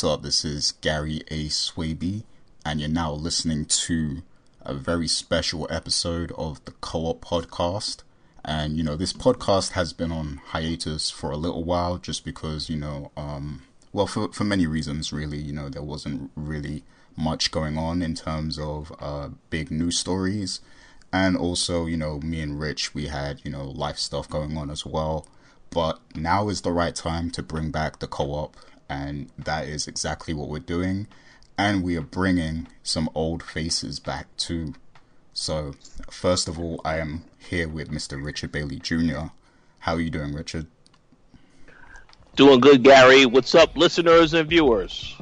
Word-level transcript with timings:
what's 0.00 0.14
up? 0.14 0.22
This 0.22 0.46
is 0.46 0.72
Gary 0.80 1.20
A. 1.28 1.48
Swaby, 1.48 2.22
and 2.64 2.80
you're 2.80 2.88
now 2.88 3.12
listening 3.12 3.66
to 3.66 4.22
a 4.62 4.72
very 4.72 5.06
special 5.06 5.66
episode 5.70 6.32
of 6.38 6.64
the 6.64 6.70
Co 6.80 7.00
op 7.00 7.20
Podcast. 7.22 7.98
And, 8.42 8.78
you 8.78 8.82
know, 8.82 8.96
this 8.96 9.12
podcast 9.12 9.72
has 9.72 9.92
been 9.92 10.10
on 10.10 10.40
hiatus 10.52 11.10
for 11.10 11.30
a 11.30 11.36
little 11.36 11.64
while 11.64 11.98
just 11.98 12.24
because, 12.24 12.70
you 12.70 12.78
know, 12.78 13.10
um, 13.14 13.64
well, 13.92 14.06
for, 14.06 14.32
for 14.32 14.44
many 14.44 14.66
reasons, 14.66 15.12
really, 15.12 15.36
you 15.36 15.52
know, 15.52 15.68
there 15.68 15.82
wasn't 15.82 16.30
really 16.34 16.82
much 17.14 17.50
going 17.50 17.76
on 17.76 18.00
in 18.00 18.14
terms 18.14 18.58
of 18.58 18.94
uh, 19.00 19.28
big 19.50 19.70
news 19.70 19.98
stories. 19.98 20.60
And 21.12 21.36
also, 21.36 21.84
you 21.84 21.98
know, 21.98 22.20
me 22.20 22.40
and 22.40 22.58
Rich, 22.58 22.94
we 22.94 23.08
had, 23.08 23.42
you 23.44 23.50
know, 23.50 23.64
life 23.64 23.98
stuff 23.98 24.30
going 24.30 24.56
on 24.56 24.70
as 24.70 24.86
well. 24.86 25.26
But 25.68 26.00
now 26.14 26.48
is 26.48 26.62
the 26.62 26.72
right 26.72 26.94
time 26.94 27.30
to 27.32 27.42
bring 27.42 27.70
back 27.70 27.98
the 27.98 28.06
co 28.06 28.32
op 28.32 28.56
and 28.90 29.30
that 29.38 29.68
is 29.68 29.86
exactly 29.86 30.34
what 30.34 30.48
we're 30.48 30.58
doing. 30.58 31.06
And 31.56 31.82
we 31.82 31.96
are 31.96 32.02
bringing 32.02 32.66
some 32.82 33.08
old 33.14 33.42
faces 33.42 34.00
back 34.00 34.26
too. 34.36 34.74
So, 35.32 35.74
first 36.10 36.48
of 36.48 36.58
all, 36.58 36.80
I 36.84 36.98
am 36.98 37.24
here 37.38 37.68
with 37.68 37.90
Mr. 37.90 38.22
Richard 38.22 38.50
Bailey 38.50 38.80
Jr. 38.80 39.28
How 39.78 39.94
are 39.94 40.00
you 40.00 40.10
doing, 40.10 40.34
Richard? 40.34 40.66
Doing 42.34 42.60
good, 42.60 42.82
Gary. 42.82 43.26
What's 43.26 43.54
up, 43.54 43.76
listeners 43.76 44.34
and 44.34 44.48
viewers? 44.48 45.16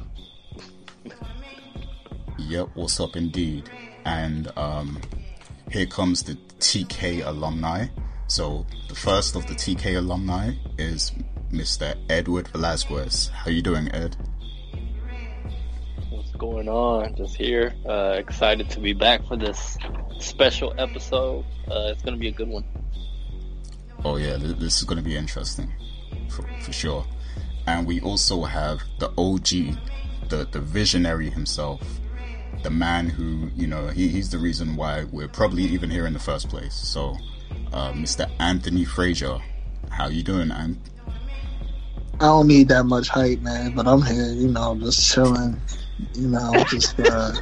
Yep, 2.39 2.71
what's 2.75 2.99
up 3.01 3.17
indeed. 3.17 3.69
And 4.05 4.51
um, 4.57 5.01
here 5.71 5.87
comes 5.87 6.23
the 6.23 6.37
TK 6.59 7.27
alumni. 7.27 7.89
So, 8.29 8.67
the 8.89 8.95
first 8.95 9.37
of 9.37 9.47
the 9.47 9.55
TK 9.55 9.99
alumni 9.99 10.55
is 10.79 11.13
Mr. 11.53 11.95
Edward 12.11 12.49
Velazquez. 12.49 13.29
How 13.29 13.51
you 13.51 13.63
doing, 13.63 13.89
Ed? 13.95 14.17
What's 16.11 16.31
going 16.33 16.69
on? 16.69 17.17
Just 17.17 17.37
here. 17.37 17.75
Uh, 17.87 18.17
excited 18.19 18.69
to 18.71 18.81
be 18.81 18.93
back 18.93 19.27
for 19.27 19.37
this 19.37 19.79
special 20.19 20.75
episode. 20.79 21.45
Uh, 21.71 21.91
it's 21.93 22.03
going 22.03 22.15
to 22.15 22.21
be 22.21 22.29
a 22.29 22.33
good 22.33 22.49
one. 22.49 22.65
Oh 24.05 24.17
yeah, 24.17 24.37
this 24.37 24.79
is 24.79 24.85
going 24.85 24.99
to 24.99 25.05
be 25.05 25.17
interesting, 25.17 25.73
for, 26.29 26.43
for 26.61 26.73
sure. 26.73 27.07
And 27.67 27.87
we 27.87 28.01
also 28.01 28.45
have 28.45 28.81
the 28.99 29.11
OG, 29.19 29.79
the 30.29 30.49
the 30.51 30.61
visionary 30.61 31.31
himself, 31.31 31.83
the 32.63 32.71
man 32.71 33.09
who 33.09 33.51
you 33.57 33.67
know 33.67 33.89
he, 33.89 34.09
he's 34.09 34.31
the 34.31 34.39
reason 34.39 34.77
why 34.77 35.05
we're 35.05 35.29
probably 35.29 35.65
even 35.65 35.91
here 35.91 36.07
in 36.07 36.13
the 36.13 36.21
first 36.21 36.49
place. 36.49 36.75
So, 36.75 37.17
uh, 37.73 37.93
Mr. 37.93 38.31
Anthony 38.39 38.85
Frasier, 38.85 39.43
how 39.91 40.09
you 40.09 40.23
doing, 40.23 40.53
Ant? 40.53 40.79
I 42.21 42.27
don't 42.27 42.49
need 42.49 42.69
that 42.69 42.85
much 42.85 43.09
hype, 43.09 43.41
man, 43.41 43.73
but 43.73 43.87
I'm 43.87 44.03
here, 44.03 44.33
you 44.33 44.49
know, 44.49 44.77
just 44.81 45.07
chilling, 45.09 45.61
you 46.15 46.29
know, 46.29 46.53
just 46.69 46.99
uh, 46.99 47.33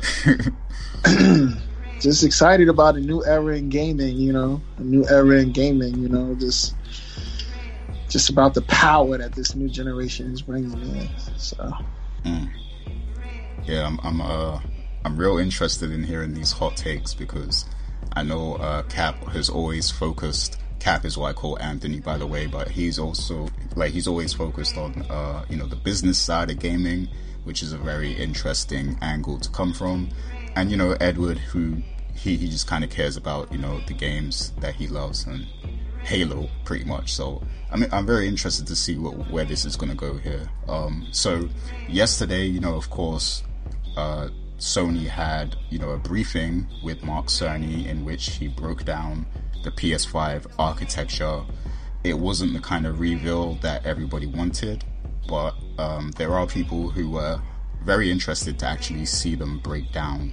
just 2.00 2.22
excited 2.22 2.68
about 2.68 2.96
a 2.96 3.00
new 3.00 3.24
era 3.24 3.56
in 3.56 3.70
gaming, 3.70 4.16
you 4.16 4.32
know, 4.32 4.60
a 4.76 4.82
new 4.82 5.06
era 5.08 5.40
in 5.40 5.52
gaming, 5.52 5.94
you 5.96 6.08
know, 6.08 6.34
just 6.34 6.76
just 8.10 8.28
about 8.28 8.54
the 8.54 8.62
power 8.62 9.16
that 9.18 9.34
this 9.34 9.54
new 9.54 9.68
generation 9.68 10.30
is 10.32 10.42
bringing 10.42 10.80
in. 10.80 11.08
So, 11.38 11.72
Mm. 12.24 12.50
Yeah, 13.66 13.86
I'm 13.86 13.98
I'm 14.02 14.20
uh 14.20 14.60
I'm 15.04 15.16
real 15.16 15.38
interested 15.38 15.90
in 15.92 16.04
hearing 16.04 16.34
these 16.34 16.52
hot 16.52 16.76
takes 16.76 17.14
because 17.14 17.64
I 18.12 18.22
know 18.24 18.54
uh, 18.54 18.82
Cap 18.82 19.30
has 19.30 19.48
always 19.48 19.90
focused. 19.90 20.58
Cap 20.78 21.04
is 21.04 21.16
what 21.18 21.28
I 21.28 21.32
call 21.32 21.58
Anthony, 21.58 22.00
by 22.00 22.18
the 22.18 22.26
way, 22.26 22.46
but 22.46 22.68
he's 22.68 22.98
also 22.98 23.48
like 23.74 23.92
he's 23.92 24.06
always 24.06 24.32
focused 24.32 24.76
on 24.76 25.02
uh 25.10 25.44
you 25.48 25.56
know 25.56 25.66
the 25.66 25.76
business 25.76 26.18
side 26.18 26.50
of 26.50 26.58
gaming, 26.58 27.08
which 27.44 27.62
is 27.62 27.72
a 27.72 27.78
very 27.78 28.12
interesting 28.12 28.96
angle 29.02 29.38
to 29.40 29.50
come 29.50 29.72
from, 29.72 30.10
and 30.54 30.70
you 30.70 30.76
know 30.76 30.92
Edward 31.00 31.38
who 31.38 31.82
he 32.14 32.36
he 32.36 32.48
just 32.48 32.66
kind 32.66 32.84
of 32.84 32.90
cares 32.90 33.16
about 33.16 33.50
you 33.52 33.58
know 33.58 33.80
the 33.86 33.94
games 33.94 34.52
that 34.60 34.74
he 34.74 34.86
loves 34.86 35.26
and 35.26 35.46
Halo, 36.06 36.48
pretty 36.64 36.84
much. 36.84 37.12
So 37.12 37.42
I 37.70 37.76
mean, 37.76 37.90
I'm 37.92 38.06
very 38.06 38.28
interested 38.28 38.66
to 38.68 38.76
see 38.76 38.96
what, 38.96 39.28
where 39.30 39.44
this 39.44 39.64
is 39.64 39.74
going 39.74 39.90
to 39.90 39.96
go 39.96 40.16
here. 40.18 40.48
Um, 40.68 41.08
so 41.10 41.48
yesterday, 41.88 42.44
you 42.46 42.60
know, 42.60 42.76
of 42.76 42.90
course, 42.90 43.42
uh, 43.96 44.28
Sony 44.58 45.06
had 45.06 45.56
you 45.68 45.78
know 45.78 45.90
a 45.90 45.98
briefing 45.98 46.68
with 46.82 47.02
Mark 47.02 47.26
Cerny 47.26 47.86
in 47.86 48.04
which 48.04 48.30
he 48.36 48.46
broke 48.46 48.84
down 48.84 49.26
the 49.62 49.70
PS5 49.70 50.46
architecture. 50.58 51.42
It 52.04 52.18
wasn't 52.18 52.52
the 52.52 52.60
kind 52.60 52.86
of 52.86 53.00
reveal 53.00 53.54
that 53.56 53.84
everybody 53.84 54.26
wanted, 54.26 54.84
but 55.28 55.54
um, 55.78 56.12
there 56.12 56.32
are 56.34 56.46
people 56.46 56.90
who 56.90 57.10
were 57.10 57.40
very 57.82 58.10
interested 58.10 58.58
to 58.60 58.66
actually 58.66 59.06
see 59.06 59.34
them 59.34 59.58
break 59.60 59.92
down 59.92 60.32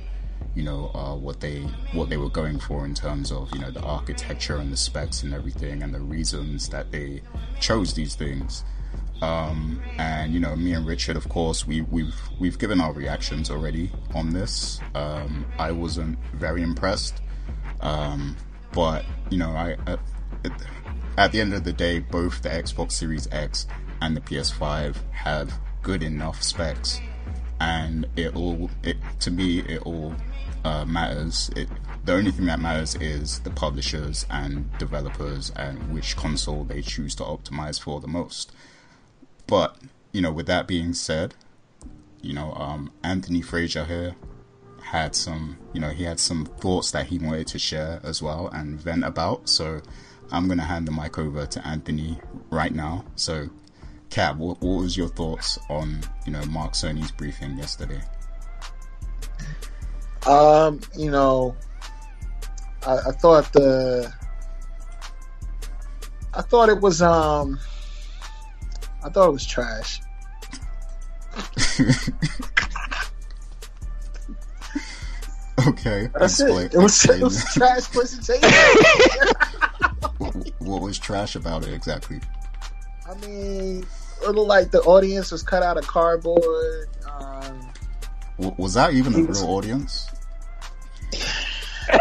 you 0.55 0.63
know 0.63 0.91
uh, 0.93 1.15
what 1.15 1.39
they 1.39 1.61
what 1.93 2.09
they 2.09 2.17
were 2.17 2.29
going 2.29 2.59
for 2.59 2.85
in 2.85 2.93
terms 2.93 3.31
of 3.31 3.49
you 3.53 3.59
know 3.59 3.71
the 3.71 3.81
architecture 3.81 4.57
and 4.57 4.71
the 4.71 4.77
specs 4.77 5.23
and 5.23 5.33
everything 5.33 5.81
and 5.81 5.93
the 5.93 5.99
reasons 5.99 6.69
that 6.69 6.91
they 6.91 7.21
chose 7.59 7.93
these 7.93 8.15
things 8.15 8.63
um, 9.21 9.81
and 9.97 10.33
you 10.33 10.39
know 10.39 10.55
me 10.55 10.73
and 10.73 10.85
Richard 10.85 11.15
of 11.15 11.27
course 11.29 11.65
we 11.65 11.81
we've 11.81 12.15
we've 12.39 12.59
given 12.59 12.79
our 12.81 12.93
reactions 12.93 13.49
already 13.49 13.91
on 14.13 14.33
this 14.33 14.79
um, 14.95 15.45
I 15.57 15.71
wasn't 15.71 16.19
very 16.33 16.61
impressed 16.61 17.21
um, 17.81 18.37
but 18.73 19.05
you 19.29 19.37
know 19.37 19.51
I 19.51 19.77
at, 19.87 19.99
at 21.17 21.31
the 21.31 21.41
end 21.41 21.53
of 21.53 21.63
the 21.63 21.73
day 21.73 21.99
both 21.99 22.41
the 22.41 22.49
Xbox 22.49 22.93
Series 22.93 23.27
X 23.31 23.67
and 24.01 24.17
the 24.17 24.21
PS5 24.21 24.95
have 25.11 25.53
good 25.81 26.03
enough 26.03 26.41
specs 26.41 26.99
and 27.59 28.05
it 28.15 28.35
all 28.35 28.69
it 28.83 28.97
to 29.21 29.31
me 29.31 29.59
it 29.59 29.81
all 29.83 30.15
uh, 30.63 30.85
matters. 30.85 31.49
It, 31.55 31.69
the 32.05 32.13
only 32.13 32.31
thing 32.31 32.45
that 32.45 32.59
matters 32.59 32.95
is 32.95 33.39
the 33.39 33.49
publishers 33.49 34.25
and 34.29 34.69
developers 34.77 35.51
and 35.55 35.93
which 35.93 36.15
console 36.15 36.63
they 36.63 36.81
choose 36.81 37.15
to 37.15 37.23
optimize 37.23 37.79
for 37.79 37.99
the 37.99 38.07
most. 38.07 38.51
But 39.47 39.77
you 40.11 40.21
know, 40.21 40.31
with 40.31 40.47
that 40.47 40.67
being 40.67 40.93
said, 40.93 41.35
you 42.21 42.33
know, 42.33 42.53
um, 42.53 42.91
Anthony 43.03 43.41
Frasier 43.41 43.87
here 43.87 44.15
had 44.83 45.15
some, 45.15 45.57
you 45.73 45.79
know, 45.79 45.89
he 45.89 46.03
had 46.03 46.19
some 46.19 46.45
thoughts 46.45 46.91
that 46.91 47.07
he 47.07 47.17
wanted 47.17 47.47
to 47.47 47.59
share 47.59 47.99
as 48.03 48.21
well 48.21 48.47
and 48.49 48.79
vent 48.79 49.03
about. 49.03 49.49
So 49.49 49.81
I'm 50.31 50.47
gonna 50.47 50.63
hand 50.63 50.87
the 50.87 50.91
mic 50.91 51.17
over 51.17 51.45
to 51.45 51.67
Anthony 51.67 52.19
right 52.49 52.73
now. 52.73 53.05
So, 53.15 53.49
Cap, 54.09 54.37
what, 54.37 54.61
what 54.61 54.81
was 54.81 54.95
your 54.95 55.07
thoughts 55.07 55.57
on, 55.69 56.01
you 56.25 56.31
know, 56.33 56.43
Mark 56.45 56.73
Cerny's 56.73 57.11
briefing 57.11 57.57
yesterday? 57.57 58.01
um, 60.27 60.79
you 60.97 61.11
know, 61.11 61.55
I, 62.85 62.97
I 63.07 63.11
thought 63.11 63.51
the, 63.53 64.13
I 66.33 66.41
thought 66.41 66.69
it 66.69 66.79
was, 66.81 67.01
um, 67.01 67.59
I 69.03 69.09
thought 69.09 69.29
it 69.29 69.33
was 69.33 69.45
trash. 69.45 70.01
okay, 75.69 76.09
That's 76.13 76.39
explain- 76.39 76.65
it. 76.67 76.73
It 76.73 76.77
was, 76.79 77.05
it 77.05 77.21
was 77.23 77.43
trash 77.53 77.91
presentation. 77.91 78.49
what, 80.17 80.35
what 80.59 80.81
was 80.81 80.97
trash 80.99 81.35
about 81.35 81.63
it 81.67 81.73
exactly? 81.73 82.19
I 83.09 83.13
mean, 83.25 83.85
it 84.23 84.29
looked 84.29 84.47
like 84.47 84.71
the 84.71 84.81
audience 84.81 85.31
was 85.31 85.43
cut 85.43 85.63
out 85.63 85.77
of 85.77 85.85
cardboard. 85.87 86.87
Um, 87.09 87.71
W- 88.37 88.55
Was 88.57 88.73
that 88.75 88.93
even 88.93 89.13
a 89.13 89.17
He 89.17 89.23
was- 89.23 89.41
real 89.41 89.51
audience? 89.51 90.07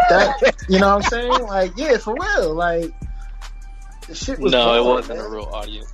that 0.09 0.55
you 0.69 0.79
know 0.79 0.95
what 0.95 1.03
I'm 1.05 1.09
saying? 1.09 1.31
Like, 1.43 1.73
yeah, 1.77 1.97
for 1.97 2.15
real. 2.19 2.53
Like, 2.55 2.91
the 4.07 4.15
shit 4.15 4.39
was. 4.39 4.51
no, 4.51 4.73
it 4.81 4.85
wasn't 4.85 5.17
man. 5.19 5.27
a 5.27 5.29
real 5.29 5.49
audience. 5.53 5.91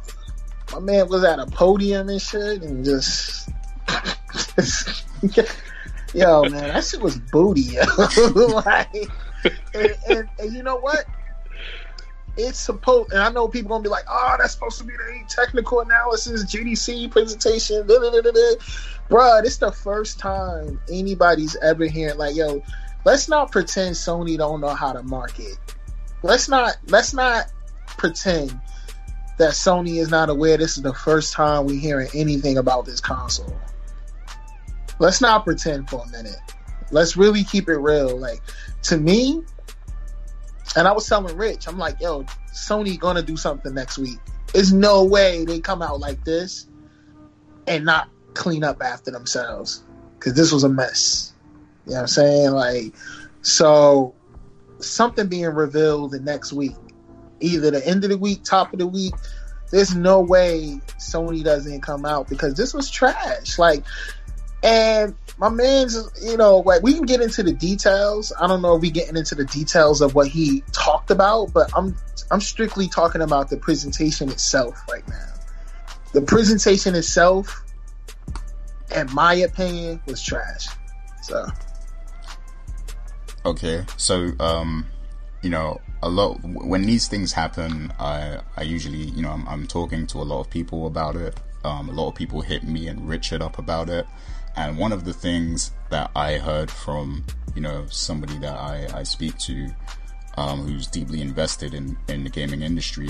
My 0.72 0.80
man 0.80 1.10
was 1.10 1.24
at 1.24 1.40
a 1.40 1.46
podium 1.48 2.08
and 2.10 2.22
shit, 2.22 2.62
and 2.64 2.86
just. 2.86 3.50
yo, 6.14 6.44
man, 6.44 6.70
that 6.70 6.84
shit 6.84 7.02
was 7.02 7.18
booty, 7.18 7.62
yo. 7.62 7.84
like, 8.48 8.94
and, 9.74 9.96
and, 10.10 10.30
and 10.40 10.54
you 10.54 10.64
know 10.64 10.78
what? 10.78 11.06
it's 12.40 12.60
supposed, 12.60 13.12
and 13.12 13.22
I 13.22 13.30
know 13.32 13.48
people 13.48 13.70
gonna 13.70 13.84
be 13.84 13.90
like, 13.90 14.06
"Oh, 14.10 14.36
that's 14.40 14.54
supposed 14.54 14.78
to 14.80 14.84
be 14.84 14.94
the 14.94 15.24
technical 15.28 15.82
analysis, 15.82 16.46
GDC 16.46 17.12
presentation." 17.12 17.86
Da, 17.86 18.00
da, 18.00 18.22
da. 18.22 18.32
Bruh, 19.10 19.44
it's 19.44 19.58
the 19.58 19.72
first 19.72 20.20
time 20.20 20.80
anybody's 20.90 21.56
ever 21.58 21.86
hearing 21.86 22.18
like, 22.18 22.36
"Yo, 22.36 22.64
let's 23.06 23.28
not 23.28 23.52
pretend 23.52 23.96
Sony 23.96 24.38
don't 24.38 24.62
know 24.62 24.70
how 24.70 24.94
to 24.94 25.04
market. 25.04 25.58
Let's 26.24 26.48
not 26.48 26.78
let's 26.88 27.14
not 27.14 27.46
pretend 27.98 28.60
that 29.38 29.52
Sony 29.52 29.98
is 30.00 30.10
not 30.10 30.30
aware 30.30 30.58
this 30.58 30.78
is 30.78 30.84
the 30.84 30.94
first 30.94 31.34
time 31.34 31.66
we're 31.66 31.80
hearing 31.80 32.10
anything 32.14 32.58
about 32.58 32.86
this 32.86 33.00
console. 33.00 33.58
Let's 35.00 35.22
not 35.22 35.46
pretend 35.46 35.90
for 35.90 36.04
a 36.06 36.10
minute. 36.10 36.40
Let's 36.92 37.16
really 37.16 37.44
keep 37.44 37.70
it 37.70 37.78
real. 37.78 38.18
Like 38.18 38.42
to 38.84 38.98
me, 38.98 39.42
and 40.76 40.88
I 40.88 40.92
was 40.92 41.08
telling 41.08 41.36
Rich, 41.36 41.68
I'm 41.68 41.78
like, 41.78 42.00
yo, 42.00 42.24
Sony 42.54 43.00
gonna 43.00 43.24
do 43.24 43.38
something 43.38 43.74
next 43.74 43.98
week. 43.98 44.20
There's 44.54 44.74
no 44.74 45.06
way 45.06 45.46
they 45.46 45.60
come 45.60 45.82
out 45.82 46.00
like 46.00 46.24
this 46.24 46.68
and 47.68 47.86
not 47.86 48.10
clean 48.34 48.64
up 48.64 48.82
after 48.82 49.12
themselves. 49.12 49.84
Cause 50.20 50.34
this 50.34 50.52
was 50.52 50.64
a 50.64 50.70
mess. 50.70 51.34
You 51.86 51.92
know 51.92 51.96
what 51.98 52.02
I'm 52.02 52.08
saying? 52.08 52.52
Like, 52.52 52.94
so 53.42 54.14
something 54.80 55.28
being 55.28 55.46
revealed 55.46 56.12
the 56.12 56.20
next 56.20 56.52
week, 56.52 56.76
either 57.40 57.72
the 57.72 57.86
end 57.86 58.04
of 58.04 58.10
the 58.10 58.18
week, 58.18 58.44
top 58.44 58.74
of 58.74 58.80
the 58.80 58.88
week. 58.88 59.14
There's 59.72 59.96
no 59.96 60.22
way 60.22 60.82
Sony 60.98 61.44
doesn't 61.44 61.82
come 61.82 62.06
out 62.06 62.28
because 62.28 62.56
this 62.56 62.74
was 62.74 62.90
trash. 62.90 63.60
Like, 63.60 63.84
and 64.64 65.16
my 65.38 65.50
man's, 65.50 65.98
you 66.22 66.38
know, 66.38 66.58
like 66.60 66.84
we 66.84 66.94
can 66.94 67.06
get 67.06 67.22
into 67.22 67.44
the 67.44 67.54
details. 67.54 68.34
I 68.40 68.48
don't 68.48 68.62
know 68.62 68.76
if 68.76 68.82
we 68.82 68.92
getting 68.92 69.16
into 69.16 69.36
the 69.36 69.46
details 69.46 70.02
of 70.02 70.16
what 70.16 70.28
he 70.28 70.64
talked 70.72 71.12
about, 71.12 71.54
but 71.54 71.72
I'm 71.76 71.96
I'm 72.32 72.42
strictly 72.42 72.88
talking 72.88 73.22
about 73.22 73.50
the 73.50 73.58
presentation 73.58 74.30
itself 74.30 74.82
right 74.92 75.08
now. 75.08 75.34
The 76.14 76.22
presentation 76.22 76.96
itself, 76.96 77.64
in 78.96 79.14
my 79.14 79.34
opinion, 79.36 80.02
was 80.06 80.22
trash. 80.22 80.68
So 81.24 81.46
Okay, 83.46 83.86
so 83.96 84.32
um, 84.40 84.86
you 85.42 85.50
know, 85.50 85.80
a 86.04 86.10
lot 86.10 86.44
when 86.44 86.82
these 86.84 87.08
things 87.08 87.32
happen, 87.32 87.92
I 87.98 88.40
I 88.58 88.64
usually 88.64 88.98
you 88.98 89.22
know 89.22 89.32
I'm, 89.32 89.48
I'm 89.48 89.68
talking 89.68 90.06
to 90.08 90.18
a 90.18 90.24
lot 90.24 90.42
of 90.42 90.50
people 90.50 90.88
about 90.88 91.16
it. 91.16 91.40
Um, 91.64 91.90
a 91.90 91.92
lot 91.92 92.10
of 92.10 92.16
people 92.16 92.42
hit 92.42 92.64
me 92.64 92.88
and 92.88 93.08
Richard 93.08 93.42
up 93.42 93.58
about 93.58 93.90
it, 93.90 94.06
and 94.56 94.78
one 94.78 94.92
of 94.92 95.06
the 95.06 95.14
things 95.14 95.72
that 95.90 96.12
I 96.16 96.38
heard 96.38 96.70
from 96.70 97.24
you 97.56 97.62
know 97.62 97.86
somebody 97.90 98.38
that 98.40 98.58
I 98.58 98.88
I 98.94 99.04
speak 99.04 99.38
to, 99.40 99.70
um, 100.38 100.62
who's 100.62 100.88
deeply 100.88 101.22
invested 101.22 101.74
in 101.74 101.98
in 102.08 102.24
the 102.24 102.30
gaming 102.30 102.62
industry, 102.62 103.10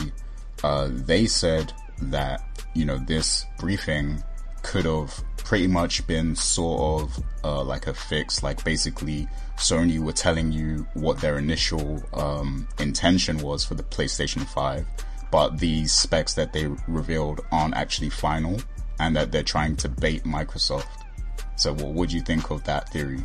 uh, 0.63 0.89
they 0.91 1.25
said 1.25 1.73
that 2.01 2.41
you 2.73 2.85
know 2.85 2.97
this 2.97 3.45
briefing 3.59 4.23
could 4.61 4.85
have 4.85 5.23
pretty 5.37 5.67
much 5.67 6.05
been 6.05 6.35
sort 6.35 7.01
of 7.01 7.23
uh, 7.43 7.63
like 7.63 7.87
a 7.87 7.93
fix. 7.93 8.43
Like 8.43 8.63
basically, 8.63 9.27
Sony 9.57 9.99
were 9.99 10.13
telling 10.13 10.51
you 10.51 10.87
what 10.93 11.19
their 11.21 11.37
initial 11.37 12.03
um, 12.13 12.67
intention 12.79 13.37
was 13.39 13.63
for 13.65 13.75
the 13.75 13.83
PlayStation 13.83 14.45
5, 14.45 14.85
but 15.31 15.57
these 15.57 15.91
specs 15.91 16.33
that 16.35 16.53
they 16.53 16.67
revealed 16.87 17.41
aren't 17.51 17.75
actually 17.75 18.09
final, 18.09 18.59
and 18.99 19.15
that 19.15 19.31
they're 19.31 19.43
trying 19.43 19.75
to 19.77 19.89
bait 19.89 20.23
Microsoft. 20.23 20.87
So, 21.59 21.73
what 21.73 21.93
would 21.93 22.11
you 22.11 22.21
think 22.21 22.51
of 22.51 22.63
that 22.63 22.89
theory? 22.89 23.23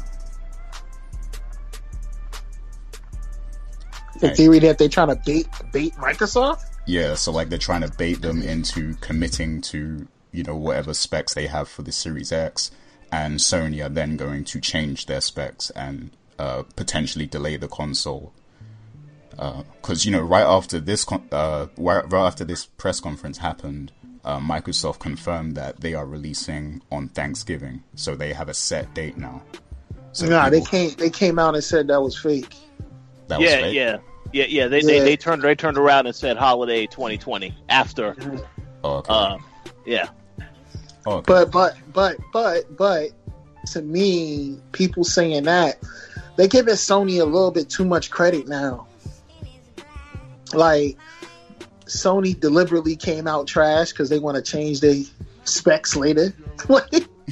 the 4.20 4.34
theory 4.34 4.58
that 4.60 4.78
they're 4.78 4.88
trying 4.88 5.08
to 5.08 5.20
bait 5.24 5.46
bait 5.72 5.94
Microsoft. 5.94 6.62
Yeah, 6.86 7.14
so 7.14 7.32
like 7.32 7.48
they're 7.48 7.58
trying 7.58 7.82
to 7.82 7.92
bait 7.96 8.20
them 8.20 8.42
into 8.42 8.94
committing 8.96 9.60
to 9.62 10.06
you 10.32 10.42
know 10.42 10.56
whatever 10.56 10.94
specs 10.94 11.34
they 11.34 11.46
have 11.46 11.68
for 11.68 11.82
the 11.82 11.92
Series 11.92 12.32
X, 12.32 12.70
and 13.12 13.38
Sony 13.38 13.84
are 13.84 13.88
then 13.88 14.16
going 14.16 14.44
to 14.44 14.60
change 14.60 15.06
their 15.06 15.20
specs 15.20 15.70
and 15.70 16.10
uh, 16.38 16.62
potentially 16.76 17.26
delay 17.26 17.56
the 17.56 17.68
console. 17.68 18.32
Because 19.30 20.06
uh, 20.06 20.08
you 20.08 20.10
know, 20.12 20.22
right 20.22 20.46
after 20.46 20.78
this, 20.78 21.04
con- 21.04 21.28
uh, 21.32 21.66
right, 21.76 22.10
right 22.10 22.26
after 22.26 22.44
this 22.44 22.66
press 22.66 23.00
conference 23.00 23.38
happened, 23.38 23.92
uh, 24.24 24.38
Microsoft 24.38 25.00
confirmed 25.00 25.56
that 25.56 25.80
they 25.80 25.94
are 25.94 26.06
releasing 26.06 26.82
on 26.90 27.08
Thanksgiving, 27.08 27.82
so 27.94 28.14
they 28.14 28.32
have 28.32 28.48
a 28.48 28.54
set 28.54 28.92
date 28.94 29.16
now. 29.16 29.42
So 30.12 30.26
nah, 30.26 30.48
they 30.48 30.60
came 30.60 30.90
they 30.96 31.10
came 31.10 31.38
out 31.38 31.54
and 31.54 31.64
said 31.64 31.88
that 31.88 32.00
was 32.00 32.16
fake. 32.16 32.54
That 33.28 33.40
was 33.40 33.50
yeah, 33.50 33.60
fake? 33.60 33.74
yeah, 33.74 33.96
yeah, 34.32 34.44
yeah. 34.48 34.68
They, 34.68 34.80
They 34.82 34.98
Yeah. 34.98 35.04
they 35.04 35.16
turned 35.16 35.42
they 35.42 35.54
turned 35.54 35.76
around 35.76 36.06
and 36.06 36.14
said 36.14 36.36
holiday 36.36 36.86
2020 36.86 37.54
after. 37.68 38.16
Oh, 38.82 38.96
okay. 38.98 39.12
Uh, 39.12 39.38
yeah. 39.84 40.08
Oh, 41.06 41.16
okay. 41.16 41.24
But 41.26 41.50
but 41.50 41.76
but 41.92 42.16
but 42.32 42.76
but 42.76 43.10
to 43.72 43.82
me, 43.82 44.58
people 44.72 45.04
saying 45.04 45.44
that 45.44 45.78
they're 46.36 46.48
giving 46.48 46.74
Sony 46.74 47.20
a 47.20 47.24
little 47.24 47.50
bit 47.50 47.68
too 47.68 47.84
much 47.84 48.10
credit 48.10 48.46
now. 48.48 48.86
Like 50.52 50.96
Sony 51.86 52.38
deliberately 52.38 52.96
came 52.96 53.26
out 53.26 53.46
trash 53.46 53.90
because 53.90 54.08
they 54.08 54.18
want 54.18 54.36
to 54.36 54.42
change 54.42 54.80
their 54.80 55.02
specs 55.44 55.96
later. 55.96 56.34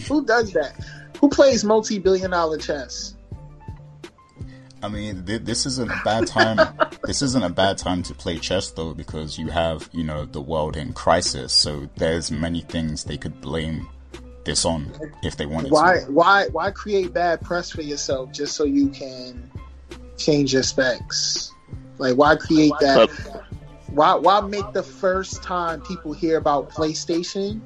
Who 0.09 0.25
does 0.25 0.53
that? 0.53 0.75
Who 1.21 1.29
plays 1.29 1.65
multi-billion 1.65 2.31
dollar 2.31 2.59
chess? 2.59 3.15
I 4.83 4.89
mean, 4.89 5.25
th- 5.25 5.43
this 5.43 5.65
isn't 5.65 5.91
a 5.91 6.01
bad 6.05 6.27
time. 6.27 6.59
this 7.05 7.23
isn't 7.23 7.43
a 7.43 7.49
bad 7.49 7.79
time 7.79 8.03
to 8.05 8.15
play 8.15 8.39
chess, 8.39 8.71
though, 8.71 8.95
because 8.95 9.39
you 9.39 9.49
have, 9.49 9.89
you 9.93 10.03
know, 10.03 10.25
the 10.25 10.41
world 10.41 10.77
in 10.77 10.93
crisis. 10.93 11.53
So 11.53 11.89
there's 11.97 12.31
many 12.31 12.63
things 12.63 13.05
they 13.05 13.17
could 13.17 13.41
blame 13.41 13.89
this 14.45 14.65
on 14.65 14.93
if 15.23 15.37
they 15.37 15.47
wanted 15.47 15.69
to 15.69 15.75
Why 15.75 16.01
to. 16.01 16.11
why 16.11 16.49
why 16.49 16.73
create 16.73 17.13
bad 17.13 17.41
press 17.43 17.71
for 17.71 17.83
yourself 17.83 18.33
just 18.33 18.57
so 18.57 18.65
you 18.65 18.89
can 18.89 19.51
change 20.17 20.53
your 20.53 20.65
specs? 20.65 21.53
Like 21.99 22.17
why 22.17 22.35
create 22.35 22.73
that? 22.81 23.09
Why 23.95 24.15
why 24.15 24.41
make 24.41 24.73
the 24.73 24.83
first 24.83 25.43
time 25.43 25.83
people 25.83 26.13
hear 26.13 26.39
about 26.39 26.71
PlayStation? 26.71 27.61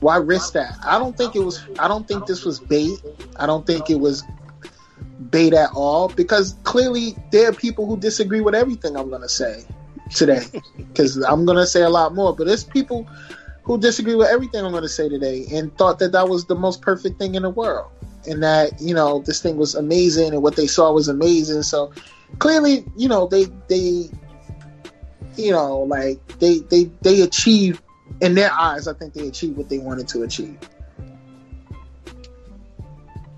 Why 0.00 0.16
risk 0.16 0.52
that? 0.52 0.76
I 0.84 0.98
don't 0.98 1.16
think 1.16 1.34
it 1.34 1.40
was. 1.40 1.60
I 1.78 1.88
don't 1.88 2.06
think 2.06 2.26
this 2.26 2.44
was 2.44 2.60
bait. 2.60 2.98
I 3.36 3.46
don't 3.46 3.66
think 3.66 3.90
it 3.90 3.98
was 3.98 4.22
bait 5.30 5.54
at 5.54 5.70
all 5.74 6.08
because 6.08 6.56
clearly 6.62 7.16
there 7.32 7.48
are 7.48 7.52
people 7.52 7.86
who 7.86 7.96
disagree 7.96 8.40
with 8.40 8.54
everything 8.54 8.96
I'm 8.96 9.08
going 9.08 9.22
to 9.22 9.28
say 9.28 9.64
today. 10.14 10.44
Because 10.76 11.18
I'm 11.18 11.44
going 11.44 11.58
to 11.58 11.66
say 11.66 11.82
a 11.82 11.90
lot 11.90 12.14
more, 12.14 12.34
but 12.34 12.46
there's 12.46 12.64
people 12.64 13.06
who 13.64 13.76
disagree 13.76 14.14
with 14.14 14.28
everything 14.28 14.64
I'm 14.64 14.70
going 14.70 14.82
to 14.82 14.88
say 14.88 15.10
today 15.10 15.44
and 15.52 15.76
thought 15.76 15.98
that 15.98 16.12
that 16.12 16.26
was 16.26 16.46
the 16.46 16.54
most 16.54 16.80
perfect 16.80 17.18
thing 17.18 17.34
in 17.34 17.42
the 17.42 17.50
world 17.50 17.90
and 18.26 18.42
that 18.42 18.80
you 18.80 18.94
know 18.94 19.20
this 19.20 19.42
thing 19.42 19.58
was 19.58 19.74
amazing 19.74 20.32
and 20.32 20.42
what 20.42 20.56
they 20.56 20.66
saw 20.66 20.90
was 20.92 21.08
amazing. 21.08 21.62
So 21.64 21.92
clearly, 22.38 22.84
you 22.96 23.08
know 23.08 23.26
they 23.26 23.44
they 23.68 24.08
you 25.38 25.52
know 25.52 25.80
like 25.80 26.38
they 26.38 26.58
they 26.58 26.84
they 27.02 27.22
achieved 27.22 27.82
in 28.20 28.34
their 28.34 28.52
eyes. 28.52 28.88
I 28.88 28.94
think 28.94 29.14
they 29.14 29.28
achieved 29.28 29.56
what 29.56 29.68
they 29.68 29.78
wanted 29.78 30.08
to 30.08 30.22
achieve. 30.22 30.58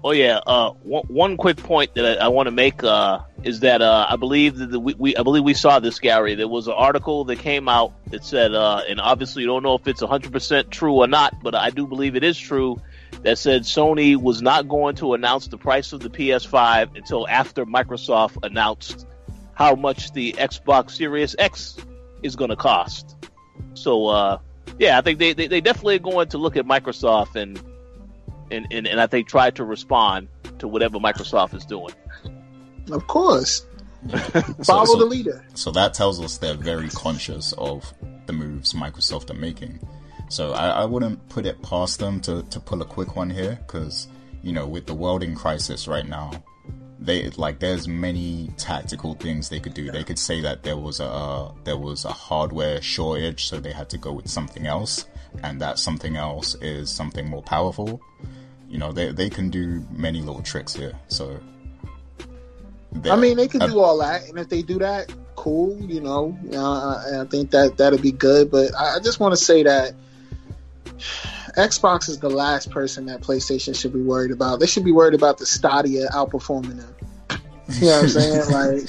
Oh 0.05 0.13
yeah. 0.13 0.41
Uh, 0.47 0.71
one, 0.85 1.05
one 1.09 1.37
quick 1.37 1.57
point 1.57 1.95
that 1.95 2.21
I, 2.21 2.27
I 2.27 2.29
want 2.29 2.47
to 2.47 2.53
make 2.53 2.85
uh, 2.85 3.21
is 3.43 3.61
that 3.61 3.83
uh, 3.83 4.07
I 4.09 4.17
believe 4.17 4.57
that 4.57 4.71
the, 4.71 4.79
we, 4.79 4.95
we 4.95 5.17
I 5.17 5.23
believe 5.23 5.43
we 5.43 5.55
saw 5.55 5.81
this, 5.81 5.99
Gary. 5.99 6.35
There 6.37 6.49
was 6.49 6.69
an 6.69 6.75
article 6.75 7.25
that 7.25 7.41
came 7.41 7.69
out 7.69 7.93
that 8.11 8.25
said, 8.25 8.55
uh, 8.55 8.83
and 8.89 9.01
obviously 9.01 9.43
you 9.43 9.49
don't 9.49 9.63
know 9.63 9.75
if 9.75 9.89
it's 9.89 10.01
100 10.01 10.33
percent 10.33 10.71
true 10.71 10.95
or 10.95 11.09
not, 11.09 11.43
but 11.43 11.55
I 11.55 11.71
do 11.71 11.87
believe 11.87 12.15
it 12.15 12.23
is 12.23 12.39
true. 12.39 12.81
That 13.23 13.39
said, 13.39 13.63
Sony 13.63 14.17
was 14.17 14.41
not 14.41 14.69
going 14.69 14.95
to 14.97 15.15
announce 15.15 15.49
the 15.49 15.59
price 15.59 15.93
of 15.93 16.01
the 16.01 16.09
PS5 16.09 16.97
until 16.97 17.27
after 17.27 17.67
Microsoft 17.67 18.39
announced 18.45 19.07
how 19.55 19.75
much 19.75 20.13
the 20.13 20.35
Xbox 20.35 20.93
Series 20.93 21.35
X 21.37 21.77
is 22.23 22.37
going 22.37 22.51
to 22.51 22.57
cost. 22.57 23.17
So, 23.75 24.07
uh, 24.07 24.39
yeah, 24.79 24.99
I 24.99 25.01
think 25.01 25.19
they, 25.19 25.33
they, 25.33 25.47
they 25.47 25.61
definitely 25.61 25.97
are 25.97 26.01
going 26.01 26.29
to 26.29 26.39
look 26.39 26.57
at 26.57 26.67
Microsoft 26.67 27.37
and 27.37 27.61
and, 28.51 28.67
and, 28.71 28.87
and 28.87 28.99
I 29.01 29.07
think 29.07 29.29
try 29.29 29.51
to 29.51 29.65
respond 29.65 30.29
to 30.59 30.69
whatever 30.69 30.99
Microsoft 30.99 31.55
is 31.55 31.67
doing. 31.67 31.95
Of 32.91 33.07
course, 33.07 33.67
So- 34.11 34.63
follow 34.65 34.85
so- 34.87 34.99
the 34.99 35.05
leader. 35.05 35.45
So 35.55 35.71
that 35.73 35.95
tells 35.95 36.21
us 36.21 36.39
they're 36.39 36.55
very 36.55 36.89
conscious 36.89 37.53
of 37.55 37.93
the 38.27 38.33
moves 38.33 38.73
Microsoft 38.73 39.31
are 39.31 39.35
making. 39.35 39.81
So 40.31 40.53
I, 40.53 40.69
I 40.69 40.85
wouldn't 40.85 41.27
put 41.29 41.47
it 41.47 41.63
past 41.63 41.99
them 42.01 42.21
to, 42.23 42.43
to 42.43 42.61
pull 42.61 42.83
a 42.83 42.85
quick 42.85 43.17
one 43.17 43.31
here, 43.31 43.59
because 43.67 44.09
you 44.43 44.53
know, 44.53 44.67
with 44.67 44.87
the 44.87 44.95
world 44.95 45.23
in 45.23 45.35
crisis 45.35 45.89
right 45.89 46.07
now, 46.07 46.31
they 47.01 47.31
like 47.31 47.61
there's 47.61 47.87
many 47.87 48.51
tactical 48.57 49.15
things 49.15 49.49
they 49.49 49.61
could 49.61 49.75
do. 49.75 49.91
They 49.91 50.05
could 50.05 50.19
say 50.19 50.41
that 50.41 50.63
there 50.63 50.77
was 50.77 51.01
a 51.01 51.07
uh, 51.07 51.53
there 51.65 51.77
was 51.77 52.05
a 52.05 52.13
hardware 52.13 52.83
shortage, 52.83 53.47
so 53.47 53.61
they 53.61 53.73
had 53.73 53.89
to 53.91 53.99
go 53.99 54.13
with 54.13 54.29
something 54.29 54.67
else, 54.67 55.07
and 55.43 55.61
that 55.61 55.79
something 55.79 56.17
else 56.17 56.55
is 56.57 56.91
something 56.91 57.29
more 57.29 57.43
powerful. 57.43 58.01
You 58.69 58.79
know, 58.79 58.93
they 58.93 59.13
they 59.13 59.31
can 59.31 59.49
do 59.51 59.87
many 59.91 60.21
little 60.21 60.43
tricks 60.43 60.75
here. 60.75 60.93
So 61.09 61.39
I 63.05 63.17
mean, 63.17 63.37
they 63.37 63.49
can 63.49 63.63
uh, 63.63 63.67
do 63.69 63.79
all 63.81 63.99
that, 63.99 64.29
and 64.29 64.39
if 64.39 64.49
they 64.49 64.63
do 64.63 64.79
that, 64.79 65.13
cool. 65.37 65.81
You 65.81 66.01
know, 66.01 66.37
uh, 66.53 67.23
I 67.23 67.27
think 67.27 67.53
that 67.53 67.77
that'll 67.77 68.01
be 68.01 68.13
good. 68.13 68.51
But 68.51 68.75
I, 68.75 68.97
I 68.97 68.99
just 69.01 69.21
want 69.21 69.33
to 69.33 69.37
say 69.37 69.63
that 69.63 69.95
Xbox 71.57 72.09
is 72.09 72.19
the 72.19 72.31
last 72.31 72.71
person 72.71 73.07
that 73.07 73.21
PlayStation 73.21 73.75
should 73.79 73.93
be 73.93 74.03
worried 74.03 74.31
about. 74.31 74.61
They 74.61 74.67
should 74.67 74.85
be 74.85 74.93
worried 74.93 75.15
about 75.15 75.39
the 75.39 75.47
Stadia 75.47 76.09
outperforming 76.09 76.77
them. 76.79 76.95
You 77.81 77.87
know 77.87 77.93
what 77.97 78.03
I'm 78.03 78.09
saying? 78.09 78.51
like, 78.51 78.89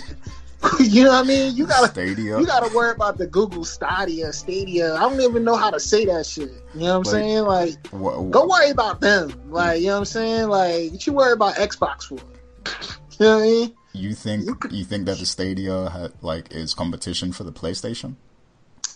you 0.79 1.03
know 1.03 1.11
what 1.11 1.25
I 1.25 1.27
mean? 1.27 1.55
You 1.55 1.65
gotta 1.65 1.87
Stadia. 1.87 2.37
you 2.39 2.45
gotta 2.45 2.73
worry 2.75 2.91
about 2.91 3.17
the 3.17 3.27
Google 3.27 3.63
Stadia, 3.63 4.31
Stadia. 4.33 4.93
I 4.95 4.99
don't 4.99 5.21
even 5.21 5.43
know 5.43 5.55
how 5.55 5.69
to 5.69 5.79
say 5.79 6.05
that 6.05 6.25
shit. 6.25 6.51
You 6.73 6.81
know 6.81 6.99
what 6.99 7.07
I'm 7.07 7.13
Like- 7.13 7.21
saying? 7.23 7.43
Like, 7.43 7.93
Wha- 7.93 8.21
go 8.23 8.47
worry 8.47 8.69
about 8.71 8.99
them. 9.01 9.33
Like, 9.49 9.79
you 9.81 9.87
know 9.87 9.93
what 9.93 9.99
I'm 9.99 10.05
saying? 10.05 10.49
Like, 10.49 10.91
what 10.91 11.07
you 11.07 11.13
worry 11.13 11.31
about 11.33 11.55
Xbox 11.55 12.03
for? 12.03 12.15
You 12.15 13.25
know 13.25 13.35
what 13.37 13.43
I 13.43 13.45
mean? 13.47 13.73
You 13.93 14.13
think 14.13 14.45
You 14.45 14.55
could- 14.55 14.71
you 14.71 14.83
think 14.85 15.05
that 15.07 15.17
the 15.17 15.25
Stadia 15.25 15.89
ha 15.89 16.07
like 16.21 16.53
is 16.53 16.73
competition 16.73 17.31
for 17.31 17.43
the 17.43 17.51
PlayStation? 17.51 18.15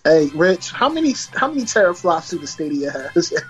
Hey, 0.05 0.29
Rich, 0.36 0.72
how 0.72 0.89
many 0.89 1.13
how 1.33 1.48
many 1.48 1.62
teraflops 1.63 2.29
do 2.31 2.38
the 2.38 2.48
Stadia 2.48 2.91
has? 2.91 3.33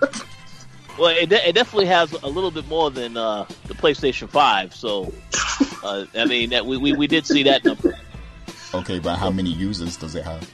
Well, 0.96 1.08
it, 1.08 1.28
de- 1.30 1.50
it 1.50 1.54
definitely 1.54 1.88
has 1.88 2.12
a 2.12 2.28
little 2.28 2.52
bit 2.52 2.68
more 2.68 2.92
than 2.92 3.18
uh, 3.18 3.46
the 3.66 3.74
PlayStation 3.74 4.30
Five. 4.30 4.76
So, 4.76 5.12
uh, 5.84 6.06
I 6.16 6.26
mean, 6.26 6.52
that 6.52 6.68
we, 6.68 6.78
we 6.78 6.94
we 6.94 7.08
did 7.08 7.26
see 7.26 7.42
that 7.42 7.66
number. 7.66 7.98
Okay, 8.76 9.00
but 9.00 9.16
how 9.18 9.32
many 9.32 9.50
users 9.50 9.98
does 9.98 10.14
it 10.14 10.24
have? 10.24 10.42
the 10.42 10.50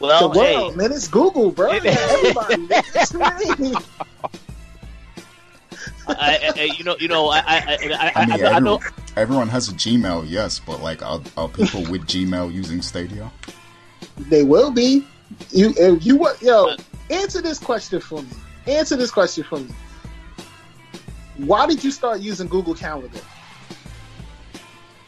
Well, 0.00 0.30
world, 0.34 0.72
hey, 0.72 0.76
man, 0.76 0.92
it's 0.92 1.08
Google, 1.08 1.50
bro. 1.50 1.72
It- 1.72 1.86
Everybody. 1.86 2.66
That's 2.92 3.14
what 3.14 3.32
I. 3.32 3.74
I, 6.08 6.52
I, 6.54 6.62
you 6.76 6.84
know, 6.84 6.96
you 6.98 7.08
know, 7.08 7.28
I 7.28 7.38
I 7.38 7.42
I, 7.46 7.78
I, 7.90 8.12
I 8.16 8.26
mean, 8.26 8.44
I, 8.44 8.48
I 8.50 8.58
know. 8.58 8.74
everyone, 8.76 8.80
everyone 9.16 9.48
has 9.48 9.70
a 9.70 9.72
Gmail, 9.72 10.26
yes, 10.28 10.58
but 10.60 10.82
like, 10.82 11.00
are, 11.02 11.22
are 11.38 11.48
people 11.48 11.80
with 11.90 12.02
Gmail 12.06 12.52
using 12.52 12.82
Stadia? 12.82 13.30
They 14.16 14.44
will 14.44 14.70
be. 14.70 15.04
You, 15.50 15.72
if 15.76 16.04
you 16.04 16.16
what? 16.16 16.40
Yo, 16.42 16.76
answer 17.10 17.40
this 17.40 17.58
question 17.58 18.00
for 18.00 18.22
me. 18.22 18.28
Answer 18.66 18.96
this 18.96 19.10
question 19.10 19.44
for 19.44 19.58
me. 19.58 19.68
Why 21.38 21.66
did 21.66 21.82
you 21.82 21.90
start 21.90 22.20
using 22.20 22.46
Google 22.48 22.74
Calendar? 22.74 23.20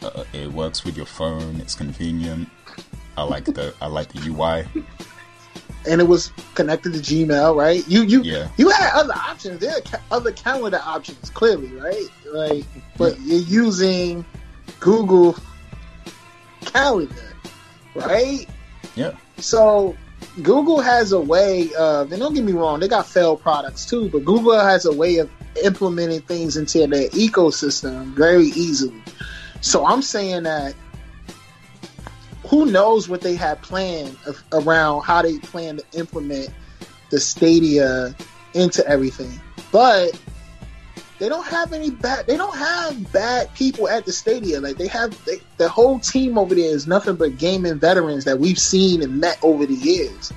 Uh, 0.01 0.23
it 0.33 0.51
works 0.51 0.83
with 0.83 0.97
your 0.97 1.05
phone. 1.05 1.55
It's 1.61 1.75
convenient. 1.75 2.49
I 3.17 3.23
like 3.23 3.45
the 3.45 3.73
I 3.81 3.87
like 3.87 4.11
the 4.11 4.29
UI. 4.29 4.65
And 5.87 6.01
it 6.01 6.05
was 6.05 6.31
connected 6.55 6.93
to 6.93 6.99
Gmail, 6.99 7.55
right? 7.55 7.87
You 7.87 8.01
you 8.01 8.23
Yeah. 8.23 8.47
you 8.57 8.69
had 8.69 8.89
other 8.95 9.13
options. 9.13 9.59
There 9.59 9.69
are 9.77 9.81
ca- 9.81 10.01
other 10.09 10.31
calendar 10.31 10.81
options, 10.83 11.29
clearly, 11.29 11.67
right? 11.75 12.07
Like, 12.33 12.65
but 12.97 13.19
you're 13.21 13.37
using 13.37 14.25
Google 14.79 15.35
Calendar, 16.61 17.33
right? 17.93 18.47
Yeah. 18.95 19.15
So 19.37 19.95
Google 20.41 20.79
has 20.79 21.11
a 21.11 21.19
way 21.19 21.73
of, 21.75 22.11
and 22.11 22.19
don't 22.21 22.33
get 22.33 22.43
me 22.43 22.53
wrong, 22.53 22.79
they 22.79 22.87
got 22.87 23.05
failed 23.05 23.41
products 23.41 23.85
too, 23.85 24.09
but 24.09 24.25
Google 24.25 24.59
has 24.59 24.85
a 24.85 24.91
way 24.91 25.17
of 25.17 25.29
implementing 25.63 26.21
things 26.21 26.57
into 26.57 26.79
their 26.87 27.09
ecosystem 27.09 28.13
very 28.15 28.47
easily. 28.47 29.01
So 29.61 29.85
I'm 29.85 30.01
saying 30.01 30.43
that 30.43 30.73
who 32.45 32.65
knows 32.65 33.09
what 33.09 33.21
they 33.21 33.35
had 33.35 33.61
planned 33.61 34.17
of, 34.25 34.43
around 34.51 35.01
how 35.01 35.21
they 35.21 35.39
plan 35.39 35.77
to 35.77 35.83
implement 35.93 36.49
the 37.09 37.19
Stadia 37.19 38.15
into 38.53 38.85
everything, 38.87 39.39
but 39.71 40.19
they 41.17 41.29
don't 41.29 41.45
have 41.45 41.71
any 41.71 41.91
bad. 41.91 42.27
They 42.27 42.35
don't 42.35 42.55
have 42.55 43.11
bad 43.13 43.53
people 43.53 43.87
at 43.87 44.05
the 44.05 44.11
Stadia 44.11 44.59
Like 44.59 44.77
they 44.77 44.87
have 44.87 45.23
they, 45.25 45.39
the 45.57 45.69
whole 45.69 45.99
team 45.99 46.37
over 46.37 46.53
there 46.53 46.73
is 46.73 46.87
nothing 46.87 47.15
but 47.15 47.37
gaming 47.37 47.79
veterans 47.79 48.25
that 48.25 48.39
we've 48.39 48.59
seen 48.59 49.01
and 49.01 49.19
met 49.19 49.39
over 49.41 49.65
the 49.65 49.75
years 49.75 50.33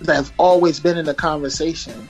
that 0.00 0.16
have 0.16 0.32
always 0.36 0.80
been 0.80 0.98
in 0.98 1.04
the 1.04 1.14
conversation. 1.14 2.08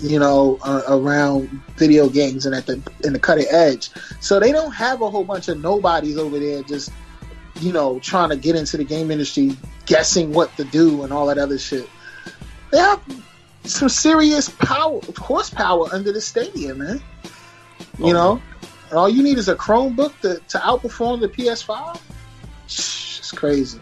You 0.00 0.18
know, 0.18 0.58
uh, 0.62 0.82
around 0.88 1.48
video 1.76 2.08
games 2.08 2.46
and 2.46 2.54
at 2.54 2.66
the 2.66 2.82
in 3.04 3.12
the 3.12 3.18
cutting 3.18 3.46
edge. 3.50 3.90
So 4.20 4.40
they 4.40 4.52
don't 4.52 4.72
have 4.72 5.02
a 5.02 5.10
whole 5.10 5.24
bunch 5.24 5.48
of 5.48 5.60
nobodies 5.60 6.16
over 6.16 6.38
there 6.38 6.62
just 6.62 6.90
you 7.60 7.72
know 7.72 7.98
trying 7.98 8.30
to 8.30 8.36
get 8.36 8.56
into 8.56 8.76
the 8.76 8.84
game 8.84 9.10
industry, 9.10 9.56
guessing 9.86 10.32
what 10.32 10.54
to 10.56 10.64
do 10.64 11.02
and 11.02 11.12
all 11.12 11.26
that 11.26 11.38
other 11.38 11.58
shit. 11.58 11.88
They 12.70 12.78
have 12.78 13.02
some 13.64 13.88
serious 13.88 14.48
power, 14.48 15.00
horsepower 15.16 15.88
under 15.92 16.12
the 16.12 16.20
stadium, 16.20 16.78
man. 16.78 17.02
You 17.98 18.06
Oh, 18.06 18.12
know, 18.12 18.42
and 18.88 18.98
all 18.98 19.08
you 19.08 19.22
need 19.22 19.38
is 19.38 19.48
a 19.48 19.54
Chromebook 19.54 20.18
to, 20.22 20.40
to 20.48 20.58
outperform 20.58 21.20
the 21.20 21.28
PS5. 21.28 22.00
It's 22.64 23.32
crazy. 23.32 23.78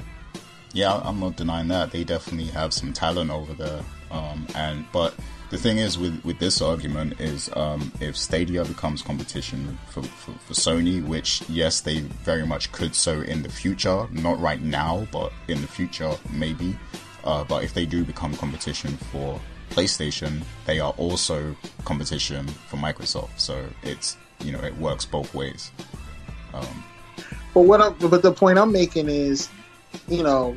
Yeah, 0.72 1.00
I'm 1.04 1.20
not 1.20 1.36
denying 1.36 1.68
that. 1.68 1.90
They 1.92 2.04
definitely 2.04 2.46
have 2.52 2.72
some 2.72 2.92
talent 2.92 3.30
over 3.30 3.54
there. 3.54 3.82
Um, 4.10 4.46
and 4.54 4.84
but 4.92 5.14
the 5.50 5.56
thing 5.56 5.78
is 5.78 5.98
with, 5.98 6.22
with 6.24 6.38
this 6.38 6.60
argument 6.60 7.20
is 7.20 7.50
um, 7.56 7.90
if 8.00 8.16
Stadia 8.16 8.64
becomes 8.64 9.00
competition 9.02 9.78
for, 9.90 10.02
for, 10.02 10.32
for 10.32 10.52
Sony, 10.54 11.04
which 11.04 11.42
yes, 11.48 11.80
they 11.80 12.00
very 12.00 12.46
much 12.46 12.70
could 12.72 12.94
so 12.94 13.20
in 13.20 13.42
the 13.42 13.48
future, 13.48 14.06
not 14.12 14.38
right 14.40 14.60
now, 14.60 15.06
but 15.12 15.32
in 15.48 15.60
the 15.60 15.66
future 15.66 16.12
maybe. 16.32 16.76
Uh, 17.24 17.44
but 17.44 17.64
if 17.64 17.72
they 17.74 17.86
do 17.86 18.04
become 18.04 18.34
competition 18.36 18.96
for 19.10 19.40
PlayStation, 19.70 20.42
they 20.66 20.80
are 20.80 20.92
also 20.96 21.56
competition 21.84 22.46
for 22.46 22.76
Microsoft. 22.76 23.38
So 23.38 23.64
it's 23.82 24.16
you 24.40 24.52
know 24.52 24.60
it 24.60 24.76
works 24.76 25.04
both 25.04 25.34
ways. 25.34 25.70
Um, 26.54 26.84
but 27.54 27.62
what 27.62 27.80
I'm, 27.80 27.94
but 28.08 28.22
the 28.22 28.32
point 28.32 28.58
I'm 28.58 28.72
making 28.72 29.08
is, 29.08 29.48
you 30.08 30.22
know, 30.22 30.56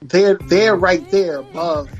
they're 0.00 0.34
they're 0.34 0.76
right 0.76 1.08
there 1.10 1.38
above, 1.38 1.90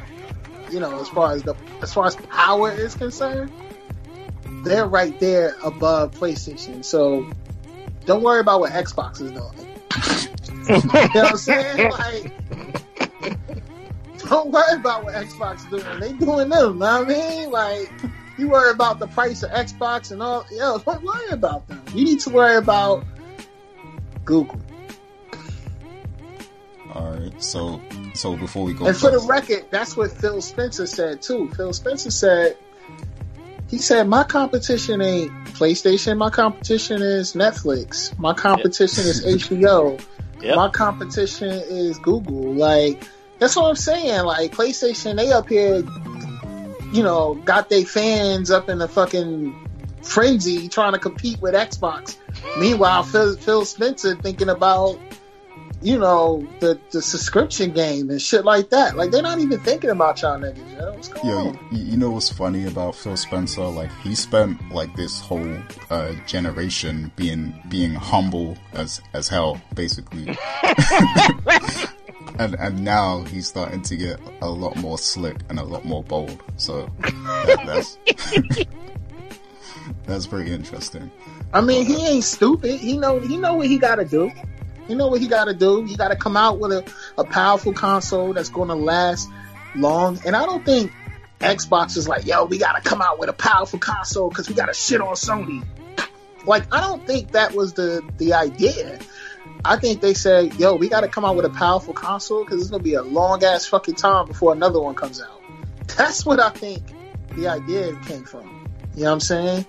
you 0.71 0.81
know, 0.81 1.01
as 1.01 1.09
far 1.09 1.33
as 1.33 1.43
the 1.43 1.55
as 1.81 1.93
far 1.93 2.07
as 2.07 2.17
power 2.17 2.71
is 2.73 2.95
concerned, 2.95 3.53
they're 4.65 4.87
right 4.87 5.19
there 5.21 5.57
above 5.63 6.13
PlayStation. 6.13 6.85
So 6.85 7.31
don't 8.05 8.23
worry 8.23 8.41
about 8.41 8.61
what 8.61 8.73
Xbox 8.73 9.21
is 9.21 9.31
doing. 9.31 9.63
you 10.69 10.89
know 10.89 11.23
what 11.23 11.31
I'm 11.33 11.37
saying? 11.37 11.91
Like, 11.91 12.33
don't 14.33 14.51
worry 14.51 14.77
about 14.77 15.05
what 15.05 15.15
Xbox 15.15 15.59
is 15.59 15.65
doing. 15.83 16.01
They 16.01 16.13
doing 16.15 16.49
them. 16.49 16.79
Know 16.79 17.03
what 17.03 17.05
I 17.05 17.05
mean? 17.05 17.51
Like, 17.51 17.93
you 18.39 18.49
worry 18.49 18.71
about 18.71 18.99
the 18.99 19.07
price 19.07 19.43
of 19.43 19.51
Xbox 19.51 20.11
and 20.11 20.23
all. 20.23 20.47
Yo, 20.51 20.79
don't 20.79 21.03
worry 21.03 21.31
about 21.31 21.69
them. 21.69 21.83
You 21.95 22.05
need 22.05 22.21
to 22.21 22.31
worry 22.31 22.57
about 22.57 23.05
Google. 24.25 24.59
All 26.95 27.13
right, 27.13 27.43
so 27.43 27.81
so 28.15 28.37
before 28.37 28.65
we 28.65 28.75
go, 28.75 28.87
And 28.87 28.97
for 28.97 29.11
the 29.11 29.19
record, 29.21 29.67
that's 29.71 29.97
what 29.97 30.13
Phil 30.13 30.41
Spencer 30.41 30.87
said 30.87 31.23
too. 31.23 31.51
Phil 31.51 31.73
Spencer 31.73 32.11
said, 32.11 32.57
he 33.69 33.79
said, 33.79 34.09
my 34.09 34.25
competition 34.25 35.01
ain't 35.01 35.31
PlayStation. 35.47 36.19
My 36.19 36.29
competition 36.29 37.01
is 37.01 37.33
Netflix. 37.33 38.19
My 38.19 38.35
competition 38.35 39.05
is 39.05 39.25
HBO. 39.25 40.03
Yep. 40.43 40.57
My 40.57 40.69
competition 40.71 41.51
is 41.51 41.99
Google. 41.99 42.53
Like, 42.55 43.05
that's 43.43 43.57
what 43.57 43.69
I'm 43.69 43.75
saying. 43.75 44.25
Like, 44.25 44.53
PlayStation, 44.53 45.17
they 45.17 45.33
up 45.33 45.49
here, 45.49 45.83
you 46.93 47.03
know, 47.03 47.35
got 47.35 47.69
their 47.69 47.85
fans 47.85 48.53
up 48.53 48.69
in 48.69 48.81
a 48.81 48.87
fucking 48.87 49.69
frenzy 50.03 50.69
trying 50.69 50.93
to 50.93 50.99
compete 51.01 51.43
with 51.43 51.55
Xbox. 51.55 52.17
Meanwhile, 52.59 53.03
Phil, 53.03 53.37
Phil 53.37 53.65
Spencer 53.65 54.15
thinking 54.15 54.49
about, 54.49 54.97
you 55.83 55.99
know, 55.99 56.47
the, 56.61 56.79
the 56.91 57.03
subscription 57.03 57.73
game 57.73 58.09
and 58.11 58.23
shit 58.23 58.45
like 58.45 58.71
that. 58.71 58.97
Like, 58.97 59.11
they're 59.11 59.23
not 59.23 59.41
even 59.41 59.59
thinking 59.61 59.91
about 59.91 60.23
y'all 60.23 60.39
niggas, 60.39 60.79
yo. 60.79 60.93
What's 60.93 61.09
going 61.09 61.27
Yo, 61.27 61.39
on? 61.39 61.59
you, 61.73 61.85
you 61.85 61.97
know 61.97 62.11
what's 62.11 62.31
funny 62.31 62.67
about 62.67 62.95
Phil 62.95 63.17
Spencer? 63.17 63.65
Like 63.65 63.91
he 64.03 64.15
spent 64.15 64.59
like 64.71 64.95
this 64.95 65.21
whole 65.21 65.57
uh, 65.91 66.13
generation 66.27 67.11
being 67.17 67.55
being 67.69 67.95
humble 67.95 68.57
as 68.73 69.01
as 69.13 69.29
hell, 69.29 69.61
basically, 69.75 70.37
and 72.39 72.55
and 72.55 72.85
now 72.85 73.23
he's 73.25 73.49
starting 73.49 73.83
to 73.83 73.97
get 73.97 74.21
a 74.41 74.49
lot 74.49 74.77
more 74.77 74.99
slick 74.99 75.37
and 75.49 75.59
a 75.59 75.65
lot 75.65 75.85
more 75.85 76.05
bold. 76.05 76.43
So 76.57 76.91
that, 77.01 77.63
that's 77.67 77.99
that's 80.07 80.27
pretty 80.27 80.53
interesting. 80.53 81.11
I 81.53 81.61
mean, 81.61 81.85
he 81.85 82.07
ain't 82.07 82.25
stupid. 82.25 82.79
He 82.81 82.97
know 82.97 83.19
he 83.19 83.37
know 83.37 83.55
what 83.55 83.67
he 83.67 83.79
got 83.79 83.97
to 83.97 84.05
do. 84.05 84.31
He 84.89 84.95
know 84.95 85.09
what 85.09 85.21
he 85.21 85.29
got 85.29 85.45
to 85.45 85.55
do. 85.55 85.85
He 85.85 85.97
got 85.97 86.09
to 86.09 86.17
come 86.17 86.37
out 86.37 86.59
with 86.59 86.73
a, 86.73 86.85
a 87.19 87.25
powerful 87.25 87.73
console 87.73 88.33
that's 88.33 88.49
going 88.49 88.69
to 88.69 88.75
last 88.75 89.29
long. 89.75 90.19
And 90.27 90.35
I 90.35 90.45
don't 90.45 90.65
think 90.65 90.93
Xbox 91.41 91.97
is 91.97 92.09
like, 92.09 92.27
yo, 92.27 92.45
we 92.45 92.59
got 92.59 92.83
to 92.83 92.89
come 92.89 93.03
out 93.03 93.19
with 93.19 93.29
a 93.29 93.33
powerful 93.33 93.79
console 93.79 94.29
because 94.29 94.49
we 94.49 94.55
got 94.55 94.67
to 94.67 94.75
shit 94.75 95.01
on 95.01 95.15
Sony. 95.15 95.65
Like, 96.45 96.73
I 96.75 96.81
don't 96.81 97.07
think 97.07 97.33
that 97.33 97.55
was 97.55 97.75
the 97.75 98.03
the 98.19 98.35
idea. 98.35 98.99
I 99.65 99.77
think 99.77 100.01
they 100.01 100.15
said, 100.15 100.55
yo, 100.55 100.75
we 100.75 100.89
got 100.89 101.03
to 101.03 101.09
come 101.09 101.25
out 101.25 101.37
with 101.37 101.45
a 101.45 101.51
powerful 101.51 101.95
console 101.95 102.45
because 102.45 102.61
it's 102.61 102.71
going 102.71 102.81
to 102.81 102.85
be 102.85 102.95
a 102.95 103.03
long 103.03 103.45
ass 103.45 103.67
fucking 103.67 103.95
time 103.95 104.27
before 104.27 104.53
another 104.53 104.81
one 104.81 104.97
comes 104.97 105.23
out. 105.23 105.41
That's 105.97 106.27
what 106.27 106.41
I 106.41 106.51
think 106.51 106.83
the 107.37 107.49
idea 107.49 107.95
came 108.07 108.25
from. 108.25 108.67
You 108.95 109.05
know 109.05 109.11
what 109.11 109.13
I'm 109.15 109.21
saying? 109.21 109.67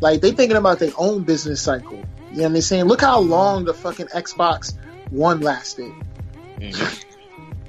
Like 0.00 0.20
they 0.20 0.30
thinking 0.30 0.56
about 0.56 0.78
their 0.78 0.92
own 0.96 1.24
business 1.24 1.60
cycle. 1.60 2.02
You 2.32 2.38
know 2.38 2.48
what 2.48 2.56
I'm 2.56 2.60
saying? 2.62 2.84
Look 2.84 3.02
how 3.02 3.20
long 3.20 3.64
the 3.64 3.74
fucking 3.74 4.06
Xbox 4.06 4.74
One 5.10 5.40
lasted. 5.40 5.92
Mhm. 6.58 7.04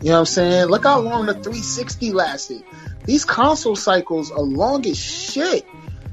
You 0.02 0.10
know 0.10 0.14
what 0.14 0.20
I'm 0.20 0.26
saying? 0.26 0.68
Look 0.68 0.84
how 0.84 1.00
long 1.00 1.26
the 1.26 1.34
360 1.34 2.12
lasted. 2.12 2.64
These 3.06 3.26
console 3.26 3.76
cycles 3.76 4.32
are 4.32 4.42
long 4.42 4.86
as 4.86 4.98
shit. 4.98 5.66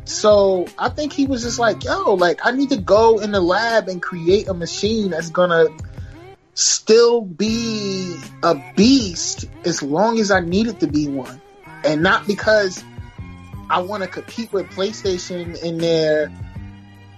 So 0.04 0.66
I 0.76 0.88
think 0.88 1.12
he 1.12 1.26
was 1.26 1.42
just 1.42 1.61
like, 1.61 1.85
yo, 1.85 2.14
like 2.14 2.40
I 2.45 2.50
need 2.50 2.71
to 2.71 2.76
go 2.76 3.21
in 3.21 3.30
the 3.30 3.40
lab 3.40 3.88
and 3.88 4.02
create 4.02 4.49
a 4.49 4.54
machine 4.54 5.11
that's 5.11 5.30
gonna 5.30 5.66
still 6.54 7.21
be 7.23 8.16
a 8.42 8.61
beast 8.76 9.47
as 9.64 9.83
long 9.83 10.19
as 10.19 10.30
I 10.33 10.40
need 10.40 10.66
it 10.66 10.80
to 10.80 10.88
be 10.88 11.07
one. 11.07 11.40
And 11.85 12.02
not 12.02 12.26
because 12.26 12.83
I 13.71 13.80
want 13.83 14.02
to 14.02 14.09
compete 14.09 14.52
with 14.52 14.69
PlayStation 14.71 15.62
in 15.62 15.78
their, 15.78 16.30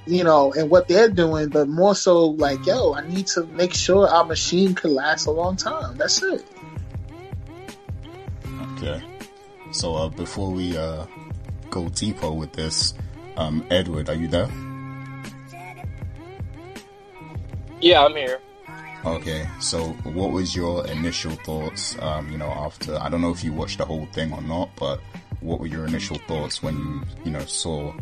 you 0.06 0.24
know, 0.24 0.52
and 0.52 0.68
what 0.70 0.88
they're 0.88 1.08
doing, 1.08 1.48
but 1.48 1.68
more 1.68 1.94
so 1.94 2.26
like, 2.26 2.66
yo, 2.66 2.94
I 2.94 3.06
need 3.06 3.26
to 3.28 3.44
make 3.46 3.74
sure 3.74 4.08
our 4.08 4.24
machine 4.24 4.74
could 4.74 4.90
last 4.90 5.26
a 5.26 5.30
long 5.30 5.56
time. 5.56 5.96
That's 5.96 6.22
it. 6.22 6.44
Okay. 8.72 9.02
So 9.70 9.94
uh, 9.94 10.08
before 10.08 10.50
we 10.50 10.76
uh, 10.76 11.06
go 11.70 11.88
deeper 11.88 12.30
with 12.30 12.52
this, 12.52 12.94
um, 13.36 13.64
Edward, 13.70 14.08
are 14.08 14.14
you 14.14 14.28
there? 14.28 14.50
Yeah, 17.80 18.04
I'm 18.04 18.14
here. 18.14 18.40
Okay. 19.04 19.48
So 19.60 19.88
what 20.04 20.30
was 20.30 20.54
your 20.54 20.86
initial 20.86 21.32
thoughts? 21.32 21.96
Um, 22.00 22.30
you 22.30 22.38
know, 22.38 22.50
after 22.50 22.96
I 22.98 23.08
don't 23.08 23.20
know 23.20 23.30
if 23.30 23.42
you 23.42 23.52
watched 23.52 23.78
the 23.78 23.84
whole 23.84 24.06
thing 24.06 24.32
or 24.32 24.42
not, 24.42 24.70
but 24.76 25.00
what 25.40 25.58
were 25.58 25.66
your 25.66 25.86
initial 25.86 26.18
thoughts 26.28 26.62
when 26.62 26.76
you 26.76 27.02
you 27.24 27.30
know 27.30 27.44
saw 27.44 27.92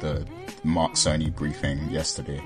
the 0.00 0.26
Mark 0.64 0.92
Cerny 0.92 1.34
briefing 1.34 1.88
yesterday? 1.90 2.42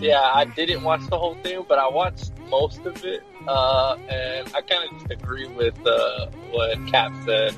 Yeah, 0.00 0.20
I 0.20 0.44
didn't 0.44 0.82
watch 0.82 1.06
the 1.08 1.18
whole 1.18 1.36
thing, 1.36 1.64
but 1.68 1.78
I 1.78 1.88
watched 1.88 2.32
most 2.50 2.84
of 2.84 3.04
it, 3.04 3.22
uh, 3.46 3.96
and 4.08 4.48
I 4.54 4.60
kind 4.60 4.90
of 4.90 4.98
just 4.98 5.10
agree 5.10 5.46
with 5.46 5.74
uh, 5.86 6.26
what 6.50 6.86
Cap 6.88 7.12
said. 7.24 7.54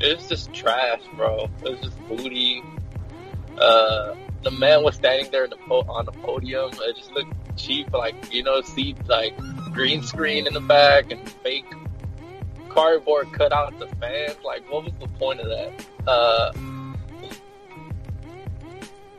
It's 0.00 0.28
just 0.28 0.52
trash, 0.52 1.00
bro. 1.16 1.48
It 1.64 1.70
was 1.70 1.80
just 1.80 2.08
booty. 2.08 2.62
Uh, 3.56 4.16
the 4.42 4.50
man 4.50 4.82
was 4.82 4.96
standing 4.96 5.30
there 5.30 5.46
the 5.46 5.56
po- 5.56 5.86
on 5.88 6.04
the 6.04 6.12
podium. 6.12 6.70
It 6.72 6.96
just 6.96 7.12
looked 7.12 7.32
cheap, 7.56 7.92
like 7.92 8.32
you 8.32 8.42
know, 8.42 8.60
see 8.62 8.96
like 9.06 9.36
green 9.72 10.02
screen 10.02 10.46
in 10.46 10.54
the 10.54 10.60
back 10.60 11.12
and 11.12 11.28
fake 11.28 11.66
cardboard 12.68 13.32
cut 13.32 13.52
out 13.52 13.78
the 13.78 13.86
fans. 14.00 14.36
Like, 14.44 14.70
what 14.70 14.84
was 14.84 14.92
the 15.00 15.08
point 15.08 15.40
of 15.40 15.48
that? 15.48 16.08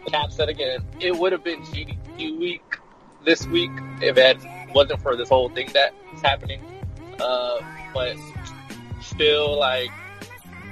Cap 0.08 0.32
said 0.32 0.50
again, 0.50 0.86
it 1.00 1.18
would 1.18 1.32
have 1.32 1.44
been 1.44 1.62
GDC 1.62 2.38
week 2.38 2.78
this 3.26 3.46
week 3.48 3.72
if 4.02 4.18
it 4.18 4.38
wasn't 4.74 5.02
for 5.02 5.16
this 5.16 5.30
whole 5.30 5.50
thing 5.50 5.70
that's 5.74 6.22
happening. 6.22 6.62
Uh, 7.20 7.60
but 7.94 8.18
still, 9.02 9.58
like, 9.58 9.92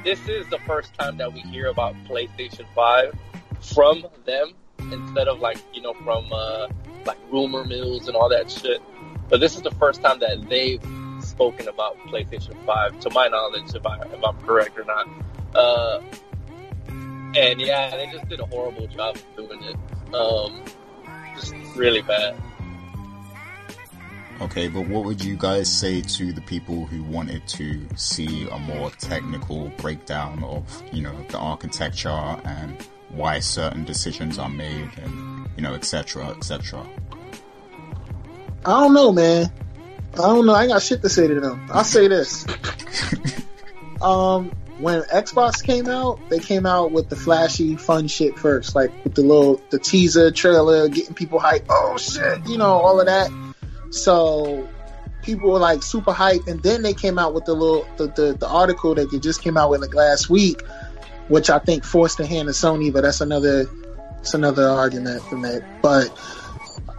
this 0.04 0.28
is 0.28 0.48
the 0.48 0.58
first 0.60 0.94
time 0.96 1.18
that 1.18 1.32
we 1.32 1.40
hear 1.42 1.68
about 1.68 1.96
PlayStation 2.06 2.66
5 2.74 3.16
from 3.62 4.06
them 4.26 4.54
instead 4.92 5.28
of 5.28 5.40
like, 5.40 5.58
you 5.74 5.82
know, 5.82 5.94
from, 5.94 6.26
uh, 6.34 6.68
like 7.06 7.18
rumor 7.32 7.64
mills 7.64 8.08
and 8.08 8.18
all 8.18 8.30
that 8.30 8.50
shit. 8.50 8.82
But 9.30 9.40
this 9.40 9.56
is 9.56 9.62
the 9.62 9.72
first 9.72 10.02
time 10.02 10.20
that 10.20 10.50
they've 10.50 10.84
spoken 11.22 11.68
about 11.68 11.98
PlayStation 12.08 12.56
5, 12.66 13.00
to 13.02 13.10
my 13.12 13.28
knowledge, 13.28 13.74
if, 13.74 13.86
I, 13.86 14.00
if 14.02 14.24
I'm 14.24 14.38
correct 14.42 14.78
or 14.78 14.84
not. 14.84 15.08
Uh, 15.54 16.02
and 17.36 17.62
yeah, 17.62 17.96
they 17.96 18.08
just 18.12 18.28
did 18.30 18.40
a 18.40 18.46
horrible 18.46 18.88
job 18.88 19.16
of 19.16 19.36
doing 19.36 19.64
it. 19.64 19.76
Um, 20.14 20.64
just 21.36 21.54
really 21.76 22.02
bad. 22.02 22.36
Okay, 24.42 24.68
but 24.68 24.88
what 24.88 25.06
would 25.06 25.24
you 25.24 25.38
guys 25.38 25.72
say 25.72 26.02
to 26.02 26.34
the 26.34 26.42
people 26.42 26.88
who 26.88 27.04
wanted 27.04 27.48
to 27.48 27.88
see 27.96 28.50
a 28.50 28.58
more 28.58 28.90
technical 28.92 29.70
breakdown 29.78 30.44
of, 30.44 30.84
you 30.92 31.04
know, 31.04 31.16
the 31.30 31.38
architecture 31.38 32.10
and 32.10 32.82
why 33.10 33.40
certain 33.40 33.84
decisions 33.86 34.40
are 34.40 34.50
made 34.50 34.90
and, 34.98 35.48
you 35.56 35.62
know, 35.62 35.76
etc., 35.76 36.30
etc.? 36.30 36.84
I 38.66 38.80
don't 38.80 38.96
know, 38.96 39.12
man. 39.12 39.52
I 40.14 40.18
don't 40.18 40.46
know. 40.48 40.54
I 40.54 40.64
ain't 40.64 40.72
got 40.72 40.82
shit 40.82 41.04
to 41.04 41.10
say 41.10 41.28
to 41.28 41.40
them. 41.40 41.70
I'll 41.72 41.84
say 41.84 42.08
this. 42.08 42.46
um, 44.02 44.52
when 44.82 45.02
Xbox 45.04 45.64
came 45.64 45.88
out, 45.88 46.20
they 46.30 46.40
came 46.40 46.66
out 46.66 46.92
with 46.92 47.10
the 47.10 47.16
flashy, 47.16 47.76
fun 47.76 48.08
shit 48.08 48.38
first, 48.38 48.76
like 48.76 48.92
with 49.04 49.16
the 49.16 49.22
little 49.22 49.62
the 49.70 49.80
teaser 49.80 50.32
trailer, 50.32 50.90
getting 50.90 51.14
people 51.14 51.40
hyped. 51.40 51.66
Oh 51.70 51.98
shit, 51.98 52.48
you 52.48 52.58
know 52.58 52.72
all 52.72 53.00
of 53.00 53.06
that. 53.06 53.30
So 53.92 54.68
people 55.22 55.52
were 55.52 55.60
like 55.60 55.84
super 55.84 56.12
hyped, 56.12 56.48
and 56.48 56.62
then 56.64 56.82
they 56.82 56.94
came 56.94 57.20
out 57.20 57.34
with 57.34 57.46
the 57.46 57.54
little 57.54 57.86
the 57.98 58.08
the, 58.08 58.34
the 58.34 58.48
article 58.48 58.96
that 58.96 59.12
they 59.12 59.20
just 59.20 59.42
came 59.42 59.56
out 59.56 59.70
with 59.70 59.82
like 59.82 59.94
last 59.94 60.30
week, 60.30 60.62
which 61.28 61.50
I 61.50 61.60
think 61.60 61.84
forced 61.84 62.18
the 62.18 62.26
hand 62.26 62.50
of 62.50 62.56
Sony, 62.56 62.92
but 62.92 63.02
that's 63.02 63.22
another 63.22 63.68
it's 64.20 64.34
another 64.34 64.68
argument 64.68 65.22
for 65.24 65.36
that. 65.42 65.64
But 65.82 66.12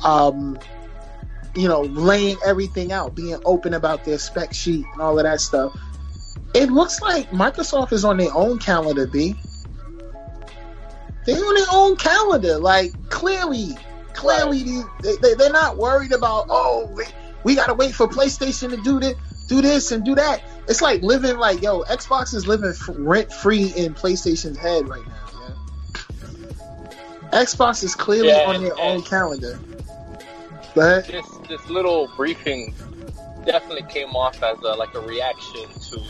um, 0.05 0.59
you 1.55 1.69
know, 1.69 1.83
laying 1.83 2.37
everything 2.45 2.93
out, 2.93 3.15
being 3.15 3.41
open 3.45 3.75
about 3.75 4.05
their 4.05 4.19
spec 4.19 4.55
sheet 4.55 4.87
and 4.93 5.03
all 5.03 5.19
of 5.19 5.25
that 5.25 5.41
stuff. 5.41 5.77
It 6.55 6.71
looks 6.71 7.01
like 7.01 7.31
Microsoft 7.31 7.93
is 7.93 8.05
on 8.05 8.19
their 8.19 8.35
own 8.35 8.59
calendar, 8.59 9.07
B. 9.07 9.35
They're 11.25 11.37
on 11.37 11.55
their 11.55 11.67
own 11.73 11.97
calendar. 11.97 12.59
Like, 12.59 12.93
clearly, 13.09 13.77
clearly, 14.13 14.83
they, 15.03 15.17
they, 15.23 15.35
they're 15.35 15.53
not 15.53 15.77
worried 15.79 16.13
about, 16.13 16.47
oh, 16.51 16.93
we, 16.95 17.05
we 17.45 17.55
got 17.55 17.67
to 17.67 17.75
wait 17.75 17.95
for 17.95 18.07
PlayStation 18.09 18.71
to 18.71 18.77
do 18.83 19.01
this, 19.01 19.15
do 19.49 19.63
this 19.63 19.93
and 19.93 20.05
do 20.05 20.15
that. 20.17 20.43
It's 20.69 20.83
like 20.83 21.03
living 21.03 21.39
like, 21.39 21.63
yo, 21.63 21.83
Xbox 21.83 22.35
is 22.35 22.47
living 22.47 22.71
f- 22.71 22.91
rent 22.91 23.33
free 23.33 23.73
in 23.77 23.95
PlayStation's 23.95 24.59
head 24.59 24.89
right 24.89 25.07
now. 25.07 25.15
Yeah? 27.33 27.45
Xbox 27.45 27.83
is 27.83 27.95
clearly 27.95 28.29
Yeah, 28.29 28.45
on 28.47 28.63
their 28.63 28.79
own 28.79 29.03
calendar. 29.03 29.59
Ahead. 30.77 31.05
This 31.05 31.27
this 31.49 31.69
little 31.69 32.09
briefing 32.17 32.75
definitely 33.45 33.83
came 33.91 34.17
off 34.17 34.43
as 34.43 34.59
a, 34.61 34.75
like 34.75 34.95
a 34.95 35.01
reaction 35.01 35.69
to 35.69 36.01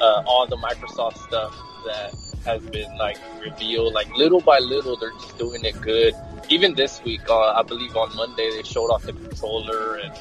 uh, 0.00 0.22
all 0.26 0.46
the 0.46 0.56
Microsoft 0.56 1.18
stuff 1.26 1.56
that 1.86 2.14
has 2.44 2.62
been 2.70 2.96
like 2.96 3.18
revealed. 3.40 3.92
Like 3.92 4.14
little 4.16 4.40
by 4.40 4.58
little, 4.58 4.96
they're 4.96 5.12
just 5.12 5.38
doing 5.38 5.64
it 5.64 5.80
good. 5.80 6.14
Even 6.48 6.74
this 6.74 7.02
week, 7.04 7.28
uh, 7.28 7.52
I 7.52 7.62
believe 7.62 7.96
on 7.96 8.14
Monday 8.16 8.50
they 8.50 8.62
showed 8.62 8.88
off 8.88 9.02
the 9.02 9.12
controller 9.12 9.96
and 9.96 10.12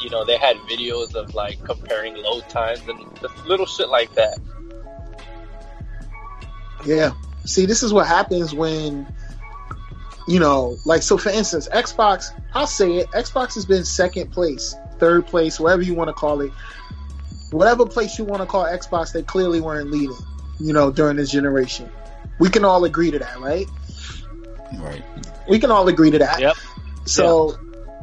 you 0.00 0.10
know 0.10 0.24
they 0.24 0.36
had 0.36 0.56
videos 0.68 1.14
of 1.14 1.34
like 1.34 1.62
comparing 1.64 2.16
load 2.16 2.48
times 2.48 2.82
and 2.88 2.98
little 3.46 3.66
shit 3.66 3.88
like 3.88 4.12
that. 4.14 4.38
Yeah. 6.84 7.12
See, 7.44 7.66
this 7.66 7.82
is 7.82 7.92
what 7.92 8.06
happens 8.06 8.54
when, 8.54 9.06
you 10.28 10.38
know, 10.38 10.76
like, 10.84 11.02
so 11.02 11.16
for 11.16 11.30
instance, 11.30 11.68
Xbox, 11.68 12.38
I'll 12.54 12.66
say 12.66 12.98
it, 12.98 13.10
Xbox 13.10 13.54
has 13.54 13.64
been 13.64 13.84
second 13.84 14.30
place, 14.30 14.74
third 14.98 15.26
place, 15.26 15.58
whatever 15.58 15.82
you 15.82 15.94
want 15.94 16.08
to 16.08 16.14
call 16.14 16.40
it. 16.42 16.52
Whatever 17.50 17.86
place 17.86 18.18
you 18.18 18.24
want 18.24 18.42
to 18.42 18.46
call 18.46 18.64
Xbox, 18.64 19.12
they 19.12 19.22
clearly 19.22 19.60
weren't 19.60 19.90
leading, 19.90 20.16
you 20.58 20.72
know, 20.72 20.90
during 20.90 21.16
this 21.16 21.30
generation. 21.30 21.90
We 22.38 22.48
can 22.48 22.64
all 22.64 22.84
agree 22.84 23.10
to 23.10 23.18
that, 23.18 23.40
right? 23.40 23.66
Right. 24.78 25.02
We 25.48 25.58
can 25.58 25.70
all 25.70 25.88
agree 25.88 26.10
to 26.10 26.18
that. 26.18 26.40
Yep. 26.40 26.56
So 27.06 27.58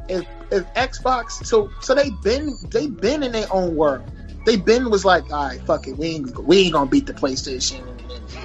if 0.09 0.25
if 0.51 0.73
Xbox 0.73 1.45
so 1.45 1.71
so 1.81 1.95
they've 1.95 2.21
been 2.21 2.55
they've 2.69 2.95
been 2.95 3.23
in 3.23 3.31
their 3.31 3.47
own 3.51 3.75
world. 3.75 4.03
They've 4.45 4.63
been 4.63 4.89
was 4.89 5.03
like, 5.03 5.31
all 5.31 5.47
right, 5.47 5.61
fuck 5.61 5.87
it, 5.87 5.97
we 5.97 6.07
ain't 6.07 6.39
we 6.45 6.59
ain't 6.59 6.73
gonna 6.73 6.89
beat 6.89 7.05
the 7.05 7.13
PlayStation. 7.13 7.83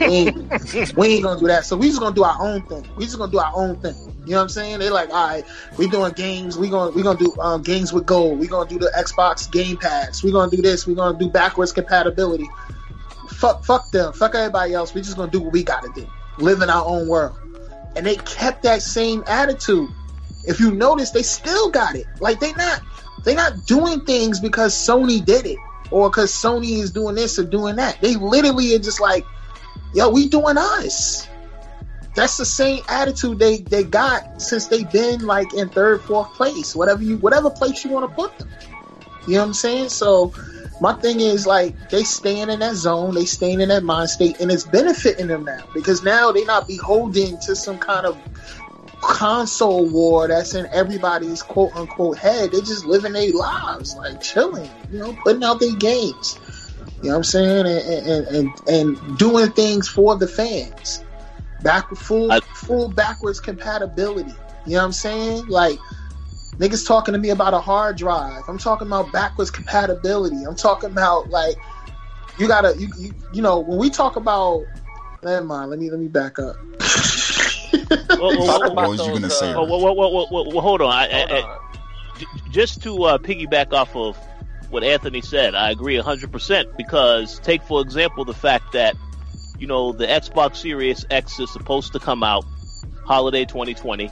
We 0.01 0.07
ain't, 0.07 0.97
we 0.97 1.09
ain't 1.09 1.23
gonna 1.23 1.40
do 1.40 1.47
that. 1.49 1.64
So 1.64 1.77
we 1.77 1.88
just 1.88 2.01
gonna 2.01 2.14
do 2.14 2.25
our 2.25 2.37
own 2.40 2.62
thing. 2.62 2.85
We 2.97 3.05
just 3.05 3.18
gonna 3.18 3.33
do 3.33 3.38
our 3.38 3.53
own 3.55 3.77
thing. 3.77 3.95
You 4.25 4.33
know 4.33 4.37
what 4.37 4.42
I'm 4.42 4.49
saying? 4.49 4.79
They're 4.79 4.92
like, 4.92 5.11
all 5.11 5.29
right, 5.29 5.45
we 5.79 5.88
doing 5.88 6.12
games. 6.12 6.57
We 6.57 6.68
gonna 6.68 6.90
we 6.92 7.03
gonna 7.03 7.18
do 7.18 7.35
um, 7.40 7.62
games 7.62 7.92
with 7.92 8.07
gold. 8.07 8.38
We 8.38 8.47
gonna 8.47 8.68
do 8.68 8.79
the 8.79 8.92
Xbox 8.97 9.51
Game 9.51 9.77
Pass. 9.77 10.23
We 10.23 10.33
gonna 10.33 10.51
do 10.51 10.62
this. 10.62 10.87
We 10.87 10.95
gonna 10.95 11.18
do 11.18 11.29
backwards 11.29 11.73
compatibility. 11.73 12.49
Fuck 13.29 13.64
fuck 13.64 13.90
them. 13.90 14.12
Fuck 14.12 14.35
everybody 14.35 14.75
else. 14.75 14.95
We 14.95 15.03
just 15.03 15.16
gonna 15.16 15.31
do 15.31 15.40
what 15.40 15.53
we 15.53 15.62
gotta 15.62 15.90
do. 15.95 16.07
Live 16.38 16.62
in 16.62 16.71
our 16.71 16.85
own 16.87 17.09
world. 17.09 17.37
And 17.97 18.07
they 18.07 18.16
kept 18.16 18.62
that 18.62 18.83
same 18.83 19.23
attitude 19.27 19.90
if 20.45 20.61
you 20.61 20.73
notice, 20.73 21.11
they 21.11 21.23
still 21.23 21.71
got 21.71 21.95
it. 21.95 22.07
Like 22.21 22.40
they 22.40 22.53
not 22.53 22.83
they 23.25 23.35
not 23.35 23.66
doing 23.66 24.01
things 24.05 24.40
because 24.40 24.75
Sony 24.75 25.25
did 25.25 25.47
it 25.47 25.59
or 25.90 26.11
because 26.11 26.33
Sony 26.33 26.79
is 26.83 26.90
doing 26.90 27.14
this 27.14 27.38
or 27.38 27.45
doing 27.45 27.77
that. 27.77 28.01
They 28.01 28.16
literally 28.16 28.75
are 28.75 28.81
just 28.81 29.01
like, 29.01 29.27
yo, 29.94 30.11
we 30.11 30.28
doing 30.28 30.57
us. 30.59 31.28
That's 32.14 32.37
the 32.37 32.44
same 32.44 32.83
attitude 32.88 33.38
they 33.38 33.59
they 33.59 33.85
got 33.85 34.42
since 34.42 34.66
they've 34.66 34.90
been 34.90 35.26
like 35.26 35.55
in 35.55 35.68
third, 35.70 36.02
fourth 36.02 36.33
place, 36.35 36.76
whatever 36.76 37.02
you 37.02 37.16
whatever 37.18 37.48
place 37.48 37.85
you 37.85 37.90
want 37.90 38.09
to 38.09 38.14
put 38.14 38.38
them. 38.38 38.50
You 39.26 39.35
know 39.35 39.40
what 39.40 39.46
I'm 39.46 39.55
saying? 39.55 39.88
So 39.88 40.35
my 40.81 40.92
thing 40.94 41.20
is 41.20 41.46
like 41.46 41.90
they 41.90 42.02
staying 42.02 42.50
in 42.50 42.59
that 42.59 42.74
zone, 42.74 43.14
they 43.14 43.24
staying 43.24 43.61
in 43.61 43.68
that 43.70 43.85
mind 43.85 44.11
state, 44.11 44.40
and 44.40 44.50
it's 44.50 44.64
benefiting 44.64 45.28
them 45.28 45.44
now 45.44 45.64
because 45.72 46.02
now 46.02 46.33
they're 46.33 46.44
not 46.44 46.66
beholden 46.66 47.38
to 47.40 47.57
some 47.57 47.78
kind 47.78 48.05
of 48.05 48.18
console 49.00 49.88
war 49.88 50.28
that's 50.28 50.55
in 50.55 50.66
everybody's 50.66 51.42
quote 51.42 51.74
unquote 51.74 52.18
head. 52.18 52.52
They're 52.52 52.61
just 52.61 52.85
living 52.85 53.12
their 53.12 53.33
lives, 53.33 53.94
like 53.94 54.20
chilling, 54.20 54.70
you 54.90 54.98
know, 54.98 55.16
putting 55.24 55.44
out 55.44 55.61
their 55.61 55.76
games. 55.76 56.38
You 57.03 57.09
know 57.09 57.15
what 57.15 57.17
I'm 57.19 57.25
saying? 57.25 57.67
And 57.67 58.07
and, 58.09 58.27
and, 58.29 58.69
and 58.69 59.19
doing 59.19 59.51
things 59.51 59.88
for 59.88 60.17
the 60.17 60.29
fans. 60.29 61.03
Back 61.62 61.88
full 61.91 62.31
I- 62.33 62.41
full 62.41 62.88
backwards 62.88 63.41
compatibility. 63.41 64.35
You 64.67 64.75
know 64.75 64.79
what 64.79 64.85
I'm 64.85 64.93
saying? 64.93 65.49
Like 65.49 65.79
niggas 66.59 66.87
talking 66.87 67.12
to 67.12 67.19
me 67.19 67.31
about 67.31 67.55
a 67.55 67.61
hard 67.61 67.97
drive. 67.97 68.45
I'm 68.49 68.59
talking 68.59 68.87
about 68.87 69.12
backwards 69.12 69.51
compatibility. 69.51 70.45
I'm 70.45 70.55
talking 70.55 70.91
about 70.91 71.31
like 71.31 71.57
you 72.38 72.47
gotta 72.47 72.75
you 72.79 72.88
you, 72.99 73.15
you 73.33 73.43
know 73.43 73.59
when 73.61 73.79
we 73.79 73.91
talk 73.91 74.17
about 74.17 74.67
never 75.25 75.45
mind. 75.45 75.71
Let 75.71 75.81
me 75.81 75.91
let 75.91 75.99
me 75.99 76.09
back 76.09 76.38
up. 76.38 76.57
Well, 78.23 78.38
well, 78.38 78.75
What 78.75 78.88
was 78.91 79.07
you 79.07 79.15
gonna 79.15 79.29
say? 79.31 79.53
well, 79.55 79.67
well, 79.67 79.81
well, 79.81 79.97
well, 80.12 80.29
well, 80.31 80.53
well, 80.53 80.61
hold 80.61 80.81
on. 80.83 80.93
I, 80.93 81.09
hold 81.09 81.33
I, 81.33 81.59
just 82.51 82.83
to 82.83 83.03
uh, 83.05 83.19
piggyback 83.19 83.73
off 83.73 83.97
of 83.97 84.17
what 84.73 84.83
Anthony 84.83 85.21
said, 85.21 85.55
I 85.55 85.71
agree 85.71 85.97
100% 85.97 86.77
because 86.79 87.39
take, 87.41 87.63
for 87.63 87.83
example, 87.83 88.25
the 88.25 88.33
fact 88.33 88.73
that, 88.73 88.97
you 89.59 89.67
know, 89.67 89.93
the 89.93 90.07
Xbox 90.07 90.57
Series 90.57 91.05
X 91.11 91.39
is 91.39 91.53
supposed 91.53 91.93
to 91.93 91.99
come 91.99 92.23
out 92.23 92.47
holiday 93.05 93.45
2020. 93.45 94.11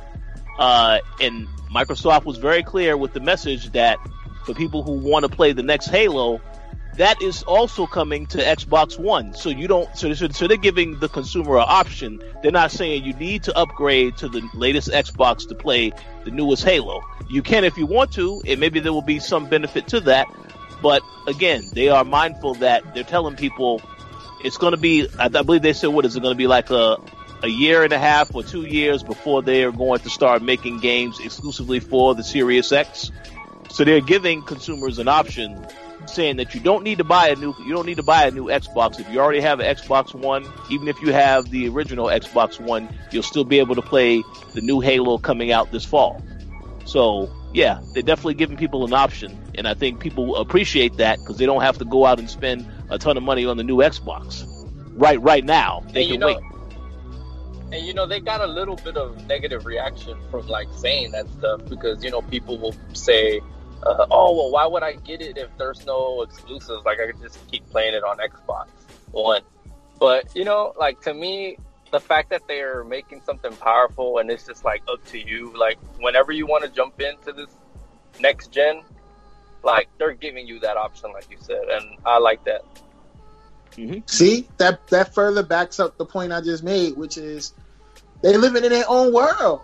Uh, 0.59 0.99
and 1.19 1.49
Microsoft 1.75 2.27
was 2.27 2.37
very 2.37 2.63
clear 2.63 2.95
with 2.99 3.15
the 3.15 3.21
message 3.21 3.73
that 3.73 3.97
for 4.45 4.53
people 4.53 4.83
who 4.83 4.93
want 4.93 5.25
to 5.25 5.31
play 5.31 5.53
the 5.53 5.63
next 5.63 5.87
Halo, 5.87 6.43
that 6.97 7.23
is 7.23 7.43
also 7.45 7.87
coming 7.87 8.27
to 8.27 8.39
Xbox 8.39 8.99
One. 8.99 9.33
So 9.33 9.49
you 9.49 9.67
don't, 9.67 9.89
so, 9.97 10.13
so, 10.13 10.29
so 10.29 10.47
they're 10.47 10.59
giving 10.59 10.99
the 10.99 11.09
consumer 11.09 11.57
an 11.57 11.65
option. 11.67 12.21
They're 12.43 12.53
not 12.53 12.71
saying 12.71 13.05
you 13.05 13.15
need 13.15 13.45
to 13.45 13.57
upgrade 13.57 14.19
to 14.19 14.29
the 14.29 14.47
latest 14.53 14.91
Xbox 14.91 15.49
to 15.49 15.55
play 15.55 15.93
the 16.25 16.31
newest 16.31 16.65
Halo. 16.65 17.01
You 17.31 17.43
can 17.43 17.65
if 17.65 17.79
you 17.79 17.87
want 17.87 18.13
to, 18.13 18.43
and 18.47 18.61
maybe 18.61 18.81
there 18.81 18.93
will 18.93 19.01
be 19.01 19.21
some 19.21 19.49
benefit 19.49 19.89
to 19.89 20.01
that. 20.01 20.27
But 20.83 21.03
again, 21.27 21.65
they 21.73 21.89
are 21.89 22.05
mindful 22.05 22.55
that 22.57 22.95
they're 22.95 23.05
telling 23.05 23.37
people 23.37 23.83
it's 24.43 24.57
going 24.57 24.73
to 24.73 24.81
be, 24.81 25.09
I, 25.19 25.27
I 25.27 25.29
believe 25.29 25.63
they 25.63 25.73
said, 25.73 25.89
what 25.89 26.05
is 26.05 26.17
it 26.17 26.21
going 26.21 26.35
to 26.35 26.39
be 26.39 26.47
like 26.47 26.71
a, 26.71 26.97
a 27.43 27.49
year 27.49 27.85
and 27.85 27.93
a 27.93 27.99
half 27.99 28.35
or 28.35 28.43
two 28.43 28.63
years 28.63 29.03
before 29.03 29.43
they 29.43 29.65
are 29.65 29.73
going 29.73 30.01
to 30.01 30.11
start 30.11 30.43
making 30.43 30.79
games 30.81 31.21
exclusively 31.21 31.81
for 31.81 32.15
the 32.15 32.23
Series 32.23 32.73
X. 32.73 33.11
So 33.71 33.85
they're 33.85 34.01
giving 34.01 34.43
consumers 34.43 34.99
an 34.99 35.09
option 35.09 35.67
saying 36.07 36.37
that 36.37 36.55
you 36.55 36.61
don't 36.61 36.83
need 36.83 36.99
to 36.99 37.05
buy 37.05 37.29
a 37.29 37.37
new 37.37 37.55
you 37.65 37.75
don't 37.75 37.87
need 37.87 37.99
to 37.99 38.03
buy 38.03 38.25
a 38.25 38.31
new 38.31 38.47
Xbox 38.47 38.99
if 38.99 39.09
you 39.11 39.21
already 39.21 39.41
have 39.41 39.61
an 39.61 39.77
Xbox 39.77 40.15
One 40.15 40.47
even 40.71 40.89
if 40.89 41.01
you 41.03 41.13
have 41.13 41.51
the 41.51 41.69
original 41.69 42.07
Xbox 42.07 42.59
One 42.59 42.89
you'll 43.11 43.23
still 43.23 43.45
be 43.45 43.59
able 43.59 43.75
to 43.75 43.83
play 43.83 44.25
the 44.55 44.63
new 44.63 44.81
Halo 44.81 45.19
coming 45.19 45.53
out 45.53 45.71
this 45.71 45.85
fall 45.85 46.23
so 46.87 47.31
yeah 47.53 47.81
they're 47.93 48.03
definitely 48.03 48.35
giving 48.35 48.57
people 48.57 48.85
an 48.85 48.93
option 48.93 49.37
and 49.57 49.67
I 49.67 49.75
think 49.75 50.01
people 50.01 50.37
appreciate 50.37 50.97
that 50.97 51.19
because 51.19 51.39
they 51.39 51.47
don't 51.47 51.63
have 51.63 51.79
to 51.79 51.85
go 51.85 52.07
out 52.07 52.19
and 52.19 52.31
spend 52.31 52.67
a 52.89 52.99
ton 52.99 53.17
of 53.17 53.23
money 53.23 53.47
on 53.47 53.57
the 53.57 53.65
new 53.65 53.79
Xbox 53.79 54.47
right 54.97 55.21
right 55.21 55.45
now 55.45 55.83
they 55.93 56.03
and 56.03 56.09
you 56.09 56.15
can 56.15 56.21
know, 56.21 56.27
wait 56.27 56.51
and 57.73 57.87
you 57.87 57.95
know 57.95 58.07
they 58.07 58.21
got 58.21 58.41
a 58.41 58.47
little 58.47 58.77
bit 58.77 58.97
of 58.97 59.27
negative 59.27 59.65
reaction 59.65 60.19
from 60.31 60.47
like 60.49 60.69
saying 60.73 61.13
that 61.13 61.29
stuff 61.31 61.65
because 61.69 62.03
you 62.03 62.11
know 62.11 62.23
people 62.23 62.59
will 62.59 62.75
say, 62.93 63.41
uh, 63.85 64.07
"Oh 64.11 64.35
well, 64.37 64.51
why 64.51 64.67
would 64.67 64.83
I 64.83 64.95
get 64.95 65.21
it 65.21 65.39
if 65.39 65.49
there's 65.57 65.85
no 65.87 66.23
exclusives? 66.23 66.85
Like 66.85 66.99
I 67.01 67.13
could 67.13 67.21
just 67.21 67.39
keep 67.51 67.69
playing 67.71 67.95
it 67.95 68.03
on 68.03 68.19
Xbox 68.19 68.69
One." 69.13 69.43
But 69.99 70.35
you 70.35 70.45
know, 70.45 70.73
like 70.79 71.01
to 71.03 71.15
me, 71.15 71.59
the 71.91 72.01
fact 72.01 72.31
that 72.31 72.43
they're 72.47 72.85
making 72.85 73.23
something 73.23 73.53
powerful 73.57 74.19
and 74.19 74.31
it's 74.31 74.47
just 74.47 74.65
like 74.65 74.83
up 74.89 75.05
to 75.07 75.19
you. 75.19 75.53
Like 75.57 75.79
whenever 75.99 76.33
you 76.33 76.47
want 76.47 76.65
to 76.65 76.71
jump 76.71 77.01
into 77.01 77.33
this 77.33 77.51
next 78.21 78.53
gen, 78.53 78.83
like 79.63 79.89
they're 79.99 80.15
giving 80.15 80.47
you 80.47 80.61
that 80.61 80.77
option, 80.77 81.13
like 81.13 81.31
you 81.31 81.37
said, 81.41 81.63
and 81.71 81.97
I 82.05 82.19
like 82.19 82.45
that. 82.45 82.65
See 84.07 84.49
that 84.59 84.87
that 84.89 85.15
further 85.15 85.43
backs 85.43 85.81
up 85.81 85.97
the 85.97 86.05
point 86.05 86.33
I 86.33 86.41
just 86.41 86.63
made, 86.63 86.97
which 86.97 87.17
is 87.17 87.55
they 88.23 88.37
living 88.37 88.65
in 88.65 88.71
their 88.71 88.85
own 88.89 89.13
world. 89.13 89.63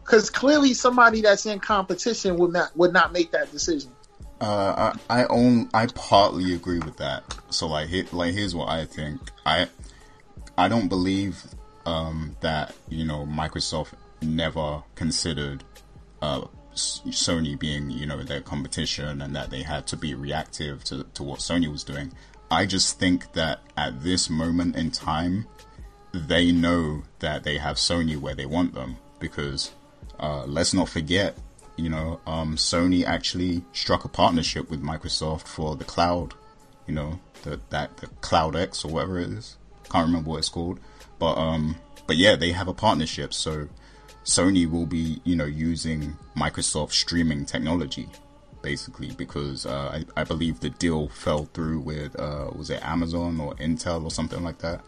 Because 0.00 0.30
clearly, 0.30 0.72
somebody 0.72 1.20
that's 1.20 1.44
in 1.44 1.58
competition 1.58 2.36
would 2.38 2.52
not 2.52 2.74
would 2.76 2.92
not 2.92 3.12
make 3.12 3.32
that 3.32 3.50
decision. 3.50 3.92
Uh, 4.40 4.94
I 5.10 5.22
I 5.22 5.26
own 5.26 5.68
I 5.74 5.86
partly 5.86 6.54
agree 6.54 6.78
with 6.78 6.96
that. 6.96 7.24
So 7.50 7.66
like 7.66 7.88
here, 7.88 8.06
like 8.12 8.32
here's 8.32 8.54
what 8.54 8.68
I 8.68 8.86
think. 8.86 9.20
I 9.44 9.68
I 10.56 10.68
don't 10.68 10.88
believe 10.88 11.44
um, 11.88 12.36
that 12.40 12.74
you 12.90 13.04
know 13.04 13.26
Microsoft 13.26 13.92
never 14.20 14.82
considered 14.94 15.64
uh, 16.20 16.42
Sony 16.74 17.58
being 17.58 17.90
you 17.90 18.06
know 18.06 18.22
their 18.22 18.42
competition 18.42 19.22
and 19.22 19.34
that 19.34 19.50
they 19.50 19.62
had 19.62 19.86
to 19.86 19.96
be 19.96 20.14
reactive 20.14 20.84
to 20.84 21.04
to 21.14 21.22
what 21.22 21.40
Sony 21.40 21.70
was 21.70 21.84
doing. 21.84 22.12
I 22.50 22.66
just 22.66 22.98
think 22.98 23.32
that 23.32 23.60
at 23.76 24.02
this 24.02 24.30
moment 24.30 24.76
in 24.76 24.90
time, 24.90 25.46
they 26.12 26.52
know 26.52 27.02
that 27.18 27.44
they 27.44 27.58
have 27.58 27.76
Sony 27.76 28.16
where 28.18 28.34
they 28.34 28.46
want 28.46 28.74
them 28.74 28.96
because 29.18 29.72
uh, 30.18 30.44
let's 30.46 30.72
not 30.72 30.88
forget, 30.88 31.36
you 31.76 31.90
know, 31.90 32.20
um, 32.26 32.56
Sony 32.56 33.04
actually 33.04 33.64
struck 33.72 34.04
a 34.04 34.08
partnership 34.08 34.70
with 34.70 34.82
Microsoft 34.82 35.46
for 35.46 35.76
the 35.76 35.84
cloud, 35.84 36.34
you 36.86 36.94
know, 36.94 37.20
the 37.42 37.60
that 37.70 37.96
the 37.98 38.08
Cloud 38.20 38.56
X 38.56 38.84
or 38.84 38.92
whatever 38.92 39.18
it 39.18 39.30
is. 39.30 39.56
Can't 39.90 40.06
remember 40.06 40.30
what 40.30 40.38
it's 40.38 40.50
called, 40.50 40.80
but 41.18 41.36
um, 41.36 41.76
but 42.06 42.16
yeah, 42.16 42.36
they 42.36 42.52
have 42.52 42.68
a 42.68 42.74
partnership. 42.74 43.34
So 43.34 43.68
Sony 44.24 44.70
will 44.70 44.86
be, 44.86 45.20
you 45.24 45.36
know, 45.36 45.46
using 45.46 46.16
Microsoft 46.36 46.92
streaming 46.92 47.44
technology, 47.44 48.08
basically, 48.62 49.10
because 49.12 49.66
uh, 49.66 50.02
I, 50.16 50.20
I 50.20 50.24
believe 50.24 50.60
the 50.60 50.70
deal 50.70 51.08
fell 51.08 51.46
through 51.46 51.80
with 51.80 52.18
uh, 52.18 52.50
was 52.54 52.70
it 52.70 52.84
Amazon 52.84 53.40
or 53.40 53.54
Intel 53.54 54.04
or 54.04 54.10
something 54.10 54.42
like 54.42 54.58
that. 54.58 54.82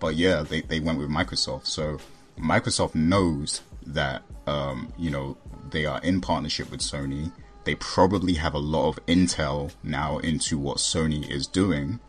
But 0.00 0.16
yeah, 0.16 0.42
they, 0.42 0.60
they 0.62 0.80
went 0.80 0.98
with 0.98 1.10
Microsoft. 1.10 1.66
So 1.66 1.98
Microsoft 2.38 2.94
knows 2.94 3.62
that 3.86 4.22
um, 4.46 4.92
you 4.96 5.10
know 5.10 5.36
they 5.70 5.84
are 5.84 6.00
in 6.02 6.20
partnership 6.20 6.70
with 6.70 6.80
Sony. 6.80 7.32
They 7.64 7.74
probably 7.74 8.34
have 8.34 8.54
a 8.54 8.58
lot 8.58 8.88
of 8.88 9.06
intel 9.06 9.72
now 9.82 10.18
into 10.18 10.56
what 10.56 10.78
Sony 10.78 11.30
is 11.30 11.46
doing. 11.46 12.00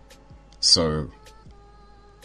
So 0.61 1.11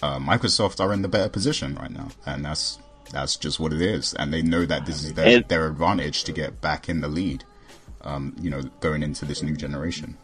uh, 0.05 0.19
Microsoft 0.19 0.81
are 0.81 0.93
in 0.93 1.01
the 1.01 1.09
better 1.09 1.31
position 1.31 1.75
right 1.77 1.91
now, 1.91 2.09
and 2.27 2.45
that's 2.45 2.79
that's 3.11 3.37
just 3.37 3.59
what 3.59 3.73
it 3.73 3.81
is. 3.81 4.13
And 4.13 4.33
they 4.35 4.43
know 4.43 4.67
that 4.67 4.85
this 4.85 5.03
is 5.03 5.15
their, 5.15 5.41
their 5.41 5.67
advantage 5.67 6.25
to 6.25 6.33
get 6.33 6.61
back 6.61 6.89
in 6.91 7.01
the 7.01 7.09
lead. 7.09 7.45
Um, 8.03 8.37
you 8.39 8.51
know, 8.51 8.61
going 8.81 9.03
into 9.03 9.25
this 9.25 9.43
new 9.43 9.57
generation. 9.57 10.19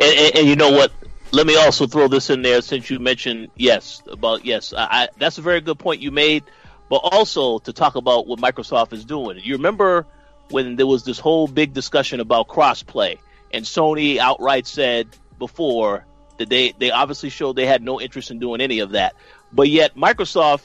And, 0.00 0.18
and, 0.18 0.36
and 0.38 0.46
you 0.48 0.56
know 0.56 0.72
what? 0.72 0.90
Let 1.30 1.46
me 1.46 1.54
also 1.54 1.86
throw 1.86 2.08
this 2.08 2.28
in 2.28 2.42
there 2.42 2.60
since 2.60 2.90
you 2.90 2.98
mentioned 2.98 3.50
yes 3.54 4.02
about 4.10 4.44
yes. 4.44 4.72
I, 4.72 4.86
I, 4.90 5.08
that's 5.16 5.38
a 5.38 5.42
very 5.42 5.60
good 5.60 5.78
point 5.78 6.00
you 6.00 6.10
made, 6.10 6.42
but 6.90 6.96
also 6.96 7.60
to 7.60 7.72
talk 7.72 7.94
about 7.94 8.26
what 8.26 8.40
Microsoft 8.40 8.92
is 8.92 9.04
doing. 9.04 9.38
You 9.40 9.54
remember 9.54 10.06
when 10.50 10.74
there 10.74 10.88
was 10.88 11.04
this 11.04 11.20
whole 11.20 11.46
big 11.46 11.72
discussion 11.72 12.18
about 12.18 12.48
crossplay, 12.48 13.18
and 13.52 13.64
Sony 13.64 14.18
outright 14.18 14.66
said 14.66 15.06
before 15.38 16.04
that 16.38 16.48
they 16.48 16.72
they 16.78 16.90
obviously 16.90 17.30
showed 17.30 17.56
they 17.56 17.66
had 17.66 17.82
no 17.82 18.00
interest 18.00 18.30
in 18.30 18.38
doing 18.38 18.60
any 18.60 18.80
of 18.80 18.90
that, 18.90 19.14
but 19.52 19.68
yet 19.68 19.96
Microsoft 19.96 20.62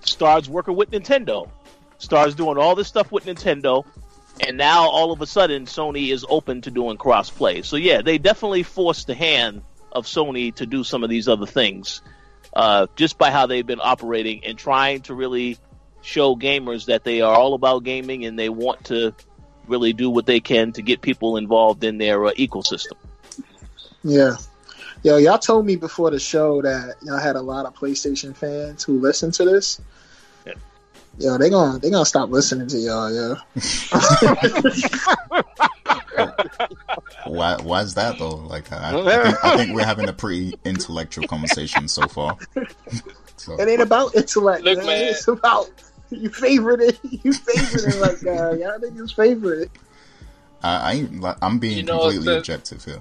starts 0.00 0.48
working 0.48 0.76
with 0.76 0.90
Nintendo, 0.90 1.48
starts 1.98 2.34
doing 2.34 2.58
all 2.58 2.74
this 2.74 2.88
stuff 2.88 3.12
with 3.12 3.24
Nintendo, 3.24 3.84
and 4.46 4.56
now 4.56 4.88
all 4.88 5.12
of 5.12 5.20
a 5.20 5.26
sudden 5.26 5.66
Sony 5.66 6.12
is 6.12 6.24
open 6.28 6.62
to 6.62 6.70
doing 6.70 6.96
crossplay. 6.96 7.64
So 7.64 7.76
yeah, 7.76 8.02
they 8.02 8.18
definitely 8.18 8.62
forced 8.62 9.06
the 9.06 9.14
hand 9.14 9.62
of 9.92 10.06
Sony 10.06 10.54
to 10.56 10.66
do 10.66 10.84
some 10.84 11.04
of 11.04 11.10
these 11.10 11.28
other 11.28 11.46
things, 11.46 12.02
uh, 12.54 12.86
just 12.96 13.18
by 13.18 13.30
how 13.30 13.46
they've 13.46 13.66
been 13.66 13.80
operating 13.82 14.44
and 14.44 14.58
trying 14.58 15.02
to 15.02 15.14
really 15.14 15.58
show 16.02 16.34
gamers 16.34 16.86
that 16.86 17.04
they 17.04 17.20
are 17.20 17.34
all 17.34 17.54
about 17.54 17.84
gaming 17.84 18.24
and 18.24 18.38
they 18.38 18.48
want 18.48 18.84
to 18.84 19.14
really 19.66 19.92
do 19.92 20.10
what 20.10 20.26
they 20.26 20.40
can 20.40 20.72
to 20.72 20.82
get 20.82 21.00
people 21.00 21.36
involved 21.36 21.84
in 21.84 21.98
their 21.98 22.26
uh, 22.26 22.32
ecosystem. 22.32 22.96
Yeah. 24.02 24.36
Yo, 25.02 25.16
y'all 25.16 25.38
told 25.38 25.64
me 25.64 25.76
before 25.76 26.10
the 26.10 26.18
show 26.18 26.60
that 26.62 26.96
y'all 27.02 27.18
had 27.18 27.36
a 27.36 27.40
lot 27.40 27.64
of 27.66 27.74
PlayStation 27.74 28.36
fans 28.36 28.84
who 28.84 28.98
listen 29.00 29.30
to 29.30 29.44
this. 29.44 29.80
Yeah. 30.46 30.52
Yo, 31.18 31.38
they 31.38 31.48
gonna 31.48 31.78
they 31.78 31.90
gonna 31.90 32.04
stop 32.04 32.28
listening 32.30 32.68
to 32.68 32.76
y'all, 32.78 33.12
yo. 33.12 33.36
Why? 37.26 37.56
Why 37.62 37.80
is 37.82 37.94
that 37.94 38.16
though? 38.18 38.36
Like, 38.36 38.70
I, 38.72 38.90
I, 38.90 38.92
think, 39.32 39.44
I 39.44 39.56
think 39.56 39.74
we're 39.74 39.84
having 39.84 40.08
a 40.08 40.12
pretty 40.12 40.54
intellectual 40.64 41.26
conversation 41.26 41.88
so 41.88 42.06
far. 42.06 42.36
So, 43.36 43.58
It 43.58 43.66
ain't 43.70 43.80
about 43.80 44.14
intellect, 44.14 44.64
Look, 44.64 44.76
man. 44.76 44.86
man. 44.86 45.04
It's 45.12 45.26
about 45.26 45.70
you 46.10 46.28
favorite 46.28 46.82
it. 46.82 46.98
You 47.24 47.32
favorite 47.32 47.94
it 47.94 47.98
like 47.98 48.22
uh, 48.26 48.52
y'all 48.52 48.78
niggas 48.78 49.14
favorite 49.16 49.62
it. 49.62 49.70
I, 50.62 50.76
I 50.76 50.92
ain't, 50.92 51.20
like, 51.22 51.38
I'm 51.40 51.58
being 51.58 51.78
You 51.78 51.82
know, 51.84 52.00
completely 52.00 52.26
the- 52.26 52.36
objective 52.36 52.84
here. 52.84 53.00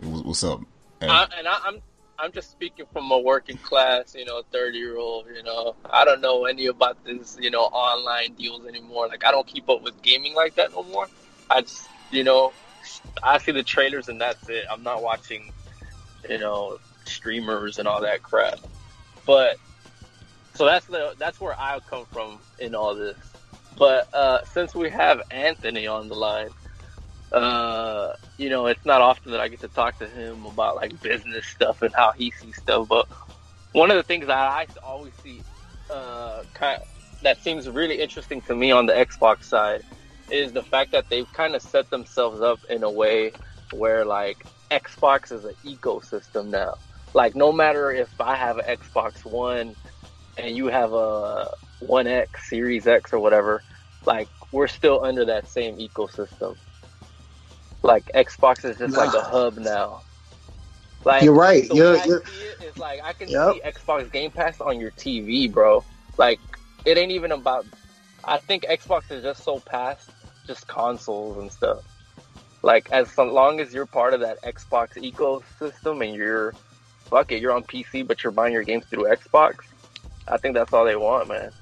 What's 0.00 0.24
what's 0.24 0.42
up? 0.44 0.62
Ed? 1.00 1.10
I, 1.10 1.28
and 1.38 1.48
I, 1.48 1.58
I'm 1.64 1.82
I'm 2.18 2.32
just 2.32 2.50
speaking 2.50 2.86
from 2.92 3.10
a 3.10 3.18
working 3.18 3.58
class, 3.58 4.14
you 4.14 4.24
know, 4.24 4.42
30 4.50 4.78
year 4.78 4.96
old, 4.96 5.26
you 5.34 5.42
know, 5.42 5.74
I 5.84 6.04
don't 6.04 6.20
know 6.20 6.46
any 6.46 6.66
about 6.66 7.02
this, 7.04 7.36
you 7.40 7.50
know, 7.50 7.64
online 7.64 8.32
deals 8.34 8.66
anymore. 8.66 9.08
Like, 9.08 9.24
I 9.24 9.30
don't 9.30 9.46
keep 9.46 9.68
up 9.68 9.82
with 9.82 10.00
gaming 10.02 10.34
like 10.34 10.54
that 10.54 10.72
no 10.72 10.82
more. 10.84 11.08
I 11.50 11.60
just, 11.60 11.88
you 12.10 12.24
know, 12.24 12.52
I 13.22 13.38
see 13.38 13.52
the 13.52 13.62
trailers 13.62 14.08
and 14.08 14.20
that's 14.20 14.48
it. 14.48 14.64
I'm 14.70 14.82
not 14.82 15.02
watching, 15.02 15.52
you 16.28 16.38
know, 16.38 16.78
streamers 17.04 17.78
and 17.78 17.86
all 17.86 18.00
that 18.00 18.22
crap. 18.22 18.60
But, 19.26 19.56
so 20.54 20.64
that's 20.64 20.86
the, 20.86 21.14
that's 21.18 21.38
where 21.38 21.54
I 21.58 21.80
come 21.80 22.06
from 22.06 22.38
in 22.58 22.74
all 22.74 22.94
this. 22.94 23.16
But, 23.76 24.12
uh, 24.14 24.42
since 24.46 24.74
we 24.74 24.88
have 24.88 25.20
Anthony 25.30 25.86
on 25.86 26.08
the 26.08 26.14
line, 26.14 26.48
uh, 27.32 28.12
you 28.38 28.50
know, 28.50 28.66
it's 28.66 28.84
not 28.84 29.00
often 29.00 29.32
that 29.32 29.40
I 29.40 29.48
get 29.48 29.60
to 29.60 29.68
talk 29.68 29.98
to 29.98 30.08
him 30.08 30.46
about 30.46 30.76
like 30.76 31.00
business 31.00 31.46
stuff 31.46 31.82
and 31.82 31.92
how 31.94 32.12
he 32.12 32.30
sees 32.30 32.56
stuff. 32.56 32.88
But 32.88 33.06
one 33.72 33.90
of 33.90 33.96
the 33.96 34.02
things 34.02 34.26
that 34.26 34.36
I 34.36 34.66
always 34.82 35.12
see, 35.22 35.42
uh, 35.90 36.42
kind 36.54 36.80
of, 36.80 36.88
that 37.22 37.42
seems 37.42 37.68
really 37.68 38.00
interesting 38.00 38.40
to 38.42 38.54
me 38.54 38.70
on 38.70 38.86
the 38.86 38.92
Xbox 38.92 39.44
side 39.44 39.82
is 40.30 40.52
the 40.52 40.62
fact 40.62 40.92
that 40.92 41.08
they've 41.08 41.30
kind 41.32 41.54
of 41.54 41.62
set 41.62 41.88
themselves 41.90 42.40
up 42.40 42.58
in 42.68 42.82
a 42.82 42.90
way 42.90 43.32
where 43.72 44.04
like 44.04 44.46
Xbox 44.70 45.32
is 45.32 45.44
an 45.44 45.54
ecosystem 45.64 46.48
now. 46.48 46.74
Like 47.14 47.34
no 47.34 47.52
matter 47.52 47.90
if 47.90 48.20
I 48.20 48.36
have 48.36 48.58
an 48.58 48.64
Xbox 48.76 49.24
One 49.24 49.74
and 50.36 50.56
you 50.56 50.66
have 50.66 50.92
a 50.92 51.50
One 51.80 52.06
X, 52.06 52.48
Series 52.48 52.86
X, 52.86 53.12
or 53.12 53.18
whatever, 53.18 53.62
like 54.04 54.28
we're 54.52 54.68
still 54.68 55.04
under 55.04 55.24
that 55.26 55.48
same 55.48 55.78
ecosystem. 55.78 56.56
Like 57.86 58.04
Xbox 58.14 58.64
is 58.64 58.76
just 58.78 58.96
like 58.96 59.14
a 59.14 59.20
hub 59.22 59.56
now. 59.58 60.02
Like 61.04 61.22
You're 61.22 61.34
right. 61.34 61.64
You're- 61.72 62.00
you're- 62.04 62.24
see 62.24 62.44
it 62.44 62.62
is 62.64 62.78
like 62.78 63.00
I 63.04 63.12
can 63.12 63.28
Yep. 63.28 63.54
see 63.54 63.60
Xbox 63.60 64.10
Game 64.10 64.30
Pass 64.32 64.60
on 64.60 64.80
your 64.80 64.90
TV, 64.90 65.50
bro. 65.50 65.84
Like 66.16 66.40
it 66.84 66.98
ain't 66.98 67.12
even 67.12 67.32
about. 67.32 67.64
I 68.24 68.38
think 68.38 68.64
Xbox 68.64 69.10
is 69.12 69.22
just 69.22 69.44
so 69.44 69.60
past 69.60 70.10
just 70.48 70.66
consoles 70.66 71.38
and 71.38 71.50
stuff. 71.52 71.78
Like 72.62 72.90
as 72.90 73.16
long 73.16 73.60
as 73.60 73.72
you're 73.72 73.86
part 73.86 74.14
of 74.14 74.20
that 74.20 74.42
Xbox 74.42 74.94
ecosystem 75.00 76.04
and 76.04 76.14
you're 76.16 76.54
fuck 77.08 77.30
it, 77.30 77.40
you're 77.40 77.52
on 77.52 77.62
PC 77.62 78.04
but 78.04 78.24
you're 78.24 78.32
buying 78.32 78.52
your 78.52 78.64
games 78.64 78.84
through 78.86 79.04
Xbox. 79.04 79.58
I 80.26 80.38
think 80.38 80.54
that's 80.54 80.72
all 80.72 80.84
they 80.84 80.96
want, 80.96 81.28
man. 81.28 81.52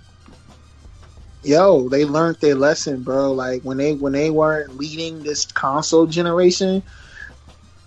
Yo, 1.44 1.88
they 1.88 2.04
learned 2.04 2.36
their 2.36 2.54
lesson, 2.54 3.02
bro. 3.02 3.32
Like 3.32 3.62
when 3.62 3.76
they 3.76 3.94
when 3.94 4.12
they 4.12 4.30
weren't 4.30 4.76
leading 4.76 5.22
this 5.22 5.46
console 5.46 6.06
generation, 6.06 6.82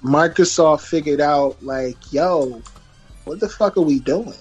Microsoft 0.03 0.81
figured 0.81 1.21
out 1.21 1.61
like, 1.63 1.97
yo, 2.11 2.61
what 3.25 3.39
the 3.39 3.49
fuck 3.49 3.77
are 3.77 3.81
we 3.81 3.99
doing? 3.99 4.33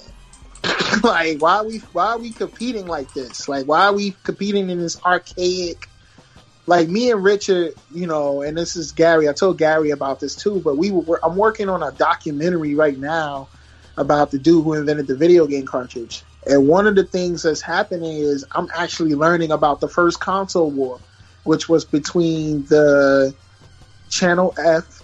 like 1.03 1.41
why 1.41 1.57
are 1.57 1.65
we 1.65 1.79
why 1.93 2.07
are 2.09 2.19
we 2.19 2.31
competing 2.31 2.87
like 2.87 3.13
this? 3.15 3.49
Like 3.49 3.67
why 3.67 3.87
are 3.87 3.95
we 3.95 4.15
competing 4.23 4.71
in 4.71 4.79
this 4.79 5.01
archaic 5.05 5.89
like 6.67 6.89
me 6.89 7.11
and 7.11 7.23
Richard, 7.23 7.75
you 7.95 8.07
know, 8.07 8.43
and 8.43 8.59
this 8.59 8.75
is 8.75 8.93
Gary. 8.93 9.29
I 9.29 9.33
told 9.33 9.59
Gary 9.59 9.91
about 9.91 10.19
this 10.21 10.35
too, 10.35 10.61
but 10.61 10.77
we 10.77 10.91
were 10.91 11.21
I'm 11.25 11.37
working 11.37 11.69
on 11.69 11.83
a 11.83 11.93
documentary 11.93 12.75
right 12.75 12.99
now 12.99 13.49
about 13.97 14.31
the 14.31 14.39
dude 14.39 14.65
who 14.65 14.75
invented 14.75 15.07
the 15.07 15.17
video 15.17 15.47
game 15.47 15.67
cartridge. 15.67 16.23
And 16.47 16.69
one 16.69 16.87
of 16.87 16.95
the 16.95 17.05
things 17.05 17.43
that's 17.43 17.61
happening 17.61 18.19
is 18.19 18.45
I'm 18.53 18.69
actually 18.75 19.15
learning 19.15 19.51
about 19.51 19.81
the 19.81 19.89
first 19.89 20.21
console 20.21 20.71
war, 20.71 21.01
which 21.45 21.69
was 21.69 21.85
between 21.85 22.65
the 22.67 23.35
Channel 24.11 24.55
F, 24.59 25.03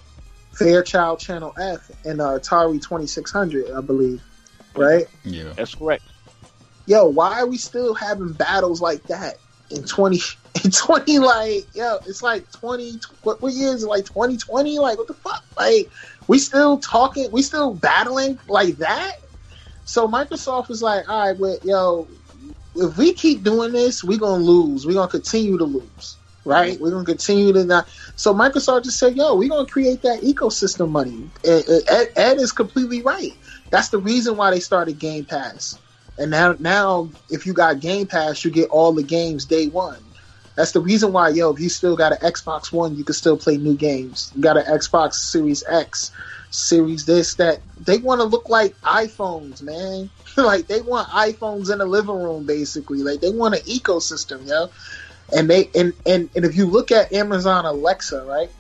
Fairchild 0.53 1.19
Channel 1.19 1.53
F, 1.59 1.91
and 2.05 2.21
the 2.21 2.39
Atari 2.39 2.81
2600, 2.81 3.73
I 3.73 3.81
believe. 3.81 4.23
Right? 4.77 5.07
Yeah. 5.25 5.53
That's 5.57 5.75
correct. 5.75 6.05
Yo, 6.87 7.07
why 7.07 7.41
are 7.41 7.47
we 7.47 7.59
still 7.59 7.95
having 7.95 8.33
battles 8.33 8.81
like 8.81 9.07
that 9.07 9.37
in 9.71 9.85
20 9.85 10.21
in 10.65 10.71
20 10.71 11.19
like 11.19 11.75
yo, 11.75 11.99
it's 12.07 12.23
like 12.23 12.51
20 12.53 12.95
what, 13.23 13.41
what 13.41 13.53
year 13.53 13.73
is 13.73 13.85
it 13.85 13.89
like 13.89 14.05
2020 14.05 14.79
like 14.79 14.99
what 14.99 15.07
the 15.07 15.15
fuck? 15.15 15.43
Like 15.57 15.91
we 16.29 16.39
still 16.39 16.79
talking, 16.79 17.31
we 17.31 17.43
still 17.43 17.75
battling 17.75 18.39
like 18.49 18.77
that? 18.77 19.22
So 19.93 20.09
Microsoft 20.09 20.71
is 20.71 20.83
like, 20.83 21.07
all 21.07 21.29
right, 21.29 21.39
well, 21.39 21.59
yo, 21.63 22.09
if 22.75 22.97
we 22.97 23.13
keep 23.13 23.43
doing 23.43 23.73
this, 23.73 24.03
we're 24.03 24.19
gonna 24.19 24.43
lose. 24.43 24.87
We're 24.87 24.95
gonna 24.95 25.07
continue 25.07 25.59
to 25.59 25.67
lose, 25.67 26.17
right? 26.47 26.81
We're 26.81 26.93
gonna 26.93 27.05
continue 27.05 27.53
to 27.53 27.63
not. 27.63 27.87
So 28.17 28.33
Microsoft 28.33 28.85
just 28.85 28.99
said, 28.99 29.19
yo, 29.19 29.35
we're 29.35 29.51
gonna 29.51 29.69
create 29.69 30.01
that 30.01 30.23
ecosystem 30.23 30.89
money. 30.89 31.29
Ed, 31.45 32.09
Ed 32.17 32.39
is 32.39 32.53
completely 32.53 33.03
right. 33.03 33.35
That's 33.69 33.91
the 33.91 33.99
reason 33.99 34.39
why 34.39 34.51
they 34.51 34.61
started 34.61 34.99
Game 34.99 35.27
Pass. 35.27 35.79
And 36.17 36.31
now, 36.31 36.57
now 36.59 37.11
if 37.29 37.45
you 37.45 37.53
got 37.53 37.81
Game 37.81 38.07
Pass, 38.07 38.47
you 38.47 38.51
get 38.51 38.71
all 38.71 38.95
the 38.95 39.03
games 39.03 39.45
day 39.45 39.67
one. 39.67 39.99
That's 40.55 40.73
the 40.73 40.81
reason 40.81 41.13
why, 41.13 41.29
yo, 41.29 41.53
if 41.53 41.61
you 41.61 41.69
still 41.69 41.97
got 41.97 42.13
an 42.13 42.19
Xbox 42.19 42.73
One, 42.73 42.97
you 42.97 43.05
can 43.05 43.15
still 43.15 43.37
play 43.37 43.59
new 43.59 43.75
games. 43.75 44.33
You 44.35 44.41
got 44.41 44.57
an 44.57 44.65
Xbox 44.65 45.15
Series 45.15 45.63
X, 45.69 46.13
Series 46.53 47.07
this, 47.07 47.35
that. 47.37 47.63
They 47.79 47.99
want 47.99 48.21
to 48.21 48.27
look 48.27 48.49
like 48.49 48.77
iPhones, 48.83 49.63
man. 49.63 50.11
like 50.37 50.67
they 50.67 50.83
want 50.83 51.09
iPhones 51.09 51.73
in 51.73 51.79
the 51.79 51.87
living 51.87 52.15
room, 52.15 52.47
basically. 52.47 53.03
Like 53.03 53.21
they 53.21 53.31
want 53.31 53.55
an 53.55 53.63
ecosystem, 53.63 54.47
yo. 54.47 54.71
And 55.35 55.49
they 55.49 55.71
and 55.75 55.95
and 56.07 56.29
and 56.37 56.45
if 56.45 56.55
you 56.57 56.67
look 56.67 56.93
at 56.93 57.13
Amazon 57.13 57.65
Alexa, 57.65 58.25
right? 58.25 58.51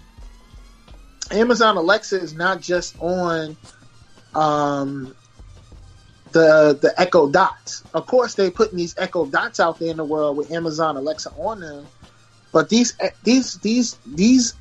Amazon 1.31 1.77
Alexa 1.77 2.19
is 2.21 2.35
not 2.35 2.63
just 2.63 2.97
on 2.99 3.57
um 4.35 5.15
the 6.33 6.79
the 6.81 6.95
Echo 6.99 7.29
Dots. 7.31 7.85
Of 7.93 8.07
course, 8.07 8.35
they're 8.35 8.51
putting 8.51 8.79
these 8.79 8.95
Echo 8.97 9.27
Dots 9.27 9.61
out 9.61 9.79
there 9.79 9.91
in 9.91 9.99
the 9.99 10.05
world 10.05 10.37
with 10.37 10.51
Amazon 10.51 10.97
Alexa 10.97 11.31
on 11.37 11.61
them, 11.61 11.87
but 12.53 12.71
these 12.71 12.97
these 13.23 13.55
these 13.57 13.99
these 14.07 14.55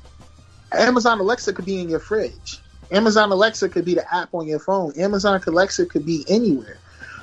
Amazon 0.72 1.20
Alexa 1.20 1.52
could 1.54 1.64
be 1.64 1.80
in 1.80 1.88
your 1.88 2.00
fridge. 2.00 2.60
Amazon 2.92 3.32
Alexa 3.32 3.70
could 3.70 3.84
be 3.84 3.94
the 3.94 4.14
app 4.14 4.34
on 4.34 4.46
your 4.46 4.60
phone. 4.60 4.92
Amazon 4.98 5.40
Alexa 5.46 5.86
could 5.86 6.06
be 6.06 6.24
anywhere. 6.28 6.78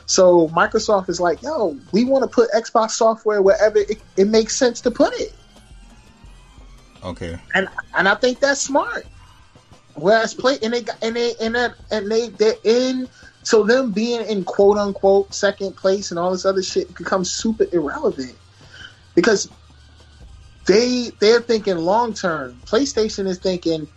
So 0.08 0.50
Microsoft 0.50 1.10
is 1.10 1.20
like, 1.22 1.42
yo, 1.44 1.80
we 1.92 2.06
want 2.06 2.24
to 2.24 2.28
put 2.30 2.52
Xbox 2.52 2.92
software 2.92 3.42
wherever 3.42 3.78
it, 3.78 4.02
it 4.18 4.28
makes 4.28 4.56
sense 4.58 4.82
to 4.82 4.92
put 4.92 5.14
it, 5.14 5.34
Okay. 7.04 7.40
and 7.54 7.68
and 7.98 8.08
I 8.10 8.16
think 8.16 8.40
that's 8.40 8.62
smart. 8.62 9.08
Whereas 9.96 10.34
play 10.34 10.58
and 10.64 10.74
they 10.74 10.86
and 11.02 11.16
they 11.16 11.34
and 11.42 11.56
that 11.56 11.76
and 11.92 12.12
they 12.12 12.30
they're 12.30 12.56
in 12.64 13.08
so 13.44 13.64
them 13.64 13.92
being 13.94 14.26
in 14.28 14.46
quote 14.46 14.78
unquote 14.78 15.34
second 15.34 15.76
place 15.76 16.12
and 16.12 16.20
all 16.20 16.32
this 16.32 16.46
other 16.46 16.64
shit 16.64 16.96
becomes 16.96 17.32
super 17.32 17.66
irrelevant 17.72 18.38
because 19.16 19.52
they 20.68 21.12
they're 21.20 21.42
thinking 21.42 21.78
long 21.78 22.14
term. 22.14 22.62
PlayStation 22.66 23.28
is 23.28 23.40
thinking 23.40 23.88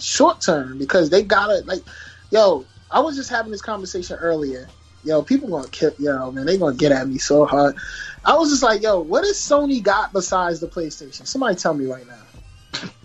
short 0.00 0.40
term 0.40 0.78
because 0.78 1.10
they 1.10 1.22
gotta 1.22 1.62
like 1.66 1.82
yo. 2.30 2.64
I 2.92 2.98
was 2.98 3.14
just 3.14 3.30
having 3.30 3.52
this 3.52 3.62
conversation 3.62 4.16
earlier. 4.16 4.68
Yo, 5.04 5.22
people 5.22 5.48
gonna 5.48 5.68
kill 5.68 5.92
yo 5.98 6.30
man. 6.32 6.46
They 6.46 6.58
gonna 6.58 6.76
get 6.76 6.92
at 6.92 7.08
me 7.08 7.18
so 7.18 7.46
hard. 7.46 7.76
I 8.24 8.36
was 8.36 8.50
just 8.50 8.62
like, 8.62 8.82
yo, 8.82 9.00
what 9.00 9.24
has 9.24 9.36
Sony 9.36 9.82
got 9.82 10.12
besides 10.12 10.60
the 10.60 10.66
PlayStation? 10.66 11.26
Somebody 11.26 11.56
tell 11.56 11.74
me 11.74 11.86
right 11.86 12.06
now. 12.06 12.88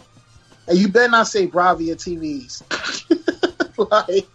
And 0.68 0.80
you 0.80 0.88
better 0.88 1.12
not 1.12 1.28
say 1.28 1.46
Bravia 1.46 1.94
TVs. 1.94 2.64
like, 3.92 4.28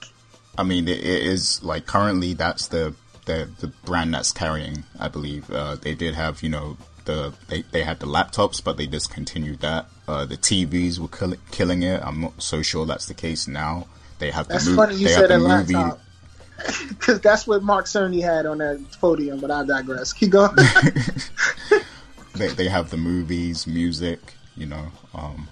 I 0.56 0.62
mean, 0.62 0.86
it, 0.86 1.00
is 1.00 1.60
like 1.64 1.86
currently 1.86 2.34
that's 2.34 2.68
the, 2.68 2.94
the 3.24 3.48
the 3.58 3.66
brand 3.84 4.14
that's 4.14 4.30
carrying. 4.30 4.84
I 4.98 5.08
believe 5.08 5.50
uh, 5.50 5.74
they 5.74 5.96
did 5.96 6.14
have 6.14 6.42
you 6.42 6.48
know 6.48 6.76
the 7.04 7.34
they, 7.48 7.62
they 7.62 7.82
had 7.82 7.98
the 7.98 8.06
laptops, 8.06 8.62
but 8.62 8.76
they 8.76 8.86
discontinued 8.86 9.60
that. 9.60 9.86
Uh, 10.10 10.24
the 10.24 10.36
TVs 10.36 10.98
were 10.98 11.08
kill- 11.08 11.36
killing 11.52 11.82
it. 11.84 12.00
I'm 12.04 12.20
not 12.22 12.42
so 12.42 12.62
sure 12.62 12.84
that's 12.84 13.06
the 13.06 13.14
case 13.14 13.46
now. 13.46 13.86
They 14.18 14.30
have 14.32 14.48
that's 14.48 14.64
the 14.64 14.72
mov- 14.72 14.76
funny 14.76 14.96
you 14.96 15.08
said 15.08 15.20
have 15.20 15.28
that 15.30 15.38
the 15.38 15.56
movie. 15.56 15.74
laptop. 15.74 16.00
Because 16.88 17.20
that's 17.20 17.46
what 17.46 17.62
Mark 17.62 17.86
Cerny 17.86 18.20
had 18.20 18.44
on 18.44 18.58
that 18.58 18.84
podium, 19.00 19.40
but 19.40 19.50
I 19.50 19.64
digress. 19.64 20.12
Keep 20.12 20.30
going. 20.32 20.56
They 22.34 22.48
they 22.48 22.68
have 22.68 22.90
the 22.90 22.96
movies, 22.96 23.66
music. 23.66 24.20
You 24.56 24.66
know. 24.66 24.86
Um, 25.14 25.48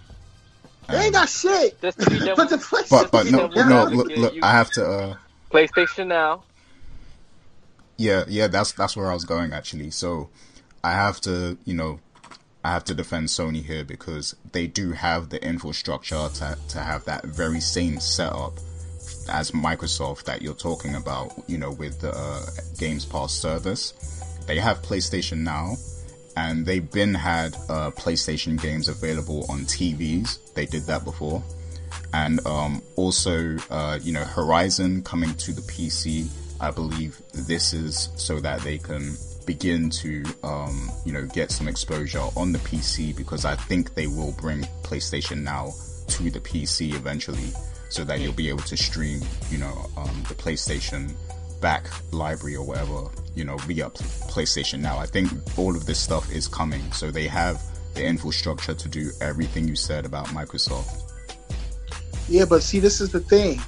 they 0.89 1.05
ain't 1.05 1.13
got 1.15 1.29
shit. 1.29 1.81
Just 1.83 1.99
to 2.01 2.11
be 2.11 2.19
done 2.19 2.35
But 2.37 2.51
the 2.51 2.57
PlayStation. 2.57 2.91
but 2.91 3.11
but 3.11 3.27
no 3.31 3.51
Yeah, 3.55 3.69
no 3.69 3.85
look 3.85 4.09
look. 4.17 4.35
I 4.43 4.53
have 4.53 4.71
to. 4.73 4.85
Uh, 4.87 5.15
PlayStation 5.51 6.07
Now. 6.09 6.43
Yeah, 7.97 8.25
yeah, 8.29 8.47
that's 8.49 8.73
that's 8.73 8.97
where 8.97 9.11
I 9.11 9.15
was 9.15 9.25
going 9.25 9.53
actually. 9.53 9.91
So 9.91 10.29
I 10.85 10.93
have 10.93 11.21
to, 11.23 11.59
you 11.65 11.75
know, 11.75 11.99
I 12.69 12.73
have 12.73 12.85
to 12.85 12.95
defend 12.95 13.29
Sony 13.29 13.65
here 13.65 13.83
because 13.83 14.37
they 14.53 14.67
do 14.67 14.93
have 14.93 15.31
the 15.31 15.43
infrastructure 15.43 16.29
to 16.35 16.59
to 16.69 16.79
have 16.79 17.03
that 17.07 17.25
very 17.25 17.61
same 17.61 17.99
setup 17.99 18.59
as 19.31 19.53
Microsoft 19.53 20.25
that 20.25 20.43
you're 20.43 20.53
talking 20.53 20.95
about, 20.95 21.33
you 21.47 21.57
know, 21.57 21.71
with 21.71 21.99
the 22.03 22.13
uh, 22.15 22.45
Games 22.79 23.07
Pass 23.07 23.33
service. 23.33 23.95
They 24.47 24.59
have 24.59 24.83
PlayStation 24.83 25.39
Now, 25.39 25.77
and 26.37 26.67
they've 26.67 26.91
been 26.91 27.15
had 27.15 27.55
uh, 27.71 27.91
PlayStation 27.93 28.61
games 28.61 28.91
available 28.91 29.47
on 29.49 29.61
TVs. 29.61 30.53
They 30.53 30.67
did 30.67 30.83
that 30.89 31.05
before. 31.05 31.43
and 32.13 32.47
um, 32.47 32.83
also 32.97 33.57
uh, 33.71 33.99
you 34.03 34.13
know 34.13 34.25
Horizon 34.25 35.03
coming 35.05 35.35
to 35.37 35.55
the 35.55 35.63
PC. 35.63 36.29
I 36.61 36.71
believe 36.71 37.23
this 37.33 37.73
is 37.73 38.11
so 38.17 38.41
that 38.41 38.61
they 38.61 38.77
can 38.77 39.17
begin 39.49 39.89
to 39.89 40.23
um, 40.43 40.91
you 41.07 41.13
know 41.13 41.25
get 41.25 41.51
some 41.51 41.69
exposure 41.69 42.21
on 42.37 42.53
the 42.53 42.59
PC 42.59 43.17
because 43.17 43.47
I 43.47 43.57
think 43.57 43.95
they 43.95 44.07
will 44.07 44.33
bring 44.33 44.61
PlayStation 44.83 45.41
Now 45.43 45.73
to 46.09 46.31
the 46.31 46.39
PC 46.39 46.95
eventually, 46.95 47.51
so 47.89 48.05
that 48.05 48.21
you'll 48.21 48.35
be 48.35 48.51
able 48.51 48.65
to 48.65 48.77
stream 48.77 49.23
you 49.51 49.57
know 49.57 49.87
um, 49.97 50.23
the 50.29 50.35
PlayStation 50.35 51.15
back 51.63 51.89
library 52.13 52.57
or 52.57 52.65
whatever 52.65 53.09
you 53.35 53.45
know 53.45 53.57
via 53.69 53.89
PlayStation 54.35 54.81
Now. 54.81 54.99
I 54.99 55.07
think 55.07 55.31
all 55.57 55.75
of 55.75 55.87
this 55.87 55.99
stuff 55.99 56.31
is 56.31 56.47
coming, 56.47 56.93
so 56.93 57.11
they 57.11 57.27
have 57.27 57.63
the 57.95 58.05
infrastructure 58.05 58.75
to 58.75 58.89
do 58.89 59.11
everything 59.23 59.67
you 59.67 59.77
said 59.77 60.05
about 60.05 60.27
Microsoft. 60.27 61.11
Yeah, 62.29 62.45
but 62.45 62.63
see, 62.63 62.81
this 62.81 63.01
is 63.01 63.13
the 63.13 63.21
thing. 63.21 63.63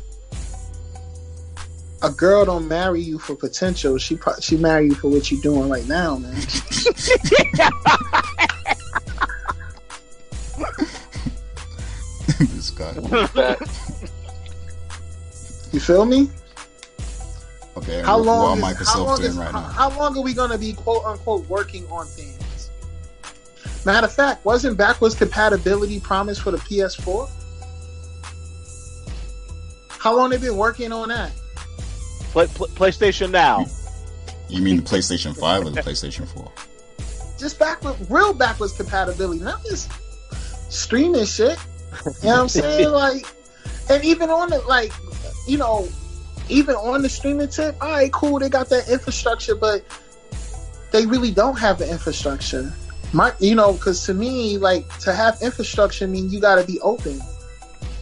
A 2.03 2.11
girl 2.11 2.47
don't 2.47 2.67
marry 2.67 3.03
you 3.03 3.19
for 3.19 3.35
potential. 3.35 3.99
She 3.99 4.17
pro- 4.17 4.41
she 4.41 4.57
marry 4.57 4.87
you 4.87 4.95
for 4.95 5.09
what 5.09 5.31
you're 5.31 5.43
doing 5.43 5.69
right 5.69 5.87
now, 5.87 6.17
man. 6.17 6.35
this 12.39 12.71
guy. 12.71 12.95
You 15.73 15.81
feel 15.81 16.05
me? 16.07 16.31
Okay. 17.77 18.03
How 18.03 18.19
long? 18.19 18.59
is, 18.59 18.89
how 18.89 19.05
long 19.05 19.23
is, 19.23 19.37
right 19.37 19.53
how, 19.53 19.61
now? 19.61 19.69
how 19.69 19.99
long 19.99 20.17
are 20.17 20.23
we 20.23 20.35
gonna 20.35 20.59
be 20.59 20.73
quote 20.73 21.05
unquote 21.05 21.47
working 21.49 21.87
on 21.91 22.07
things? 22.07 22.71
Matter 23.85 24.07
of 24.07 24.13
fact, 24.13 24.45
wasn't 24.45 24.77
backwards 24.77 25.15
compatibility 25.15 26.01
promised 26.01 26.43
for 26.43 26.51
the 26.51 26.59
PS4? 26.59 27.31
How 29.89 30.17
long 30.17 30.31
they 30.31 30.39
been 30.39 30.57
working 30.57 30.93
on 30.93 31.09
that? 31.09 31.31
Play, 32.33 32.47
pl- 32.49 32.69
PlayStation 32.69 33.31
Now. 33.31 33.67
You 34.49 34.63
mean 34.63 34.77
the 34.77 34.83
PlayStation 34.83 35.37
5 35.37 35.67
or 35.67 35.71
the 35.71 35.81
PlayStation 35.81 36.27
4? 36.27 36.53
Just 37.39 37.59
backward, 37.59 37.97
real 38.11 38.33
backwards 38.33 38.73
compatibility, 38.77 39.43
not 39.43 39.65
just 39.65 39.91
streaming 40.71 41.25
shit. 41.25 41.59
You 42.23 42.29
know 42.29 42.31
what 42.31 42.41
I'm 42.43 42.49
saying? 42.49 42.91
like, 42.91 43.27
and 43.89 44.05
even 44.05 44.31
on 44.31 44.53
it, 44.53 44.67
like, 44.67 44.93
you 45.47 45.59
know, 45.59 45.89
even 46.49 46.75
on 46.75 47.03
the 47.03 47.09
streaming 47.09 47.49
tip, 47.49 47.77
all 47.81 47.91
right, 47.91 48.13
cool, 48.13 48.39
they 48.39 48.49
got 48.49 48.69
that 48.69 48.89
infrastructure, 48.89 49.55
but 49.55 49.85
they 50.91 51.07
really 51.07 51.31
don't 51.31 51.59
have 51.59 51.79
the 51.79 51.89
infrastructure. 51.89 52.73
My, 53.13 53.33
you 53.41 53.55
know, 53.55 53.73
because 53.73 54.05
to 54.07 54.15
me, 54.15 54.59
like, 54.59 54.87
to 55.01 55.13
have 55.13 55.39
infrastructure 55.43 56.07
mean 56.07 56.31
you 56.31 56.41
got 56.41 56.57
to 56.57 56.65
be 56.65 56.81
open. 56.81 57.21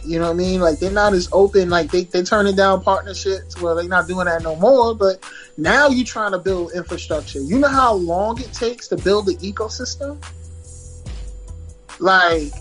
You 0.05 0.19
know 0.19 0.25
what 0.25 0.31
I 0.31 0.37
mean? 0.37 0.61
Like, 0.61 0.79
they're 0.79 0.91
not 0.91 1.13
as 1.13 1.29
open. 1.31 1.69
Like, 1.69 1.91
they 1.91 2.03
they 2.03 2.23
turning 2.23 2.55
down 2.55 2.81
partnerships. 2.83 3.59
Well, 3.61 3.75
they're 3.75 3.87
not 3.87 4.07
doing 4.07 4.25
that 4.25 4.41
no 4.43 4.55
more. 4.55 4.95
But 4.95 5.23
now 5.57 5.89
you're 5.89 6.05
trying 6.05 6.31
to 6.31 6.39
build 6.39 6.71
infrastructure. 6.73 7.39
You 7.39 7.59
know 7.59 7.67
how 7.67 7.93
long 7.93 8.39
it 8.41 8.53
takes 8.53 8.87
to 8.89 8.97
build 8.97 9.25
the 9.27 9.35
ecosystem? 9.37 10.17
Like, 11.99 12.51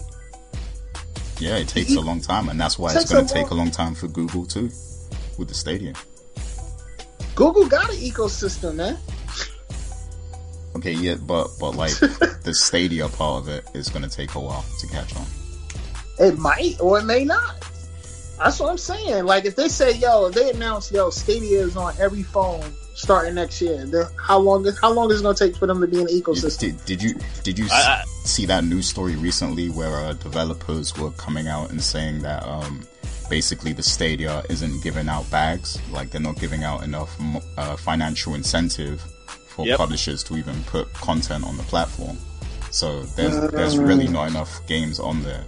Yeah, 1.38 1.56
it 1.58 1.68
takes 1.68 1.94
a 1.94 2.00
long 2.00 2.20
time, 2.20 2.48
and 2.48 2.60
that's 2.60 2.78
why 2.78 2.92
it's 2.94 3.12
going 3.12 3.26
to 3.26 3.32
take 3.32 3.46
a 3.46 3.54
long- 3.54 3.66
long 3.66 3.70
time 3.70 3.94
for 3.94 4.08
Google 4.08 4.44
too, 4.44 4.70
with 5.38 5.46
the 5.48 5.54
Stadia. 5.54 5.94
Google 7.36 7.66
got 7.66 7.88
an 7.90 7.96
ecosystem, 7.96 8.74
man. 8.74 8.98
Okay, 10.74 10.92
yeah, 10.92 11.14
but 11.14 11.48
but 11.60 11.76
like 11.76 11.92
the 12.42 12.52
Stadia 12.52 13.08
part 13.08 13.42
of 13.42 13.48
it 13.48 13.64
is 13.74 13.88
going 13.88 14.02
to 14.02 14.08
take 14.10 14.34
a 14.34 14.40
while 14.40 14.64
to 14.80 14.86
catch 14.88 15.14
on. 15.16 15.24
It 16.20 16.38
might 16.38 16.76
or 16.80 16.98
it 17.00 17.04
may 17.04 17.24
not. 17.24 17.54
That's 18.38 18.60
what 18.60 18.70
I'm 18.70 18.78
saying. 18.78 19.24
Like 19.24 19.44
if 19.44 19.56
they 19.56 19.68
say, 19.68 19.92
yo, 19.96 20.26
if 20.26 20.34
they 20.34 20.50
announce, 20.50 20.92
yo, 20.92 21.10
Stadia 21.10 21.60
is 21.60 21.76
on 21.76 21.94
every 21.98 22.22
phone 22.22 22.62
starting 22.94 23.34
next 23.34 23.60
year, 23.60 23.84
then 23.86 24.06
how 24.20 24.38
long 24.38 24.64
is 24.66 24.78
how 24.80 24.92
long 24.92 25.10
is 25.10 25.20
it 25.20 25.22
gonna 25.22 25.34
take 25.36 25.56
for 25.56 25.66
them 25.66 25.80
to 25.80 25.86
be 25.86 25.98
in 26.00 26.06
the 26.06 26.12
ecosystem? 26.12 26.58
did, 26.60 26.84
did 26.84 27.02
you 27.02 27.14
did 27.42 27.58
you 27.58 27.64
s 27.66 27.72
I- 27.72 28.02
I- 28.02 28.04
see 28.24 28.46
that 28.46 28.62
news 28.64 28.86
story 28.88 29.16
recently 29.16 29.70
where 29.70 29.94
uh, 29.96 30.12
developers 30.14 30.96
were 30.96 31.10
coming 31.12 31.48
out 31.48 31.70
and 31.70 31.82
saying 31.82 32.20
that 32.22 32.42
um, 32.46 32.82
basically 33.30 33.72
the 33.72 33.82
Stadia 33.82 34.42
isn't 34.50 34.82
giving 34.82 35.08
out 35.08 35.28
bags, 35.30 35.78
like 35.90 36.10
they're 36.10 36.20
not 36.20 36.38
giving 36.38 36.62
out 36.62 36.82
enough 36.84 37.16
uh, 37.56 37.76
financial 37.76 38.34
incentive 38.34 39.00
for 39.48 39.66
Yep. 39.66 39.78
publishers 39.78 40.22
to 40.24 40.36
even 40.36 40.62
put 40.64 40.92
content 40.94 41.42
on 41.44 41.56
the 41.56 41.62
platform. 41.64 42.16
So 42.70 43.02
there's 43.16 43.50
there's 43.50 43.78
really 43.78 44.06
not 44.06 44.28
enough 44.28 44.64
games 44.68 45.00
on 45.00 45.22
there. 45.22 45.44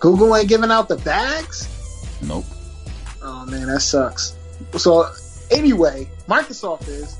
Google 0.00 0.34
ain't 0.36 0.48
giving 0.48 0.70
out 0.70 0.88
the 0.88 0.96
bags? 0.98 1.68
Nope. 2.22 2.44
Oh 3.22 3.44
man, 3.46 3.66
that 3.66 3.80
sucks. 3.80 4.34
So 4.76 5.10
anyway, 5.50 6.08
Microsoft 6.28 6.88
is. 6.88 7.16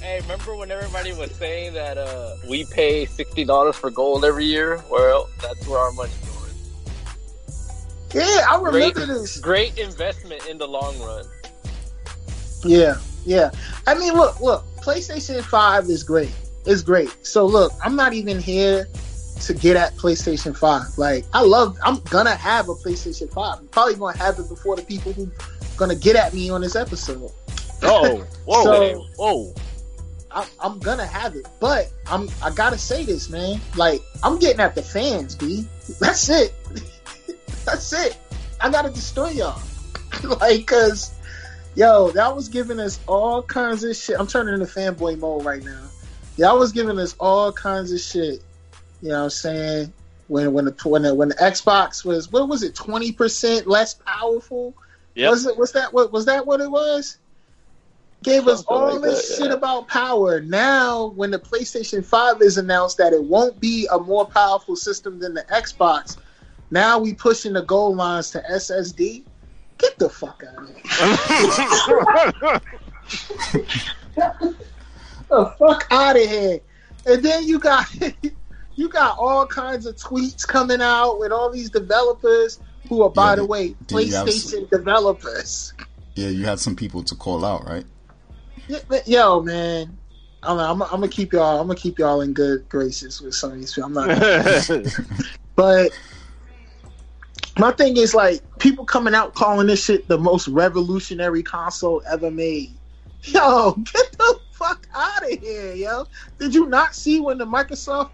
hey, 0.00 0.20
remember 0.22 0.56
when 0.56 0.70
everybody 0.72 1.12
was 1.12 1.30
saying 1.32 1.74
that 1.74 1.96
uh, 1.96 2.34
we 2.48 2.64
pay 2.64 3.06
sixty 3.06 3.44
dollars 3.44 3.76
for 3.76 3.90
gold 3.90 4.24
every 4.24 4.44
year? 4.46 4.82
Well, 4.90 5.28
that's 5.40 5.66
where 5.68 5.78
our 5.78 5.92
money's 5.92 6.16
going. 6.16 6.50
yeah, 8.26 8.46
I 8.50 8.58
Great, 8.58 8.96
remember 8.96 9.14
this. 9.20 9.38
great 9.38 9.78
investment 9.78 10.44
in 10.48 10.58
the 10.58 10.66
long 10.66 10.98
run. 11.00 11.24
Yeah, 12.64 12.96
yeah. 13.26 13.50
I 13.86 13.94
mean, 13.94 14.14
look, 14.14 14.40
look. 14.40 14.64
PlayStation 14.76 15.42
Five 15.42 15.84
is 15.90 16.04
great. 16.04 16.32
It's 16.64 16.82
great. 16.82 17.14
So 17.26 17.44
look, 17.44 17.72
I'm 17.84 17.96
not 17.96 18.12
even 18.12 18.38
here 18.40 18.86
to 19.42 19.54
get 19.54 19.76
at 19.76 19.94
PlayStation 19.96 20.56
Five. 20.56 20.96
Like, 20.96 21.24
I 21.34 21.42
love. 21.42 21.76
I'm 21.84 21.98
gonna 22.04 22.34
have 22.34 22.68
a 22.68 22.74
PlayStation 22.74 23.30
Five. 23.32 23.58
I'm 23.58 23.68
probably 23.68 23.96
gonna 23.96 24.16
have 24.16 24.38
it 24.38 24.48
before 24.48 24.76
the 24.76 24.82
people 24.82 25.12
who 25.12 25.30
gonna 25.76 25.94
get 25.96 26.16
at 26.16 26.32
me 26.34 26.50
on 26.50 26.60
this 26.60 26.76
episode. 26.76 27.30
Oh, 27.82 28.24
whoa, 28.46 28.62
So- 28.64 29.06
whoa. 29.16 29.54
I'm, 30.30 30.46
I'm 30.60 30.78
gonna 30.80 31.06
have 31.06 31.34
it, 31.34 31.46
but 31.60 31.90
I'm. 32.06 32.28
I 32.42 32.50
gotta 32.50 32.76
say 32.78 33.04
this, 33.04 33.30
man. 33.30 33.58
Like, 33.74 34.02
I'm 34.22 34.38
getting 34.38 34.60
at 34.60 34.74
the 34.74 34.82
fans, 34.82 35.34
b. 35.34 35.66
That's 36.00 36.28
it. 36.28 36.52
That's 37.64 37.92
it. 37.92 38.18
I 38.60 38.70
gotta 38.70 38.90
destroy 38.90 39.30
y'all. 39.30 39.60
like, 40.40 40.66
cause, 40.66 41.14
yo, 41.76 42.10
that 42.10 42.34
was 42.34 42.48
giving 42.48 42.80
us 42.80 42.98
all 43.06 43.42
kinds 43.42 43.84
of 43.84 43.94
shit. 43.94 44.18
I'm 44.18 44.26
turning 44.26 44.54
into 44.54 44.66
fanboy 44.66 45.18
mode 45.18 45.44
right 45.44 45.62
now. 45.62 45.84
Y'all 46.36 46.58
was 46.58 46.72
giving 46.72 46.98
us 46.98 47.14
all 47.20 47.52
kinds 47.52 47.92
of 47.92 48.00
shit. 48.00 48.42
You 49.02 49.10
know 49.10 49.18
what 49.18 49.24
I'm 49.24 49.30
saying? 49.30 49.92
When 50.28 50.52
when 50.52 50.64
the 50.64 50.76
when 50.84 51.02
the, 51.02 51.14
when 51.14 51.28
the 51.28 51.34
Xbox 51.36 52.04
was 52.04 52.32
what 52.32 52.48
was 52.48 52.62
it 52.62 52.74
twenty 52.74 53.12
percent 53.12 53.66
less 53.66 53.94
powerful? 53.94 54.74
Yep. 55.14 55.30
Was 55.30 55.46
it 55.46 55.56
was 55.56 55.72
that 55.72 55.92
what 55.92 56.12
was 56.12 56.24
that 56.24 56.46
what 56.46 56.60
it 56.60 56.70
was? 56.70 57.18
Gave 58.24 58.48
us 58.48 58.64
all 58.64 58.94
like 58.94 59.02
this 59.02 59.28
that, 59.28 59.36
shit 59.36 59.50
yeah. 59.50 59.56
about 59.56 59.86
power. 59.86 60.40
Now 60.40 61.12
when 61.14 61.30
the 61.30 61.38
PlayStation 61.38 62.04
5 62.04 62.42
is 62.42 62.58
announced 62.58 62.96
that 62.96 63.12
it 63.12 63.22
won't 63.22 63.60
be 63.60 63.86
a 63.92 63.98
more 63.98 64.26
powerful 64.26 64.74
system 64.74 65.20
than 65.20 65.34
the 65.34 65.42
Xbox, 65.42 66.16
now 66.70 66.98
we 66.98 67.14
pushing 67.14 67.52
the 67.52 67.62
goal 67.62 67.94
lines 67.94 68.30
to 68.30 68.42
SSD. 68.50 69.22
Get 69.78 69.98
the 69.98 70.08
fuck 70.08 70.42
out 70.46 70.62
of 70.62 70.68
here. 70.68 70.76
the 75.28 75.54
fuck 75.58 75.86
out 75.90 76.16
of 76.16 76.22
here. 76.22 76.60
And 77.06 77.22
then 77.22 77.46
you 77.46 77.58
got 77.58 77.86
you 78.76 78.88
got 78.88 79.16
all 79.18 79.46
kinds 79.46 79.86
of 79.86 79.96
tweets 79.96 80.46
coming 80.46 80.80
out 80.80 81.18
with 81.18 81.32
all 81.32 81.50
these 81.50 81.70
developers 81.70 82.60
who 82.88 83.02
are, 83.02 83.10
by 83.10 83.30
Yeah, 83.30 83.36
the 83.36 83.44
way, 83.46 83.74
did 83.86 84.08
you 84.08 84.14
have 84.14 84.26
PlayStation 84.28 84.70
developers. 84.70 85.72
Yeah, 86.14 86.28
you 86.28 86.44
had 86.44 86.60
some 86.60 86.76
people 86.76 87.02
to 87.04 87.14
call 87.14 87.44
out, 87.44 87.66
right? 87.66 87.84
Yo, 89.06 89.42
man, 89.42 89.98
I'm, 90.42 90.58
I'm, 90.58 90.82
I'm 90.82 90.88
gonna 90.88 91.08
keep 91.08 91.32
y'all. 91.32 91.60
I'm 91.60 91.66
gonna 91.66 91.78
keep 91.78 91.98
y'all 91.98 92.20
in 92.20 92.32
good 92.32 92.68
graces 92.68 93.20
with 93.20 93.34
some 93.34 93.52
of 93.52 93.58
these. 93.58 93.74
people. 93.74 93.88
I'm 93.88 93.92
not, 93.92 94.08
but 95.56 95.92
my 97.58 97.72
thing 97.72 97.96
is 97.96 98.14
like 98.14 98.42
people 98.58 98.84
coming 98.84 99.14
out 99.14 99.34
calling 99.34 99.66
this 99.66 99.84
shit 99.84 100.08
the 100.08 100.18
most 100.18 100.48
revolutionary 100.48 101.42
console 101.42 102.02
ever 102.10 102.30
made. 102.30 102.70
Yo, 103.22 103.72
get 103.72 104.12
the 104.12 104.40
fuck 104.52 104.86
out 104.94 105.22
of 105.22 105.38
here, 105.38 105.74
yo! 105.74 106.06
Did 106.38 106.54
you 106.54 106.66
not 106.66 106.94
see 106.94 107.18
when 107.18 107.38
the 107.38 107.46
Microsoft 107.46 108.10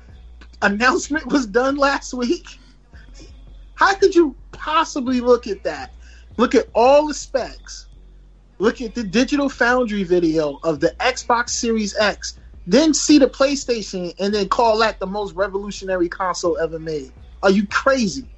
announcement 0.63 1.27
was 1.27 1.47
done 1.47 1.77
last 1.77 2.15
week? 2.15 2.59
How 3.75 3.95
could 3.95 4.15
you 4.15 4.35
possibly 4.53 5.21
look 5.21 5.47
at 5.47 5.65
that? 5.65 5.93
Look 6.37 6.55
at 6.55 6.69
all 6.75 7.09
the 7.09 7.15
specs. 7.15 7.89
Look 8.59 8.81
at 8.81 8.95
the 8.95 9.03
Digital 9.03 9.49
Foundry 9.49 10.05
video 10.05 10.59
of 10.63 10.81
the 10.81 10.95
Xbox 11.01 11.51
Series 11.51 11.97
X, 11.97 12.39
then 12.67 12.95
see 12.95 13.19
the 13.19 13.27
PlayStation, 13.27 14.15
and 14.19 14.33
then 14.33 14.49
call 14.49 14.79
that 14.79 14.99
the 15.01 15.07
most 15.07 15.35
revolutionary 15.35 16.09
console 16.09 16.57
ever 16.59 16.79
made. 16.79 17.13
Are 17.43 17.51
you 17.51 17.67
crazy? 17.67 18.29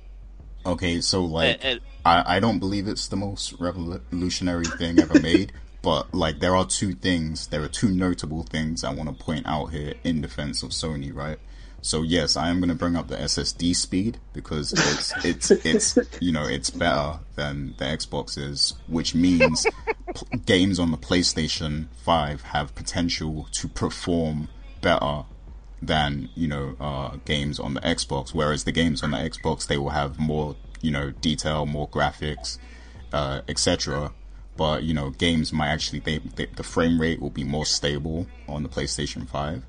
Okay, 0.66 1.00
so 1.00 1.24
like 1.24 1.58
and, 1.62 1.64
and 1.64 1.80
I, 2.04 2.36
I 2.36 2.40
don't 2.40 2.58
believe 2.58 2.88
it's 2.88 3.08
the 3.08 3.16
most 3.16 3.52
revolutionary 3.60 4.64
thing 4.64 4.98
ever 4.98 5.20
made, 5.20 5.52
but 5.82 6.14
like 6.14 6.40
there 6.40 6.56
are 6.56 6.66
two 6.66 6.92
things, 6.94 7.48
there 7.48 7.62
are 7.62 7.68
two 7.68 7.90
notable 7.90 8.42
things 8.44 8.84
I 8.84 8.92
want 8.92 9.08
to 9.10 9.24
point 9.24 9.46
out 9.46 9.66
here 9.66 9.94
in 10.04 10.20
defense 10.20 10.62
of 10.62 10.70
Sony, 10.70 11.14
right? 11.14 11.38
So 11.82 12.00
yes, 12.00 12.34
I 12.38 12.48
am 12.48 12.60
going 12.60 12.70
to 12.70 12.74
bring 12.74 12.96
up 12.96 13.08
the 13.08 13.16
SSD 13.16 13.76
speed 13.76 14.18
because 14.32 14.72
it's 14.72 15.24
it's 15.24 15.50
it's 15.50 15.98
you 16.18 16.32
know 16.32 16.44
it's 16.44 16.70
better 16.70 17.18
than 17.36 17.74
the 17.76 17.84
Xbox 17.84 18.38
is, 18.38 18.72
which 18.86 19.14
means 19.14 19.66
p- 20.14 20.38
games 20.46 20.78
on 20.78 20.92
the 20.92 20.96
PlayStation 20.96 21.88
Five 21.92 22.40
have 22.40 22.74
potential 22.74 23.48
to 23.52 23.68
perform 23.68 24.48
better 24.80 25.24
than 25.86 26.28
you 26.34 26.48
know 26.48 26.76
uh, 26.80 27.16
games 27.24 27.58
on 27.58 27.74
the 27.74 27.80
Xbox. 27.80 28.34
Whereas 28.34 28.64
the 28.64 28.72
games 28.72 29.02
on 29.02 29.10
the 29.12 29.18
Xbox 29.18 29.66
they 29.66 29.78
will 29.78 29.90
have 29.90 30.18
more 30.18 30.56
you 30.80 30.90
know 30.90 31.10
detail, 31.10 31.66
more 31.66 31.88
graphics, 31.88 32.58
uh, 33.12 33.40
etc. 33.48 34.12
But 34.56 34.84
you 34.84 34.94
know 34.94 35.10
games 35.10 35.52
might 35.52 35.68
actually 35.68 36.00
they, 36.00 36.18
they, 36.18 36.46
the 36.46 36.62
frame 36.62 37.00
rate 37.00 37.20
will 37.20 37.30
be 37.30 37.44
more 37.44 37.66
stable 37.66 38.26
on 38.48 38.62
the 38.62 38.68
PlayStation 38.68 39.28
Five 39.28 39.64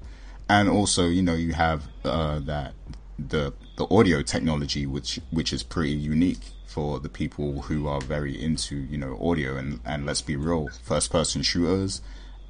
and 0.49 0.69
also 0.69 1.07
you 1.07 1.21
know 1.21 1.33
you 1.33 1.53
have 1.53 1.87
uh, 2.03 2.39
that 2.39 2.73
the 3.17 3.53
the 3.77 3.87
audio 3.89 4.21
technology 4.21 4.85
which 4.85 5.19
which 5.31 5.51
is 5.53 5.63
pretty 5.63 5.91
unique 5.91 6.51
for 6.65 6.99
the 6.99 7.09
people 7.09 7.63
who 7.63 7.87
are 7.87 8.01
very 8.01 8.39
into 8.41 8.75
you 8.75 8.97
know 8.97 9.17
audio 9.21 9.55
and 9.55 9.79
and 9.85 10.05
let's 10.05 10.21
be 10.21 10.35
real 10.35 10.67
first 10.83 11.11
person 11.11 11.41
shooters 11.41 12.01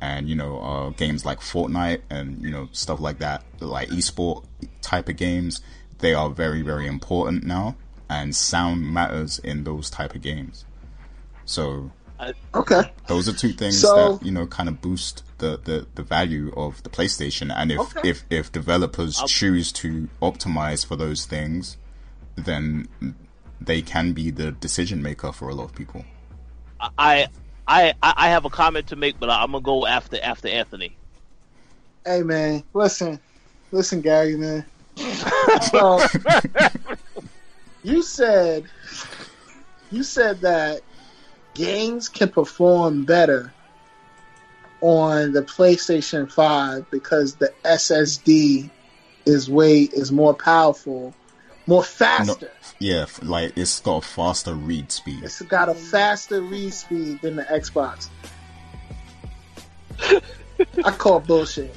and 0.06 0.22
you 0.30 0.36
know 0.42 0.54
uh, 0.70 0.90
games 1.04 1.22
like 1.30 1.40
Fortnite 1.52 2.02
and 2.16 2.28
you 2.46 2.52
know 2.56 2.66
stuff 2.84 3.00
like 3.08 3.20
that 3.20 3.40
like 3.60 3.90
esport 3.90 4.40
type 4.82 5.08
of 5.10 5.18
games 5.18 5.62
they 6.04 6.14
are 6.14 6.30
very 6.44 6.62
very 6.72 6.86
important 6.96 7.44
now 7.44 7.76
and 8.10 8.36
sound 8.36 8.78
matters 8.98 9.40
in 9.40 9.64
those 9.64 9.90
type 9.90 10.14
of 10.18 10.22
games 10.22 10.66
so 11.46 11.92
Okay. 12.56 12.82
those 13.08 13.28
are 13.30 13.34
two 13.34 13.52
things 13.62 13.82
So- 13.82 13.96
that 13.96 14.26
you 14.26 14.32
know 14.32 14.46
kind 14.48 14.70
of 14.70 14.76
boost 14.82 15.24
the, 15.40 15.52
the, 15.68 15.86
the 15.96 16.04
value 16.18 16.48
of 16.56 16.82
the 16.84 16.90
PlayStation. 16.90 17.48
And 17.54 17.72
if 17.74 17.80
Okay. 17.80 18.10
if 18.12 18.18
if 18.30 18.46
developers 18.54 19.22
choose 19.28 19.68
to 19.84 20.08
optimize 20.22 20.86
for 20.86 20.96
those 20.96 21.26
things, 21.26 21.76
then 22.38 22.88
they 23.60 23.82
can 23.82 24.14
be 24.14 24.32
the 24.32 24.54
decision 24.54 25.02
maker 25.02 25.32
for 25.34 25.50
a 25.50 25.56
lot 25.60 25.66
of 25.66 25.76
people. 25.76 26.06
I 26.98 27.28
I 27.68 27.94
I 28.02 28.14
I 28.18 28.30
have 28.30 28.46
a 28.46 28.50
comment 28.50 28.88
to 28.88 28.96
make, 28.96 29.20
but 29.20 29.30
I'm 29.30 29.52
gonna 29.52 29.62
go 29.62 29.86
after 29.86 30.20
after 30.22 30.48
Anthony. 30.48 30.98
Hey 32.06 32.22
man, 32.22 32.64
listen, 32.74 33.20
listen, 33.72 34.02
Gary, 34.02 34.38
man. 34.38 34.66
so 35.62 36.02
you 37.84 38.02
said 38.02 38.66
you 39.92 40.04
said 40.04 40.42
that 40.42 40.82
games 41.54 42.10
can 42.10 42.30
perform 42.30 43.06
better 43.06 43.54
on 44.82 45.32
the 45.32 45.42
PlayStation 45.42 46.32
5 46.32 46.92
because 46.92 47.36
the 47.36 47.52
SSD 47.64 48.70
is 49.26 49.50
way 49.50 49.82
is 49.82 50.12
more 50.12 50.34
powerful, 50.34 51.16
more 51.68 51.84
faster. 51.84 52.52
Yeah, 52.80 53.06
like 53.22 53.58
it's 53.58 53.80
got 53.80 53.98
a 53.98 54.02
faster 54.02 54.54
read 54.54 54.92
speed. 54.92 55.24
It's 55.24 55.42
got 55.42 55.70
a 55.70 55.74
faster 55.74 56.42
read 56.42 56.74
speed 56.74 57.22
than 57.22 57.38
the 57.38 57.44
Xbox. 57.44 58.10
I 60.84 60.92
call 60.92 61.20
bullshit. 61.20 61.76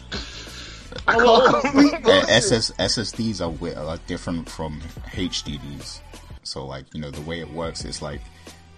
I 1.07 1.15
call 1.15 1.53
complete 1.61 2.03
bullshit. 2.03 2.29
SS, 2.29 2.71
SSDs 2.73 3.41
are, 3.41 3.91
are 3.91 3.99
different 4.07 4.49
from 4.49 4.81
HDDs. 5.13 6.01
So 6.43 6.67
like 6.67 6.87
you 6.95 7.01
know 7.01 7.11
the 7.11 7.23
way 7.23 7.41
it 7.41 7.53
works 7.53 7.85
is 7.85 8.03
like 8.03 8.21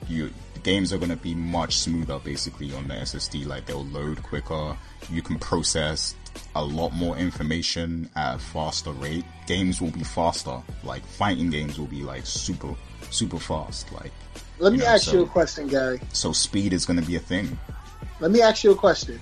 you 0.09 0.31
games 0.63 0.93
are 0.93 0.99
gonna 0.99 1.17
be 1.17 1.35
much 1.35 1.79
smoother 1.79 2.19
basically 2.19 2.75
on 2.75 2.89
the 2.89 2.95
SSD. 2.95 3.47
Like 3.47 3.67
they'll 3.67 3.85
load 3.87 4.23
quicker. 4.23 4.77
You 5.11 5.23
can 5.23 5.39
process 5.39 6.15
a 6.55 6.65
lot 6.65 6.93
more 6.93 7.17
information 7.17 8.09
at 8.15 8.37
a 8.37 8.39
faster 8.39 8.93
rate. 8.93 9.25
Games 9.47 9.81
will 9.81 9.91
be 9.91 10.05
faster. 10.05 10.61
Like 10.85 11.05
fighting 11.05 11.51
games 11.51 11.79
will 11.79 11.87
be 11.87 12.03
like 12.03 12.27
super 12.27 12.75
super 13.11 13.39
fast. 13.39 13.91
Like 13.93 14.13
Let 14.59 14.73
me 14.73 14.79
know, 14.81 14.87
ask 14.87 15.05
so- 15.07 15.13
you 15.13 15.23
a 15.23 15.27
question, 15.27 15.69
Gary. 15.69 16.01
so 16.13 16.33
speed 16.33 16.73
is 16.73 16.85
gonna 16.87 17.03
be 17.03 17.17
a 17.17 17.21
thing. 17.21 17.59
Let 18.21 18.31
me 18.31 18.43
ask 18.43 18.63
you 18.65 18.73
a 18.73 18.77
question. 18.77 19.19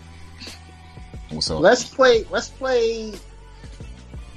Also, 1.33 1.59
Let's 1.59 1.85
play. 1.85 2.24
Let's 2.31 2.49
play. 2.49 3.12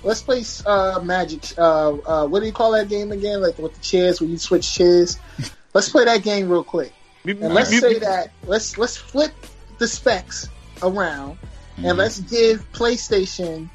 Let's 0.03 0.21
play 0.21 0.43
uh, 0.65 0.99
Magic. 1.03 1.53
Uh, 1.57 1.93
uh, 2.05 2.27
what 2.27 2.39
do 2.41 2.45
you 2.47 2.51
call 2.51 2.71
that 2.71 2.89
game 2.89 3.11
again? 3.11 3.41
Like 3.41 3.57
with 3.59 3.73
the 3.75 3.81
chairs, 3.81 4.19
where 4.19 4.29
you 4.29 4.37
switch 4.37 4.71
chairs. 4.73 5.17
Let's 5.74 5.89
play 5.89 6.05
that 6.05 6.24
game 6.24 6.49
real 6.49 6.63
quick. 6.63 6.93
And 7.26 7.53
let's 7.53 7.69
say 7.78 7.99
that 7.99 8.32
let's 8.45 8.78
let's 8.78 8.97
flip 8.97 9.32
the 9.78 9.88
specs 9.88 10.49
around, 10.82 11.38
Mhm. 11.78 11.89
and 11.89 11.97
let's 11.97 12.19
give 12.19 12.69
PlayStation 12.74 13.69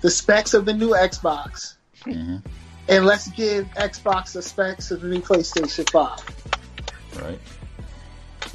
the 0.00 0.10
specs 0.10 0.54
of 0.54 0.64
the 0.64 0.72
new 0.72 0.90
Xbox, 0.90 1.74
Mhm. 2.04 2.42
and 2.88 3.06
let's 3.06 3.28
give 3.28 3.66
Xbox 3.76 4.32
the 4.32 4.42
specs 4.42 4.90
of 4.90 5.00
the 5.02 5.08
new 5.08 5.20
PlayStation 5.20 5.88
Five. 5.90 6.20
right? 7.22 7.40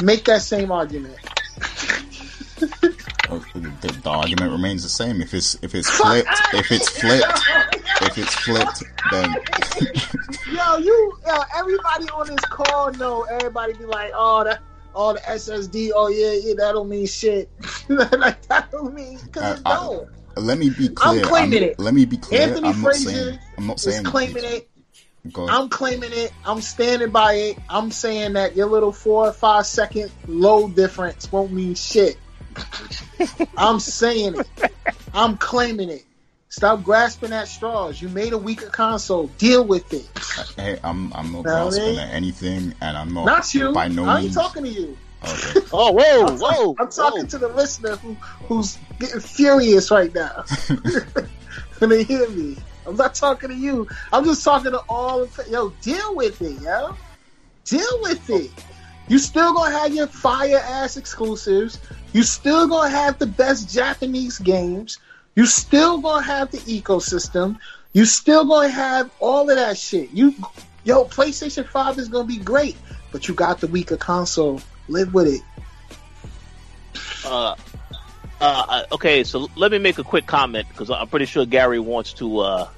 Make 0.04 0.26
that 0.26 0.42
same 0.42 0.72
argument. 0.72 1.18
Uh, 3.30 3.40
The, 3.56 4.00
the 4.04 4.10
argument 4.10 4.52
remains 4.52 4.84
the 4.84 4.90
same. 4.90 5.22
If 5.22 5.34
it's 5.34 5.56
if 5.62 5.74
it's 5.76 5.90
flipped, 5.90 6.30
if 6.54 6.72
it's 6.72 6.90
flipped, 6.90 7.40
if 8.02 8.18
it's 8.18 8.36
flipped, 8.36 8.84
then 9.12 9.36
Yo, 10.48 10.78
you, 10.78 11.18
yo, 11.26 11.41
everybody 11.58 12.06
on 12.10 12.28
this 12.28 12.43
call 12.46 12.91
know. 12.93 13.24
Everybody 13.24 13.74
be 13.74 13.86
like, 13.86 14.12
oh, 14.14 14.43
that, 14.43 14.62
oh, 14.93 15.14
the 15.14 15.20
SSD. 15.20 15.91
Oh 15.93 16.08
yeah, 16.08 16.34
yeah, 16.34 16.54
that 16.58 16.74
don't 16.74 16.88
mean 16.89 17.08
shit. 17.08 17.50
like 17.89 18.41
that 18.48 18.70
don't 18.72 18.93
mean 18.93 19.20
because 19.24 19.60
it 19.60 19.62
I- 19.66 19.72
I- 19.72 19.76
don't. 19.76 20.10
let 20.38 20.58
me 20.58 20.70
be 20.70 20.89
clear. 20.89 21.22
I'm 21.22 21.28
claiming 21.28 21.64
it. 21.64 21.80
Let 21.80 21.93
me 21.93 22.06
be 22.06 22.18
clear. 22.18 22.41
Anthony 22.43 22.70
I'm 22.70 22.82
not 22.82 22.93
saying. 22.93 23.39
I'm 23.58 23.68
not 23.68 23.78
Is 23.78 23.84
saying. 23.84 24.04
claiming 24.06 24.43
it. 24.43 24.70
Go. 25.34 25.48
I'm 25.50 25.70
claiming 25.70 26.12
it. 26.14 26.32
I'm 26.46 26.62
standing 26.62 27.10
by 27.10 27.34
it. 27.34 27.58
I'm 27.68 27.89
saying 27.91 28.34
that 28.34 28.56
your 28.56 28.68
little 28.68 28.91
four 28.93 29.28
or 29.28 29.34
five 29.34 29.66
second 29.66 30.12
low 30.28 30.70
difference 30.70 31.32
won't 31.32 31.52
mean 31.52 31.74
shit. 31.76 32.18
I'm 33.58 33.80
saying 33.80 34.36
it. 34.36 34.48
I'm 35.14 35.38
claiming 35.38 35.89
it. 35.89 36.06
Stop 36.56 36.84
grasping 36.84 37.34
at 37.34 37.49
straws. 37.49 38.01
You 38.01 38.08
made 38.08 38.32
a 38.32 38.38
weaker 38.38 38.70
console. 38.70 39.28
Deal 39.38 39.66
with 39.66 39.91
it. 39.91 40.08
Hey, 40.56 40.80
I'm 40.86 41.12
I'm 41.12 41.34
not 41.34 41.43
Know 41.43 41.66
what 41.66 41.74
I 41.74 41.82
grasping 41.82 41.99
at 41.99 42.14
anything, 42.14 42.74
and 42.80 42.95
I'm 42.95 43.14
not. 43.14 43.26
Not 43.26 43.53
you. 43.53 43.74
By 43.74 43.89
no 43.89 44.06
I 44.06 44.16
ain't 44.16 44.24
means. 44.24 44.36
talking 44.36 44.64
to 44.64 44.70
you. 44.70 44.97
Okay. 45.28 45.60
Oh 45.74 45.91
whoa 45.91 46.28
I'm, 46.28 46.39
whoa! 46.39 46.76
I'm 46.80 46.89
talking 46.89 47.24
whoa. 47.24 47.28
to 47.28 47.38
the 47.39 47.49
listener 47.49 47.97
who 47.97 48.14
who's 48.47 48.78
getting 48.99 49.20
furious 49.20 49.91
right 49.91 50.16
now 50.16 50.45
when 51.80 51.89
they 51.89 52.03
hear 52.03 52.30
me. 52.30 52.56
I'm 52.88 52.95
not 52.95 53.16
talking 53.16 53.49
to 53.49 53.56
you. 53.56 53.89
I'm 54.14 54.24
just 54.24 54.41
talking 54.41 54.72
to 54.72 54.80
all. 54.88 55.24
Of, 55.24 55.38
yo, 55.49 55.72
deal 55.82 56.16
with 56.16 56.41
it, 56.41 56.62
yo. 56.62 56.95
Deal 57.66 57.99
with 58.01 58.30
it. 58.30 58.51
You 59.10 59.20
still 59.20 59.53
gonna 59.53 59.78
have 59.78 59.93
your 59.93 60.08
fire 60.08 60.62
ass 60.64 60.95
exclusives. 60.95 61.82
You 62.14 62.24
still 62.24 62.66
gonna 62.70 62.91
have 62.91 63.20
the 63.20 63.28
best 63.28 63.70
Japanese 63.70 64.39
games. 64.39 64.99
You 65.36 65.46
still 65.46 66.00
gonna 66.00 66.24
have 66.24 66.52
the 66.52 66.60
ecosystem. 66.60 67.60
You 67.94 68.06
still 68.06 68.46
gonna 68.46 68.70
have 68.70 69.12
all 69.20 69.50
of 69.50 69.56
that 69.56 69.78
shit. 69.78 70.12
You, 70.12 70.34
yo, 70.84 71.06
PlayStation 71.06 71.68
Five 71.68 72.00
is 72.00 72.08
gonna 72.08 72.28
be 72.28 72.38
great, 72.38 72.78
but 73.12 73.28
you 73.28 73.34
got 73.34 73.60
the 73.60 73.68
weaker 73.68 73.98
console. 73.98 74.62
Live 74.88 75.14
with 75.14 75.28
it. 75.28 75.42
Uh, 77.26 77.56
uh, 78.40 78.84
okay, 78.92 79.24
so 79.24 79.50
let 79.56 79.72
me 79.72 79.80
make 79.80 79.98
a 79.98 80.04
quick 80.04 80.28
comment 80.28 80.68
because 80.70 80.90
I'm 80.90 81.08
pretty 81.08 81.26
sure 81.26 81.46
Gary 81.46 81.80
wants 81.80 82.14
to. 82.14 82.40
Uh, 82.40 82.70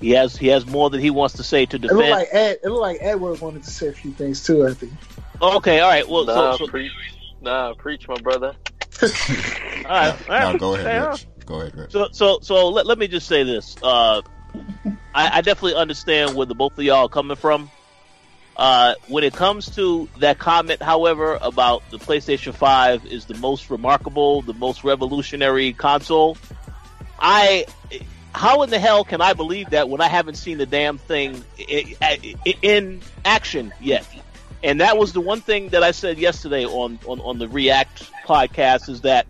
he 0.00 0.10
has 0.10 0.36
he 0.36 0.48
has 0.48 0.66
more 0.66 0.90
that 0.90 1.00
he 1.00 1.10
wants 1.10 1.36
to 1.36 1.42
say 1.42 1.64
to 1.66 1.76
It 1.76 1.82
looked 1.82 1.94
defend. 1.94 2.10
like 2.10 2.28
Ed. 2.32 2.58
It 2.64 2.68
looked 2.68 2.80
like 2.80 2.98
Edward 3.00 3.40
wanted 3.40 3.62
to 3.62 3.70
say 3.70 3.88
a 3.88 3.92
few 3.92 4.10
things 4.12 4.44
too. 4.44 4.66
I 4.66 4.74
think. 4.74 4.92
okay, 5.40 5.80
all 5.80 5.88
right. 5.88 6.06
Well, 6.08 6.24
Nah, 6.24 6.56
so, 6.56 6.66
so 6.66 6.70
preach, 6.70 6.92
nah, 7.40 7.72
preach, 7.74 8.08
my 8.08 8.16
brother. 8.16 8.54
all 9.02 9.08
right, 9.08 9.84
all 9.84 9.88
right. 9.88 10.16
Now 10.28 10.58
go 10.58 10.74
ahead, 10.74 11.02
all 11.02 11.10
Rich. 11.10 11.26
Go 11.46 11.60
ahead. 11.60 11.90
So, 11.90 12.08
so, 12.12 12.38
so 12.42 12.68
let, 12.68 12.86
let 12.86 12.98
me 12.98 13.08
just 13.08 13.26
say 13.26 13.42
this. 13.42 13.76
Uh, 13.82 14.22
I, 15.14 15.38
I 15.38 15.40
definitely 15.40 15.74
understand 15.74 16.34
where 16.34 16.46
the 16.46 16.54
both 16.54 16.78
of 16.78 16.84
y'all 16.84 17.06
are 17.06 17.08
coming 17.08 17.36
from. 17.36 17.70
Uh, 18.56 18.94
when 19.08 19.24
it 19.24 19.32
comes 19.32 19.74
to 19.76 20.08
that 20.18 20.38
comment, 20.38 20.82
however, 20.82 21.38
about 21.40 21.82
the 21.90 21.98
PlayStation 21.98 22.54
5 22.54 23.06
is 23.06 23.24
the 23.24 23.34
most 23.34 23.70
remarkable, 23.70 24.42
the 24.42 24.52
most 24.54 24.84
revolutionary 24.84 25.72
console, 25.72 26.36
I, 27.18 27.66
how 28.34 28.62
in 28.62 28.70
the 28.70 28.78
hell 28.78 29.04
can 29.04 29.22
I 29.22 29.32
believe 29.32 29.70
that 29.70 29.88
when 29.88 30.00
I 30.00 30.08
haven't 30.08 30.34
seen 30.34 30.58
the 30.58 30.66
damn 30.66 30.98
thing 30.98 31.42
in 31.58 33.00
action 33.24 33.72
yet? 33.80 34.06
And 34.62 34.80
that 34.80 34.98
was 34.98 35.12
the 35.12 35.20
one 35.20 35.40
thing 35.40 35.70
that 35.70 35.82
I 35.82 35.90
said 35.92 36.18
yesterday 36.18 36.64
on, 36.64 36.98
on, 37.06 37.20
on 37.20 37.38
the 37.38 37.48
React 37.48 38.10
podcast 38.26 38.88
is 38.88 39.00
that 39.00 39.26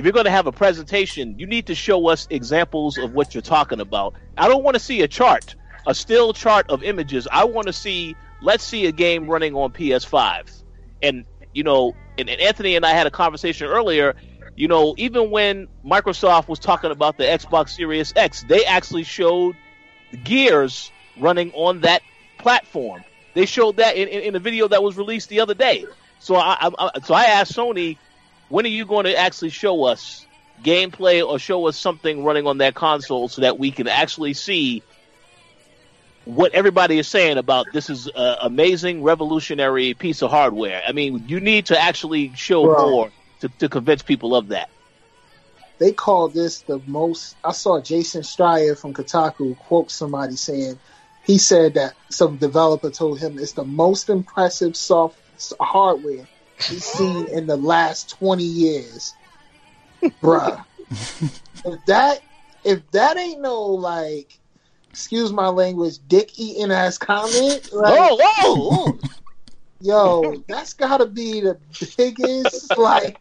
if 0.00 0.06
you're 0.06 0.14
going 0.14 0.24
to 0.24 0.30
have 0.30 0.46
a 0.46 0.52
presentation, 0.52 1.38
you 1.38 1.46
need 1.46 1.66
to 1.66 1.74
show 1.74 2.08
us 2.08 2.26
examples 2.30 2.96
of 2.96 3.12
what 3.12 3.34
you're 3.34 3.42
talking 3.42 3.80
about. 3.80 4.14
I 4.38 4.48
don't 4.48 4.64
want 4.64 4.74
to 4.74 4.80
see 4.80 5.02
a 5.02 5.08
chart, 5.08 5.54
a 5.86 5.94
still 5.94 6.32
chart 6.32 6.70
of 6.70 6.82
images. 6.82 7.28
I 7.30 7.44
want 7.44 7.66
to 7.66 7.74
see, 7.74 8.16
let's 8.40 8.64
see 8.64 8.86
a 8.86 8.92
game 8.92 9.28
running 9.28 9.54
on 9.54 9.72
PS5. 9.72 10.62
And 11.02 11.26
you 11.52 11.64
know, 11.64 11.94
and, 12.16 12.30
and 12.30 12.40
Anthony 12.40 12.76
and 12.76 12.86
I 12.86 12.92
had 12.92 13.08
a 13.08 13.10
conversation 13.10 13.66
earlier. 13.66 14.16
You 14.56 14.68
know, 14.68 14.94
even 14.96 15.30
when 15.30 15.68
Microsoft 15.84 16.48
was 16.48 16.58
talking 16.58 16.90
about 16.90 17.18
the 17.18 17.24
Xbox 17.24 17.68
Series 17.68 18.14
X, 18.16 18.42
they 18.44 18.64
actually 18.64 19.02
showed 19.02 19.54
Gears 20.24 20.90
running 21.18 21.52
on 21.52 21.82
that 21.82 22.00
platform. 22.38 23.04
They 23.34 23.44
showed 23.44 23.76
that 23.76 23.96
in, 23.96 24.08
in, 24.08 24.22
in 24.22 24.34
a 24.34 24.40
video 24.40 24.66
that 24.68 24.82
was 24.82 24.96
released 24.96 25.28
the 25.28 25.40
other 25.40 25.52
day. 25.52 25.84
So 26.20 26.36
I, 26.36 26.70
I, 26.78 27.00
so 27.04 27.12
I 27.12 27.24
asked 27.24 27.52
Sony, 27.52 27.98
when 28.50 28.66
are 28.66 28.68
you 28.68 28.84
going 28.84 29.04
to 29.04 29.16
actually 29.16 29.50
show 29.50 29.84
us 29.84 30.26
gameplay 30.62 31.26
or 31.26 31.38
show 31.38 31.66
us 31.66 31.78
something 31.78 32.22
running 32.22 32.46
on 32.46 32.58
that 32.58 32.74
console 32.74 33.28
so 33.28 33.40
that 33.40 33.58
we 33.58 33.70
can 33.70 33.88
actually 33.88 34.34
see 34.34 34.82
what 36.26 36.52
everybody 36.52 36.98
is 36.98 37.08
saying 37.08 37.38
about 37.38 37.66
this 37.72 37.88
is 37.88 38.06
an 38.08 38.36
amazing 38.42 39.02
revolutionary 39.02 39.94
piece 39.94 40.22
of 40.22 40.30
hardware. 40.30 40.82
I 40.86 40.92
mean, 40.92 41.24
you 41.26 41.40
need 41.40 41.66
to 41.66 41.80
actually 41.80 42.34
show 42.34 42.64
Bro. 42.64 42.90
more 42.90 43.12
to, 43.40 43.48
to 43.60 43.68
convince 43.68 44.02
people 44.02 44.36
of 44.36 44.48
that. 44.48 44.68
They 45.78 45.92
call 45.92 46.28
this 46.28 46.60
the 46.60 46.78
most. 46.86 47.36
I 47.42 47.52
saw 47.52 47.80
Jason 47.80 48.20
Schreier 48.20 48.76
from 48.76 48.92
Kotaku 48.92 49.56
quote 49.56 49.90
somebody 49.90 50.36
saying 50.36 50.78
he 51.24 51.38
said 51.38 51.74
that 51.74 51.94
some 52.10 52.36
developer 52.36 52.90
told 52.90 53.18
him 53.18 53.38
it's 53.38 53.52
the 53.52 53.64
most 53.64 54.10
impressive 54.10 54.76
soft 54.76 55.16
hardware 55.58 56.26
he's 56.62 56.84
seen 56.84 57.28
in 57.28 57.46
the 57.46 57.56
last 57.56 58.10
twenty 58.10 58.44
years, 58.44 59.14
bruh. 60.22 60.64
if 61.64 61.84
that 61.86 62.22
if 62.64 62.90
that 62.92 63.16
ain't 63.16 63.40
no 63.40 63.62
like, 63.62 64.38
excuse 64.90 65.32
my 65.32 65.48
language, 65.48 65.98
dick 66.08 66.38
eating 66.38 66.70
ass 66.70 66.98
comment, 66.98 67.62
like, 67.72 67.98
Oh, 67.98 68.20
whoa! 68.22 68.98
yo, 69.80 70.44
that's 70.46 70.74
gotta 70.74 71.06
be 71.06 71.40
the 71.40 71.58
biggest 71.96 72.76
like 72.76 73.16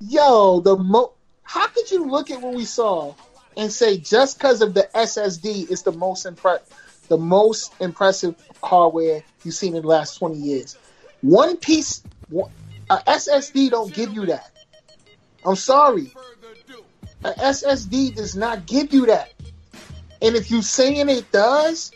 yo, 0.00 0.60
the 0.60 0.76
mo. 0.76 1.12
How 1.42 1.66
could 1.68 1.90
you 1.90 2.06
look 2.06 2.30
at 2.30 2.40
what 2.40 2.54
we 2.54 2.64
saw 2.64 3.14
and 3.56 3.72
say 3.72 3.98
just 3.98 4.38
because 4.38 4.62
of 4.62 4.72
the 4.72 4.88
SSD, 4.94 5.70
it's 5.70 5.82
the 5.82 5.92
most 5.92 6.26
impre- 6.26 6.60
the 7.08 7.18
most 7.18 7.74
impressive 7.80 8.34
hardware 8.62 9.22
you've 9.42 9.54
seen 9.54 9.74
in 9.74 9.82
the 9.82 9.88
last 9.88 10.18
twenty 10.18 10.36
years? 10.38 10.76
One 11.22 11.56
piece, 11.56 12.02
a 12.32 12.96
SSD 12.96 13.70
don't 13.70 13.92
give 13.92 14.14
you 14.14 14.26
that. 14.26 14.50
I'm 15.44 15.56
sorry, 15.56 16.10
a 17.24 17.32
SSD 17.32 18.14
does 18.14 18.36
not 18.36 18.66
give 18.66 18.92
you 18.92 19.06
that. 19.06 19.32
And 20.22 20.36
if 20.36 20.50
you're 20.50 20.62
saying 20.62 21.08
it 21.08 21.30
does, 21.32 21.92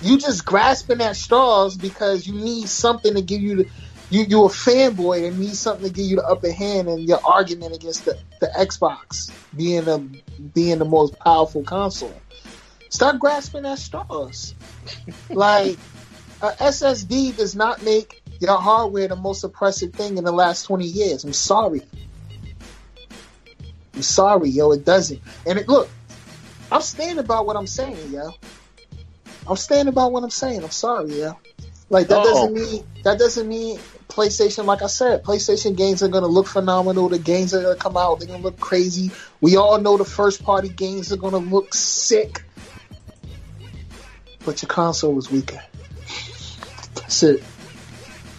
you 0.00 0.18
just 0.18 0.44
grasping 0.44 1.00
at 1.00 1.16
straws 1.16 1.76
because 1.76 2.26
you 2.26 2.34
need 2.34 2.68
something 2.68 3.14
to 3.14 3.22
give 3.22 3.40
you 3.40 3.56
the 3.56 3.68
you 4.10 4.22
you 4.22 4.44
a 4.44 4.48
fanboy 4.48 5.26
and 5.26 5.38
need 5.38 5.54
something 5.54 5.84
to 5.84 5.92
give 5.92 6.06
you 6.06 6.16
the 6.16 6.26
upper 6.26 6.52
hand 6.52 6.88
in 6.88 7.00
your 7.00 7.20
argument 7.24 7.74
against 7.74 8.04
the, 8.04 8.16
the 8.40 8.46
Xbox 8.56 9.32
being 9.54 9.84
the 9.84 9.98
being 10.54 10.78
the 10.78 10.84
most 10.84 11.18
powerful 11.18 11.64
console. 11.64 12.22
Start 12.88 13.18
grasping 13.18 13.66
at 13.66 13.78
straws. 13.78 14.54
like 15.30 15.78
a 16.40 16.50
SSD 16.50 17.36
does 17.36 17.56
not 17.56 17.82
make 17.82 18.22
your 18.40 18.58
hardware 18.58 19.08
the 19.08 19.16
most 19.16 19.44
oppressive 19.44 19.92
thing 19.94 20.18
in 20.18 20.24
the 20.24 20.32
last 20.32 20.64
twenty 20.64 20.86
years. 20.86 21.24
I'm 21.24 21.32
sorry. 21.32 21.82
I'm 23.94 24.02
sorry, 24.02 24.50
yo, 24.50 24.72
it 24.72 24.84
doesn't. 24.84 25.20
And 25.46 25.58
it 25.58 25.68
look, 25.68 25.90
I'm 26.70 26.82
standing 26.82 27.18
about 27.18 27.46
what 27.46 27.56
I'm 27.56 27.66
saying, 27.66 28.12
yo. 28.12 28.32
I'm 29.46 29.56
standing 29.56 29.88
about 29.92 30.12
what 30.12 30.22
I'm 30.24 30.30
saying. 30.30 30.62
I'm 30.62 30.70
sorry, 30.70 31.20
yo. 31.20 31.38
Like 31.88 32.08
that 32.08 32.18
Oh. 32.20 32.24
doesn't 32.24 32.52
mean 32.52 32.84
that 33.04 33.18
doesn't 33.18 33.48
mean 33.48 33.78
PlayStation. 34.08 34.64
Like 34.64 34.82
I 34.82 34.86
said, 34.88 35.22
PlayStation 35.22 35.76
games 35.76 36.02
are 36.02 36.08
gonna 36.08 36.26
look 36.26 36.46
phenomenal. 36.48 37.08
The 37.08 37.18
games 37.18 37.54
are 37.54 37.62
gonna 37.62 37.76
come 37.76 37.96
out. 37.96 38.18
They're 38.18 38.28
gonna 38.28 38.42
look 38.42 38.58
crazy. 38.58 39.12
We 39.40 39.56
all 39.56 39.80
know 39.80 39.96
the 39.96 40.04
first 40.04 40.42
party 40.42 40.68
games 40.68 41.12
are 41.12 41.16
gonna 41.16 41.38
look 41.38 41.74
sick. 41.74 42.42
But 44.44 44.62
your 44.62 44.68
console 44.68 45.18
is 45.18 45.30
weaker. 45.30 45.60
That's 46.94 47.22
it. 47.22 47.44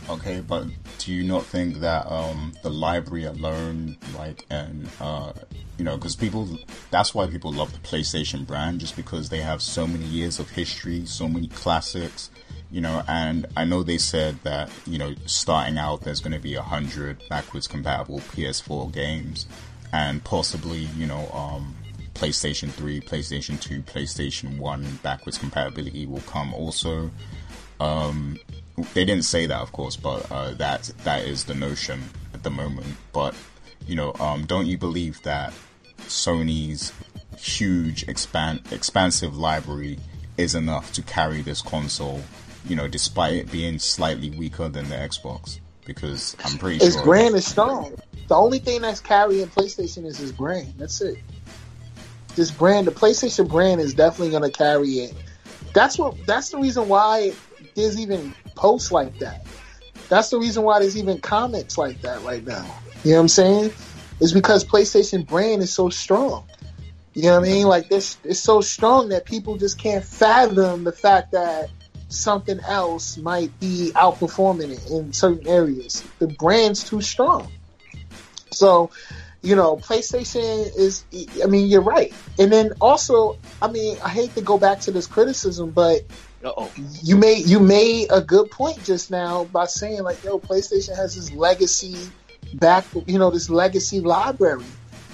Okay, 0.09 0.39
but 0.39 0.67
do 0.99 1.11
you 1.11 1.23
not 1.23 1.43
think 1.45 1.79
that 1.79 2.09
um, 2.09 2.53
the 2.63 2.69
library 2.69 3.25
alone, 3.25 3.97
like, 4.17 4.45
and 4.49 4.87
uh, 5.01 5.33
you 5.77 5.83
know, 5.83 5.97
because 5.97 6.15
people, 6.15 6.47
that's 6.91 7.13
why 7.13 7.27
people 7.27 7.51
love 7.51 7.73
the 7.73 7.79
PlayStation 7.79 8.47
brand, 8.47 8.79
just 8.79 8.95
because 8.95 9.27
they 9.27 9.41
have 9.41 9.61
so 9.61 9.85
many 9.85 10.05
years 10.05 10.39
of 10.39 10.49
history, 10.49 11.05
so 11.05 11.27
many 11.27 11.49
classics, 11.49 12.31
you 12.71 12.79
know. 12.79 13.03
And 13.09 13.47
I 13.57 13.65
know 13.65 13.83
they 13.83 13.97
said 13.97 14.39
that 14.43 14.69
you 14.85 14.97
know, 14.97 15.13
starting 15.25 15.77
out, 15.77 16.01
there's 16.01 16.21
going 16.21 16.33
to 16.33 16.39
be 16.39 16.55
a 16.55 16.61
hundred 16.61 17.21
backwards 17.27 17.67
compatible 17.67 18.19
PS4 18.19 18.93
games, 18.93 19.45
and 19.91 20.23
possibly, 20.23 20.87
you 20.97 21.05
know, 21.05 21.29
um, 21.33 21.75
PlayStation 22.13 22.71
3, 22.71 23.01
PlayStation 23.01 23.59
2, 23.59 23.81
PlayStation 23.83 24.57
1 24.57 24.99
backwards 25.03 25.37
compatibility 25.37 26.05
will 26.05 26.21
come 26.21 26.53
also 26.53 27.11
they 28.93 29.05
didn't 29.05 29.25
say 29.25 29.47
that, 29.47 29.59
of 29.59 29.71
course, 29.71 29.95
but 29.95 30.31
uh, 30.31 30.51
that 30.55 30.91
that 31.03 31.25
is 31.25 31.45
the 31.45 31.55
notion 31.55 32.03
at 32.33 32.43
the 32.43 32.49
moment. 32.49 32.87
But 33.11 33.35
you 33.87 33.95
know, 33.95 34.13
um, 34.19 34.45
don't 34.45 34.67
you 34.67 34.77
believe 34.77 35.21
that 35.23 35.53
Sony's 36.01 36.93
huge 37.39 38.07
expand 38.07 38.61
expansive 38.71 39.37
library 39.37 39.99
is 40.37 40.55
enough 40.55 40.93
to 40.93 41.01
carry 41.01 41.41
this 41.41 41.61
console? 41.61 42.21
You 42.65 42.75
know, 42.75 42.87
despite 42.87 43.33
it 43.33 43.51
being 43.51 43.79
slightly 43.79 44.29
weaker 44.29 44.67
than 44.69 44.89
the 44.89 44.95
Xbox, 44.95 45.59
because 45.85 46.35
I'm 46.43 46.57
pretty 46.57 46.79
sure 46.79 46.87
Its 46.87 46.95
sure 46.97 47.05
brand 47.05 47.35
is 47.35 47.47
strong. 47.47 47.95
The 48.27 48.35
only 48.35 48.59
thing 48.59 48.81
that's 48.81 48.99
carrying 48.99 49.47
PlayStation 49.47 50.05
is 50.05 50.21
its 50.21 50.33
brand. 50.33 50.73
That's 50.77 51.01
it. 51.01 51.17
This 52.35 52.51
brand, 52.51 52.85
the 52.85 52.91
PlayStation 52.91 53.47
brand, 53.49 53.81
is 53.81 53.93
definitely 53.95 54.31
going 54.31 54.43
to 54.43 54.55
carry 54.55 54.89
it. 54.89 55.13
That's 55.73 55.97
what. 55.97 56.15
That's 56.27 56.49
the 56.49 56.59
reason 56.59 56.87
why 56.87 57.33
there's 57.73 57.97
even 57.99 58.33
posts 58.57 58.91
like 58.91 59.19
that. 59.19 59.45
That's 60.09 60.29
the 60.29 60.39
reason 60.39 60.63
why 60.63 60.79
there's 60.79 60.97
even 60.97 61.19
comments 61.19 61.77
like 61.77 62.01
that 62.01 62.21
right 62.23 62.45
now. 62.45 62.65
You 63.03 63.11
know 63.11 63.17
what 63.17 63.21
I'm 63.21 63.27
saying? 63.27 63.71
It's 64.19 64.31
because 64.31 64.65
PlayStation 64.65 65.25
brand 65.25 65.61
is 65.61 65.71
so 65.71 65.89
strong. 65.89 66.45
You 67.13 67.23
know 67.23 67.39
what 67.39 67.49
I 67.49 67.51
mean? 67.51 67.67
Like 67.67 67.89
this, 67.89 68.17
it's 68.23 68.39
so 68.39 68.61
strong 68.61 69.09
that 69.09 69.25
people 69.25 69.57
just 69.57 69.79
can't 69.79 70.03
fathom 70.03 70.83
the 70.83 70.91
fact 70.91 71.31
that 71.31 71.69
something 72.09 72.59
else 72.61 73.17
might 73.17 73.59
be 73.59 73.91
outperforming 73.95 74.71
it 74.71 74.89
in 74.91 75.13
certain 75.13 75.47
areas. 75.47 76.03
The 76.19 76.27
brand's 76.27 76.83
too 76.83 77.01
strong. 77.01 77.51
So, 78.51 78.91
you 79.41 79.55
know, 79.55 79.77
PlayStation 79.77 80.75
is, 80.77 81.05
I 81.43 81.47
mean, 81.47 81.67
you're 81.67 81.81
right. 81.81 82.13
And 82.39 82.51
then 82.51 82.73
also, 82.79 83.37
I 83.61 83.69
mean, 83.69 83.97
I 84.03 84.09
hate 84.09 84.33
to 84.35 84.41
go 84.41 84.57
back 84.57 84.81
to 84.81 84.91
this 84.91 85.07
criticism, 85.07 85.71
but 85.71 86.01
Uh-oh. 86.47 86.71
you 87.03 87.17
made 87.17 87.45
you 87.45 87.59
made 87.59 88.07
a 88.09 88.21
good 88.21 88.49
point 88.51 88.81
just 88.83 89.11
now 89.11 89.45
by 89.45 89.65
saying 89.65 90.03
like, 90.03 90.23
yo, 90.23 90.39
PlayStation 90.39 90.95
has 90.95 91.15
this 91.15 91.31
legacy 91.33 91.97
back, 92.53 92.85
you 93.05 93.19
know, 93.19 93.29
this 93.29 93.49
legacy 93.49 93.99
library, 93.99 94.63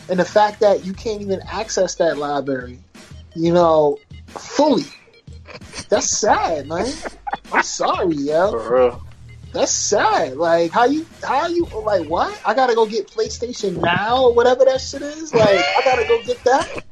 and 0.09 0.19
the 0.19 0.25
fact 0.25 0.59
that 0.59 0.85
you 0.85 0.93
can't 0.93 1.21
even 1.21 1.41
access 1.47 1.95
that 1.95 2.17
library, 2.17 2.79
you 3.35 3.51
know, 3.51 3.97
fully. 4.27 4.85
That's 5.89 6.09
sad, 6.09 6.67
man. 6.67 6.91
I'm 7.51 7.63
sorry, 7.63 8.15
yo. 8.15 8.51
For 8.51 8.75
real. 8.75 9.07
That's 9.53 9.71
sad. 9.71 10.37
Like 10.37 10.71
how 10.71 10.85
you 10.85 11.05
how 11.23 11.47
you 11.47 11.65
like 11.65 12.07
what? 12.07 12.39
I 12.45 12.53
gotta 12.53 12.73
go 12.73 12.85
get 12.87 13.07
PlayStation 13.07 13.79
now 13.79 14.25
or 14.25 14.33
whatever 14.33 14.65
that 14.65 14.81
shit 14.81 15.03
is. 15.03 15.33
Like 15.33 15.47
I 15.47 15.81
gotta 15.85 16.07
go 16.07 16.21
get 16.23 16.43
that. 16.43 16.83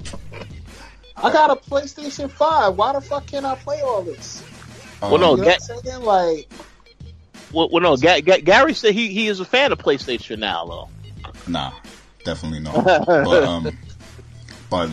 I 1.24 1.32
got 1.32 1.50
a 1.52 1.56
PlayStation 1.56 2.30
Five. 2.30 2.76
Why 2.76 2.94
the 2.94 3.02
fuck 3.02 3.28
can't 3.28 3.46
I 3.46 3.56
play 3.56 3.82
all 3.82 4.02
this? 4.02 4.44
um, 5.02 5.12
Well, 5.12 5.20
no, 5.20 5.32
You 5.32 5.38
know 5.38 5.44
Ga- 5.44 5.50
what 5.52 5.72
I'm 5.72 5.84
saying? 5.84 6.04
Like 6.04 6.52
well, 7.52 7.70
well, 7.72 7.82
no. 7.82 7.98
Ga- 7.98 8.22
Ga- 8.22 8.42
Gary 8.42 8.74
said 8.74 8.94
he, 8.94 9.10
he 9.10 9.28
is 9.28 9.40
a 9.40 9.46
fan 9.46 9.72
of 9.72 9.78
PlayStation 9.80 10.40
now, 10.40 10.66
though. 10.66 10.90
Nah, 11.48 11.72
definitely 12.24 12.60
not. 12.62 12.84
but 12.86 13.44
um, 13.44 13.78
but 14.70 14.90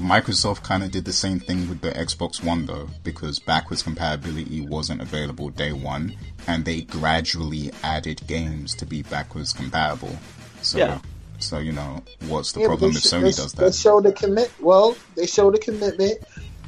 Microsoft 0.00 0.62
kind 0.62 0.84
of 0.84 0.92
did 0.92 1.04
the 1.04 1.12
same 1.12 1.40
thing 1.40 1.68
with 1.68 1.80
the 1.80 1.90
Xbox 1.90 2.44
One 2.44 2.66
though, 2.66 2.88
because 3.02 3.38
backwards 3.40 3.82
compatibility 3.82 4.60
wasn't 4.60 5.00
available 5.02 5.50
day 5.50 5.72
one, 5.72 6.14
and 6.46 6.64
they 6.64 6.82
gradually 6.82 7.72
added 7.82 8.22
games 8.28 8.74
to 8.76 8.86
be 8.86 9.02
backwards 9.02 9.52
compatible. 9.52 10.16
So, 10.62 10.78
Yeah. 10.78 10.98
So 11.40 11.58
you 11.58 11.72
know, 11.72 12.02
what's 12.28 12.52
the 12.52 12.60
yeah, 12.60 12.66
problem 12.66 12.90
if 12.90 12.98
sh- 12.98 13.06
Sony 13.06 13.36
does 13.36 13.52
that? 13.54 13.64
They 13.64 13.72
show 13.72 14.00
the 14.00 14.12
commit. 14.12 14.52
Well, 14.60 14.96
they 15.16 15.26
show 15.26 15.50
the 15.50 15.58
commitment 15.58 16.18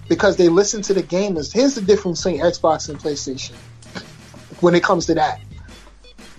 because 0.09 0.37
they 0.37 0.49
listen 0.49 0.83
to 0.83 0.95
the 0.95 1.03
gamers. 1.03 1.53
Here's 1.53 1.75
the 1.75 1.83
difference 1.83 2.25
between 2.25 2.41
Xbox 2.43 2.89
and 2.89 2.99
PlayStation 2.99 3.53
when 4.61 4.75
it 4.75 4.83
comes 4.83 5.07
to 5.07 5.15
that. 5.15 5.41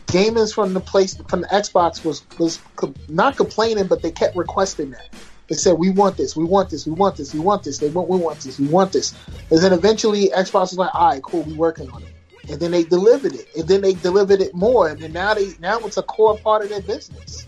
Gamers 0.07 0.53
from 0.53 0.73
the 0.73 0.79
place 0.79 1.15
from 1.27 1.41
the 1.41 1.47
Xbox 1.47 2.03
was 2.03 2.23
was 2.38 2.59
co- 2.75 2.93
not 3.07 3.38
complaining, 3.38 3.88
but 3.88 4.01
they 4.01 4.11
kept 4.11 4.36
requesting 4.36 4.91
that. 4.91 5.09
They 5.47 5.55
said, 5.55 5.73
"We 5.73 5.89
want 5.89 6.17
this, 6.17 6.36
we 6.36 6.43
want 6.43 6.69
this, 6.69 6.86
we 6.86 6.93
want 6.93 7.15
this, 7.17 7.34
we 7.34 7.39
want 7.39 7.63
this." 7.63 7.77
They 7.79 7.89
want, 7.89 8.09
"We 8.09 8.17
want 8.17 8.39
this, 8.39 8.59
we 8.59 8.67
want 8.67 8.93
this," 8.93 9.13
and 9.51 9.59
then 9.59 9.73
eventually 9.73 10.29
Xbox 10.29 10.71
was 10.71 10.77
like, 10.77 10.93
"All 10.93 11.09
right, 11.09 11.21
cool, 11.21 11.43
we 11.43 11.53
working 11.53 11.89
on 11.89 12.03
it." 12.03 12.09
and 12.49 12.59
then 12.59 12.71
they 12.71 12.84
delivered 12.84 13.34
it, 13.34 13.47
and 13.55 13.69
then 13.69 13.79
they 13.79 13.93
delivered 13.93 14.41
it 14.41 14.53
more, 14.53 14.89
and 14.89 14.99
then 14.99 15.13
now 15.13 15.34
they 15.34 15.53
now 15.59 15.79
it's 15.79 15.95
a 15.95 16.03
core 16.03 16.38
part 16.38 16.61
of 16.61 16.69
their 16.69 16.81
business 16.81 17.47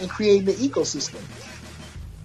in 0.00 0.08
creating 0.08 0.44
the 0.44 0.52
ecosystem. 0.52 1.20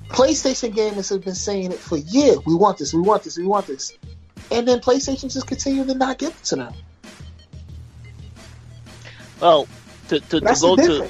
PlayStation 0.09 0.73
gamers 0.73 1.09
have 1.09 1.23
been 1.23 1.35
saying 1.35 1.71
it 1.71 1.79
for 1.79 1.97
years. 1.97 2.39
We 2.45 2.55
want 2.55 2.77
this. 2.77 2.93
We 2.93 3.01
want 3.01 3.23
this. 3.23 3.37
We 3.37 3.45
want 3.45 3.67
this. 3.67 3.93
And 4.51 4.67
then 4.67 4.79
PlayStation 4.79 5.31
just 5.31 5.47
continue 5.47 5.85
to 5.85 5.93
not 5.93 6.17
give 6.17 6.31
it 6.31 6.43
to 6.45 6.55
them. 6.55 6.73
Well, 9.39 9.67
to, 10.09 10.19
to, 10.19 10.39
to 10.41 10.55
go 10.59 10.75
to, 10.75 11.09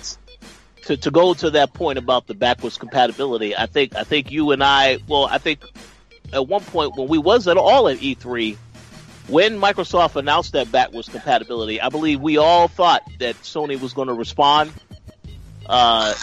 to 0.83 0.97
to 0.97 1.11
go 1.11 1.33
to 1.33 1.49
that 1.51 1.73
point 1.73 1.97
about 1.97 2.27
the 2.27 2.33
backwards 2.33 2.77
compatibility, 2.77 3.55
I 3.55 3.65
think 3.65 3.95
I 3.95 4.03
think 4.03 4.31
you 4.31 4.51
and 4.51 4.63
I, 4.63 4.99
well, 5.07 5.25
I 5.25 5.37
think 5.37 5.63
at 6.33 6.47
one 6.47 6.61
point 6.61 6.95
when 6.95 7.07
we 7.07 7.17
was 7.17 7.47
at 7.47 7.57
all 7.57 7.87
at 7.87 7.97
E3, 7.97 8.57
when 9.27 9.59
Microsoft 9.59 10.15
announced 10.15 10.53
that 10.53 10.71
backwards 10.71 11.09
compatibility, 11.09 11.79
I 11.79 11.89
believe 11.89 12.19
we 12.19 12.37
all 12.37 12.67
thought 12.67 13.03
that 13.19 13.35
Sony 13.37 13.79
was 13.79 13.93
going 13.93 14.07
to 14.07 14.13
respond. 14.13 14.71
Uh, 15.69 16.15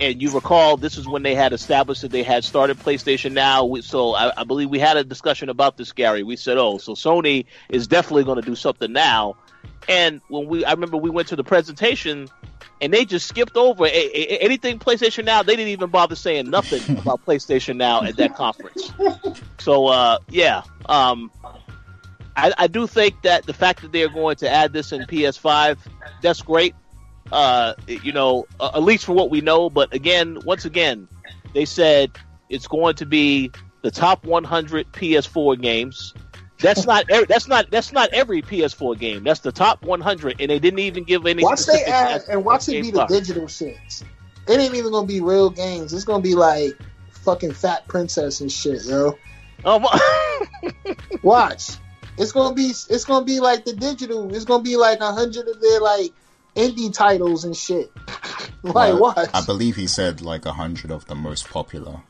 and 0.00 0.20
you 0.20 0.30
recall 0.30 0.78
this 0.78 0.96
is 0.96 1.06
when 1.06 1.22
they 1.22 1.34
had 1.34 1.52
established 1.52 2.00
that 2.02 2.10
they 2.10 2.22
had 2.22 2.42
started 2.44 2.78
PlayStation 2.78 3.32
Now. 3.32 3.64
We, 3.66 3.82
so 3.82 4.14
I, 4.14 4.32
I 4.40 4.44
believe 4.44 4.70
we 4.70 4.78
had 4.78 4.96
a 4.96 5.04
discussion 5.04 5.50
about 5.50 5.76
this, 5.76 5.92
Gary. 5.92 6.22
We 6.22 6.36
said, 6.36 6.56
"Oh, 6.56 6.78
so 6.78 6.94
Sony 6.94 7.44
is 7.68 7.86
definitely 7.86 8.24
going 8.24 8.36
to 8.40 8.42
do 8.42 8.56
something 8.56 8.92
now." 8.92 9.36
And 9.88 10.20
when 10.28 10.46
we, 10.46 10.64
I 10.64 10.72
remember 10.72 10.96
we 10.96 11.10
went 11.10 11.28
to 11.28 11.36
the 11.36 11.44
presentation, 11.44 12.28
and 12.80 12.92
they 12.92 13.04
just 13.04 13.26
skipped 13.28 13.56
over 13.56 13.84
a, 13.84 13.88
a- 13.88 14.38
anything 14.38 14.78
PlayStation 14.78 15.24
Now. 15.24 15.42
They 15.42 15.56
didn't 15.56 15.72
even 15.72 15.90
bother 15.90 16.16
saying 16.16 16.48
nothing 16.48 16.82
about 16.98 17.24
PlayStation 17.26 17.76
Now 17.76 18.02
at 18.02 18.16
that 18.16 18.34
conference. 18.34 18.92
So 19.60 19.88
uh, 19.88 20.18
yeah, 20.30 20.62
um, 20.86 21.30
I, 22.34 22.52
I 22.56 22.66
do 22.66 22.86
think 22.86 23.20
that 23.22 23.44
the 23.44 23.52
fact 23.52 23.82
that 23.82 23.92
they 23.92 24.02
are 24.02 24.08
going 24.08 24.36
to 24.36 24.48
add 24.48 24.72
this 24.72 24.92
in 24.92 25.02
PS5, 25.02 25.76
that's 26.22 26.40
great. 26.40 26.74
Uh, 27.30 27.74
you 27.86 28.12
know, 28.12 28.46
uh, 28.60 28.70
at 28.74 28.82
least 28.82 29.04
for 29.04 29.12
what 29.12 29.30
we 29.30 29.40
know. 29.40 29.70
But 29.70 29.94
again, 29.94 30.38
once 30.44 30.64
again, 30.64 31.08
they 31.54 31.64
said 31.64 32.10
it's 32.48 32.66
going 32.66 32.96
to 32.96 33.06
be 33.06 33.50
the 33.82 33.90
top 33.90 34.24
100 34.24 34.92
PS4 34.92 35.60
games. 35.60 36.14
That's 36.60 36.86
not 36.86 37.10
every, 37.10 37.26
that's 37.26 37.48
not 37.48 37.70
that's 37.70 37.92
not 37.92 38.10
every 38.12 38.40
PS4 38.40 38.96
game. 38.98 39.24
That's 39.24 39.40
the 39.40 39.50
top 39.50 39.84
100, 39.84 40.40
and 40.40 40.50
they 40.50 40.58
didn't 40.60 40.78
even 40.78 41.02
give 41.02 41.26
any. 41.26 41.42
Watch 41.42 41.66
they 41.66 41.84
add 41.84 42.22
and 42.28 42.44
watch 42.44 42.68
it 42.68 42.82
be 42.82 42.90
the 42.92 43.04
digital 43.06 43.44
shits. 43.44 44.04
It 44.46 44.60
ain't 44.60 44.74
even 44.74 44.92
gonna 44.92 45.06
be 45.06 45.20
real 45.20 45.50
games. 45.50 45.92
It's 45.92 46.04
gonna 46.04 46.22
be 46.22 46.34
like 46.34 46.78
fucking 47.10 47.52
Fat 47.52 47.88
Princess 47.88 48.40
and 48.40 48.50
shit, 48.50 48.84
yo. 48.84 49.18
Um, 49.64 49.86
Watch. 51.22 51.70
It's 52.18 52.30
gonna 52.30 52.54
be 52.54 52.66
it's 52.66 53.04
gonna 53.04 53.24
be 53.24 53.40
like 53.40 53.64
the 53.64 53.72
digital. 53.72 54.32
It's 54.34 54.44
gonna 54.44 54.62
be 54.62 54.76
like 54.76 55.00
a 55.00 55.12
hundred 55.12 55.48
of 55.48 55.60
their 55.60 55.80
like 55.80 56.12
indie 56.56 56.92
titles 56.92 57.44
and 57.44 57.56
shit. 57.56 57.90
like 58.62 58.74
Well, 58.74 58.98
watch. 59.00 59.30
I 59.34 59.44
believe 59.44 59.76
he 59.76 59.86
said 59.86 60.20
like 60.20 60.46
a 60.46 60.52
hundred 60.52 60.90
of 60.90 61.06
the 61.06 61.14
most 61.14 61.48
popular 61.48 62.00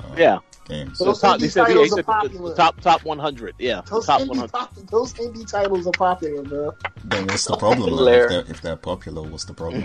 uh, 0.00 0.14
yeah, 0.16 0.38
games. 0.68 0.98
Those 0.98 1.20
the 1.20 1.28
top, 1.28 1.40
indie 1.40 1.50
said, 1.50 1.66
titles 1.66 1.76
he 1.76 1.82
are 1.84 1.88
said 1.88 1.96
the- 1.98 2.02
popular. 2.04 2.50
the 2.50 2.56
top 2.56 2.80
top 2.80 3.04
100. 3.04 3.54
Yeah, 3.58 3.80
those 3.88 4.06
top 4.06 4.20
indie 4.20 4.28
100. 4.28 4.52
pop, 4.52 4.74
those 4.90 5.14
indie 5.14 5.48
titles 5.50 5.86
are 5.86 5.92
popular, 5.92 6.42
bro. 6.42 6.72
Then 7.04 7.26
what's 7.26 7.44
the 7.44 7.56
problem? 7.56 7.94
though? 7.96 8.08
If, 8.08 8.28
they're, 8.28 8.40
if 8.50 8.60
they're 8.62 8.76
popular, 8.76 9.22
what's 9.22 9.44
the 9.44 9.54
problem? 9.54 9.84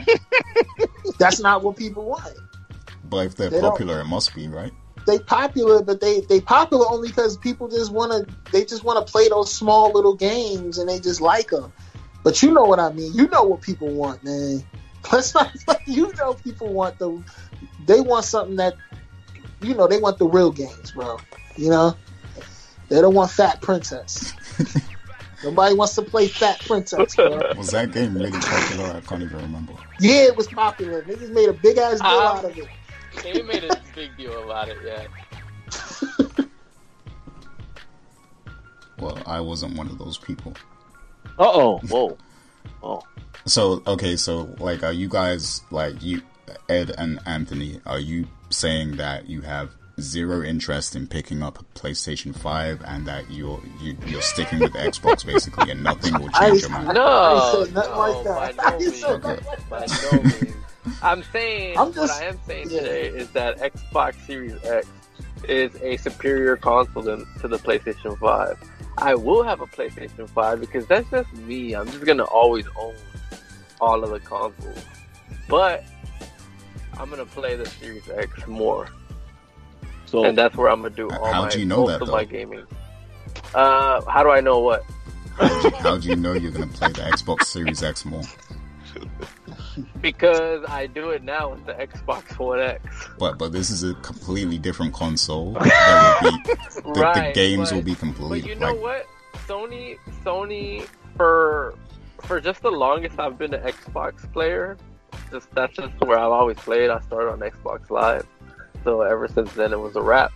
That's 1.20 1.40
not 1.40 1.64
what 1.64 1.76
people 1.78 2.06
want. 2.06 2.34
but 3.10 3.26
if 3.28 3.36
they're 3.36 3.50
They 3.50 3.62
don't- 3.62 3.72
popular, 3.72 4.02
it 4.02 4.06
must 4.06 4.34
be 4.36 4.48
right. 4.48 4.72
They 5.08 5.18
popular, 5.18 5.82
but 5.82 6.02
they 6.02 6.20
they 6.22 6.40
popular 6.42 6.86
only 6.92 7.08
because 7.08 7.36
people 7.38 7.68
just 7.68 7.92
want 7.92 8.12
to. 8.12 8.36
They 8.52 8.64
just 8.66 8.84
want 8.84 9.06
to 9.06 9.12
play 9.12 9.28
those 9.30 9.52
small 9.52 9.92
little 9.94 10.14
games 10.14 10.78
and 10.78 10.88
they 10.90 11.00
just 11.00 11.20
like 11.22 11.50
them. 11.50 11.72
But 12.24 12.42
you 12.44 12.52
know 12.52 12.66
what 12.66 12.80
I 12.80 12.92
mean. 12.92 13.14
You 13.14 13.28
know 13.28 13.44
what 13.44 13.62
people 13.62 13.90
want, 13.90 14.24
man. 14.24 14.64
Let's 15.12 15.34
not. 15.34 15.52
You 15.86 16.14
know 16.18 16.34
people 16.34 16.72
want 16.74 17.00
the. 17.00 17.24
They 17.86 18.02
want 18.02 18.26
something 18.26 18.58
that. 18.58 18.76
You 19.62 19.74
know 19.76 19.88
they 19.88 20.00
want 20.00 20.18
the 20.18 20.28
real 20.28 20.52
games, 20.52 20.92
bro. 20.92 21.18
You 21.56 21.70
know. 21.70 21.96
They 22.90 23.02
don't 23.02 23.14
want 23.14 23.30
Fat 23.30 23.62
Princess. 23.62 24.34
Nobody 25.44 25.76
wants 25.76 25.94
to 25.96 26.02
play 26.02 26.28
Fat 26.28 26.60
Princess, 26.60 27.16
bro. 27.16 27.40
Was 27.58 27.70
that 27.72 27.92
game 27.92 28.16
really 28.16 28.32
popular? 28.32 28.86
I 28.96 29.00
can't 29.02 29.22
even 29.22 29.38
remember. 29.38 29.74
Yeah, 30.00 30.24
it 30.24 30.36
was 30.36 30.48
popular. 30.48 31.04
Niggas 31.04 31.30
made 31.30 31.48
a 31.50 31.54
big 31.54 31.78
ass 31.78 32.00
deal 32.00 32.08
Ah. 32.08 32.38
out 32.40 32.46
of 32.46 32.58
it. 32.58 32.68
They 33.24 33.42
made 33.44 33.64
a 33.64 33.80
big 33.96 34.18
deal 34.18 34.44
about 34.44 34.70
it, 34.70 34.78
yeah. 34.84 35.06
Well, 39.00 39.18
I 39.26 39.40
wasn't 39.40 39.78
one 39.78 39.88
of 39.88 39.98
those 39.98 40.18
people. 40.18 40.54
Uh 41.40 41.52
oh, 41.54 41.78
whoa, 41.90 42.18
oh. 42.84 43.02
So 43.46 43.82
okay, 43.88 44.16
so 44.18 44.54
like, 44.60 44.84
are 44.84 44.92
you 44.92 45.08
guys 45.08 45.62
like 45.72 46.02
you, 46.04 46.22
Ed 46.68 46.92
and 46.98 47.20
Anthony? 47.26 47.80
Are 47.86 48.00
you 48.00 48.28
saying 48.50 48.98
that 48.98 49.30
you 49.30 49.42
have 49.42 49.72
zero 50.02 50.42
interest 50.44 50.96
in 50.96 51.08
picking 51.08 51.42
up 51.42 51.60
a 51.60 51.64
PlayStation 51.80 52.36
Five 52.38 52.82
and 52.86 53.06
that 53.08 53.30
you're 53.32 53.62
you, 53.82 53.96
you're 54.06 54.22
sticking 54.22 54.60
with 54.60 54.74
Xbox 54.74 55.26
basically, 55.26 55.72
and 55.72 55.82
nothing 55.84 56.14
will 56.14 56.30
change 56.30 56.52
ain't- 56.56 56.62
your 56.62 56.70
mind? 56.72 56.94
No, 56.94 57.06
I 57.06 57.34
ain't 57.34 57.68
said 57.68 57.76
nothing 57.76 57.92
no, 57.94 58.00
like 58.00 58.24
that. 58.26 58.58
by 58.58 58.64
I 58.66 58.70
no 58.70 58.76
ain't 58.76 58.82
means. 58.82 59.00
said 59.00 59.24
nothing 59.24 59.66
By 59.70 59.86
no 60.12 60.24
means. 60.24 60.56
I'm 61.02 61.24
saying 61.32 61.78
I'm 61.78 61.94
just- 61.94 61.98
what 62.14 62.22
I 62.24 62.26
am 62.26 62.40
saying 62.48 62.70
yeah. 62.72 62.80
today 62.80 63.08
is 63.08 63.30
that 63.32 63.58
Xbox 63.60 64.16
Series 64.26 64.62
X 64.66 64.88
is 65.48 65.74
a 65.82 65.96
superior 65.98 66.58
console 66.58 67.02
than, 67.04 67.26
to 67.40 67.48
the 67.48 67.58
PlayStation 67.58 68.18
5. 68.20 68.58
I 69.02 69.16
will 69.16 69.44
have 69.44 69.62
a 69.62 69.66
PlayStation 69.66 70.30
5 70.30 70.60
because 70.60 70.86
that's 70.88 71.10
just 71.10 71.32
me. 71.34 71.74
I'm 71.74 71.88
just 71.88 72.06
gonna 72.06 72.26
always 72.26 72.66
own 72.78 72.96
all 73.80 74.04
of 74.04 74.10
the 74.10 74.20
consoles. 74.20 74.84
But 75.48 75.86
I'm 76.98 77.10
gonna 77.10 77.26
play 77.26 77.56
the 77.56 77.66
Series 77.66 78.10
X 78.10 78.46
more. 78.48 78.90
So 80.06 80.26
and 80.26 80.38
that's 80.38 80.56
where 80.56 80.70
I'm 80.70 80.82
gonna 80.82 80.96
do 80.96 81.10
all 81.10 81.32
How 81.32 81.44
my 81.44 81.50
do 81.50 81.60
you 81.60 81.66
know 81.66 81.78
most 81.82 81.88
that, 81.88 82.02
of 82.02 82.08
though? 82.08 82.14
my 82.16 82.24
gaming. 82.26 82.66
Uh, 83.54 84.02
how 84.06 84.24
do 84.24 84.32
I 84.32 84.42
know 84.42 84.60
what? 84.60 84.84
How 85.38 85.48
do 85.62 85.68
you, 85.70 85.76
how 85.78 85.98
do 85.98 86.10
you 86.10 86.16
know 86.16 86.34
you're 86.34 86.52
gonna 86.52 86.68
play 86.68 86.90
the 86.90 87.02
Xbox 87.02 87.46
Series 87.46 87.82
X 87.82 88.04
more? 88.06 88.24
Because 90.02 90.64
I 90.68 90.88
do 90.88 91.10
it 91.12 91.24
now 91.24 91.52
with 91.52 91.66
the 91.66 91.74
Xbox 91.74 92.38
One 92.40 92.60
X. 92.60 92.84
But 93.18 93.38
but 93.38 93.52
this 93.52 93.70
is 93.70 93.84
a 93.84 93.94
completely 93.96 94.58
different 94.58 94.94
console. 94.94 95.54
Be 95.54 95.60
the, 95.60 96.58
the 96.84 97.32
games 97.34 97.70
but- 97.70 97.76
will 97.76 97.82
be 97.84 97.92
But 97.92 98.00
complete. 98.00 98.46
you 98.46 98.56
know 98.56 98.68
like 98.74 98.82
what? 98.82 99.06
Sony, 99.48 99.98
Sony, 100.24 100.86
for 101.18 101.74
for 102.22 102.40
just 102.42 102.62
the 102.62 102.70
longest 102.72 103.20
I've 103.20 103.38
been 103.38 103.54
an 103.54 103.62
Xbox 103.64 104.32
player, 104.34 104.78
just 105.32 105.50
that's 105.56 105.76
just 105.76 105.94
where 106.02 106.18
I've 106.20 106.32
always 106.32 106.58
played. 106.58 106.90
I 106.90 107.00
started 107.02 107.32
on 107.32 107.40
Xbox 107.40 107.90
Live, 107.90 108.26
so 108.84 109.02
ever 109.02 109.28
since 109.28 109.52
then 109.54 109.74
it 109.74 109.80
was 109.80 109.96
a 109.96 110.02
wrap. 110.02 110.32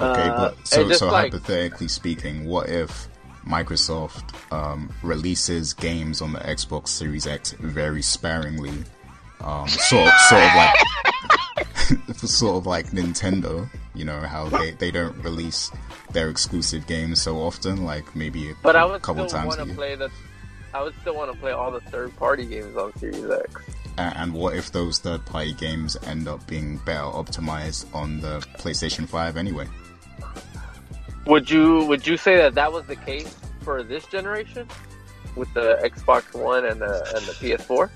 Okay, 0.00 0.20
Uh, 0.28 0.50
but 0.54 0.66
so 0.66 0.86
just 0.88 1.00
so 1.00 1.06
like 1.10 1.32
hypothetically 1.32 1.88
speaking, 1.88 2.46
what 2.46 2.68
if 2.68 3.08
Microsoft 3.46 4.34
um, 4.52 4.90
releases 5.02 5.72
games 5.72 6.20
on 6.20 6.32
the 6.32 6.40
Xbox 6.40 6.88
Series 6.88 7.26
X 7.26 7.52
very 7.52 8.02
sparingly, 8.02 8.72
um, 9.40 9.68
sort 9.68 10.06
of, 10.08 10.12
sort 10.28 10.42
of 10.42 10.54
like 10.56 10.74
sort 12.16 12.56
of 12.56 12.66
like 12.66 12.86
Nintendo, 12.88 13.68
you 13.94 14.04
know 14.04 14.20
how 14.20 14.48
they, 14.48 14.72
they 14.72 14.90
don't 14.90 15.16
release 15.22 15.70
their 16.12 16.28
exclusive 16.28 16.86
games 16.86 17.22
so 17.22 17.38
often, 17.38 17.84
like 17.84 18.14
maybe 18.14 18.50
a 18.50 18.54
but 18.62 18.76
I 18.76 18.84
would 18.84 19.02
couple 19.02 19.28
still 19.28 19.40
times 19.40 19.56
want 19.56 19.60
a 19.60 19.62
to 19.62 19.68
year. 19.68 19.76
play 19.76 19.94
the. 19.96 20.10
I 20.74 20.82
would 20.82 20.94
still 21.00 21.14
want 21.14 21.32
to 21.32 21.38
play 21.38 21.52
all 21.52 21.70
the 21.70 21.80
third 21.80 22.14
party 22.16 22.44
games 22.44 22.76
on 22.76 22.94
Series 22.98 23.28
X. 23.30 23.54
And 23.96 24.32
what 24.34 24.54
if 24.54 24.70
those 24.70 24.98
third 24.98 25.24
party 25.26 25.54
games 25.54 25.96
end 26.04 26.28
up 26.28 26.46
being 26.46 26.76
better 26.78 27.00
optimized 27.00 27.92
on 27.94 28.20
the 28.20 28.38
PlayStation 28.58 29.08
5 29.08 29.36
anyway? 29.36 29.66
Would 31.26 31.50
you 31.50 31.84
would 31.86 32.06
you 32.06 32.16
say 32.16 32.36
that 32.36 32.54
that 32.54 32.72
was 32.72 32.86
the 32.86 32.96
case 32.96 33.36
for 33.60 33.82
this 33.82 34.06
generation 34.06 34.66
with 35.36 35.52
the 35.54 35.78
Xbox 35.82 36.34
One 36.34 36.64
and 36.64 36.80
the 36.80 36.94
and 37.14 37.24
the 37.26 37.32
PS4? 37.32 37.90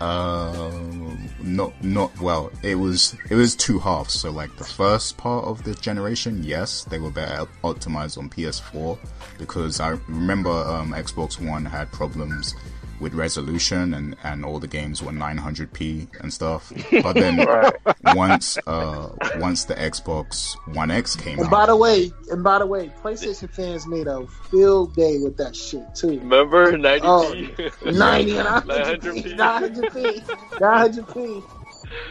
Um, 0.00 1.28
not 1.40 1.82
not 1.82 2.16
well. 2.20 2.52
It 2.62 2.76
was 2.76 3.16
it 3.30 3.34
was 3.34 3.56
two 3.56 3.80
halves. 3.80 4.14
So 4.14 4.30
like 4.30 4.56
the 4.56 4.64
first 4.64 5.16
part 5.16 5.44
of 5.44 5.64
the 5.64 5.74
generation, 5.74 6.44
yes, 6.44 6.84
they 6.84 7.00
were 7.00 7.10
better 7.10 7.46
optimized 7.64 8.16
on 8.16 8.30
PS4 8.30 8.96
because 9.38 9.80
I 9.80 9.90
remember 10.06 10.50
um, 10.50 10.92
Xbox 10.92 11.44
One 11.44 11.64
had 11.64 11.90
problems 11.90 12.54
with 13.00 13.14
resolution 13.14 13.94
and 13.94 14.16
and 14.22 14.44
all 14.44 14.58
the 14.58 14.68
games 14.68 15.02
were 15.02 15.12
900p 15.12 16.08
and 16.20 16.32
stuff. 16.32 16.72
But 17.02 17.14
then 17.14 17.36
Right. 17.38 17.74
once 18.02 18.58
uh 18.66 19.08
once 19.36 19.64
the 19.64 19.74
Xbox 19.74 20.56
One 20.74 20.90
X 20.90 21.16
came 21.16 21.38
out. 21.38 21.42
And 21.42 21.50
by 21.50 21.66
the 21.66 21.76
way, 21.76 22.10
and 22.30 22.42
by 22.44 22.58
the 22.58 22.66
way, 22.66 22.90
PlayStation 23.02 23.52
fans 23.54 23.86
made 23.86 24.06
a 24.06 24.26
field 24.50 24.94
day 24.94 25.18
with 25.18 25.36
that 25.38 25.54
shit 25.56 25.82
too. 25.94 26.18
Remember 26.20 26.76
90 26.76 27.06
Oh, 27.06 27.34
90 27.84 28.36
and 28.38 28.48
900p. 28.48 29.36
900p, 29.36 30.22
900p, 30.58 31.44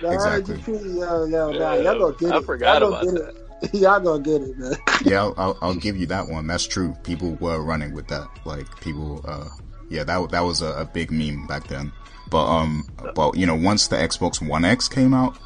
900p, 0.01 0.13
Exactly. 0.13 0.63
yo, 0.99 1.25
yo, 1.25 1.51
nah, 1.53 1.73
y'all 1.75 1.95
gonna 1.95 2.15
get 2.15 2.29
it. 2.29 2.33
I 2.33 2.41
forgot 2.41 2.81
y'all 2.81 2.91
gonna 2.91 2.95
about 2.95 3.01
get 3.01 3.13
it. 3.15 3.35
Y'all 3.73 3.99
gonna 3.99 4.21
get 4.23 4.41
it, 4.43 4.55
man. 4.55 4.75
yeah, 4.99 5.23
I'll, 5.23 5.33
I'll, 5.37 5.57
I'll 5.63 5.75
give 5.75 5.97
you 5.97 6.05
that 6.07 6.27
one. 6.27 6.45
That's 6.45 6.67
true. 6.67 6.95
People 7.03 7.35
were 7.37 7.59
running 7.63 7.91
with 7.93 8.07
that. 8.09 8.29
Like 8.45 8.79
people, 8.81 9.21
uh, 9.27 9.49
yeah, 9.89 10.03
that 10.03 10.29
that 10.31 10.41
was 10.41 10.61
a, 10.61 10.73
a 10.73 10.85
big 10.85 11.11
meme 11.11 11.47
back 11.47 11.67
then. 11.67 11.91
But 12.29 12.45
um, 12.45 12.87
but 13.15 13.37
you 13.37 13.45
know, 13.45 13.55
once 13.55 13.87
the 13.87 13.95
Xbox 13.95 14.45
One 14.45 14.65
X 14.65 14.87
came 14.87 15.13
out, 15.13 15.37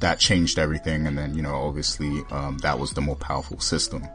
that 0.00 0.18
changed 0.18 0.58
everything, 0.58 1.06
and 1.06 1.16
then 1.16 1.34
you 1.34 1.42
know, 1.42 1.54
obviously, 1.54 2.22
um, 2.30 2.58
that 2.58 2.78
was 2.78 2.92
the 2.92 3.00
more 3.00 3.16
powerful 3.16 3.60
system. 3.60 4.06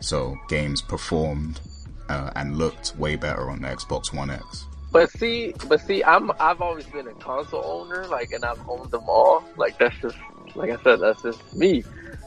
So 0.00 0.36
games 0.48 0.82
performed 0.82 1.60
uh, 2.08 2.30
and 2.36 2.56
looked 2.56 2.96
way 2.96 3.16
better 3.16 3.50
on 3.50 3.62
the 3.62 3.68
Xbox 3.68 4.12
One 4.12 4.30
X. 4.30 4.66
But 4.90 5.10
see, 5.10 5.54
but 5.66 5.80
see, 5.80 6.02
I'm 6.02 6.32
I've 6.40 6.60
always 6.60 6.86
been 6.86 7.06
a 7.06 7.14
console 7.14 7.64
owner, 7.64 8.06
like, 8.06 8.32
and 8.32 8.44
I've 8.44 8.66
owned 8.68 8.90
them 8.90 9.04
all. 9.06 9.44
Like 9.56 9.78
that's 9.78 9.96
just, 10.00 10.16
like 10.54 10.70
I 10.70 10.82
said, 10.82 11.00
that's 11.00 11.22
just 11.22 11.54
me. 11.54 11.84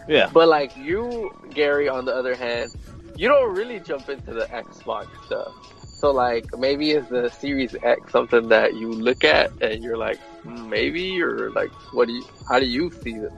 Yeah. 0.07 0.29
But 0.31 0.47
like 0.47 0.75
you, 0.77 1.35
Gary, 1.53 1.89
on 1.89 2.05
the 2.05 2.13
other 2.13 2.35
hand, 2.35 2.75
you 3.15 3.27
don't 3.27 3.55
really 3.55 3.79
jump 3.79 4.09
into 4.09 4.33
the 4.33 4.45
Xbox 4.45 5.07
stuff. 5.25 5.53
So 6.01 6.11
like 6.11 6.57
maybe 6.57 6.91
is 6.91 7.07
the 7.09 7.29
Series 7.29 7.75
X 7.83 8.11
something 8.11 8.49
that 8.49 8.73
you 8.75 8.91
look 8.91 9.23
at 9.23 9.51
and 9.61 9.83
you're 9.83 9.97
like 9.97 10.17
"Hmm, 10.43 10.67
maybe 10.67 11.21
or 11.21 11.51
like 11.51 11.69
what 11.93 12.07
do 12.07 12.13
you 12.13 12.25
how 12.49 12.59
do 12.59 12.65
you 12.65 12.91
see 13.03 13.11
it? 13.11 13.31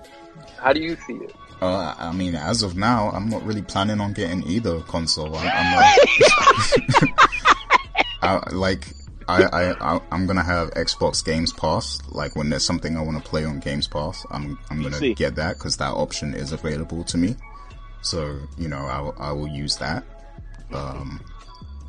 How 0.57 0.71
do 0.71 0.79
you 0.79 0.95
see 1.05 1.15
it? 1.15 1.35
Uh, 1.61 1.93
I 1.97 2.11
mean, 2.13 2.35
as 2.35 2.63
of 2.63 2.75
now, 2.77 3.09
I'm 3.11 3.29
not 3.29 3.43
really 3.45 3.61
planning 3.61 3.99
on 4.01 4.13
getting 4.13 4.43
either 4.47 4.79
console. 4.81 5.35
I, 5.35 5.47
I'm 5.49 5.71
not, 7.01 7.19
I, 8.21 8.49
like, 8.53 8.87
I, 9.29 9.43
I, 9.43 9.95
I, 9.95 10.01
I'm 10.11 10.25
gonna 10.27 10.43
have 10.43 10.71
Xbox 10.71 11.23
Games 11.23 11.53
Pass. 11.53 12.01
Like, 12.09 12.35
when 12.35 12.49
there's 12.49 12.65
something 12.65 12.97
I 12.97 13.01
want 13.01 13.23
to 13.23 13.29
play 13.29 13.45
on 13.45 13.59
Games 13.59 13.87
Pass, 13.87 14.25
I'm, 14.31 14.57
I'm 14.69 14.81
gonna 14.83 14.97
PC. 14.97 15.15
get 15.15 15.35
that 15.35 15.57
because 15.57 15.77
that 15.77 15.91
option 15.93 16.33
is 16.33 16.51
available 16.51 17.03
to 17.05 17.17
me. 17.17 17.35
So, 18.01 18.39
you 18.57 18.67
know, 18.67 18.85
I, 18.85 18.99
will- 18.99 19.15
I 19.17 19.31
will 19.31 19.47
use 19.47 19.77
that. 19.77 20.03
Um, 20.73 21.21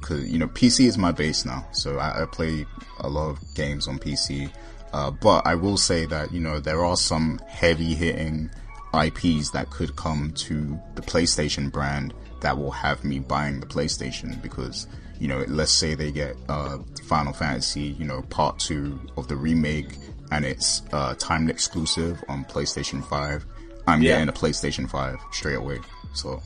cause, 0.04 0.24
you 0.24 0.38
know, 0.38 0.48
PC 0.48 0.86
is 0.86 0.96
my 0.98 1.10
base 1.12 1.44
now. 1.44 1.66
So 1.72 1.98
I, 1.98 2.22
I 2.22 2.26
play 2.26 2.66
a 3.00 3.08
lot 3.08 3.30
of 3.30 3.38
games 3.54 3.88
on 3.88 3.98
PC. 3.98 4.50
Uh, 4.92 5.10
but 5.10 5.44
I 5.46 5.54
will 5.56 5.76
say 5.76 6.06
that, 6.06 6.32
you 6.32 6.38
know, 6.40 6.60
there 6.60 6.84
are 6.84 6.96
some 6.96 7.40
heavy 7.48 7.94
hitting 7.94 8.48
IPs 8.94 9.50
that 9.50 9.70
could 9.70 9.96
come 9.96 10.32
to 10.36 10.78
the 10.94 11.02
PlayStation 11.02 11.72
brand 11.72 12.14
that 12.42 12.56
will 12.56 12.70
have 12.70 13.02
me 13.04 13.18
buying 13.18 13.58
the 13.58 13.66
PlayStation 13.66 14.40
because, 14.40 14.86
you 15.18 15.26
know, 15.26 15.44
let's 15.48 15.72
say 15.72 15.94
they 15.94 16.12
get, 16.12 16.36
uh, 16.48 16.78
Final 17.08 17.32
Fantasy, 17.32 17.96
you 17.98 18.04
know, 18.04 18.22
part 18.30 18.58
two 18.60 19.00
of 19.16 19.26
the 19.26 19.34
remake 19.36 19.96
and 20.30 20.44
it's, 20.44 20.82
uh, 20.92 21.14
timed 21.18 21.50
exclusive 21.50 22.22
on 22.28 22.44
PlayStation 22.44 23.04
5. 23.04 23.44
I'm 23.88 24.00
Yeah. 24.00 24.12
getting 24.12 24.28
a 24.28 24.32
PlayStation 24.32 24.88
5 24.88 25.16
straight 25.32 25.56
away. 25.56 25.80
So, 26.14 26.40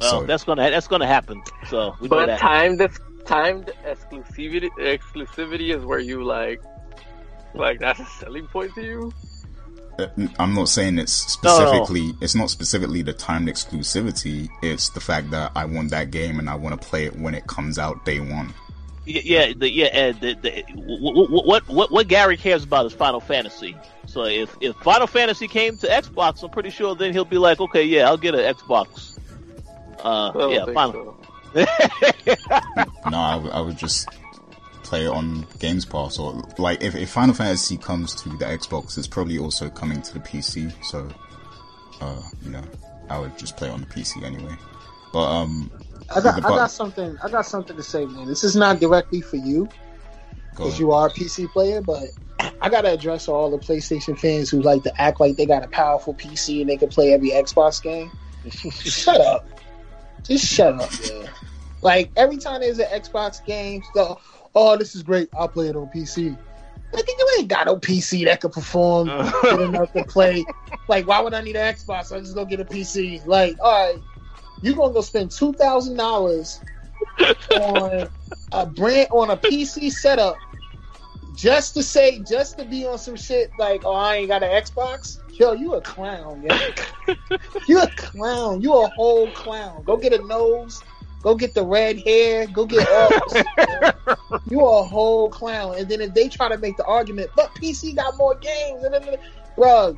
Well, 0.00 0.20
so 0.20 0.26
that's 0.26 0.44
gonna 0.44 0.70
that's 0.70 0.88
gonna 0.88 1.06
happen. 1.06 1.42
So 1.68 1.94
we 2.00 2.08
know 2.08 2.16
But 2.16 2.26
that. 2.26 2.38
timed 2.40 2.80
timed 3.24 3.72
exclusivity 3.84 4.70
exclusivity 4.78 5.74
is 5.74 5.84
where 5.84 5.98
you 5.98 6.22
like 6.24 6.60
like 7.54 7.80
that's 7.80 8.00
a 8.00 8.04
selling 8.04 8.46
point 8.48 8.74
to 8.74 8.82
you. 8.82 9.12
Uh, 9.98 10.06
I'm 10.38 10.54
not 10.54 10.68
saying 10.68 10.98
it's 10.98 11.42
No, 11.42 11.50
no, 11.50 11.58
no. 11.58 11.64
specifically. 11.84 12.14
It's 12.20 12.34
not 12.34 12.50
specifically 12.50 13.00
the 13.00 13.14
timed 13.14 13.48
exclusivity. 13.48 14.48
It's 14.62 14.90
the 14.90 15.00
fact 15.00 15.30
that 15.30 15.52
I 15.56 15.64
want 15.64 15.90
that 15.90 16.10
game 16.10 16.38
and 16.38 16.50
I 16.50 16.54
want 16.54 16.80
to 16.80 16.86
play 16.88 17.06
it 17.06 17.18
when 17.18 17.34
it 17.34 17.46
comes 17.46 17.78
out 17.78 18.04
day 18.04 18.20
one. 18.20 18.52
Y- 19.06 19.22
Yeah, 19.24 19.52
the, 19.56 19.70
yeah, 19.72 19.86
and 19.86 20.20
the, 20.20 20.34
the, 20.34 20.64
what, 20.74 21.46
what 21.46 21.68
what 21.68 21.90
what 21.92 22.08
Gary 22.08 22.36
cares 22.36 22.64
about 22.64 22.84
is 22.84 22.92
Final 22.92 23.20
Fantasy. 23.20 23.74
So 24.06 24.24
if 24.24 24.54
if 24.60 24.76
Final 24.76 25.06
Fantasy 25.06 25.48
came 25.48 25.78
to 25.78 25.86
Xbox, 25.86 26.42
I'm 26.42 26.50
pretty 26.50 26.70
sure 26.70 26.94
then 26.94 27.14
he'll 27.14 27.24
be 27.24 27.38
like, 27.38 27.58
okay, 27.60 27.82
yeah, 27.84 28.06
I'll 28.06 28.18
get 28.18 28.34
an 28.34 28.54
Xbox. 28.54 29.15
Uh, 30.04 30.30
I 30.34 30.52
yeah, 30.52 30.64
Final. 30.72 31.16
so. 31.54 31.66
No, 33.10 33.18
I, 33.18 33.36
would- 33.36 33.52
I 33.52 33.60
would 33.60 33.76
just 33.78 34.08
play 34.82 35.06
it 35.06 35.08
on 35.08 35.46
Games 35.58 35.84
Pass 35.84 36.18
or 36.18 36.42
like 36.58 36.82
if, 36.82 36.94
if 36.94 37.10
Final 37.10 37.34
Fantasy 37.34 37.76
comes 37.76 38.14
to 38.22 38.28
the 38.28 38.44
Xbox, 38.44 38.96
it's 38.98 39.06
probably 39.08 39.38
also 39.38 39.68
coming 39.68 40.00
to 40.02 40.14
the 40.14 40.20
PC. 40.20 40.72
So, 40.84 41.08
uh, 42.00 42.22
you 42.42 42.50
know, 42.50 42.62
I 43.10 43.18
would 43.18 43.36
just 43.38 43.56
play 43.56 43.68
it 43.68 43.72
on 43.72 43.80
the 43.80 43.86
PC 43.86 44.22
anyway. 44.22 44.54
But 45.12 45.26
um, 45.28 45.70
I 46.14 46.20
got, 46.20 46.40
the 46.40 46.46
I 46.46 46.50
got 46.50 46.70
something. 46.70 47.16
I 47.22 47.28
got 47.30 47.46
something 47.46 47.76
to 47.76 47.82
say, 47.82 48.06
man. 48.06 48.26
This 48.26 48.44
is 48.44 48.54
not 48.54 48.78
directly 48.80 49.20
for 49.20 49.36
you 49.36 49.68
because 50.50 50.78
you 50.78 50.92
are 50.92 51.08
a 51.08 51.10
PC 51.10 51.50
player, 51.52 51.80
but 51.80 52.04
I 52.60 52.68
gotta 52.68 52.90
address 52.92 53.28
all 53.28 53.50
the 53.50 53.58
PlayStation 53.58 54.18
fans 54.18 54.50
who 54.50 54.62
like 54.62 54.82
to 54.84 55.00
act 55.00 55.20
like 55.20 55.36
they 55.36 55.46
got 55.46 55.64
a 55.64 55.68
powerful 55.68 56.14
PC 56.14 56.60
and 56.60 56.70
they 56.70 56.76
can 56.76 56.88
play 56.90 57.12
every 57.12 57.30
Xbox 57.30 57.82
game. 57.82 58.10
shut 58.70 59.20
up. 59.20 59.48
Just 60.26 60.46
shut 60.46 60.74
up, 60.74 60.90
man. 61.10 61.30
Like 61.82 62.10
every 62.16 62.36
time 62.36 62.60
there's 62.60 62.78
an 62.78 62.86
Xbox 62.86 63.44
game, 63.44 63.82
so 63.94 64.20
oh, 64.54 64.76
this 64.76 64.94
is 64.94 65.02
great. 65.02 65.28
I'll 65.38 65.48
play 65.48 65.68
it 65.68 65.76
on 65.76 65.88
PC. 65.94 66.36
Like 66.92 67.08
you 67.08 67.28
ain't 67.38 67.48
got 67.48 67.66
no 67.66 67.76
PC 67.76 68.24
that 68.24 68.40
can 68.40 68.50
perform 68.50 69.08
good 69.42 69.60
enough 69.60 69.92
to 69.92 70.04
play. 70.04 70.44
Like, 70.88 71.06
why 71.06 71.20
would 71.20 71.34
I 71.34 71.42
need 71.42 71.56
an 71.56 71.74
Xbox? 71.74 72.14
I 72.14 72.20
just 72.20 72.34
go 72.34 72.44
get 72.44 72.60
a 72.60 72.64
PC. 72.64 73.26
Like, 73.26 73.56
all 73.60 73.94
right, 73.94 74.02
you 74.62 74.74
gonna 74.74 74.92
go 74.92 75.00
spend 75.00 75.30
two 75.30 75.52
thousand 75.52 75.96
dollars 75.96 76.60
on 77.60 78.08
a 78.52 78.66
brand 78.66 79.08
on 79.10 79.30
a 79.30 79.36
PC 79.36 79.92
setup 79.92 80.36
just 81.36 81.74
to 81.74 81.82
say, 81.82 82.18
just 82.20 82.58
to 82.58 82.64
be 82.64 82.86
on 82.86 82.98
some 82.98 83.14
shit 83.14 83.52
like, 83.58 83.82
oh, 83.84 83.94
I 83.94 84.16
ain't 84.16 84.28
got 84.28 84.42
an 84.42 84.50
Xbox. 84.50 85.18
Yo, 85.38 85.52
you 85.52 85.74
a 85.74 85.80
clown, 85.82 86.42
yo. 86.42 87.14
you 87.68 87.78
a 87.78 87.88
clown. 87.88 88.62
You 88.62 88.72
a 88.74 88.88
whole 88.88 89.30
clown. 89.30 89.84
Go 89.84 89.98
get 89.98 90.14
a 90.14 90.22
nose. 90.24 90.82
Go 91.22 91.34
get 91.34 91.54
the 91.54 91.64
red 91.64 91.98
hair. 91.98 92.46
Go 92.46 92.64
get 92.64 92.88
all. 92.90 93.10
this 93.10 93.32
shit, 93.32 93.46
yo. 93.68 94.16
you 94.48 94.64
a 94.64 94.82
whole 94.82 95.28
clown. 95.28 95.76
And 95.76 95.88
then 95.88 96.00
if 96.00 96.14
they 96.14 96.28
try 96.28 96.48
to 96.48 96.56
make 96.56 96.78
the 96.78 96.86
argument, 96.86 97.30
but 97.36 97.54
PC 97.54 97.94
got 97.94 98.16
more 98.16 98.34
games, 98.36 98.82
and 98.82 98.94
then, 98.94 99.16
bro, 99.56 99.96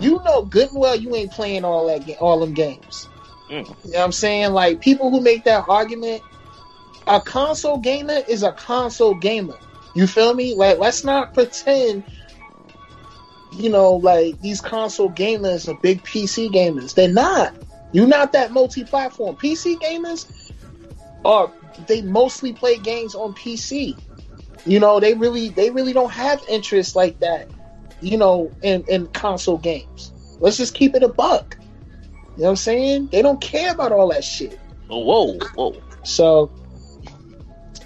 you 0.00 0.20
know 0.24 0.44
good 0.44 0.70
and 0.70 0.80
well 0.80 0.96
you 0.96 1.14
ain't 1.14 1.32
playing 1.32 1.64
all 1.64 1.86
that, 1.86 2.06
ga- 2.06 2.16
all 2.16 2.40
them 2.40 2.54
games. 2.54 3.08
Mm. 3.50 3.68
You 3.84 3.92
know 3.92 3.98
what 3.98 4.04
I'm 4.04 4.12
saying? 4.12 4.52
Like 4.52 4.80
people 4.80 5.10
who 5.10 5.20
make 5.20 5.44
that 5.44 5.66
argument, 5.68 6.22
a 7.06 7.20
console 7.20 7.78
gamer 7.78 8.20
is 8.28 8.42
a 8.42 8.52
console 8.52 9.14
gamer. 9.14 9.58
You 9.94 10.06
feel 10.06 10.34
me? 10.34 10.54
Like 10.54 10.78
let's 10.78 11.04
not 11.04 11.34
pretend, 11.34 12.04
you 13.52 13.70
know, 13.70 13.92
like 13.92 14.40
these 14.40 14.60
console 14.60 15.10
gamers 15.10 15.68
are 15.68 15.78
big 15.80 16.02
PC 16.02 16.50
gamers. 16.50 16.94
They're 16.94 17.08
not. 17.08 17.54
You're 17.92 18.08
not 18.08 18.32
that 18.32 18.50
multi-platform. 18.50 19.36
PC 19.36 19.80
gamers 19.80 20.52
are 21.24 21.50
they 21.86 22.02
mostly 22.02 22.52
play 22.52 22.76
games 22.76 23.14
on 23.14 23.34
PC. 23.34 23.96
You 24.66 24.80
know, 24.80 24.98
they 24.98 25.14
really 25.14 25.50
they 25.50 25.70
really 25.70 25.92
don't 25.92 26.10
have 26.10 26.42
interest 26.48 26.96
like 26.96 27.20
that, 27.20 27.48
you 28.00 28.16
know, 28.16 28.50
in, 28.62 28.84
in 28.88 29.06
console 29.08 29.58
games. 29.58 30.12
Let's 30.40 30.56
just 30.56 30.74
keep 30.74 30.94
it 30.94 31.02
a 31.02 31.08
buck. 31.08 31.56
You 32.36 32.42
know 32.42 32.44
what 32.44 32.50
I'm 32.50 32.56
saying? 32.56 33.08
They 33.12 33.22
don't 33.22 33.40
care 33.40 33.72
about 33.72 33.92
all 33.92 34.08
that 34.08 34.24
shit. 34.24 34.58
Oh, 34.90 34.98
whoa, 34.98 35.38
whoa. 35.54 35.80
So, 36.02 36.50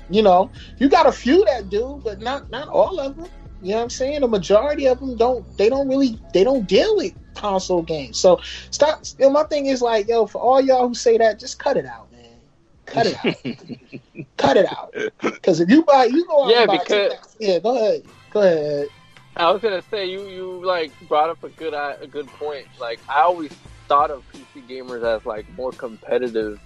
you 0.09 0.23
know, 0.23 0.51
you 0.79 0.89
got 0.89 1.07
a 1.07 1.13
few 1.13 1.45
that 1.47 1.69
do, 1.69 2.01
but 2.05 2.21
not 2.21 2.51
not 2.51 2.69
all 2.69 2.99
of 3.01 3.17
them. 3.17 3.27
You 3.61 3.71
know 3.71 3.77
what 3.79 3.83
I'm 3.85 3.91
saying? 3.91 4.21
The 4.21 4.29
majority 4.29 4.87
of 4.87 5.01
them 5.01 5.17
don't. 5.17 5.45
They 5.59 5.69
don't 5.69 5.89
really. 5.89 6.21
They 6.33 6.45
don't 6.45 6.67
deal 6.67 6.97
with 6.97 7.13
console 7.35 7.83
games. 7.83 8.19
So 8.19 8.41
stop. 8.71 9.03
You 9.19 9.27
know, 9.27 9.31
my 9.33 9.45
thing 9.45 9.67
is 9.67 9.83
like, 9.83 10.09
yo, 10.09 10.27
for 10.27 10.41
all 10.41 10.61
y'all 10.61 10.89
who 10.89 10.95
say 10.95 11.19
that, 11.19 11.39
just 11.41 11.59
cut 11.59 11.77
it 11.77 11.85
out, 11.87 12.11
man. 12.13 12.41
Cut 12.87 13.07
it 13.07 13.17
out. 13.17 14.27
cut 14.37 14.57
it 14.57 14.67
out. 14.67 14.95
Because 15.21 15.61
if 15.61 15.69
you 15.69 15.83
buy, 15.85 16.05
you 16.05 16.25
go 16.27 16.45
out 16.45 16.51
Yeah, 16.51 16.59
and 16.61 16.67
buy. 16.69 16.79
because- 16.79 17.37
yeah, 17.41 17.59
go 17.59 17.77
ahead. 17.77 18.03
Go 18.31 18.41
ahead. 18.43 18.89
I 19.37 19.51
was 19.53 19.63
gonna 19.63 19.83
say 19.83 20.07
you 20.07 20.27
you 20.29 20.65
like 20.65 20.93
brought 21.09 21.31
up 21.31 21.43
a 21.45 21.49
good 21.49 21.73
a 21.75 22.07
good 22.09 22.27
point. 22.33 22.67
Like 22.81 23.01
I 23.09 23.21
always 23.23 23.53
thought 23.89 24.11
of 24.11 24.25
PC 24.29 24.69
gamers 24.69 25.05
as 25.05 25.25
like 25.25 25.49
more 25.51 25.73
competitive 25.73 26.61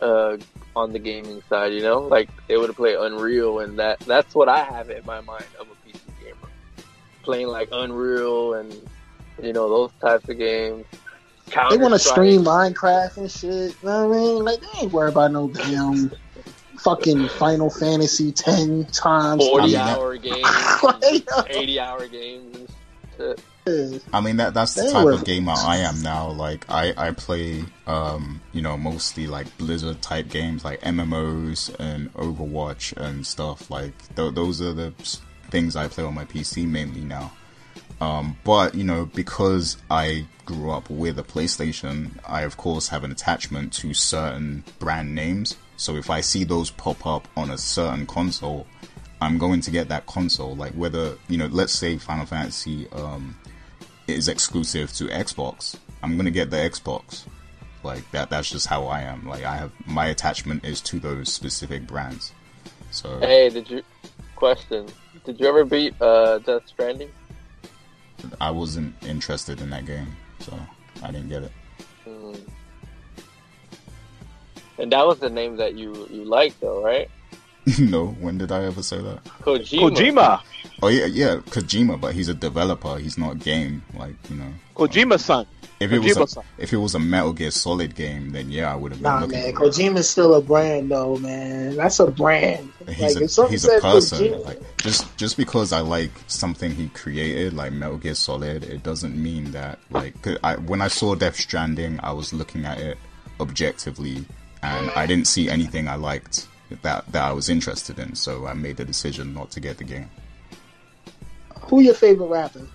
uh, 0.00 0.36
on 0.76 0.92
the 0.92 0.98
gaming 0.98 1.42
side. 1.48 1.72
You 1.72 1.82
know, 1.82 2.00
like 2.00 2.28
they 2.48 2.56
would 2.56 2.74
play 2.76 2.94
Unreal, 2.94 3.60
and 3.60 3.78
that 3.78 4.00
that's 4.00 4.34
what 4.34 4.48
I 4.48 4.64
have 4.64 4.90
in 4.90 5.04
my 5.06 5.20
mind 5.20 5.46
of 5.60 5.66
a 5.68 5.88
PC 5.88 6.00
gamer 6.22 6.48
playing 7.22 7.48
like 7.48 7.68
Unreal 7.72 8.54
and 8.54 8.72
you 9.42 9.52
know 9.52 9.68
those 9.68 9.90
types 10.00 10.28
of 10.28 10.38
games. 10.38 10.84
They 11.46 11.60
want 11.60 11.70
to 11.70 11.78
Counter-Strike. 11.80 12.00
stream 12.00 12.42
Minecraft 12.44 13.16
and 13.18 13.30
shit. 13.30 13.76
You 13.82 13.88
know 13.88 14.08
what 14.08 14.16
I 14.16 14.20
mean? 14.20 14.44
Like 14.44 14.60
they 14.60 14.80
ain't 14.82 14.92
worried 14.92 15.12
about 15.12 15.32
no 15.32 15.48
damn 15.48 16.10
fucking 16.78 17.28
Final 17.28 17.70
Fantasy 17.70 18.32
ten 18.32 18.84
times. 18.86 19.46
forty 19.46 19.76
I 19.76 19.84
mean, 19.84 19.96
hour 19.96 20.16
games, 20.16 20.48
Like, 20.82 21.50
eighty 21.50 21.78
hour 21.78 22.06
games. 22.08 22.56
And 22.56 22.68
shit. 23.16 23.40
I 24.12 24.20
mean 24.20 24.36
that 24.36 24.52
that's 24.52 24.74
the 24.74 24.90
type 24.90 25.06
of 25.06 25.24
gamer 25.24 25.54
I 25.56 25.78
am 25.78 26.02
now. 26.02 26.30
Like 26.30 26.66
I 26.68 26.92
I 26.96 27.10
play 27.12 27.64
um 27.86 28.40
you 28.52 28.60
know 28.60 28.76
mostly 28.76 29.26
like 29.26 29.56
Blizzard 29.56 30.02
type 30.02 30.28
games 30.28 30.64
like 30.64 30.80
MMOs 30.82 31.74
and 31.78 32.12
Overwatch 32.14 32.92
and 32.96 33.26
stuff. 33.26 33.70
Like 33.70 33.92
th- 34.16 34.34
those 34.34 34.60
are 34.60 34.72
the 34.72 34.92
things 35.50 35.76
I 35.76 35.88
play 35.88 36.04
on 36.04 36.14
my 36.14 36.24
PC 36.24 36.66
mainly 36.66 37.02
now. 37.02 37.32
Um, 38.00 38.36
but 38.44 38.74
you 38.74 38.84
know 38.84 39.06
because 39.06 39.78
I 39.90 40.26
grew 40.44 40.70
up 40.70 40.90
with 40.90 41.18
a 41.18 41.22
PlayStation, 41.22 42.18
I 42.26 42.42
of 42.42 42.56
course 42.56 42.88
have 42.88 43.02
an 43.04 43.12
attachment 43.12 43.72
to 43.74 43.94
certain 43.94 44.64
brand 44.78 45.14
names. 45.14 45.56
So 45.76 45.96
if 45.96 46.10
I 46.10 46.20
see 46.20 46.44
those 46.44 46.70
pop 46.70 47.06
up 47.06 47.28
on 47.36 47.50
a 47.50 47.58
certain 47.58 48.06
console, 48.06 48.66
I'm 49.20 49.38
going 49.38 49.60
to 49.62 49.70
get 49.70 49.88
that 49.88 50.06
console. 50.06 50.54
Like 50.54 50.72
whether 50.72 51.16
you 51.28 51.38
know, 51.38 51.46
let's 51.46 51.72
say 51.72 51.96
Final 51.96 52.26
Fantasy 52.26 52.88
um, 52.90 53.36
is 54.06 54.28
exclusive 54.28 54.92
to 54.94 55.04
Xbox, 55.06 55.76
I'm 56.02 56.16
gonna 56.16 56.30
get 56.30 56.50
the 56.50 56.56
Xbox. 56.56 57.24
Like 57.82 58.10
that. 58.12 58.30
That's 58.30 58.50
just 58.50 58.66
how 58.66 58.86
I 58.86 59.02
am. 59.02 59.26
Like 59.26 59.44
I 59.44 59.56
have 59.56 59.72
my 59.86 60.06
attachment 60.06 60.64
is 60.64 60.80
to 60.82 60.98
those 60.98 61.30
specific 61.32 61.86
brands. 61.86 62.32
So 62.90 63.18
Hey, 63.18 63.50
did 63.50 63.68
you 63.68 63.82
question? 64.36 64.88
Did 65.24 65.38
you 65.40 65.46
ever 65.46 65.64
beat 65.64 66.00
uh, 66.00 66.38
Death 66.38 66.66
Stranding? 66.66 67.10
I 68.40 68.50
wasn't 68.50 68.94
interested 69.04 69.60
in 69.60 69.70
that 69.70 69.84
game, 69.84 70.16
so 70.40 70.58
I 71.02 71.10
didn't 71.10 71.28
get 71.28 71.42
it. 71.42 71.52
Mm. 72.06 72.40
And 74.78 74.92
that 74.92 75.06
was 75.06 75.18
the 75.18 75.30
name 75.30 75.56
that 75.56 75.74
you 75.74 76.08
you 76.10 76.24
liked, 76.24 76.60
though, 76.60 76.82
right? 76.82 77.10
no, 77.78 78.08
when 78.20 78.38
did 78.38 78.52
I 78.52 78.64
ever 78.64 78.82
say 78.82 78.98
that? 79.00 79.24
Kojima. 79.42 79.90
Kojima, 79.96 80.40
Oh 80.82 80.88
yeah, 80.88 81.06
yeah, 81.06 81.36
Kojima, 81.36 81.98
but 82.00 82.14
he's 82.14 82.28
a 82.28 82.34
developer. 82.34 82.98
He's 82.98 83.16
not 83.16 83.32
a 83.32 83.36
game. 83.36 83.82
Like 83.98 84.14
you 84.28 84.36
know, 84.36 84.52
Kojima 84.76 85.18
son. 85.18 85.46
if 85.80 85.90
it 85.92 85.98
was 86.00 86.12
Kojima-san. 86.16 86.44
a, 86.58 86.62
if 86.62 86.72
it 86.72 86.76
was 86.76 86.94
a 86.94 86.98
Metal 86.98 87.32
Gear 87.32 87.50
Solid 87.50 87.94
game, 87.94 88.32
then 88.32 88.50
yeah, 88.50 88.70
I 88.72 88.76
would 88.76 88.92
have 88.92 89.00
been 89.00 89.10
Nah, 89.10 89.20
looking. 89.20 89.40
man, 89.40 89.54
for 89.54 89.64
it. 89.64 89.72
Kojima's 89.72 90.10
still 90.10 90.34
a 90.34 90.42
brand, 90.42 90.90
though, 90.90 91.16
man. 91.16 91.76
That's 91.76 92.00
a 92.00 92.10
brand. 92.10 92.70
He's 92.88 93.38
like, 93.38 93.48
a 93.48 93.50
he's 93.50 93.64
a 93.64 93.80
person. 93.80 94.18
Kojima- 94.24 94.44
Like 94.44 94.76
just 94.78 95.16
just 95.16 95.36
because 95.38 95.72
I 95.72 95.80
like 95.80 96.10
something 96.26 96.70
he 96.74 96.88
created, 96.88 97.54
like 97.54 97.72
Metal 97.72 97.96
Gear 97.96 98.14
Solid, 98.14 98.64
it 98.64 98.82
doesn't 98.82 99.16
mean 99.16 99.52
that 99.52 99.78
like 99.90 100.14
I, 100.44 100.56
when 100.56 100.82
I 100.82 100.88
saw 100.88 101.14
Death 101.14 101.36
Stranding, 101.36 101.98
I 102.02 102.12
was 102.12 102.32
looking 102.34 102.66
at 102.66 102.78
it 102.78 102.98
objectively, 103.40 104.24
and 104.62 104.90
I 104.90 105.06
didn't 105.06 105.28
see 105.28 105.48
anything 105.48 105.88
I 105.88 105.94
liked 105.94 106.46
that 106.82 107.06
that 107.12 107.22
I 107.24 107.32
was 107.32 107.48
interested 107.48 107.98
in. 107.98 108.14
So 108.14 108.46
I 108.46 108.54
made 108.54 108.76
the 108.76 108.84
decision 108.84 109.34
not 109.34 109.50
to 109.52 109.60
get 109.60 109.78
the 109.78 109.84
game. 109.84 110.10
who 111.62 111.80
your 111.80 111.94
favorite 111.94 112.26
rapper? 112.28 112.66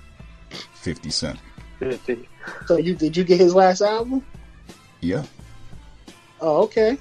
Fifty 0.75 1.09
Cent. 1.09 1.39
Fifty. 1.79 2.27
So 2.65 2.77
you 2.77 2.95
did 2.95 3.15
you 3.17 3.23
get 3.23 3.39
his 3.39 3.53
last 3.53 3.81
album? 3.81 4.25
Yeah. 5.01 5.23
Oh, 6.41 6.63
okay. 6.63 6.97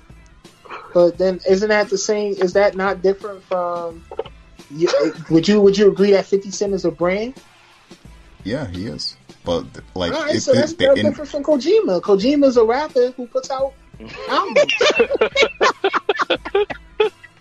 But 0.95 1.19
then, 1.19 1.41
isn't 1.49 1.69
that 1.69 1.89
the 1.91 1.99
same? 1.99 2.33
Is 2.35 2.53
that 2.55 2.75
not 2.77 3.03
different 3.03 3.43
from? 3.45 4.05
Would 5.31 5.49
you 5.49 5.61
would 5.61 5.79
you 5.79 5.91
agree 5.91 6.11
that 6.13 6.27
Fifty 6.27 6.51
Cent 6.51 6.75
is 6.75 6.85
a 6.85 6.91
brand? 6.91 7.35
Yeah, 8.45 8.67
he 8.69 8.87
is. 8.87 9.17
But 9.45 9.65
like, 9.95 10.13
All 10.13 10.23
right, 10.25 10.35
it, 10.37 10.41
so 10.41 10.53
that's 10.53 10.73
it- 10.73 10.79
the 10.79 10.93
in- 10.93 11.07
different 11.07 11.31
from 11.31 11.43
Kojima. 11.43 12.01
Kojima's 12.03 12.57
a 12.57 12.65
rapper 12.65 13.13
who 13.13 13.27
puts 13.27 13.51
out 13.51 13.61
albums. 13.63 13.75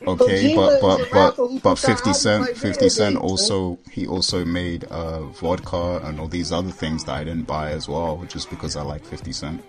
okay, 0.08 0.56
Kojima 0.56 0.82
but 0.82 0.82
but 0.82 1.38
but 1.38 1.62
but 1.62 1.76
Fifty 1.76 2.14
Cent, 2.14 2.48
Fifty 2.48 2.70
video 2.70 2.88
Cent 2.90 3.16
games, 3.16 3.22
man. 3.22 3.30
also 3.30 3.78
he 3.92 4.08
also 4.08 4.44
made 4.44 4.86
uh, 4.86 5.22
vodka 5.22 6.02
and 6.04 6.20
all 6.20 6.28
these 6.28 6.52
other 6.52 6.72
things 6.72 7.04
that 7.06 7.14
I 7.14 7.24
didn't 7.24 7.44
buy 7.44 7.72
as 7.72 7.88
well, 7.88 8.24
just 8.28 8.50
because 8.50 8.76
I 8.76 8.82
like 8.82 9.06
Fifty 9.06 9.32
Cent. 9.32 9.64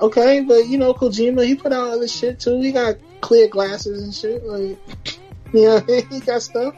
okay, 0.00 0.40
but 0.40 0.68
you 0.68 0.78
know 0.78 0.94
Kojima, 0.94 1.44
he 1.44 1.56
put 1.56 1.72
out 1.72 1.88
other 1.88 2.06
shit 2.06 2.38
too. 2.38 2.60
He 2.60 2.70
got 2.70 2.96
clear 3.20 3.48
glasses 3.48 4.04
and 4.04 4.14
shit. 4.14 4.44
Like, 4.44 4.78
yeah, 5.52 5.80
he 6.10 6.20
got 6.20 6.42
stuff. 6.42 6.76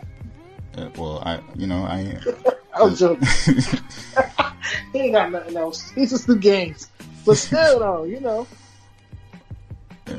Uh, 0.78 0.89
well, 0.97 1.22
I 1.26 1.41
you 1.57 1.66
know 1.66 1.82
I 1.84 2.18
I'm 2.74 2.95
joking. 2.95 3.28
he 4.95 4.99
ain't 4.99 5.12
got 5.12 5.30
nothing 5.30 5.59
else. 5.59 5.91
He 5.91 6.07
just 6.07 6.26
do 6.26 6.36
games. 6.36 6.89
But 7.26 7.36
still, 7.36 7.80
though, 7.80 8.05
you 8.05 8.20
know, 8.20 8.47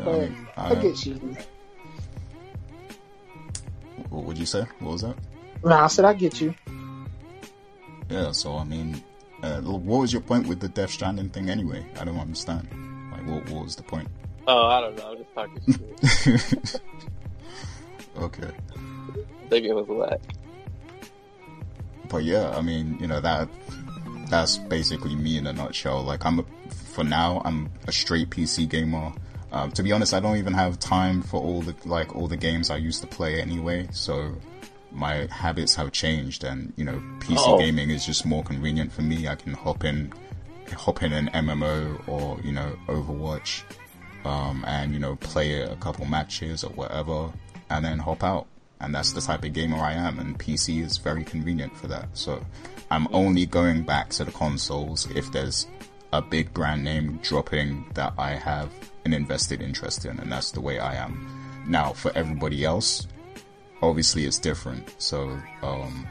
yeah, 0.06 0.30
I, 0.58 0.62
I 0.62 0.70
I, 0.72 0.76
get 0.76 1.06
you. 1.06 1.16
what 4.10 4.24
would 4.26 4.38
you 4.38 4.45
say? 4.45 4.66
What 4.80 4.91
was 4.93 5.02
that? 5.02 5.16
Nah, 5.64 5.86
I 5.86 5.88
said 5.88 6.06
I 6.06 6.14
get 6.14 6.39
you. 6.41 6.54
Yeah, 8.10 8.32
so 8.32 8.58
I 8.58 8.64
mean, 8.64 9.04
uh, 9.43 9.62
what 9.62 10.00
was 10.02 10.12
your 10.14 10.22
point 10.22 10.47
with 10.47 10.60
the 10.60 10.70
Death 10.70 10.91
Stranding 10.91 11.30
thing 11.30 11.50
anyway? 11.50 11.86
I 12.00 12.06
don't 12.06 12.20
understand. 12.20 12.68
Like, 13.12 13.28
what, 13.28 13.50
what 13.50 13.66
was 13.66 13.76
the 13.76 13.84
point? 13.84 14.08
Oh, 14.47 14.66
I 14.66 14.82
don't 14.82 14.97
know. 14.97 15.12
I'm 15.12 15.18
just 15.18 15.34
talking 15.36 16.52
shit. 16.52 16.82
okay. 18.18 18.50
I 18.50 19.50
think 19.50 19.66
it 19.66 19.74
was 19.74 19.88
whack. 19.88 20.20
but 22.10 22.24
yeah, 22.24 22.50
I 22.52 22.62
mean, 22.62 22.97
you 23.00 23.08
know 23.08 23.20
that 23.22 23.47
that's 24.30 24.58
basically 24.58 25.16
me 25.16 25.38
in 25.38 25.47
a 25.47 25.54
nutshell. 25.54 26.04
Like 26.04 26.26
I'm 26.26 26.39
a, 26.39 26.43
for 26.70 27.04
now, 27.04 27.41
I'm 27.45 27.70
a 27.88 27.91
straight 27.91 28.30
PC 28.30 28.68
gamer. 28.70 29.12
Um, 29.52 29.72
to 29.72 29.84
be 29.84 29.91
honest, 29.91 30.14
I 30.14 30.20
don't 30.20 30.38
even 30.38 30.54
have 30.54 30.80
time 30.80 31.22
for 31.22 31.41
all 31.41 31.62
the 31.62 31.76
like 31.86 32.16
all 32.16 32.28
the 32.28 32.38
games 32.38 32.70
I 32.70 32.78
used 32.78 33.02
to 33.02 33.08
play 33.08 33.41
anyway. 33.41 33.88
So 33.91 34.36
my 34.91 35.28
habits 35.32 35.76
have 35.76 35.91
changed, 35.91 36.43
and 36.43 36.74
you 36.76 36.84
know, 36.86 37.02
PC 37.20 37.38
Oh. 37.39 37.58
gaming 37.58 37.89
is 37.89 38.06
just 38.06 38.26
more 38.26 38.43
convenient 38.43 38.91
for 38.91 39.02
me. 39.02 39.28
I 39.28 39.36
can 39.36 39.54
hop 39.54 39.84
in, 39.84 40.14
hop 40.76 41.02
in 41.04 41.14
an 41.14 41.30
MMO 41.34 42.08
or 42.08 42.39
you 42.43 42.52
know 42.52 42.78
Overwatch, 42.88 43.64
um, 44.26 44.64
and 44.68 44.93
you 44.93 45.00
know 45.00 45.16
play 45.16 45.62
a 45.62 45.76
couple 45.78 46.06
matches 46.06 46.64
or 46.64 46.70
whatever, 46.72 47.32
and 47.70 47.84
then 47.86 48.00
hop 48.00 48.24
out. 48.24 48.47
And 48.82 48.95
that's 48.95 49.12
the 49.12 49.20
type 49.22 49.43
of 49.43 49.52
gamer 49.54 49.78
I 49.78 49.91
am, 49.93 50.20
and 50.20 50.39
PC 50.39 50.82
is 50.82 50.97
very 50.97 51.24
convenient 51.26 51.76
for 51.76 51.88
that. 51.88 52.08
So 52.14 52.45
I'm 52.91 53.08
only 53.14 53.45
going 53.45 53.84
back 53.84 54.10
to 54.12 54.24
the 54.24 54.32
consoles 54.32 55.06
if 55.16 55.30
there's 55.34 55.68
a 56.14 56.22
big 56.22 56.54
brand 56.54 56.84
name 56.84 57.20
dropping 57.22 57.86
that 57.95 58.14
I 58.18 58.32
have 58.32 58.70
an 59.10 59.14
invested 59.14 59.62
interest 59.62 60.05
in, 60.05 60.20
and 60.20 60.32
that's 60.32 60.51
the 60.51 60.62
way 60.62 60.80
I 60.80 60.95
am. 60.95 61.28
Now, 61.68 61.93
for 61.93 62.12
everybody 62.16 62.64
else, 62.64 63.07
obviously 63.82 64.26
it's 64.26 64.39
different. 64.39 64.95
So, 64.97 65.39
um, 65.62 66.07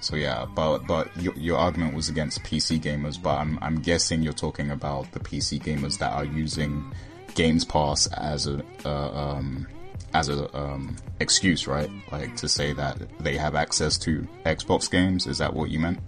so 0.00 0.16
yeah, 0.16 0.46
but 0.54 0.86
but 0.86 1.14
your, 1.20 1.34
your 1.34 1.58
argument 1.58 1.94
was 1.94 2.08
against 2.08 2.42
PC 2.44 2.80
gamers, 2.80 3.20
but 3.20 3.38
I'm 3.38 3.58
I'm 3.60 3.80
guessing 3.80 4.22
you're 4.22 4.32
talking 4.32 4.70
about 4.70 5.10
the 5.12 5.20
PC 5.20 5.60
gamers 5.60 5.98
that 5.98 6.12
are 6.12 6.24
using 6.24 6.92
Games 7.34 7.64
Pass 7.64 8.06
as 8.08 8.46
a 8.46 8.62
uh, 8.84 9.10
um, 9.10 9.66
as 10.14 10.28
a 10.28 10.56
um, 10.56 10.96
excuse, 11.20 11.66
right? 11.66 11.90
Like 12.12 12.36
to 12.36 12.48
say 12.48 12.72
that 12.72 12.98
they 13.20 13.36
have 13.36 13.54
access 13.54 13.98
to 13.98 14.26
Xbox 14.46 14.90
games. 14.90 15.26
Is 15.26 15.38
that 15.38 15.52
what 15.52 15.70
you 15.70 15.80
meant? 15.80 15.98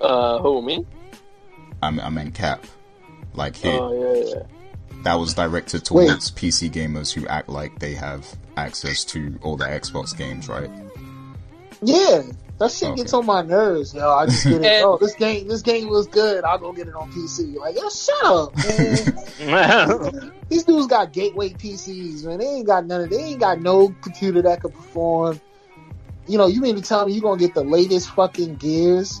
Uh, 0.00 0.38
who 0.40 0.60
me? 0.60 0.84
I, 1.84 2.06
I 2.06 2.08
meant 2.10 2.34
Cap. 2.34 2.66
Like 3.34 3.56
he, 3.56 3.68
Oh 3.68 4.14
yeah, 4.14 4.34
yeah. 4.36 4.42
that 5.02 5.14
was 5.14 5.34
directed 5.34 5.84
towards 5.84 6.30
PC 6.30 6.70
gamers 6.70 7.12
who 7.12 7.26
act 7.26 7.48
like 7.48 7.78
they 7.80 7.94
have 7.94 8.26
access 8.56 9.04
to 9.06 9.38
all 9.42 9.56
the 9.56 9.64
Xbox 9.64 10.16
games, 10.16 10.48
right? 10.48 10.70
Yeah, 11.82 12.22
that 12.58 12.70
shit 12.70 12.90
Okay. 12.90 13.02
gets 13.02 13.12
on 13.12 13.26
my 13.26 13.42
nerves, 13.42 13.92
yo. 13.92 14.08
I 14.08 14.26
just 14.26 14.44
get 14.44 14.52
it. 14.54 14.64
And- 14.64 14.84
oh, 14.84 14.96
this 15.00 15.14
game, 15.16 15.48
this 15.48 15.62
game 15.62 15.88
was 15.88 16.06
good. 16.06 16.44
I'll 16.44 16.58
go 16.58 16.72
get 16.72 16.86
it 16.88 16.94
on 16.94 17.10
PC. 17.12 17.56
Like, 17.56 17.74
yo, 17.76 17.88
shut 17.90 18.24
up, 18.24 18.56
man. 19.40 20.32
These 20.48 20.64
dudes 20.64 20.86
got 20.86 21.12
gateway 21.12 21.50
PCs, 21.50 22.24
man. 22.24 22.38
They 22.38 22.46
ain't 22.46 22.66
got 22.66 22.86
none 22.86 23.02
of. 23.02 23.10
They 23.10 23.18
ain't 23.22 23.40
got 23.40 23.60
no 23.60 23.88
computer 24.00 24.40
that 24.42 24.62
could 24.62 24.72
perform. 24.72 25.40
You 26.26 26.38
know, 26.38 26.46
you 26.46 26.60
mean 26.60 26.76
to 26.76 26.82
tell 26.82 27.04
me 27.06 27.12
you 27.12 27.20
gonna 27.20 27.38
get 27.38 27.52
the 27.54 27.64
latest 27.64 28.10
fucking 28.10 28.54
gears 28.56 29.20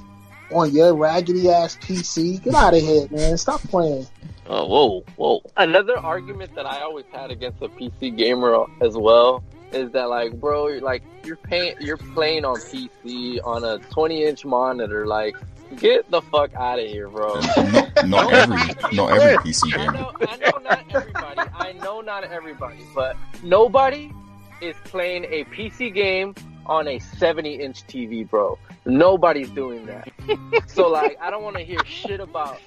on 0.50 0.72
your 0.72 0.94
raggedy 0.94 1.50
ass 1.50 1.76
PC? 1.76 2.42
Get 2.42 2.54
out 2.54 2.74
of 2.74 2.80
here, 2.82 3.06
man. 3.10 3.36
Stop 3.38 3.60
playing. 3.62 4.06
oh, 4.46 4.66
whoa, 4.66 5.04
whoa. 5.16 5.42
Another 5.56 5.98
argument 5.98 6.54
that 6.54 6.66
I 6.66 6.80
always 6.82 7.06
had 7.12 7.30
against 7.30 7.62
a 7.62 7.68
PC 7.68 8.16
gamer 8.16 8.66
as 8.80 8.96
well 8.96 9.42
is 9.72 9.90
that 9.92 10.08
like, 10.08 10.38
bro, 10.40 10.68
you're 10.68 10.80
like 10.80 11.02
you're 11.24 11.36
paying, 11.36 11.74
you're 11.80 11.96
playing 11.96 12.44
on 12.44 12.56
PC 12.56 13.40
on 13.44 13.64
a 13.64 13.78
20 13.90 14.24
inch 14.24 14.44
monitor. 14.44 15.06
Like, 15.06 15.34
get 15.76 16.08
the 16.10 16.22
fuck 16.22 16.54
out 16.54 16.78
of 16.78 16.86
here, 16.86 17.08
bro. 17.08 17.40
not, 17.40 18.06
not 18.08 18.32
every 18.32 18.94
not 18.94 19.10
every 19.10 19.36
PC 19.38 19.72
I 19.74 19.76
gamer. 19.78 19.92
know, 19.92 20.12
I 20.20 20.36
know 20.36 20.58
not 20.62 20.84
everybody. 20.94 21.50
I 21.56 21.72
know 21.72 22.00
not 22.00 22.24
everybody, 22.24 22.84
but 22.94 23.16
nobody 23.42 24.12
is 24.60 24.76
playing 24.84 25.24
a 25.24 25.44
PC 25.46 25.92
game 25.92 26.34
on 26.66 26.86
a 26.88 26.98
70 26.98 27.54
inch 27.56 27.86
TV, 27.86 28.28
bro. 28.28 28.58
Nobody's 28.86 29.50
doing 29.50 29.86
that. 29.86 30.08
so 30.66 30.88
like, 30.88 31.16
I 31.20 31.30
don't 31.30 31.42
want 31.42 31.56
to 31.56 31.62
hear 31.62 31.84
shit 31.84 32.20
about 32.20 32.60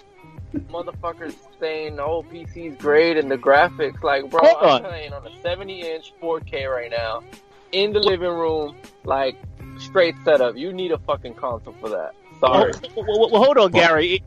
motherfuckers 0.54 1.36
saying, 1.60 2.00
"Oh, 2.00 2.24
PC's 2.24 2.78
great 2.78 3.18
and 3.18 3.30
the 3.30 3.38
graphics." 3.38 4.02
Like, 4.04 4.30
bro, 4.30 4.42
Hold 4.44 4.58
I'm 4.64 4.70
on. 4.70 4.84
playing 4.84 5.14
on 5.14 5.26
a 5.28 5.42
70 5.42 5.82
inch 5.82 6.14
4K 6.22 6.74
right 6.74 6.92
now 6.92 7.24
in 7.72 7.94
the 7.94 8.00
living 8.00 8.32
room, 8.32 8.76
like 9.04 9.36
straight 9.78 10.16
setup. 10.24 10.58
You 10.58 10.74
need 10.74 10.92
a 10.92 10.98
fucking 11.00 11.36
console 11.36 11.76
for 11.80 11.90
that. 11.90 12.14
Sorry. 12.40 12.74
Well, 12.96 13.06
well, 13.08 13.32
well, 13.32 13.44
hold 13.44 13.58
on, 13.58 13.72
Gary. 13.72 14.22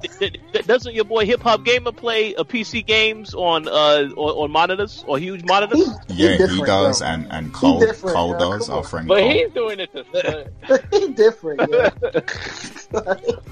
Doesn't 0.66 0.94
your 0.94 1.04
boy 1.04 1.26
Hip 1.26 1.40
Hop 1.42 1.64
Gamer 1.64 1.92
play 1.92 2.34
uh, 2.34 2.42
PC 2.44 2.84
games 2.84 3.34
on 3.34 3.68
uh 3.68 4.08
on, 4.16 4.16
on 4.16 4.50
monitors 4.50 5.04
or 5.06 5.18
huge 5.18 5.44
monitors? 5.44 5.78
He, 6.08 6.14
he 6.14 6.22
Yeah, 6.24 6.30
he 6.32 6.38
different, 6.38 6.66
does, 6.66 6.98
bro. 7.00 7.08
and 7.08 7.26
and 7.30 7.52
Cole 7.52 7.86
Cole 7.92 8.32
yeah, 8.32 8.38
does. 8.38 8.66
come 8.66 8.74
Our 8.74 8.82
on. 8.82 8.88
friend 8.88 9.08
But 9.08 9.20
Cole. 9.20 9.30
he's 9.30 9.50
doing 9.52 9.80
it 9.80 9.92
to. 9.92 10.80
he 11.00 11.12
different. 11.12 11.60
Yeah. 11.70 11.90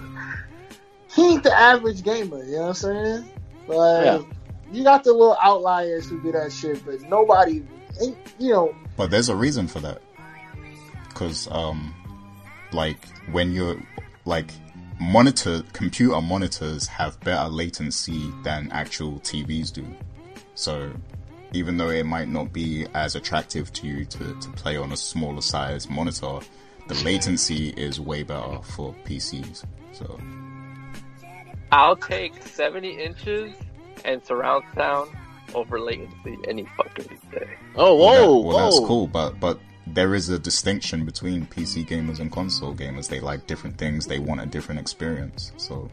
he 1.15 1.33
ain't 1.33 1.43
the 1.43 1.53
average 1.57 2.03
gamer. 2.03 2.43
You 2.45 2.57
know 2.57 2.61
what 2.63 2.69
I'm 2.69 2.75
saying? 2.75 3.29
Like, 3.67 4.05
Yeah. 4.05 4.23
you 4.73 4.85
got 4.85 5.05
the 5.05 5.13
little 5.13 5.37
outliers 5.43 6.09
who 6.09 6.21
do 6.23 6.33
that 6.33 6.53
shit, 6.53 6.85
but 6.85 7.01
nobody, 7.03 7.63
you 8.39 8.53
know. 8.53 8.75
But 8.97 9.11
there's 9.11 9.29
a 9.29 9.37
reason 9.37 9.69
for 9.69 9.81
that. 9.81 10.01
Because, 11.09 11.49
um, 11.51 11.95
like, 12.73 13.07
when 13.33 13.53
you're, 13.53 13.77
like, 14.29 14.53
monitor, 15.01 15.63
computer 15.73 16.21
monitors 16.21 16.87
have 16.87 17.19
better 17.21 17.49
latency 17.49 18.31
than 18.45 18.71
actual 18.71 19.15
TVs 19.21 19.73
do. 19.73 19.87
So, 20.55 20.93
even 21.53 21.79
though 21.79 21.89
it 21.89 22.05
might 22.05 22.29
not 22.29 22.53
be 22.53 22.87
as 22.95 23.17
attractive 23.17 23.73
to 23.73 23.87
you 23.87 24.05
to, 24.05 24.35
to 24.39 24.49
play 24.51 24.77
on 24.77 24.93
a 24.93 24.97
smaller 24.97 25.41
size 25.41 25.89
monitor, 25.89 26.41
the 26.89 26.95
latency 27.05 27.71
is 27.71 27.99
way 28.01 28.23
better 28.23 28.61
for 28.63 28.95
PCs. 29.05 29.65
So, 29.93 30.21
I'll 31.73 31.97
take 31.97 32.43
70 32.47 33.03
inches 33.03 33.55
and 34.05 34.23
surround 34.25 34.65
sound 34.75 35.11
over 35.55 35.81
latency 35.81 36.37
any 36.47 36.67
fucking 36.77 37.19
day. 37.33 37.49
Oh, 37.77 37.97
well, 37.97 37.97
whoa, 37.97 38.13
that- 38.13 38.29
well, 38.29 38.43
whoa. 38.43 38.65
that's 38.65 38.79
cool, 38.81 39.07
but 39.07 39.41
but 39.41 39.59
there 39.95 40.15
is 40.15 40.29
a 40.29 40.39
distinction 40.39 41.05
between 41.05 41.47
PC 41.47 41.87
gamers 41.87 42.21
and 42.21 42.31
console 42.31 42.75
gamers. 42.75 43.09
They 43.09 43.21
like 43.21 43.47
different 43.47 43.79
things. 43.79 44.07
They 44.07 44.19
want 44.19 44.41
a 44.41 44.47
different 44.47 44.81
experience. 44.81 45.53
So 45.57 45.91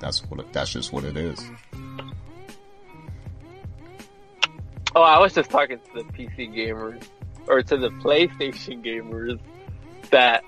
that's 0.00 0.24
what 0.30 0.40
it, 0.40 0.52
that's 0.52 0.72
just 0.72 0.92
what 0.92 1.04
it 1.04 1.16
is. 1.16 1.42
Oh, 4.96 5.02
I 5.02 5.18
was 5.18 5.34
just 5.34 5.50
talking 5.50 5.78
to 5.78 5.94
the 5.94 6.04
PC 6.12 6.54
gamers 6.54 7.02
or 7.46 7.62
to 7.62 7.76
the 7.76 7.88
PlayStation 7.88 8.84
gamers 8.84 9.40
that 10.10 10.44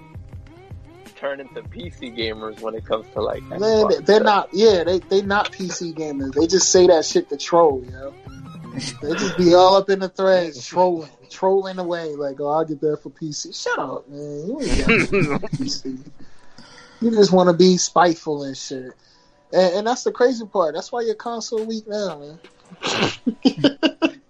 turn 1.17 1.41
into 1.41 1.63
PC 1.63 2.17
gamers 2.17 2.61
when 2.61 2.75
it 2.75 2.85
comes 2.85 3.07
to 3.15 3.23
like. 3.23 3.43
Man, 3.45 3.59
they're 3.89 4.03
stuff. 4.03 4.23
not. 4.23 4.49
Yeah, 4.53 4.85
they 4.85 5.01
they 5.01 5.23
not 5.23 5.53
PC 5.53 5.95
gamers. 5.95 6.35
They 6.35 6.47
just 6.47 6.71
say 6.71 6.87
that 6.87 7.05
shit 7.05 7.29
to 7.31 7.37
troll, 7.37 7.83
you 7.85 7.91
know. 7.91 8.15
They 8.77 9.13
just 9.13 9.39
be 9.39 9.55
all 9.55 9.77
up 9.77 9.89
in 9.89 10.01
the 10.01 10.09
threads 10.09 10.67
trolling, 10.67 11.09
trolling 11.31 11.79
away. 11.79 12.15
Like, 12.15 12.41
oh, 12.41 12.49
I'll 12.49 12.65
get 12.65 12.81
that 12.83 13.03
for 13.03 13.11
PC. 13.11 13.61
Shut 13.61 13.79
up, 13.79 14.07
man. 14.09 14.47
You 14.47 14.61
ain't 14.61 14.79
got 14.79 15.43
PC. 15.53 15.99
You 17.01 17.11
just 17.11 17.33
want 17.33 17.49
to 17.49 17.55
be 17.55 17.79
spiteful 17.79 18.45
and 18.45 18.57
shit. 18.57 18.93
And, 19.53 19.75
and 19.77 19.87
that's 19.87 20.05
the 20.05 20.13
crazy 20.13 20.45
part. 20.45 20.75
That's 20.75 20.93
why 20.93 21.03
your 21.03 21.15
console 21.15 21.65
weak 21.65 21.89
now, 21.89 22.19
man. 22.19 22.39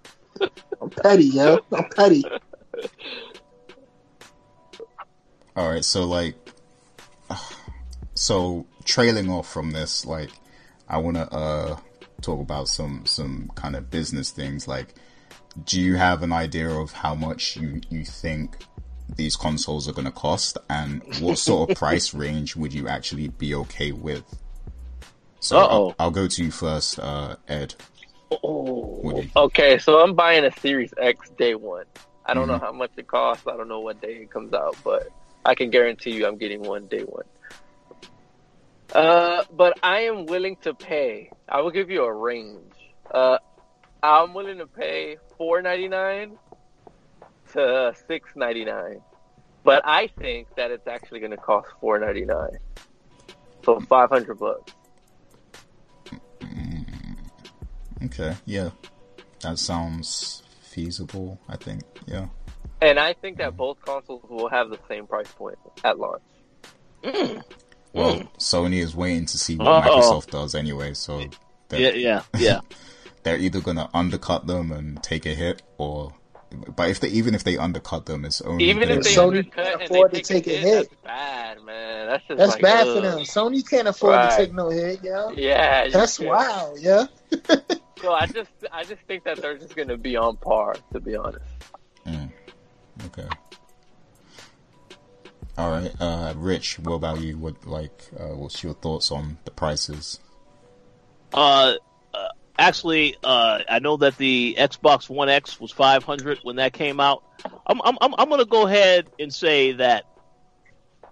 I'm 0.80 0.90
petty, 0.90 1.24
yo. 1.24 1.60
I'm 1.72 1.88
petty. 1.90 2.24
All 5.56 5.70
right, 5.70 5.84
so 5.84 6.04
like, 6.04 6.36
so 8.14 8.66
trailing 8.84 9.28
off 9.28 9.50
from 9.50 9.72
this, 9.72 10.04
like, 10.06 10.30
I 10.88 10.98
want 10.98 11.16
to 11.16 11.32
uh 11.32 11.76
talk 12.20 12.40
about 12.40 12.68
some 12.68 13.04
some 13.06 13.50
kind 13.54 13.76
of 13.76 13.90
business 13.90 14.30
things. 14.30 14.66
Like, 14.68 14.94
do 15.64 15.80
you 15.80 15.96
have 15.96 16.22
an 16.22 16.32
idea 16.32 16.68
of 16.68 16.92
how 16.92 17.14
much 17.14 17.56
you 17.56 17.80
you 17.90 18.04
think 18.04 18.58
these 19.16 19.36
consoles 19.36 19.88
are 19.88 19.92
going 19.92 20.06
to 20.06 20.10
cost, 20.12 20.58
and 20.68 21.02
what 21.20 21.38
sort 21.38 21.70
of 21.70 21.76
price 21.76 22.14
range 22.14 22.56
would 22.56 22.72
you 22.72 22.88
actually 22.88 23.28
be 23.28 23.54
okay 23.54 23.92
with? 23.92 24.38
So 25.40 25.58
I'll, 25.58 25.94
I'll 25.98 26.10
go 26.10 26.26
to 26.26 26.44
you 26.44 26.50
first, 26.50 26.98
uh, 26.98 27.36
Ed. 27.46 27.74
Oh, 28.42 29.24
okay. 29.36 29.78
So 29.78 30.00
I'm 30.02 30.14
buying 30.14 30.44
a 30.44 30.52
Series 30.52 30.92
X 30.98 31.30
day 31.38 31.54
one. 31.54 31.84
I 32.24 32.34
don't 32.34 32.48
Mm-hmm. 32.48 32.48
know 32.48 32.58
how 32.58 32.72
much 32.72 32.90
it 32.96 33.06
costs. 33.06 33.46
I 33.46 33.56
don't 33.56 33.68
know 33.68 33.80
what 33.80 34.00
day 34.00 34.14
it 34.22 34.30
comes 34.30 34.52
out, 34.52 34.76
but 34.84 35.04
I 35.44 35.54
can 35.54 35.70
guarantee 35.70 36.10
you 36.12 36.26
I'm 36.26 36.38
getting 36.38 36.60
one 36.62 36.86
day 36.88 37.02
one. 37.02 37.24
Uh, 38.92 39.44
but 39.52 39.78
I 39.82 40.02
am 40.02 40.26
willing 40.26 40.56
to 40.62 40.74
pay. 40.74 41.30
I 41.48 41.60
will 41.60 41.70
give 41.70 41.90
you 41.90 42.04
a 42.04 42.12
range. 42.12 42.72
Uh, 43.10 43.38
I'm 44.02 44.34
willing 44.34 44.58
to 44.58 44.66
pay 44.66 45.16
four 45.36 45.60
ninety 45.62 45.88
nine 45.88 46.38
to 47.52 47.94
six 48.06 48.30
ninety 48.36 48.64
nine, 48.64 49.00
but 49.64 49.82
I 49.84 50.08
think 50.18 50.48
that 50.56 50.70
it's 50.70 50.86
actually 50.86 51.20
going 51.20 51.32
to 51.32 51.36
cost 51.36 51.68
four 51.80 51.98
ninety 51.98 52.24
nine. 52.24 52.58
So 53.64 53.80
five 53.80 54.10
hundred 54.10 54.38
bucks. 54.38 54.72
Okay, 58.04 58.36
yeah, 58.44 58.70
that 59.40 59.58
sounds 59.58 60.42
feasible. 60.60 61.40
I 61.48 61.56
think, 61.56 61.82
yeah. 62.06 62.26
And 62.82 62.98
I 62.98 63.14
think 63.14 63.38
that 63.38 63.56
both 63.56 63.80
consoles 63.80 64.22
will 64.28 64.48
have 64.48 64.70
the 64.70 64.78
same 64.88 65.06
price 65.06 65.32
point 65.32 65.58
at 65.82 65.98
launch. 65.98 66.22
Well, 67.92 68.22
Sony 68.38 68.82
is 68.82 68.94
waiting 68.94 69.26
to 69.26 69.38
see 69.38 69.56
what 69.56 69.66
Uh-oh. 69.66 70.00
Microsoft 70.00 70.30
does 70.30 70.54
anyway, 70.54 70.92
so 70.94 71.24
they're, 71.68 71.80
Yeah, 71.80 72.22
yeah, 72.34 72.38
yeah. 72.38 72.60
they're 73.22 73.38
either 73.38 73.60
gonna 73.60 73.88
undercut 73.94 74.46
them 74.46 74.70
and 74.72 75.02
take 75.02 75.24
a 75.26 75.30
hit, 75.34 75.62
or 75.78 76.12
but 76.76 76.90
if 76.90 77.00
they 77.00 77.08
even 77.08 77.34
if 77.34 77.42
they 77.44 77.56
undercut 77.58 78.06
them, 78.06 78.24
it's 78.24 78.40
only 78.42 78.64
Even 78.70 78.88
if 78.90 79.02
they 79.02 79.10
Sony 79.14 79.38
undercut 79.38 79.54
can't 79.64 79.68
and 79.72 79.80
they 79.80 79.84
afford 79.86 80.12
to 80.12 80.20
take, 80.22 80.44
take 80.44 80.46
a 80.46 80.50
a 80.56 80.60
hit, 80.60 80.64
hit. 80.64 80.90
that's 80.90 81.02
bad, 81.02 81.62
man. 81.64 82.06
That's 82.08 82.26
just 82.28 82.38
That's 82.38 82.52
like, 82.52 82.62
bad 82.62 82.86
ugh. 82.86 82.94
for 82.94 83.00
them. 83.00 83.18
Sony 83.20 83.68
can't 83.68 83.88
afford 83.88 84.12
Right. 84.14 84.30
to 84.30 84.36
take 84.36 84.54
no 84.54 84.68
hit, 84.70 85.02
yo. 85.02 85.30
Yeah, 85.32 85.88
That's 85.88 86.18
can't. 86.18 86.28
wild, 86.30 86.78
yeah. 86.80 87.06
So 88.00 88.12
I 88.12 88.26
just, 88.26 88.50
I 88.72 88.84
just 88.84 89.00
think 89.08 89.24
that 89.24 89.38
they're 89.38 89.58
just 89.58 89.74
gonna 89.74 89.96
be 89.96 90.16
on 90.16 90.36
par, 90.36 90.76
to 90.92 91.00
be 91.00 91.16
honest. 91.16 91.44
Mm. 92.06 92.30
Okay. 93.06 93.26
All 95.58 95.70
right, 95.70 95.92
uh, 96.00 96.34
Rich. 96.36 96.78
What 96.80 96.94
about 96.94 97.20
you? 97.22 97.38
What 97.38 97.66
like? 97.66 97.98
Uh, 98.18 98.34
what's 98.34 98.62
your 98.62 98.74
thoughts 98.74 99.10
on 99.10 99.38
the 99.46 99.50
prices? 99.50 100.20
Uh, 101.32 101.74
uh, 102.12 102.28
actually, 102.58 103.16
uh, 103.24 103.60
I 103.68 103.78
know 103.78 103.96
that 103.96 104.18
the 104.18 104.56
Xbox 104.58 105.08
One 105.08 105.30
X 105.30 105.58
was 105.58 105.72
500 105.72 106.40
when 106.42 106.56
that 106.56 106.74
came 106.74 107.00
out. 107.00 107.24
I'm, 107.66 107.80
I'm, 107.82 107.96
I'm, 108.00 108.28
going 108.28 108.40
to 108.40 108.46
go 108.46 108.66
ahead 108.66 109.08
and 109.18 109.32
say 109.32 109.72
that 109.72 110.04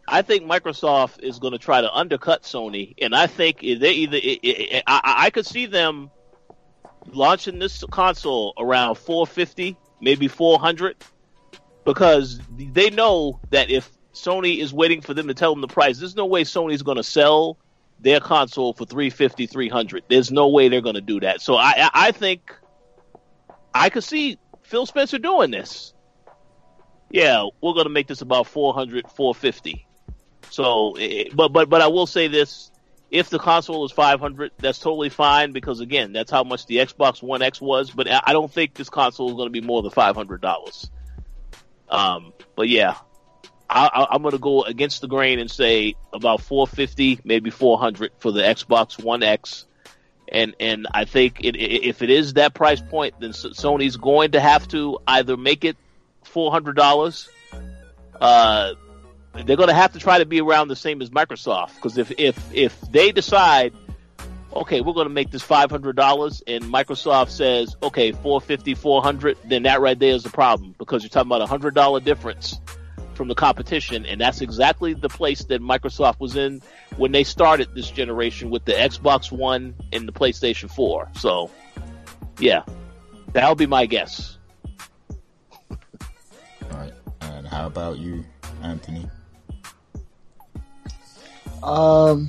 I 0.07 0.23
think 0.23 0.45
Microsoft 0.45 1.23
is 1.23 1.39
going 1.39 1.53
to 1.53 1.59
try 1.59 1.81
to 1.81 1.91
undercut 1.91 2.43
Sony, 2.43 2.95
and 3.01 3.15
I 3.15 3.27
think 3.27 3.61
they 3.61 3.93
either 3.93 4.19
I, 4.23 4.83
I, 4.87 5.01
I 5.05 5.15
I 5.27 5.31
could 5.31 5.47
see 5.47 5.67
them 5.67 6.11
launching 7.07 7.59
this 7.59 7.83
console 7.91 8.53
around 8.59 8.97
450, 8.97 9.77
maybe 10.03 10.29
400, 10.29 10.97
because 11.85 12.41
they 12.57 12.91
know 12.91 13.41
that 13.51 13.71
if 13.71 13.91
Sony 14.15 14.59
is 14.59 14.73
waiting 14.73 15.01
for 15.01 15.13
them 15.13 15.29
to 15.29 15.35
tell 15.35 15.53
them 15.53 15.61
the 15.61 15.69
price, 15.69 15.99
there's 15.99 16.17
no 16.17 16.27
way 16.27 16.45
Sony's 16.45 16.83
going 16.83 16.97
to 16.97 17.03
sell 17.03 17.59
their 18.01 18.21
console 18.21 18.73
for 18.73 18.85
350 18.85 19.47
300 19.47 20.05
there's 20.09 20.31
no 20.31 20.49
way 20.49 20.69
they're 20.69 20.81
going 20.81 20.95
to 20.95 21.01
do 21.01 21.21
that. 21.21 21.41
So 21.41 21.57
I, 21.57 21.89
I 21.93 22.13
think 22.13 22.55
i 23.73 23.89
could 23.91 24.05
see 24.05 24.39
phil 24.63 24.87
spencer 24.87 25.19
doing 25.19 25.51
this. 25.51 25.93
Yeah 27.11 27.47
we're 27.61 27.73
going 27.73 27.87
to 27.87 27.91
make 27.91 28.07
this 28.07 28.21
about 28.21 28.47
400 28.47 29.09
450 29.11 29.87
so 30.51 30.97
eh, 30.97 31.25
but 31.35 31.49
but 31.49 31.69
but 31.69 31.81
i 31.81 31.87
will 31.87 32.07
say 32.07 32.29
this. 32.29 32.71
If 33.11 33.31
the 33.31 33.39
console 33.39 33.85
is 33.85 33.93
500 33.93 34.51
that's 34.59 34.81
totally 34.81 35.09
fine 35.09 35.53
because 35.53 35.79
again 35.79 36.13
that's 36.13 36.33
how 36.33 36.43
much 36.43 36.67
the 36.67 36.79
xbox 36.79 37.23
one 37.23 37.43
x 37.43 37.61
was. 37.61 37.91
But 37.91 38.09
i 38.11 38.33
don't 38.33 38.53
think 38.53 38.75
this 38.75 38.91
console 38.91 39.29
is 39.29 39.35
going 39.35 39.47
to 39.47 39.53
be 39.53 39.61
more 39.61 39.83
than 39.83 39.93
500 39.93 40.41
dollars. 40.41 40.91
Um 41.89 42.33
but 42.57 42.69
yeah 42.69 42.97
I, 43.75 44.07
I'm 44.13 44.23
going 44.23 44.33
to 44.33 44.39
go 44.39 44.63
against 44.63 45.01
the 45.01 45.09
grain 45.09 45.41
and 45.41 45.51
say 45.51 45.97
about 46.13 46.41
450, 46.43 47.21
maybe 47.25 47.51
400 47.51 48.13
for 48.19 48.31
the 48.31 48.41
Xbox 48.41 49.03
One 49.03 49.25
X. 49.25 49.67
And 50.29 50.55
and 50.59 50.87
I 50.95 51.05
think 51.05 51.41
it, 51.45 51.57
if 51.57 52.01
it 52.01 52.09
is 52.09 52.35
that 52.35 52.55
price 52.55 52.81
point, 52.81 53.15
then 53.21 53.31
Sony's 53.31 53.97
going 53.97 54.31
to 54.33 54.41
have 54.41 54.67
to 54.69 54.99
either 55.07 55.37
make 55.37 55.65
it 55.65 55.77
four 56.23 56.51
hundred 56.51 56.77
dollars. 56.77 57.29
Uh, 58.19 58.73
they're 59.45 59.57
going 59.57 59.69
to 59.69 59.75
have 59.75 59.93
to 59.93 59.99
try 59.99 60.19
to 60.19 60.25
be 60.25 60.41
around 60.41 60.69
the 60.69 60.77
same 60.77 61.03
as 61.03 61.11
Microsoft 61.11 61.75
because 61.75 61.99
if 61.99 62.11
if 62.19 62.55
if 62.55 62.81
they 62.91 63.13
decide, 63.13 63.75
okay, 64.55 64.81
we're 64.81 64.95
going 64.95 65.09
to 65.09 65.13
make 65.13 65.31
this 65.31 65.43
five 65.43 65.71
hundred 65.71 65.95
dollars, 65.95 66.43
and 66.47 66.65
Microsoft 66.65 67.29
says, 67.29 67.77
okay, 67.83 68.13
450, 68.13 68.75
400, 68.75 69.37
then 69.45 69.65
that 69.65 69.83
right 69.83 69.99
there 69.99 70.15
is 70.15 70.23
the 70.23 70.31
problem 70.31 70.75
because 70.79 71.03
you're 71.03 71.11
talking 71.11 71.29
about 71.29 71.43
a 71.43 71.47
hundred 71.47 71.75
dollar 71.75 72.01
difference 72.01 72.59
from 73.15 73.29
the 73.29 73.35
competition, 73.35 74.05
and 74.07 74.21
that's 74.21 74.41
exactly 74.41 74.95
the 74.95 75.09
place 75.09 75.45
that 75.45 75.63
Microsoft 75.63 76.21
was 76.21 76.37
in 76.37 76.63
when 76.97 77.13
they 77.13 77.25
started 77.25 77.69
this 77.75 77.91
generation 77.91 78.51
with 78.51 78.65
the 78.65 78.73
Xbox 78.73 79.33
One 79.33 79.75
and 79.93 80.07
the 80.07 80.13
PlayStation 80.13 80.71
4. 80.71 81.11
So, 81.19 81.51
yeah, 82.39 82.63
that'll 83.33 83.55
be 83.55 83.67
my 83.67 83.87
guess. 83.87 84.39
All 85.71 86.79
right, 86.79 86.93
and 87.21 87.47
how 87.47 87.67
about 87.67 87.99
you, 87.99 88.25
Anthony? 88.63 89.09
Um, 91.63 92.29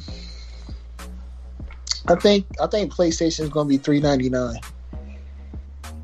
I 2.07 2.15
think 2.15 2.45
I 2.61 2.67
think 2.67 2.93
PlayStation 2.93 3.41
is 3.41 3.49
gonna 3.49 3.67
be 3.67 3.77
three 3.77 3.99
ninety 3.99 4.29
nine. 4.29 4.59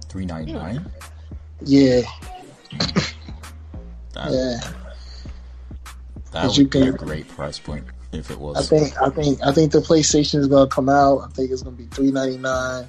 Three 0.10 0.26
ninety 0.26 0.54
nine. 0.54 0.86
Yeah, 1.64 2.02
That 4.14 4.32
yeah. 4.32 4.60
that 6.32 6.48
But 6.48 6.58
you 6.58 6.64
would 6.64 6.72
be 6.72 6.82
a 6.82 6.92
great 6.92 7.28
price 7.28 7.60
point 7.60 7.86
if 8.12 8.32
it 8.32 8.40
was. 8.40 8.58
I 8.58 8.62
think 8.62 9.02
I 9.02 9.10
think 9.10 9.40
I 9.46 9.52
think 9.52 9.72
the 9.72 9.80
PlayStation 9.80 10.40
is 10.40 10.48
gonna 10.48 10.68
come 10.68 10.90
out. 10.90 11.20
I 11.20 11.28
think 11.28 11.52
it's 11.52 11.62
gonna 11.62 11.76
be 11.76 11.86
three 11.86 12.12
ninety 12.12 12.38
nine. 12.38 12.88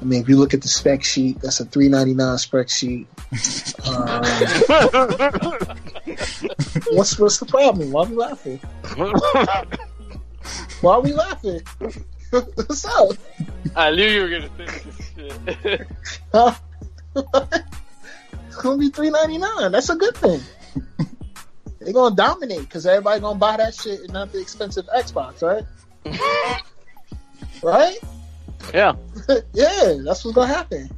I 0.00 0.04
mean, 0.04 0.20
if 0.20 0.28
you 0.28 0.36
look 0.36 0.52
at 0.52 0.62
the 0.62 0.68
spec 0.68 1.04
sheet, 1.04 1.40
that's 1.40 1.60
a 1.60 1.64
three 1.64 1.88
ninety 1.88 2.14
nine 2.14 2.36
spec 2.38 2.68
sheet. 2.68 3.06
Um, 3.86 4.22
what's 6.92 7.18
what's 7.18 7.38
the 7.38 7.46
problem? 7.48 7.92
Why 7.92 8.02
are 8.02 8.06
we 8.06 8.16
laughing? 8.16 8.58
Why 10.80 10.94
are 10.94 11.00
we 11.00 11.12
laughing? 11.12 11.60
what's 12.30 12.84
up? 12.84 13.16
I 13.76 13.90
knew 13.92 14.08
you 14.08 14.22
were 14.22 14.28
gonna 14.28 14.50
say 14.56 14.66
this 15.44 15.56
shit. 15.62 15.86
Huh? 16.32 16.54
it's 18.52 18.60
gonna 18.60 18.76
be 18.76 18.90
three 18.90 19.08
ninety 19.08 19.38
nine. 19.38 19.72
That's 19.72 19.88
a 19.88 19.96
good 19.96 20.14
thing. 20.14 20.40
They're 21.80 21.94
gonna 21.94 22.14
dominate 22.14 22.60
because 22.60 22.86
everybody 22.86 23.20
gonna 23.20 23.38
buy 23.38 23.56
that 23.56 23.74
shit 23.74 24.00
and 24.00 24.12
not 24.12 24.30
the 24.30 24.40
expensive 24.40 24.86
Xbox, 24.94 25.42
right? 25.42 25.64
right? 27.62 27.98
Yeah. 28.74 28.92
yeah, 29.54 29.94
that's 30.04 30.24
what's 30.24 30.34
gonna 30.34 30.52
happen. 30.52 30.90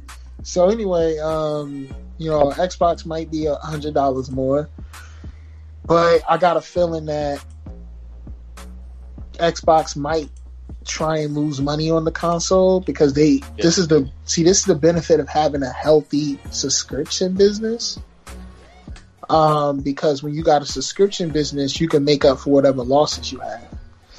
So 0.43 0.69
anyway, 0.69 1.17
um, 1.19 1.87
you 2.17 2.29
know, 2.29 2.51
Xbox 2.51 3.05
might 3.05 3.31
be 3.31 3.45
a 3.45 3.55
hundred 3.55 3.93
dollars 3.93 4.29
more, 4.29 4.69
but 5.85 6.23
I 6.29 6.37
got 6.37 6.57
a 6.57 6.61
feeling 6.61 7.05
that 7.05 7.43
Xbox 9.35 9.95
might 9.95 10.29
try 10.85 11.19
and 11.19 11.35
lose 11.35 11.61
money 11.61 11.89
on 11.89 12.05
the 12.05 12.11
console 12.11 12.79
because 12.79 13.13
they 13.13 13.41
this 13.57 13.77
is 13.77 13.87
the 13.87 14.09
see 14.25 14.43
this 14.43 14.59
is 14.59 14.65
the 14.65 14.75
benefit 14.75 15.19
of 15.19 15.27
having 15.27 15.63
a 15.63 15.71
healthy 15.71 16.39
subscription 16.51 17.33
business. 17.33 17.99
Um, 19.27 19.79
because 19.79 20.21
when 20.21 20.35
you 20.35 20.43
got 20.43 20.61
a 20.61 20.65
subscription 20.65 21.31
business, 21.31 21.81
you 21.81 21.87
can 21.87 22.03
make 22.03 22.23
up 22.23 22.39
for 22.39 22.51
whatever 22.51 22.83
losses 22.83 23.31
you 23.31 23.39
have 23.39 23.67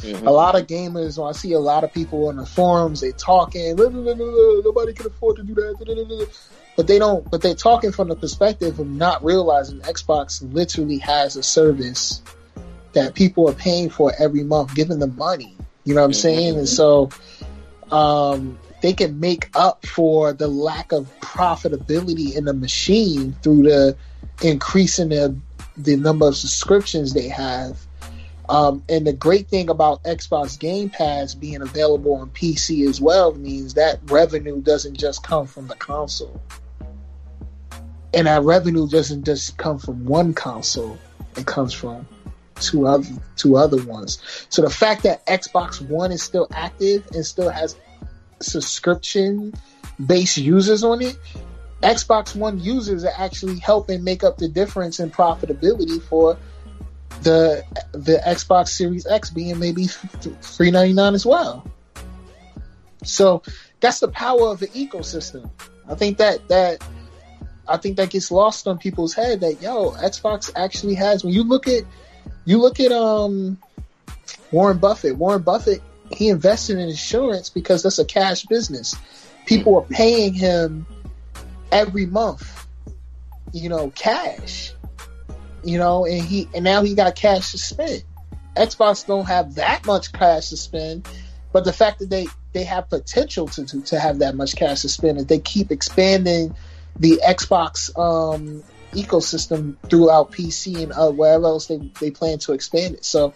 Mhm. 0.02 0.26
a 0.26 0.30
lot 0.30 0.58
of 0.58 0.66
gamers, 0.66 1.22
I 1.22 1.32
see 1.32 1.52
a 1.52 1.58
lot 1.58 1.84
of 1.84 1.92
people 1.92 2.28
on 2.28 2.36
the 2.36 2.46
forums, 2.46 3.00
they 3.00 3.12
talking, 3.12 3.76
"Blah, 3.76 3.88
blah, 3.88 4.02
blah, 4.02 4.14
blah, 4.14 4.60
nobody 4.64 4.92
can 4.92 5.06
afford 5.06 5.36
to 5.36 5.42
do 5.42 5.54
that, 5.54 5.76
blah, 5.78 5.94
blah, 5.94 6.04
blah, 6.04 6.16
blah." 6.16 6.26
but 6.76 6.86
they 6.86 6.98
don't, 6.98 7.28
but 7.30 7.40
they're 7.40 7.54
talking 7.54 7.90
from 7.90 8.08
the 8.08 8.16
perspective 8.16 8.78
of 8.78 8.86
not 8.86 9.24
realizing 9.24 9.80
Xbox 9.80 10.46
literally 10.52 10.98
has 10.98 11.36
a 11.36 11.42
service 11.42 12.20
that 12.92 13.14
people 13.14 13.48
are 13.48 13.54
paying 13.54 13.88
for 13.88 14.12
every 14.18 14.42
month, 14.42 14.74
giving 14.74 14.98
them 14.98 15.16
money. 15.16 15.56
You 15.86 15.94
know 15.94 16.02
what 16.02 16.08
I'm 16.08 16.12
saying? 16.12 16.58
And 16.58 16.68
so, 16.68 17.08
um, 17.90 18.58
they 18.82 18.92
can 18.92 19.18
make 19.18 19.48
up 19.56 19.86
for 19.86 20.34
the 20.34 20.48
lack 20.48 20.92
of 20.92 21.10
profitability 21.20 22.36
in 22.36 22.44
the 22.44 22.52
machine 22.52 23.34
through 23.42 23.62
the 23.62 23.96
increasing 24.42 25.08
the, 25.08 25.34
the 25.78 25.96
number 25.96 26.28
of 26.28 26.36
subscriptions 26.36 27.14
they 27.14 27.28
have 27.28 27.86
um, 28.48 28.84
and 28.88 29.06
the 29.06 29.12
great 29.12 29.48
thing 29.48 29.68
about 29.68 30.04
Xbox 30.04 30.58
Game 30.58 30.88
Pass 30.88 31.34
being 31.34 31.62
available 31.62 32.14
on 32.14 32.30
PC 32.30 32.88
as 32.88 33.00
well 33.00 33.34
means 33.34 33.74
that 33.74 33.98
revenue 34.04 34.60
doesn't 34.60 34.96
just 34.96 35.24
come 35.24 35.46
from 35.46 35.66
the 35.66 35.74
console. 35.74 36.40
And 38.14 38.26
that 38.26 38.42
revenue 38.42 38.88
doesn't 38.88 39.24
just 39.24 39.56
come 39.56 39.78
from 39.78 40.06
one 40.06 40.32
console, 40.32 40.98
it 41.36 41.46
comes 41.46 41.72
from 41.72 42.06
two 42.60 42.86
other 42.86 43.08
two 43.36 43.56
other 43.56 43.82
ones. 43.84 44.20
So 44.48 44.62
the 44.62 44.70
fact 44.70 45.02
that 45.04 45.24
Xbox 45.26 45.80
One 45.88 46.12
is 46.12 46.22
still 46.22 46.48
active 46.52 47.06
and 47.14 47.24
still 47.24 47.50
has 47.50 47.76
subscription 48.40 49.54
based 50.04 50.36
users 50.36 50.84
on 50.84 51.02
it, 51.02 51.18
Xbox 51.82 52.34
One 52.34 52.58
users 52.60 53.04
are 53.04 53.14
actually 53.16 53.58
helping 53.58 54.04
make 54.04 54.24
up 54.24 54.38
the 54.38 54.48
difference 54.48 55.00
in 55.00 55.10
profitability 55.10 56.02
for 56.02 56.36
the 57.22 57.64
the 57.92 58.20
Xbox 58.26 58.68
Series 58.68 59.06
X 59.06 59.30
being 59.30 59.58
maybe 59.58 59.86
three 59.86 60.70
ninety 60.70 60.92
nine 60.92 61.14
as 61.14 61.24
well. 61.24 61.66
So 63.04 63.42
that's 63.80 64.00
the 64.00 64.08
power 64.08 64.48
of 64.48 64.60
the 64.60 64.68
ecosystem. 64.68 65.50
I 65.88 65.94
think 65.94 66.18
that 66.18 66.48
that 66.48 66.82
I 67.68 67.76
think 67.76 67.96
that 67.96 68.10
gets 68.10 68.30
lost 68.30 68.66
on 68.66 68.78
people's 68.78 69.14
head 69.14 69.40
that 69.40 69.60
yo 69.62 69.92
Xbox 69.92 70.50
actually 70.56 70.94
has 70.94 71.24
when 71.24 71.32
you 71.32 71.44
look 71.44 71.68
at 71.68 71.84
you 72.46 72.58
look 72.58 72.80
at 72.80 72.92
um 72.92 73.58
Warren 74.50 74.78
Buffett. 74.78 75.16
Warren 75.16 75.42
Buffett 75.42 75.82
he 76.10 76.28
invested 76.28 76.78
in 76.78 76.88
insurance 76.88 77.50
because 77.50 77.82
that's 77.82 77.98
a 77.98 78.04
cash 78.04 78.44
business. 78.46 78.96
People 79.44 79.76
are 79.76 79.82
paying 79.82 80.32
him 80.32 80.86
every 81.70 82.06
month, 82.06 82.66
you 83.52 83.68
know, 83.68 83.90
cash 83.90 84.72
you 85.66 85.78
know, 85.78 86.06
and 86.06 86.22
he 86.22 86.48
and 86.54 86.64
now 86.64 86.82
he 86.82 86.94
got 86.94 87.16
cash 87.16 87.50
to 87.50 87.58
spend. 87.58 88.04
Xbox 88.56 89.06
don't 89.06 89.26
have 89.26 89.56
that 89.56 89.84
much 89.84 90.12
cash 90.12 90.48
to 90.50 90.56
spend, 90.56 91.06
but 91.52 91.64
the 91.64 91.72
fact 91.72 91.98
that 91.98 92.08
they 92.08 92.26
they 92.52 92.62
have 92.62 92.88
potential 92.88 93.48
to 93.48 93.66
to, 93.66 93.82
to 93.82 93.98
have 93.98 94.20
that 94.20 94.36
much 94.36 94.54
cash 94.54 94.82
to 94.82 94.88
spend, 94.88 95.18
and 95.18 95.28
they 95.28 95.40
keep 95.40 95.72
expanding 95.72 96.54
the 96.98 97.20
Xbox 97.26 97.90
um, 97.98 98.62
ecosystem 98.96 99.76
throughout 99.88 100.32
PC 100.32 100.82
and 100.82 100.92
uh, 100.92 101.10
wherever 101.10 101.44
else 101.44 101.66
they 101.66 101.78
they 102.00 102.10
plan 102.10 102.38
to 102.40 102.52
expand 102.52 102.94
it. 102.94 103.04
So, 103.04 103.34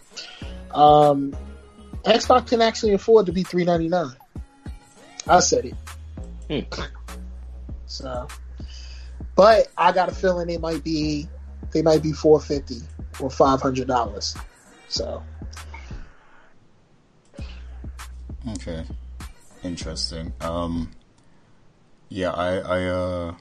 um, 0.73 1.37
Xbox 2.05 2.49
can 2.49 2.63
actually 2.63 2.95
afford 2.95 3.27
to 3.27 3.33
be 3.33 3.43
three 3.43 3.65
ninety 3.65 3.89
nine. 3.89 4.17
I 5.29 5.41
said 5.41 5.67
it. 5.67 5.75
Hmm. 6.49 6.83
So, 7.87 8.29
but 9.35 9.67
I 9.77 9.91
got 9.91 10.11
a 10.11 10.15
feeling 10.15 10.49
it 10.49 10.61
might 10.61 10.85
be 10.85 11.29
they 11.73 11.83
might 11.83 12.05
be 12.05 12.13
four 12.13 12.41
fifty 12.41 12.83
or 13.19 13.29
five 13.29 13.61
hundred 13.61 13.89
dollars. 13.89 14.37
So 14.87 15.25
Okay, 18.49 18.85
interesting. 19.63 20.33
Um, 20.41 20.91
yeah, 22.09 22.31
I, 22.31 22.57
I, 22.57 22.85
uh, 22.85 23.35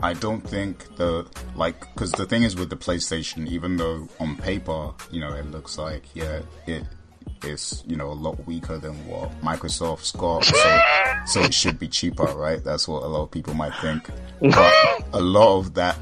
I 0.00 0.12
don't 0.12 0.40
think 0.40 0.96
the 0.96 1.26
like 1.54 1.80
because 1.92 2.12
the 2.12 2.26
thing 2.26 2.44
is 2.44 2.56
with 2.56 2.70
the 2.70 2.76
PlayStation, 2.76 3.48
even 3.48 3.76
though 3.76 4.08
on 4.20 4.36
paper, 4.36 4.92
you 5.10 5.20
know, 5.20 5.32
it 5.32 5.50
looks 5.50 5.78
like 5.78 6.04
yeah, 6.14 6.40
it 6.66 6.84
is 7.44 7.82
you 7.86 7.96
know 7.96 8.10
a 8.10 8.14
lot 8.14 8.46
weaker 8.46 8.78
than 8.78 8.94
what 9.06 9.30
Microsoft's 9.40 10.12
got, 10.12 10.44
so 10.44 10.80
so 11.26 11.40
it 11.40 11.52
should 11.52 11.78
be 11.78 11.88
cheaper, 11.88 12.24
right? 12.24 12.62
That's 12.62 12.86
what 12.86 13.02
a 13.02 13.06
lot 13.06 13.24
of 13.24 13.30
people 13.30 13.54
might 13.54 13.74
think, 13.80 14.08
but 14.40 14.74
a 15.12 15.20
lot 15.20 15.58
of 15.58 15.74
that 15.74 15.96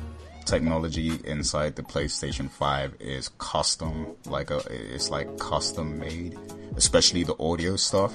technology 0.44 1.18
inside 1.24 1.76
the 1.76 1.82
PlayStation 1.82 2.49
5 2.49 2.97
is 3.01 3.28
custom, 3.38 4.14
like 4.26 4.51
a, 4.51 4.62
it's 4.70 5.11
like 5.11 5.38
custom 5.38 5.99
made, 5.99 6.38
especially 6.76 7.24
the 7.24 7.36
audio 7.40 7.76
stuff. 7.76 8.14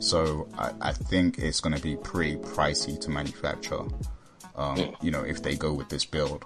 So 0.00 0.48
I, 0.58 0.72
I 0.80 0.92
think 0.92 1.38
it's 1.38 1.60
going 1.60 1.76
to 1.76 1.80
be 1.82 1.96
pretty 1.96 2.36
pricey 2.36 3.00
to 3.00 3.10
manufacture, 3.10 3.84
um, 4.56 4.94
you 5.02 5.10
know, 5.10 5.22
if 5.22 5.42
they 5.42 5.56
go 5.56 5.72
with 5.72 5.88
this 5.88 6.04
build. 6.04 6.44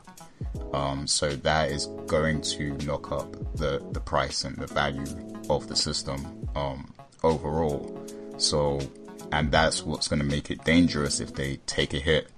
Um, 0.73 1.07
so 1.07 1.31
that 1.31 1.71
is 1.71 1.87
going 2.07 2.43
to 2.43 2.77
knock 2.85 3.11
up 3.11 3.33
the, 3.57 3.85
the 3.93 4.01
price 4.01 4.45
and 4.45 4.57
the 4.57 4.67
value 4.67 5.05
of 5.49 5.69
the 5.69 5.77
system 5.77 6.49
um, 6.55 6.93
overall. 7.23 8.07
So, 8.39 8.81
and 9.33 9.51
that's 9.51 9.83
what's 9.83 10.09
going 10.09 10.21
to 10.21 10.27
make 10.27 10.51
it 10.51 10.65
dangerous 10.65 11.21
if 11.21 11.35
they 11.35 11.57
take 11.67 11.95
a 11.95 11.99
hit. 11.99 12.29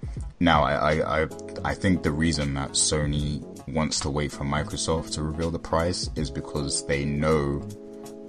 Now, 0.40 0.62
I, 0.62 0.94
I, 0.94 1.22
I, 1.22 1.28
I 1.64 1.74
think 1.74 2.02
the 2.02 2.12
reason 2.12 2.54
that 2.54 2.70
Sony 2.72 3.42
wants 3.68 4.00
to 4.00 4.10
wait 4.10 4.32
for 4.32 4.44
Microsoft 4.44 5.12
to 5.14 5.22
reveal 5.22 5.50
the 5.50 5.58
price 5.58 6.08
is 6.14 6.30
because 6.30 6.86
they 6.86 7.04
know 7.04 7.66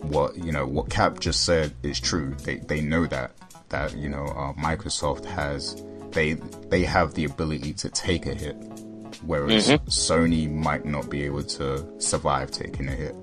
what 0.01 0.37
you 0.37 0.51
know 0.51 0.65
what 0.65 0.89
Cap 0.89 1.19
just 1.19 1.45
said 1.45 1.73
is 1.83 1.99
true. 1.99 2.35
They 2.43 2.57
they 2.57 2.81
know 2.81 3.05
that 3.07 3.31
that 3.69 3.95
you 3.97 4.09
know 4.09 4.25
uh, 4.25 4.53
Microsoft 4.53 5.25
has 5.25 5.83
they 6.11 6.33
they 6.69 6.83
have 6.83 7.13
the 7.13 7.25
ability 7.25 7.73
to 7.73 7.89
take 7.89 8.25
a 8.25 8.33
hit, 8.33 8.55
whereas 9.25 9.69
Sony 9.87 10.51
might 10.51 10.85
not 10.85 11.09
be 11.09 11.23
able 11.23 11.43
to 11.43 11.85
survive 12.01 12.51
taking 12.51 12.87
a 12.87 12.91
hit. 12.91 13.15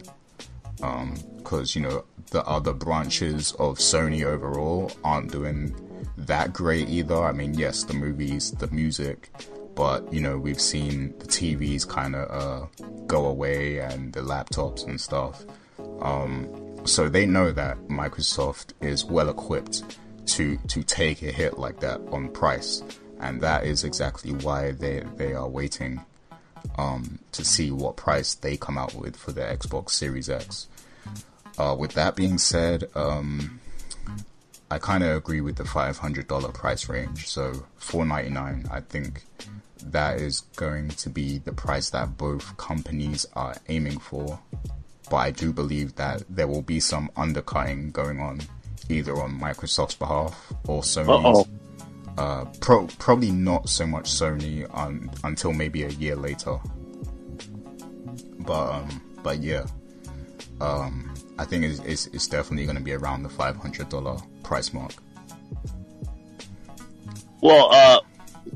Because 1.39 1.75
you 1.75 1.83
know 1.83 2.05
the 2.31 2.45
other 2.45 2.73
branches 2.73 3.53
of 3.53 3.79
Sony 3.79 4.25
overall 4.25 4.91
aren't 5.05 5.33
doing 5.33 5.75
that 6.17 6.53
great 6.53 6.89
either. 6.89 7.17
I 7.17 7.33
mean, 7.33 7.55
yes, 7.55 7.85
the 7.85 7.95
movies, 7.95 8.51
the 8.53 8.69
music, 8.69 9.31
but 9.75 10.13
you 10.13 10.21
know 10.21 10.39
we've 10.39 10.61
seen 10.61 11.15
the 11.19 11.27
TVs 11.27 11.89
kind 11.89 12.15
of 12.15 12.31
uh, 12.31 12.67
go 13.07 13.27
away 13.27 13.79
and 13.79 14.13
the 14.13 14.21
laptops 14.21 14.87
and 14.87 15.01
stuff. 15.01 15.45
Um, 16.01 16.49
so 16.85 17.09
they 17.09 17.27
know 17.27 17.53
that 17.53 17.79
Microsoft 17.89 18.73
is 18.81 19.05
well 19.05 19.29
equipped 19.29 19.83
to 20.27 20.57
to 20.69 20.82
take 20.82 21.23
a 21.23 21.31
hit 21.31 21.59
like 21.59 21.81
that 21.81 22.01
on 22.11 22.28
price, 22.28 22.82
and 23.20 23.40
that 23.40 23.65
is 23.65 23.85
exactly 23.85 24.32
why 24.32 24.73
they 24.73 25.03
they 25.16 25.32
are 25.35 25.48
waiting 25.48 26.05
um, 26.78 27.19
to 27.32 27.44
see 27.44 27.70
what 27.70 27.97
price 27.97 28.35
they 28.35 28.57
come 28.57 28.78
out 28.78 28.94
with 28.94 29.16
for 29.16 29.32
the 29.32 29.43
Xbox 29.43 29.90
Series 29.90 30.28
X. 30.28 30.66
Uh, 31.59 31.74
with 31.78 31.93
that 31.93 32.16
being 32.16 32.39
said, 32.39 32.85
um, 32.94 33.61
I 34.70 34.78
kind 34.78 35.03
of 35.03 35.16
agree 35.16 35.40
with 35.40 35.57
the 35.57 35.65
five 35.65 35.98
hundred 35.98 36.28
dollar 36.28 36.51
price 36.51 36.89
range. 36.89 37.28
So 37.28 37.66
four 37.77 38.05
ninety 38.05 38.31
nine, 38.31 38.66
I 38.70 38.81
think 38.81 39.24
that 39.82 40.20
is 40.20 40.40
going 40.57 40.89
to 40.89 41.09
be 41.09 41.39
the 41.39 41.53
price 41.53 41.90
that 41.90 42.19
both 42.19 42.57
companies 42.57 43.27
are 43.35 43.57
aiming 43.69 44.01
for. 44.01 44.40
But 45.09 45.16
I 45.16 45.31
do 45.31 45.53
believe 45.53 45.94
that 45.94 46.24
there 46.28 46.48
will 46.48 46.62
be 46.62 46.81
some 46.81 47.11
undercutting 47.16 47.93
going 47.93 48.20
on 48.20 48.40
either 48.89 49.21
on 49.21 49.39
Microsoft's 49.39 49.95
behalf 49.95 50.53
or 50.67 50.83
Sony's. 50.83 51.49
Uh, 52.19 52.47
pro- 52.61 52.87
probably 52.99 53.31
not 53.31 53.69
so 53.69 53.87
much 53.87 54.11
Sony 54.11 54.67
un- 54.73 55.11
until 55.23 55.53
maybe 55.53 55.83
a 55.83 55.91
year 55.91 56.17
later. 56.17 56.59
But 58.39 58.73
um, 58.73 59.03
but 59.23 59.43
yeah, 59.43 59.67
um, 60.61 61.15
I 61.39 61.45
think 61.45 61.65
it's, 61.65 61.81
it's, 61.81 62.07
it's 62.09 62.27
definitely 62.27 62.65
going 62.65 62.79
to 62.79 62.83
be 62.83 62.93
around 62.93 63.23
the 63.23 63.29
five 63.29 63.57
hundred 63.57 63.91
dollar 63.91 64.17
price 64.43 64.73
mark. 64.73 64.93
Well, 67.43 67.69
uh, 67.71 68.01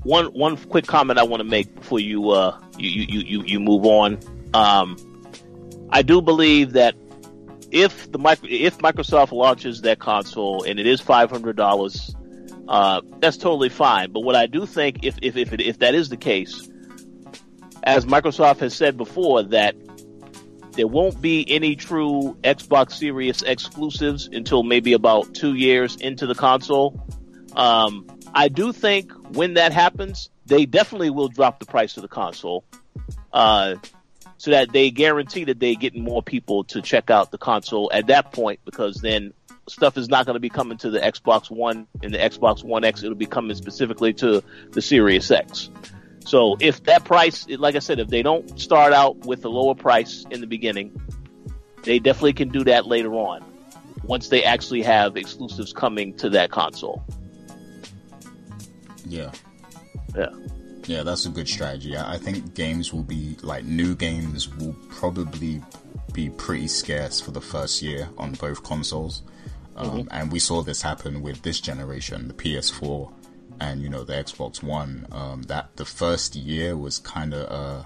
one 0.05 0.27
one 0.27 0.57
quick 0.57 0.86
comment 0.86 1.19
I 1.19 1.23
want 1.23 1.40
to 1.40 1.44
make 1.44 1.74
before 1.74 2.01
you 2.01 2.31
uh 2.31 2.59
you 2.78 2.89
you 2.89 3.20
you 3.20 3.43
you 3.44 3.61
move 3.61 3.85
on. 3.85 4.19
Um, 4.55 4.97
I 5.90 6.02
do 6.02 6.23
believe 6.23 6.73
that 6.73 6.94
if 7.70 8.10
the 8.10 8.18
if 8.42 8.78
Microsoft 8.78 9.32
launches 9.32 9.82
that 9.82 9.98
console 9.98 10.64
and 10.64 10.78
it 10.80 10.86
is 10.86 11.01
five 11.01 11.30
hundred 11.30 11.56
dollars, 11.56 12.14
uh, 12.68 13.01
that's 13.18 13.36
totally 13.36 13.68
fine. 13.68 14.12
But 14.12 14.20
what 14.20 14.36
I 14.36 14.47
do 14.47 14.66
think, 14.66 15.05
if 15.05 15.16
if 15.22 15.36
if, 15.36 15.52
it, 15.52 15.60
if 15.60 15.78
that 15.80 15.94
is 15.94 16.09
the 16.09 16.16
case, 16.16 16.68
as 17.82 18.05
Microsoft 18.06 18.59
has 18.60 18.74
said 18.74 18.97
before, 18.97 19.42
that 19.44 19.74
there 20.72 20.86
won't 20.86 21.20
be 21.20 21.44
any 21.48 21.76
true 21.76 22.36
Xbox 22.42 22.92
Series 22.92 23.42
exclusives 23.42 24.28
until 24.32 24.62
maybe 24.62 24.92
about 24.92 25.34
two 25.34 25.55
years 25.55 25.97
into 25.97 26.26
the 26.26 26.34
console. 26.34 27.06
Um, 27.56 28.06
I 28.32 28.48
do 28.48 28.72
think 28.72 29.12
when 29.30 29.55
that 29.55 29.72
happens, 29.72 30.30
they 30.47 30.66
definitely 30.66 31.10
will 31.10 31.28
drop 31.28 31.59
the 31.59 31.66
price 31.66 31.97
of 31.97 32.02
the 32.02 32.09
console, 32.09 32.64
uh, 33.32 33.74
so 34.40 34.52
that 34.52 34.72
they 34.72 34.90
guarantee 34.90 35.44
that 35.44 35.60
they're 35.60 35.74
getting 35.74 36.02
more 36.02 36.22
people 36.22 36.64
to 36.64 36.80
check 36.80 37.10
out 37.10 37.30
the 37.30 37.36
console 37.36 37.90
at 37.92 38.06
that 38.06 38.32
point. 38.32 38.58
Because 38.64 38.96
then 39.02 39.34
stuff 39.68 39.98
is 39.98 40.08
not 40.08 40.24
going 40.24 40.32
to 40.32 40.40
be 40.40 40.48
coming 40.48 40.78
to 40.78 40.88
the 40.88 40.98
Xbox 40.98 41.50
One 41.50 41.86
and 42.02 42.14
the 42.14 42.16
Xbox 42.16 42.64
One 42.64 42.82
X. 42.82 43.02
It'll 43.02 43.14
be 43.14 43.26
coming 43.26 43.54
specifically 43.54 44.14
to 44.14 44.42
the 44.70 44.80
Series 44.80 45.30
X. 45.30 45.68
So 46.24 46.56
if 46.58 46.84
that 46.84 47.04
price, 47.04 47.46
like 47.50 47.76
I 47.76 47.80
said, 47.80 48.00
if 48.00 48.08
they 48.08 48.22
don't 48.22 48.58
start 48.58 48.94
out 48.94 49.26
with 49.26 49.44
a 49.44 49.50
lower 49.50 49.74
price 49.74 50.24
in 50.30 50.40
the 50.40 50.46
beginning, 50.46 50.98
they 51.82 51.98
definitely 51.98 52.32
can 52.32 52.48
do 52.48 52.64
that 52.64 52.86
later 52.86 53.12
on 53.12 53.44
once 54.04 54.30
they 54.30 54.42
actually 54.42 54.80
have 54.80 55.18
exclusives 55.18 55.74
coming 55.74 56.16
to 56.16 56.30
that 56.30 56.50
console. 56.50 57.04
Yeah. 59.04 59.32
Yeah. 60.16 60.30
Yeah, 60.90 61.04
that's 61.04 61.24
a 61.24 61.28
good 61.28 61.46
strategy. 61.46 61.96
I 61.96 62.18
think 62.18 62.54
games 62.54 62.92
will 62.92 63.04
be 63.04 63.36
like 63.42 63.62
new 63.64 63.94
games 63.94 64.52
will 64.56 64.74
probably 64.88 65.62
be 66.12 66.30
pretty 66.30 66.66
scarce 66.66 67.20
for 67.20 67.30
the 67.30 67.40
first 67.40 67.80
year 67.80 68.08
on 68.18 68.32
both 68.32 68.64
consoles. 68.64 69.22
Um, 69.76 70.08
And 70.10 70.32
we 70.32 70.40
saw 70.40 70.62
this 70.62 70.82
happen 70.82 71.22
with 71.22 71.42
this 71.42 71.60
generation, 71.60 72.26
the 72.26 72.34
PS4 72.34 73.08
and 73.60 73.82
you 73.82 73.88
know 73.88 74.02
the 74.02 74.14
Xbox 74.14 74.64
One. 74.64 75.06
Um, 75.12 75.42
that 75.42 75.76
the 75.76 75.84
first 75.84 76.34
year 76.34 76.76
was 76.76 76.98
kind 76.98 77.34
of 77.34 77.44
uh, 77.48 77.84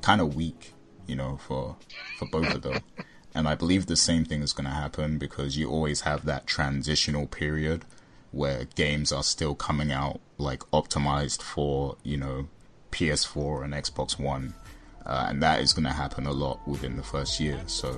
kind 0.00 0.20
of 0.20 0.36
weak, 0.36 0.74
you 1.08 1.16
know, 1.16 1.38
for 1.38 1.74
for 2.20 2.26
both 2.26 2.54
of 2.54 2.62
them. 2.62 2.78
And 3.34 3.46
I 3.46 3.56
believe 3.56 3.86
the 3.86 3.96
same 3.96 4.24
thing 4.24 4.42
is 4.42 4.52
going 4.52 4.68
to 4.68 4.74
happen 4.74 5.18
because 5.18 5.56
you 5.56 5.68
always 5.70 6.00
have 6.00 6.24
that 6.24 6.46
transitional 6.46 7.26
period 7.26 7.84
where 8.32 8.64
games 8.74 9.12
are 9.12 9.22
still 9.22 9.54
coming 9.54 9.90
out 9.90 10.20
like 10.38 10.60
optimized 10.70 11.42
for 11.42 11.96
you 12.02 12.16
know 12.16 12.48
PS4 12.92 13.64
and 13.64 13.74
Xbox 13.74 14.18
One, 14.18 14.54
uh, 15.04 15.26
and 15.28 15.42
that 15.42 15.60
is 15.60 15.72
going 15.72 15.84
to 15.84 15.92
happen 15.92 16.26
a 16.26 16.32
lot 16.32 16.66
within 16.66 16.96
the 16.96 17.02
first 17.02 17.40
year. 17.40 17.60
So 17.66 17.96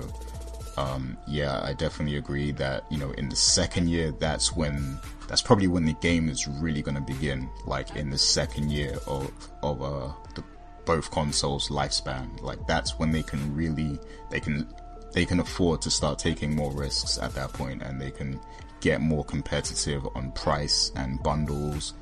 um, 0.77 1.17
yeah, 1.27 1.61
I 1.61 1.73
definitely 1.73 2.17
agree 2.17 2.51
that 2.53 2.83
you 2.91 2.97
know 2.97 3.11
in 3.11 3.29
the 3.29 3.35
second 3.35 3.89
year 3.89 4.11
that's 4.11 4.55
when 4.55 4.97
that's 5.27 5.41
probably 5.41 5.67
when 5.67 5.85
the 5.85 5.93
game 5.93 6.29
is 6.29 6.47
really 6.47 6.81
going 6.81 6.95
to 6.95 7.01
begin. 7.01 7.49
Like 7.65 7.95
in 7.95 8.09
the 8.09 8.17
second 8.17 8.71
year 8.71 8.97
of 9.07 9.31
of 9.63 9.81
uh, 9.81 10.11
the 10.35 10.43
both 10.85 11.11
consoles 11.11 11.69
lifespan, 11.69 12.41
like 12.41 12.65
that's 12.67 12.97
when 12.97 13.11
they 13.11 13.23
can 13.23 13.55
really 13.55 13.99
they 14.29 14.39
can 14.39 14.67
they 15.13 15.25
can 15.25 15.39
afford 15.39 15.81
to 15.81 15.91
start 15.91 16.19
taking 16.19 16.55
more 16.55 16.71
risks 16.71 17.17
at 17.17 17.33
that 17.35 17.53
point, 17.53 17.81
and 17.81 17.99
they 17.99 18.11
can 18.11 18.39
get 18.81 18.99
more 19.01 19.23
competitive 19.23 20.05
on 20.15 20.31
price 20.33 20.91
and 20.95 21.21
bundles 21.23 21.93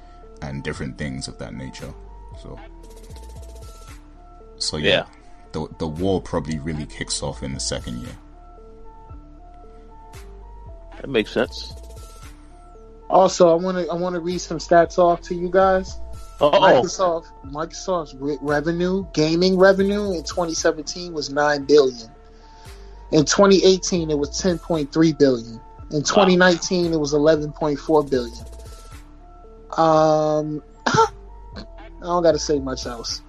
and 0.42 0.64
different 0.64 0.98
things 0.98 1.28
of 1.28 1.38
that 1.38 1.54
nature. 1.54 1.94
So, 2.42 2.60
so 4.58 4.78
yeah, 4.78 4.90
Yeah. 4.90 5.06
the 5.52 5.68
the 5.78 5.88
war 5.88 6.22
probably 6.22 6.58
really 6.60 6.86
kicks 6.86 7.22
off 7.22 7.44
in 7.44 7.54
the 7.54 7.60
second 7.60 8.00
year. 8.02 8.16
That 10.98 11.10
makes 11.10 11.32
sense. 11.32 11.74
Also, 13.10 13.50
I 13.50 13.56
want 13.56 13.78
to 13.78 13.90
I 13.92 13.96
want 13.96 14.16
to 14.16 14.20
read 14.22 14.40
some 14.40 14.58
stats 14.60 14.98
off 14.98 15.22
to 15.24 15.36
you 15.36 15.50
guys. 15.50 15.98
Oh, 16.42 16.52
Microsoft 16.52 17.26
Microsoft's 17.48 18.16
re- 18.16 18.38
revenue, 18.42 19.06
gaming 19.14 19.58
revenue 19.58 20.12
in 20.14 20.24
2017 20.24 21.14
was 21.14 21.30
9 21.30 21.66
billion. 21.66 22.10
In 23.12 23.26
2018 23.26 24.12
it 24.12 24.18
was 24.18 24.30
10.3 24.42 25.18
billion. 25.18 25.60
In 25.92 26.04
2019 26.04 26.94
it 26.94 27.00
was 27.00 27.14
11.4 27.14 28.10
billion. 28.10 28.46
Um 29.78 30.64
I 30.86 32.06
don't 32.06 32.24
got 32.24 32.32
to 32.34 32.40
say 32.40 32.60
much 32.60 32.86
else. 32.86 33.22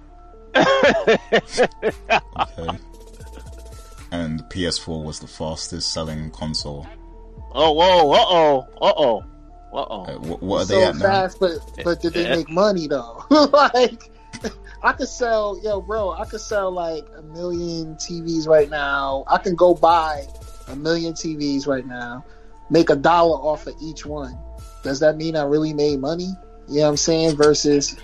Okay. 0.55 0.67
and 4.11 4.39
the 4.39 4.43
PS4 4.43 5.03
was 5.03 5.19
the 5.19 5.27
fastest 5.27 5.93
selling 5.93 6.31
console. 6.31 6.85
oh, 7.53 7.71
whoa, 7.71 8.11
uh 8.11 8.25
oh, 8.27 8.59
uh 8.81 8.93
oh, 8.97 9.23
uh 9.73 9.77
Uh, 9.77 9.85
oh. 9.89 10.19
what, 10.19 10.43
what 10.43 10.61
are 10.61 10.65
so 10.65 10.75
they 10.79 10.83
at 10.85 10.95
now? 10.95 11.01
fast, 11.05 11.39
but 11.39 11.51
but 11.83 12.01
did 12.01 12.13
they 12.13 12.29
make 12.29 12.49
money 12.49 12.87
though? 12.87 13.23
like, 13.29 14.11
I 14.83 14.93
could 14.93 15.07
sell, 15.07 15.59
yo, 15.63 15.79
bro, 15.81 16.11
I 16.11 16.25
could 16.25 16.41
sell 16.41 16.71
like 16.71 17.05
a 17.17 17.21
million 17.21 17.95
TVs 17.95 18.47
right 18.47 18.69
now. 18.69 19.23
I 19.27 19.37
can 19.37 19.55
go 19.55 19.73
buy 19.73 20.25
a 20.67 20.75
million 20.75 21.13
TVs 21.13 21.67
right 21.67 21.85
now, 21.85 22.25
make 22.71 22.89
a 22.89 22.95
dollar 22.95 23.37
off 23.37 23.67
of 23.67 23.75
each 23.79 24.05
one. 24.05 24.35
Does 24.83 24.99
that 25.01 25.17
mean 25.17 25.35
I 25.35 25.43
really 25.43 25.73
made 25.73 25.99
money? 25.99 26.29
You 26.67 26.77
know 26.77 26.81
what 26.83 26.89
I'm 26.89 26.97
saying? 26.97 27.35
Versus 27.35 27.95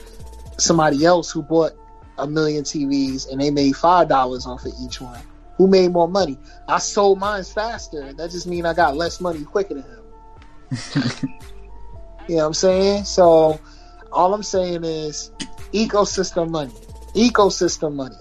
somebody 0.60 1.06
else 1.06 1.31
who 1.31 1.41
bought 1.41 1.72
a 2.19 2.27
million 2.27 2.64
TVs 2.64 3.31
and 3.31 3.41
they 3.41 3.49
made 3.49 3.76
five 3.76 4.10
dollars 4.10 4.45
off 4.45 4.65
of 4.65 4.73
each 4.80 5.02
one. 5.02 5.19
Who 5.56 5.68
made 5.68 5.91
more 5.91 6.07
money? 6.07 6.38
I 6.68 6.77
sold 6.77 7.18
mine 7.18 7.44
faster. 7.44 8.14
That 8.14 8.30
just 8.30 8.45
means 8.45 8.65
I 8.65 8.76
got 8.76 8.95
less 8.95 9.19
money 9.19 9.44
quicker 9.44 9.73
than 9.73 9.84
him. 9.84 11.38
You 12.27 12.35
know 12.35 12.41
what 12.41 12.48
I'm 12.48 12.53
saying? 12.56 13.06
So 13.06 13.60
all 14.11 14.34
I'm 14.34 14.44
saying 14.44 14.84
is 14.84 15.31
ecosystem 15.72 16.49
money. 16.49 16.73
Ecosystem 17.14 17.94
money. 17.95 18.15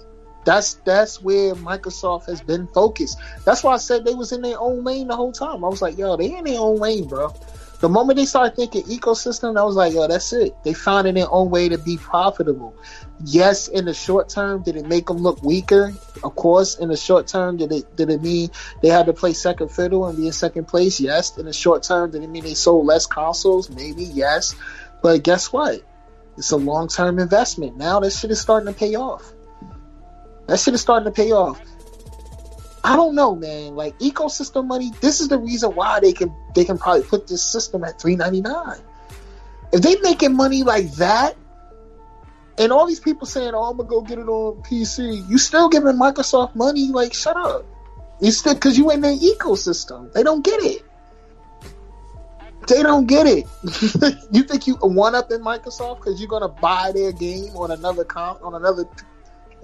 That's 0.47 0.75
that's 0.85 1.21
where 1.21 1.57
Microsoft 1.57 2.27
has 2.27 2.41
been 2.41 2.69
focused. 2.69 3.19
That's 3.45 3.65
why 3.65 3.75
I 3.75 3.79
said 3.79 4.05
they 4.05 4.15
was 4.15 4.31
in 4.31 4.43
their 4.43 4.59
own 4.61 4.85
lane 4.85 5.09
the 5.09 5.17
whole 5.17 5.33
time. 5.33 5.65
I 5.65 5.69
was 5.69 5.83
like, 5.83 5.99
yo, 5.99 6.17
they 6.17 6.37
in 6.37 6.45
their 6.45 6.61
own 6.61 6.77
lane, 6.77 7.09
bro. 7.09 7.35
The 7.81 7.89
moment 7.89 8.17
they 8.17 8.25
started 8.25 8.57
thinking 8.57 8.85
ecosystem, 8.85 9.59
I 9.59 9.65
was 9.65 9.75
like, 9.75 9.93
yo, 9.93 10.07
that's 10.07 10.33
it. 10.33 10.55
They 10.63 10.73
found 10.73 11.09
in 11.09 11.17
their 11.17 11.31
own 11.31 11.51
way 11.51 11.69
to 11.69 11.77
be 11.77 11.99
profitable. 11.99 12.75
Yes, 13.25 13.69
in 13.69 13.85
the 13.85 13.93
short 13.93 14.29
term, 14.29 14.63
did 14.63 14.77
it 14.77 14.87
make 14.87 15.07
them 15.07 15.19
look 15.19 15.43
weaker? 15.43 15.93
Of 16.23 16.37
course, 16.37 16.79
in 16.79 16.89
the 16.89 16.97
short 16.97 17.27
term, 17.27 17.57
did 17.57 17.73
it 17.73 17.97
did 17.97 18.09
it 18.09 18.23
mean 18.23 18.51
they 18.83 18.89
had 18.89 19.07
to 19.07 19.13
play 19.13 19.33
second 19.33 19.73
fiddle 19.73 20.07
and 20.07 20.17
be 20.17 20.29
in 20.29 20.33
second 20.33 20.69
place? 20.69 21.01
Yes. 21.01 21.37
In 21.37 21.47
the 21.47 21.53
short 21.53 21.83
term, 21.83 22.13
did 22.13 22.23
it 22.23 22.31
mean 22.31 22.45
they 22.45 22.55
sold 22.55 22.87
less 22.87 23.05
consoles? 23.05 23.69
Maybe, 23.69 24.05
yes. 24.05 24.55
But 25.03 25.25
guess 25.25 25.53
what? 25.53 25.83
It's 26.39 26.53
a 26.53 26.57
long 26.57 26.87
term 26.87 27.19
investment. 27.19 27.77
Now 27.77 27.99
that 27.99 28.13
shit 28.13 28.31
is 28.31 28.41
starting 28.41 28.73
to 28.73 28.79
pay 28.79 28.95
off. 28.95 29.33
That 30.47 30.61
shit 30.61 30.75
is 30.75 30.81
starting 30.81 31.05
to 31.05 31.11
pay 31.11 31.33
off. 31.33 31.61
I 32.85 32.95
don't 32.95 33.17
know, 33.17 33.35
man. 33.35 33.75
Like 33.75 33.99
ecosystem 33.99 34.67
money, 34.67 34.93
this 35.01 35.21
is 35.21 35.29
the 35.29 35.39
reason 35.39 35.75
why 35.75 35.99
they 35.99 36.13
can 36.13 36.33
they 36.55 36.65
can 36.65 36.79
probably 36.79 37.03
put 37.03 37.27
this 37.27 37.43
system 37.43 37.83
at 37.83 38.01
three 38.01 38.15
ninety 38.15 38.41
nine. 38.41 38.79
If 39.73 39.83
they 39.83 39.97
making 40.03 40.37
money 40.37 40.63
like 40.63 40.93
that, 40.93 41.37
and 42.59 42.73
all 42.73 42.87
these 42.87 43.01
people 43.01 43.27
saying, 43.27 43.53
"Oh, 43.55 43.65
I'm 43.65 43.77
gonna 43.77 43.89
go 43.89 44.03
get 44.03 44.19
it 44.19 44.29
on 44.29 44.63
PC," 44.63 45.29
you 45.29 45.37
still 45.39 45.69
giving 45.69 45.97
Microsoft 45.97 46.55
money? 46.55 46.89
Like, 46.93 47.13
shut 47.13 47.37
up. 47.37 47.67
You 48.21 48.31
still 48.31 48.55
because 48.55 48.79
you 48.79 48.91
in 48.93 49.01
their 49.01 49.17
ecosystem. 49.17 50.13
They 50.13 50.23
don't 50.23 50.45
get 50.45 50.63
it. 50.63 50.83
They 52.69 52.83
don't 52.83 53.07
get 53.07 53.27
it. 53.27 53.47
you 54.33 54.43
think 54.43 54.67
you 54.67 54.75
one 54.77 55.15
up 55.15 55.31
in 55.31 55.41
Microsoft 55.41 55.97
because 55.97 56.21
you're 56.21 56.29
gonna 56.29 56.49
buy 56.49 56.93
their 56.95 57.13
game 57.13 57.57
on 57.57 57.73
another 57.73 58.05
com- 58.05 58.39
on 58.43 58.55
another 58.55 58.85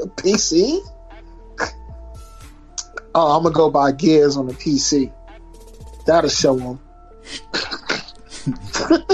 PC? 0.07 0.81
Oh, 3.15 3.37
I'm 3.37 3.43
gonna 3.43 3.55
go 3.55 3.71
buy 3.71 3.93
Gears 3.93 4.37
on 4.37 4.47
the 4.47 4.55
PC. 4.55 5.13
That'll 6.07 6.31
show 6.31 6.57
them. 6.57 6.81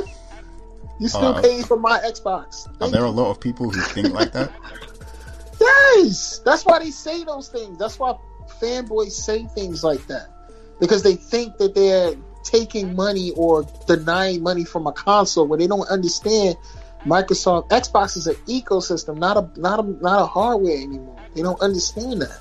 you 1.00 1.08
still 1.08 1.34
Uh, 1.34 1.42
paying 1.42 1.64
for 1.64 1.76
my 1.76 1.98
Xbox? 2.00 2.68
Are 2.68 2.72
Thank 2.78 2.92
there 2.92 3.04
a 3.04 3.10
lot 3.10 3.30
of 3.30 3.40
people 3.40 3.70
who 3.70 3.80
think 3.80 4.12
like 4.14 4.32
that? 4.32 4.52
Yes, 5.60 6.40
that's 6.44 6.64
why 6.64 6.78
they 6.78 6.92
say 6.92 7.24
those 7.24 7.48
things. 7.48 7.78
That's 7.78 7.98
why 7.98 8.14
fanboys 8.60 9.10
say 9.10 9.44
things 9.46 9.82
like 9.82 10.06
that 10.06 10.28
because 10.78 11.02
they 11.02 11.16
think 11.16 11.56
that 11.58 11.74
they're 11.74 12.14
taking 12.44 12.94
money 12.94 13.32
or 13.32 13.66
denying 13.88 14.42
money 14.42 14.64
from 14.64 14.86
a 14.86 14.92
console 14.92 15.46
where 15.48 15.58
they 15.58 15.66
don't 15.66 15.88
understand 15.88 16.56
Microsoft 17.06 17.68
Xbox 17.70 18.16
is 18.16 18.26
an 18.26 18.34
ecosystem, 18.46 19.18
not 19.18 19.36
a 19.36 19.60
not 19.60 19.78
a 19.80 19.82
not 19.82 20.22
a 20.22 20.26
hardware 20.26 20.76
anymore. 20.76 21.16
They 21.34 21.42
don't 21.42 21.60
understand 21.60 22.20
that. 22.22 22.40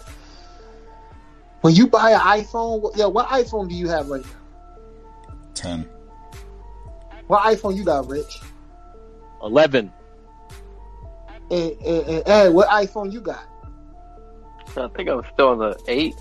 When 1.61 1.73
you 1.75 1.87
buy 1.87 2.11
an 2.11 2.19
iPhone, 2.19 2.81
what- 2.81 2.97
yo, 2.97 3.09
what 3.09 3.27
iPhone 3.27 3.69
do 3.69 3.75
you 3.75 3.87
have 3.89 4.09
right 4.09 4.23
now? 4.23 5.33
Ten. 5.53 5.87
What 7.27 7.43
iPhone 7.43 7.75
you 7.75 7.83
got, 7.83 8.07
Rich? 8.07 8.39
Eleven. 9.43 9.91
And, 11.51 11.71
and, 11.85 12.07
and 12.07 12.23
Ed, 12.27 12.49
what 12.53 12.67
iPhone 12.69 13.11
you 13.11 13.21
got? 13.21 13.43
I 14.75 14.87
think 14.89 15.09
I'm 15.09 15.21
still 15.33 15.49
on 15.49 15.59
the 15.59 15.79
eight. 15.87 16.13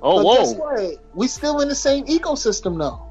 Oh, 0.00 0.22
But 0.22 0.36
guess 0.36 0.54
whoa. 0.54 0.58
what? 0.60 0.96
We 1.14 1.26
still 1.26 1.60
in 1.60 1.68
the 1.68 1.74
same 1.74 2.06
ecosystem 2.06 2.78
though. 2.78 3.04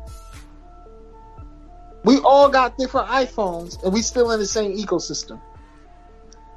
We 2.08 2.20
all 2.20 2.48
got 2.48 2.78
different 2.78 3.10
iPhones 3.10 3.84
and 3.84 3.92
we 3.92 4.02
still 4.02 4.32
in 4.32 4.40
the 4.40 4.46
same 4.46 4.78
ecosystem. 4.78 5.42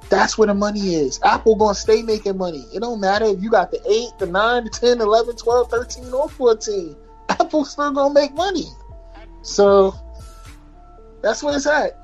That's 0.08 0.38
where 0.38 0.46
the 0.46 0.54
money 0.54 0.94
is. 0.94 1.18
Apple 1.24 1.56
gonna 1.56 1.74
stay 1.74 2.02
making 2.02 2.38
money. 2.38 2.64
It 2.72 2.78
don't 2.78 3.00
matter 3.00 3.24
if 3.24 3.42
you 3.42 3.50
got 3.50 3.72
the 3.72 3.80
8, 3.84 4.20
the 4.20 4.26
9, 4.26 4.64
the 4.64 4.70
10, 4.70 5.00
11, 5.00 5.34
12, 5.34 5.68
13, 5.68 6.12
or 6.12 6.28
14. 6.28 6.96
Apple 7.30 7.64
still 7.64 7.90
gonna 7.90 8.14
make 8.14 8.32
money. 8.32 8.68
So 9.42 9.92
that's 11.20 11.42
where 11.42 11.56
it's 11.56 11.66
at. 11.66 11.98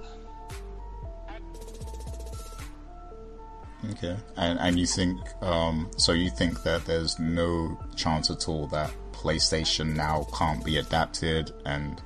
Okay. 3.93 4.17
And 4.37 4.59
and 4.59 4.77
you 4.77 4.87
think 4.87 5.21
um 5.45 5.89
so 5.97 6.11
you 6.11 6.31
think 6.31 6.65
that 6.65 6.85
there's 6.85 7.21
no 7.21 7.79
chance 7.95 8.29
at 8.29 8.49
all 8.49 8.67
that 8.69 8.91
PlayStation 9.13 9.95
now 9.95 10.27
can't 10.37 10.65
be 10.65 10.79
adapted 10.79 11.53
and 11.65 12.03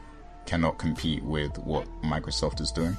cannot 0.50 0.78
compete 0.78 1.22
with 1.22 1.56
what 1.58 1.86
Microsoft 2.02 2.60
is 2.60 2.72
doing? 2.72 2.96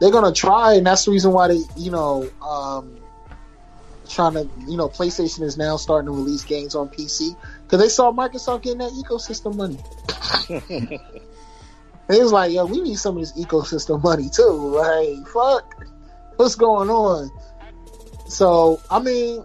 they're 0.00 0.10
gonna 0.10 0.32
try, 0.32 0.74
and 0.74 0.86
that's 0.86 1.04
the 1.04 1.10
reason 1.10 1.32
why 1.32 1.48
they, 1.48 1.60
you 1.76 1.90
know, 1.90 2.28
um, 2.40 2.96
trying 4.08 4.32
to, 4.32 4.48
you 4.66 4.76
know, 4.76 4.88
PlayStation 4.88 5.42
is 5.42 5.58
now 5.58 5.76
starting 5.76 6.06
to 6.06 6.12
release 6.12 6.42
games 6.42 6.74
on 6.74 6.88
PC 6.88 7.36
because 7.64 7.80
they 7.80 7.88
saw 7.88 8.10
Microsoft 8.10 8.62
getting 8.62 8.78
that 8.78 8.92
ecosystem 8.92 9.54
money. 9.56 9.78
they 12.08 12.18
was 12.18 12.32
like, 12.32 12.50
yo, 12.52 12.64
we 12.64 12.80
need 12.80 12.96
some 12.96 13.16
of 13.16 13.22
this 13.22 13.32
ecosystem 13.38 14.02
money 14.02 14.30
too. 14.30 14.42
Like, 14.42 15.28
fuck, 15.28 15.86
what's 16.36 16.54
going 16.54 16.88
on? 16.88 17.30
So, 18.26 18.80
I 18.90 19.00
mean, 19.00 19.44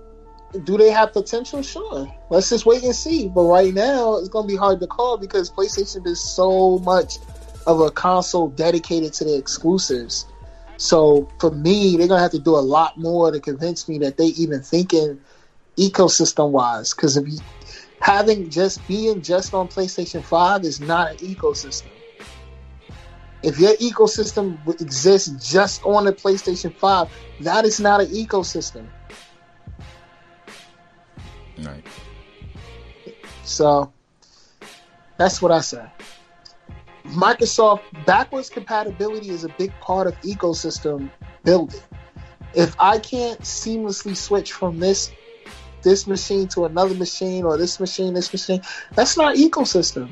do 0.64 0.78
they 0.78 0.92
have 0.92 1.14
potential? 1.14 1.62
Sure. 1.62 2.12
Let's 2.30 2.50
just 2.50 2.66
wait 2.66 2.84
and 2.84 2.96
see. 2.96 3.28
But 3.28 3.44
right 3.44 3.74
now, 3.74 4.18
it's 4.18 4.30
gonna 4.30 4.48
be 4.48 4.56
hard 4.56 4.80
to 4.80 4.88
call 4.88 5.18
because 5.18 5.52
PlayStation 5.52 6.06
is 6.08 6.22
so 6.24 6.80
much 6.80 7.18
of 7.68 7.80
a 7.82 7.92
console 7.92 8.50
dedicated 8.50 9.14
to 9.14 9.24
the 9.24 9.36
exclusives. 9.36 10.26
So 10.78 11.30
for 11.40 11.52
me, 11.52 11.98
they're 11.98 12.08
gonna 12.08 12.22
have 12.22 12.32
to 12.32 12.40
do 12.40 12.56
a 12.56 12.60
lot 12.60 12.98
more 12.98 13.32
to 13.32 13.40
convince 13.40 13.88
me 13.88 14.00
that 14.00 14.18
they 14.18 14.28
even 14.28 14.62
thinking 14.62 15.20
ecosystem 15.78 16.52
wise. 16.52 16.94
Because 16.94 17.18
if 17.18 17.28
you 17.28 17.40
having 18.00 18.50
just 18.50 18.86
being 18.88 19.22
just 19.22 19.54
on 19.54 19.68
PlayStation 19.68 20.24
Five 20.24 20.64
is 20.64 20.80
not 20.80 21.12
an 21.12 21.18
ecosystem. 21.18 21.90
If 23.44 23.60
your 23.60 23.76
ecosystem 23.76 24.58
exists 24.82 25.52
just 25.52 25.84
on 25.86 26.06
the 26.06 26.14
PlayStation 26.14 26.74
Five, 26.74 27.10
that 27.42 27.66
is 27.66 27.80
not 27.80 28.02
an 28.02 28.08
ecosystem. 28.08 28.88
Right. 31.60 31.86
So 33.44 33.92
that's 35.18 35.42
what 35.42 35.52
I 35.52 35.62
say. 35.62 35.86
Microsoft 37.06 37.82
backwards 38.06 38.50
compatibility 38.50 39.30
is 39.30 39.44
a 39.44 39.50
big 39.50 39.72
part 39.80 40.08
of 40.08 40.20
ecosystem 40.22 41.12
building. 41.44 41.80
If 42.56 42.76
I 42.80 43.00
can't 43.00 43.40
seamlessly 43.42 44.16
switch 44.16 44.54
from 44.54 44.80
this 44.80 45.12
this 45.84 46.08
machine 46.08 46.48
to 46.48 46.66
another 46.66 46.96
machine 46.96 47.46
or 47.46 47.58
this 47.58 47.80
machine, 47.80 48.16
this 48.16 48.34
machine, 48.34 48.62
that's 48.96 49.16
not 49.16 49.36
ecosystem. 49.36 50.10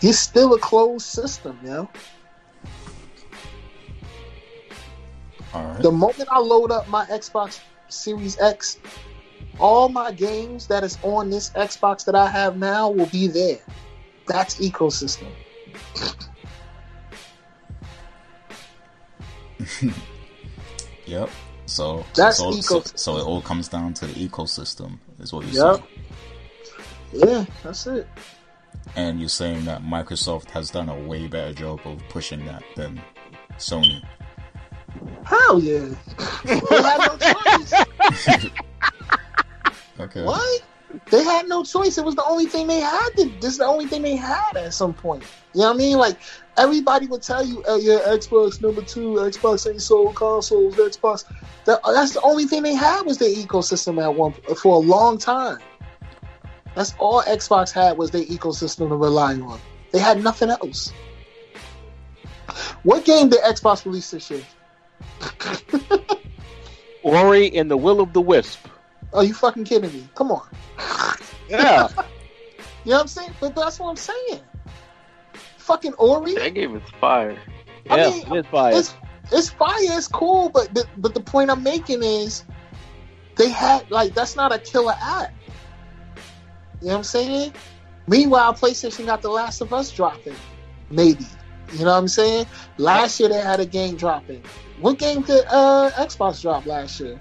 It's 0.00 0.18
still 0.18 0.54
a 0.54 0.58
closed 0.60 1.06
system, 1.06 1.58
you 1.62 1.70
know. 1.70 1.88
All 5.52 5.64
right. 5.64 5.82
The 5.82 5.90
moment 5.90 6.28
I 6.30 6.38
load 6.38 6.70
up 6.70 6.88
my 6.88 7.04
Xbox 7.06 7.58
Series 7.88 8.38
X, 8.38 8.78
all 9.58 9.88
my 9.88 10.12
games 10.12 10.66
that 10.68 10.84
is 10.84 10.98
on 11.02 11.30
this 11.30 11.50
Xbox 11.50 12.04
that 12.06 12.14
I 12.14 12.28
have 12.28 12.56
now 12.56 12.90
will 12.90 13.06
be 13.06 13.26
there. 13.26 13.58
That's 14.26 14.56
ecosystem. 14.56 15.28
Yep. 21.06 21.30
So 21.66 22.04
That's 22.16 22.38
so, 22.38 22.50
so, 22.52 22.80
ecosystem. 22.80 22.98
so 22.98 23.16
it 23.18 23.24
all 23.24 23.40
comes 23.40 23.68
down 23.68 23.94
to 23.94 24.06
the 24.06 24.28
ecosystem, 24.28 24.98
is 25.20 25.32
what 25.32 25.46
you're 25.46 25.72
Yep. 25.74 25.82
saying. 27.12 27.28
Yeah, 27.28 27.44
that's 27.62 27.86
it. 27.86 28.08
And 28.96 29.20
you're 29.20 29.28
saying 29.28 29.64
that 29.66 29.82
Microsoft 29.82 30.50
has 30.50 30.70
done 30.70 30.88
a 30.88 30.98
way 30.98 31.26
better 31.28 31.52
job 31.52 31.80
of 31.84 32.00
pushing 32.08 32.44
that 32.46 32.62
than 32.76 33.00
Sony. 33.58 34.02
Hell 35.24 35.60
yeah. 35.60 35.88
Okay. 39.98 40.24
What? 40.24 40.62
They 41.10 41.24
had 41.24 41.48
no 41.48 41.64
choice. 41.64 41.98
It 41.98 42.04
was 42.04 42.14
the 42.14 42.24
only 42.24 42.46
thing 42.46 42.66
they 42.66 42.80
had. 42.80 43.08
To, 43.16 43.24
this 43.40 43.52
is 43.52 43.58
the 43.58 43.66
only 43.66 43.86
thing 43.86 44.02
they 44.02 44.16
had 44.16 44.56
at 44.56 44.72
some 44.72 44.94
point. 44.94 45.24
You 45.52 45.62
know 45.62 45.68
what 45.68 45.74
I 45.74 45.78
mean? 45.78 45.98
Like 45.98 46.16
everybody 46.56 47.06
would 47.06 47.22
tell 47.22 47.44
you, 47.44 47.62
"Oh 47.66 47.76
yeah, 47.76 47.98
Xbox 48.06 48.62
number 48.62 48.82
two, 48.82 49.14
Xbox 49.14 49.68
ain't 49.68 49.82
sold 49.82 50.14
consoles, 50.14 50.76
Xbox." 50.76 51.24
That, 51.64 51.80
that's 51.84 52.12
the 52.14 52.22
only 52.22 52.44
thing 52.46 52.62
they 52.62 52.74
had 52.74 53.02
was 53.02 53.18
their 53.18 53.34
ecosystem 53.34 54.02
at 54.02 54.14
one 54.14 54.32
for 54.56 54.76
a 54.76 54.78
long 54.78 55.18
time. 55.18 55.58
That's 56.74 56.94
all 56.98 57.22
Xbox 57.22 57.72
had 57.72 57.98
was 57.98 58.10
their 58.10 58.24
ecosystem 58.24 58.88
to 58.88 58.96
rely 58.96 59.34
on. 59.34 59.58
They 59.92 59.98
had 59.98 60.22
nothing 60.22 60.50
else. 60.50 60.92
What 62.82 63.04
game 63.04 63.30
did 63.30 63.40
Xbox 63.42 63.84
release 63.84 64.10
this 64.10 64.30
year? 64.30 64.42
Ori 67.02 67.54
and 67.56 67.70
the 67.70 67.76
Will 67.76 68.00
of 68.00 68.12
the 68.12 68.20
Wisp. 68.20 68.66
Are 69.16 69.24
you 69.24 69.34
fucking 69.34 69.64
kidding 69.64 69.92
me? 69.92 70.08
Come 70.14 70.30
on. 70.30 70.46
Yeah. 71.48 71.86
You 72.84 72.90
know 72.90 72.96
what 72.96 73.00
I'm 73.02 73.06
saying? 73.06 73.30
But 73.38 73.54
that's 73.54 73.78
what 73.78 73.90
I'm 73.90 73.96
saying. 73.96 74.40
Fucking 75.58 75.94
Ori. 75.94 76.34
That 76.34 76.54
game 76.54 76.74
is 76.74 76.82
fire. 77.00 77.38
I 77.88 77.96
yeah, 77.98 78.10
mean, 78.10 78.36
it's 78.36 78.48
fire. 78.48 78.74
It's 78.74 78.94
it's 79.30 79.50
fire. 79.50 79.76
It's 79.78 80.08
cool. 80.08 80.48
But 80.48 80.74
but, 80.74 80.88
but 80.96 81.14
the 81.14 81.20
point 81.20 81.50
I'm 81.50 81.62
making 81.62 82.02
is 82.02 82.44
they 83.36 83.48
had 83.48 83.88
like 83.92 84.14
that's 84.14 84.34
not 84.34 84.52
a 84.52 84.58
killer 84.58 84.94
app. 85.00 85.32
You 86.80 86.88
know 86.88 86.92
what 86.92 86.96
I'm 86.98 87.04
saying? 87.04 87.52
Meanwhile, 88.08 88.54
PlayStation 88.54 89.06
got 89.06 89.22
The 89.22 89.30
Last 89.30 89.60
of 89.60 89.72
Us 89.72 89.92
dropping. 89.92 90.34
Maybe. 90.90 91.26
You 91.72 91.80
know 91.84 91.92
what 91.92 91.98
I'm 91.98 92.08
saying? 92.08 92.46
Last 92.76 93.18
year 93.20 93.28
they 93.28 93.40
had 93.40 93.60
a 93.60 93.66
game 93.66 93.96
dropping. 93.96 94.42
What 94.80 94.98
game 94.98 95.22
did 95.22 95.44
uh, 95.48 95.90
Xbox 95.94 96.42
drop 96.42 96.66
last 96.66 97.00
year? 97.00 97.18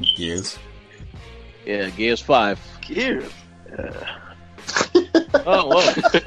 Gears. 0.00 0.58
Yeah, 1.64 1.88
Gears 1.90 2.20
Five. 2.20 2.60
Gears. 2.80 3.30
Uh. 3.76 3.92
Oh, 5.46 5.66
whoa. 5.66 6.20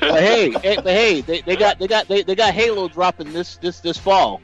but 0.00 0.22
hey, 0.22 0.50
hey, 0.50 0.76
but 0.76 0.86
hey, 0.86 1.20
they, 1.22 1.40
they 1.40 1.56
got 1.56 1.78
they 1.78 1.86
got 1.86 2.08
they, 2.08 2.22
they 2.22 2.34
got 2.34 2.52
Halo 2.52 2.88
dropping 2.88 3.32
this 3.32 3.56
this 3.56 3.80
this 3.80 3.96
fall. 3.96 4.42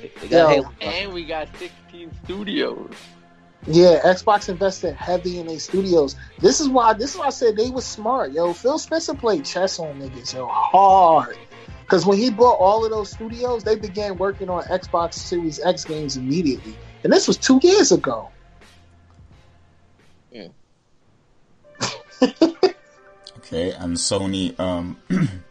They 0.00 0.28
got 0.28 0.30
Yo. 0.30 0.48
Halo. 0.48 0.70
And 0.80 1.12
we 1.12 1.24
got 1.24 1.48
16 1.56 2.10
studios. 2.24 2.90
Yeah, 3.66 4.00
Xbox 4.04 4.48
invested 4.48 4.94
heavy 4.94 5.38
in 5.38 5.46
their 5.46 5.58
studios. 5.58 6.16
This 6.38 6.60
is 6.60 6.68
why 6.68 6.92
this 6.92 7.12
is 7.12 7.18
why 7.18 7.26
I 7.26 7.30
said 7.30 7.56
they 7.56 7.70
was 7.70 7.86
smart, 7.86 8.32
yo. 8.32 8.52
Phil 8.52 8.78
Spencer 8.78 9.14
played 9.14 9.44
chess 9.44 9.78
on 9.78 10.00
niggas, 10.00 10.34
yo, 10.34 10.46
hard. 10.46 11.38
Because 11.82 12.04
when 12.04 12.18
he 12.18 12.30
bought 12.30 12.58
all 12.58 12.84
of 12.84 12.90
those 12.90 13.10
studios, 13.10 13.62
they 13.62 13.76
began 13.76 14.16
working 14.16 14.50
on 14.50 14.64
Xbox 14.64 15.14
Series 15.14 15.60
X 15.60 15.84
games 15.84 16.16
immediately, 16.16 16.74
and 17.04 17.12
this 17.12 17.28
was 17.28 17.36
two 17.36 17.60
years 17.62 17.92
ago. 17.92 18.30
Yeah. 20.30 20.48
Okay, 23.38 23.72
and 23.72 23.94
Sony, 23.94 24.58
um, 24.58 24.96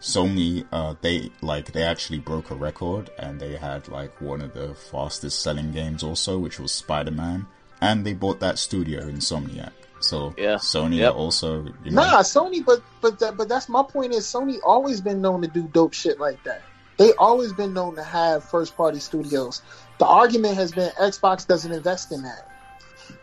Sony, 0.00 0.64
uh, 0.72 0.94
they 1.02 1.30
like 1.42 1.72
they 1.72 1.82
actually 1.82 2.18
broke 2.18 2.50
a 2.50 2.54
record, 2.54 3.10
and 3.18 3.38
they 3.38 3.56
had 3.56 3.88
like 3.88 4.22
one 4.22 4.40
of 4.40 4.54
the 4.54 4.74
fastest 4.74 5.42
selling 5.42 5.70
games 5.70 6.02
also, 6.02 6.38
which 6.38 6.58
was 6.58 6.72
Spider 6.72 7.10
Man, 7.10 7.46
and 7.82 8.06
they 8.06 8.14
bought 8.14 8.40
that 8.40 8.58
studio 8.58 9.02
Insomniac. 9.02 9.72
So 10.00 10.34
Yeah. 10.38 10.54
Sony 10.54 10.96
Yep. 11.00 11.14
also, 11.14 11.64
you 11.84 11.90
know, 11.90 12.02
Nah, 12.02 12.22
Sony, 12.22 12.64
but 12.64 12.80
but 13.02 13.18
that, 13.18 13.36
but 13.36 13.50
that's 13.50 13.68
my 13.68 13.82
point. 13.82 14.14
Is 14.14 14.24
Sony 14.24 14.58
always 14.64 15.02
been 15.02 15.20
known 15.20 15.42
to 15.42 15.48
do 15.48 15.68
dope 15.74 15.92
shit 15.92 16.18
like 16.18 16.42
that? 16.44 16.62
They 16.98 17.12
always 17.14 17.52
been 17.52 17.72
known 17.72 17.96
to 17.96 18.02
have 18.02 18.44
first 18.44 18.76
party 18.76 19.00
studios. 19.00 19.62
The 19.98 20.06
argument 20.06 20.56
has 20.56 20.72
been 20.72 20.90
Xbox 21.00 21.46
doesn't 21.46 21.72
invest 21.72 22.12
in 22.12 22.22
that. 22.22 22.48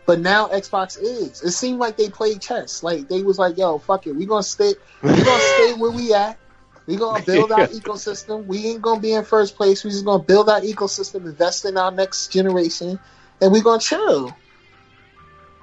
But 0.06 0.20
now 0.20 0.48
Xbox 0.48 0.98
is. 1.00 1.42
It 1.42 1.52
seemed 1.52 1.78
like 1.78 1.96
they 1.96 2.08
played 2.08 2.42
chess. 2.42 2.82
Like 2.82 3.08
they 3.08 3.22
was 3.22 3.38
like, 3.38 3.56
"Yo, 3.56 3.78
fuck 3.78 4.06
it, 4.06 4.14
we 4.14 4.26
gonna 4.26 4.42
stay, 4.42 4.74
we 5.02 5.10
gonna 5.10 5.42
stay 5.42 5.72
where 5.78 5.90
we 5.90 6.12
at. 6.12 6.38
We 6.86 6.96
gonna 6.96 7.24
build 7.24 7.52
our 7.52 7.68
ecosystem. 7.68 8.46
We 8.46 8.66
ain't 8.66 8.82
gonna 8.82 9.00
be 9.00 9.12
in 9.12 9.24
first 9.24 9.56
place. 9.56 9.84
We 9.84 9.90
just 9.90 10.04
gonna 10.04 10.22
build 10.22 10.48
our 10.48 10.60
ecosystem, 10.60 11.26
invest 11.26 11.64
in 11.64 11.76
our 11.76 11.92
next 11.92 12.32
generation, 12.32 12.98
and 13.40 13.52
we 13.52 13.60
gonna 13.60 13.80
chill." 13.80 14.34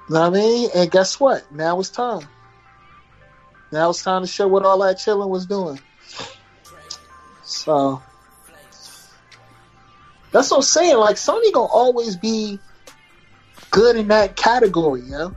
You 0.08 0.14
know 0.14 0.20
what 0.20 0.26
I 0.28 0.30
mean? 0.30 0.70
And 0.74 0.90
guess 0.90 1.20
what? 1.20 1.52
Now 1.52 1.78
it's 1.80 1.90
time. 1.90 2.26
Now 3.70 3.90
it's 3.90 4.02
time 4.02 4.22
to 4.22 4.28
show 4.28 4.48
what 4.48 4.64
all 4.64 4.78
that 4.78 4.98
chilling 4.98 5.28
was 5.28 5.44
doing. 5.44 5.78
So 7.48 8.02
that's 10.32 10.50
what 10.50 10.58
I'm 10.58 10.62
saying. 10.62 10.96
Like 10.98 11.16
Sony 11.16 11.52
gonna 11.52 11.66
always 11.66 12.16
be 12.16 12.58
good 13.70 13.96
in 13.96 14.08
that 14.08 14.36
category, 14.36 15.00
you 15.00 15.10
know. 15.10 15.36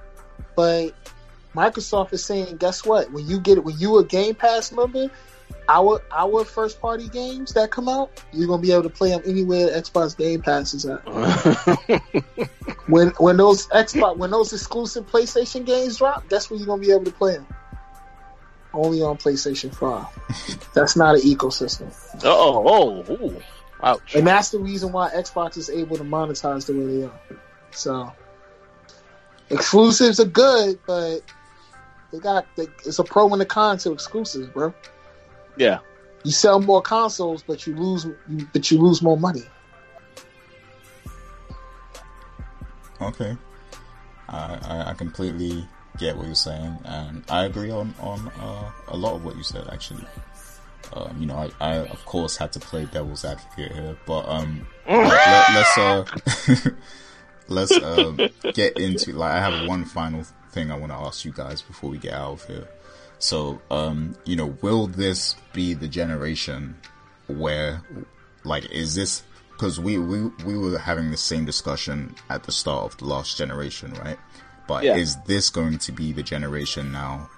But 0.56 0.94
Microsoft 1.56 2.12
is 2.12 2.24
saying, 2.24 2.58
guess 2.58 2.86
what? 2.86 3.12
When 3.12 3.26
you 3.28 3.40
get 3.40 3.58
it, 3.58 3.64
when 3.64 3.80
you 3.80 3.98
a 3.98 4.04
Game 4.04 4.36
Pass 4.36 4.74
member, 4.74 5.10
our 5.70 6.02
our 6.12 6.44
first 6.44 6.82
party 6.82 7.08
games 7.08 7.54
that 7.54 7.72
come 7.72 7.88
out, 7.88 8.12
you're 8.34 8.48
gonna 8.48 8.62
be 8.62 8.74
able 8.74 8.84
to 8.84 8.90
play 8.90 9.12
them 9.12 9.22
anywhere 9.26 9.70
Xbox 9.70 10.18
Game 10.18 10.42
Pass 10.42 10.74
is 10.74 10.86
at. 10.86 11.00
when 12.88 13.10
when 13.20 13.38
those 13.38 13.68
Xbox 13.68 14.18
when 14.18 14.32
those 14.32 14.52
exclusive 14.52 15.10
PlayStation 15.10 15.66
games 15.66 15.98
drop, 15.98 16.28
that's 16.28 16.50
when 16.50 16.60
you're 16.60 16.68
gonna 16.68 16.82
be 16.82 16.92
able 16.92 17.06
to 17.06 17.12
play 17.12 17.36
them. 17.38 17.48
Only 18.74 19.02
on 19.02 19.18
PlayStation 19.18 19.74
Five. 19.74 20.08
that's 20.74 20.96
not 20.96 21.16
an 21.16 21.22
ecosystem. 21.22 21.94
Oh, 22.24 23.04
oh, 23.08 23.14
ooh. 23.14 23.42
ouch! 23.84 24.16
And 24.16 24.26
that's 24.26 24.52
the 24.52 24.60
reason 24.60 24.92
why 24.92 25.10
Xbox 25.10 25.58
is 25.58 25.70
able 25.70 25.98
to 25.98 26.04
monetize 26.04 26.66
the 26.66 26.74
way 26.74 26.98
they 26.98 27.04
are. 27.04 27.20
So 27.72 28.14
exclusives 29.50 30.20
are 30.20 30.26
good, 30.26 30.80
but 30.88 31.20
they 32.12 32.20
got 32.20 32.46
they, 32.56 32.68
it's 32.86 33.00
a 33.00 33.04
pro 33.04 33.32
and 33.34 33.42
a 33.42 33.46
con 33.46 33.78
to 33.80 33.92
exclusives, 33.92 34.48
bro. 34.48 34.74
Yeah, 35.58 35.80
You 36.24 36.32
sell 36.32 36.62
more 36.62 36.82
consoles, 36.82 37.44
but 37.44 37.68
you 37.68 37.76
lose, 37.76 38.06
you, 38.06 38.48
but 38.54 38.72
you 38.72 38.80
lose 38.80 39.02
more 39.02 39.18
money. 39.18 39.44
Okay. 43.02 43.36
I, 44.30 44.60
I, 44.64 44.92
I 44.92 44.94
completely 44.94 45.68
get 45.98 46.18
what 46.18 46.26
you're 46.26 46.36
saying, 46.36 46.80
and 46.86 47.24
I 47.30 47.46
agree 47.46 47.72
on 47.72 47.94
on 48.00 48.28
uh, 48.40 48.72
a 48.88 48.98
lot 48.98 49.16
of 49.16 49.26
what 49.26 49.36
you 49.36 49.44
said. 49.44 49.68
Actually, 49.72 50.06
um, 50.94 51.18
you 51.20 51.26
know, 51.26 51.36
I, 51.36 51.52
I 51.60 51.76
of 51.78 52.04
course 52.06 52.38
had 52.38 52.52
to 52.54 52.60
play 52.60 52.86
devil's 52.86 53.26
advocate 53.26 53.72
here, 53.74 53.98
but 54.06 54.28
um, 54.28 54.68
let, 54.88 55.50
us 55.50 55.78
uh, 55.78 56.06
let's 57.48 57.72
uh, 57.72 58.30
get 58.54 58.78
into 58.78 59.14
like 59.14 59.32
I 59.32 59.40
have 59.40 59.68
one 59.68 59.86
final 59.86 60.24
thing 60.52 60.72
I 60.72 60.78
want 60.78 60.92
to 60.92 60.98
ask 60.98 61.26
you 61.26 61.32
guys 61.32 61.62
before 61.62 61.90
we 61.90 61.98
get 61.98 62.14
out 62.14 62.34
of 62.34 62.46
here. 62.46 62.68
So, 63.20 63.62
um, 63.70 64.16
you 64.26 64.36
know, 64.36 64.58
will 64.62 64.88
this 64.88 65.36
be 65.54 65.76
the 65.76 65.88
generation 65.88 66.76
where, 67.28 67.84
like, 68.44 68.70
is 68.72 68.96
this 68.96 69.24
because 69.52 69.80
we, 69.80 70.00
we 70.00 70.24
we 70.44 70.58
were 70.58 70.80
having 70.80 71.12
the 71.12 71.18
same 71.18 71.46
discussion 71.46 72.16
at 72.32 72.44
the 72.44 72.52
start 72.52 72.92
of 72.92 72.98
the 72.98 73.06
last 73.06 73.38
generation, 73.38 73.94
right? 73.94 74.18
But 74.72 74.86
Yeah. 74.86 74.96
is 74.96 75.18
this 75.26 75.50
going 75.50 75.80
to 75.80 75.92
be 75.92 76.14
the 76.14 76.24
generation 76.24 76.94
now 76.94 77.30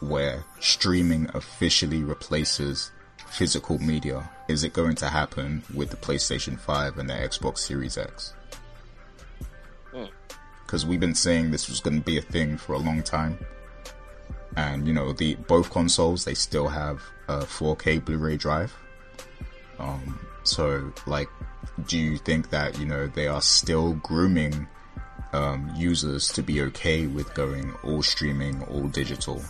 where 0.00 0.44
streaming 0.60 1.30
officially 1.32 2.02
replaces 2.04 2.90
physical 3.26 3.78
media? 3.78 4.28
Is 4.48 4.64
it 4.64 4.74
going 4.74 4.94
to 4.96 5.08
happen 5.08 5.62
with 5.72 5.88
the 5.88 5.96
PlayStation 5.96 6.58
5 6.58 6.98
and 6.98 7.08
the 7.08 7.14
Xbox 7.14 7.58
Series 7.60 7.96
X? 7.96 8.34
Because 10.66 10.84
we've 10.84 11.00
been 11.00 11.14
saying 11.14 11.52
this 11.52 11.70
was 11.70 11.80
going 11.80 11.96
to 11.98 12.04
be 12.04 12.18
a 12.18 12.22
thing 12.22 12.58
for 12.58 12.74
a 12.74 12.78
long 12.78 13.02
time. 13.02 13.38
And, 14.54 14.86
you 14.86 14.92
know, 14.92 15.12
the 15.14 15.36
both 15.36 15.70
consoles, 15.70 16.26
they 16.26 16.34
still 16.34 16.68
have 16.68 17.00
a 17.28 17.38
4K 17.46 18.04
Blu-ray 18.04 18.36
drive. 18.36 18.74
Um, 19.78 20.18
so, 20.42 20.92
like, 21.06 21.28
do 21.88 21.96
you 21.96 22.18
think 22.18 22.50
that, 22.50 22.78
you 22.78 22.84
know, 22.84 23.06
they 23.06 23.26
are 23.26 23.40
still 23.40 23.94
grooming 23.94 24.68
um, 25.34 25.70
users 25.76 26.28
to 26.28 26.42
be 26.42 26.62
okay 26.62 27.06
with 27.06 27.34
going 27.34 27.74
all 27.82 28.02
streaming, 28.02 28.62
all 28.64 28.88
digital? 28.88 29.42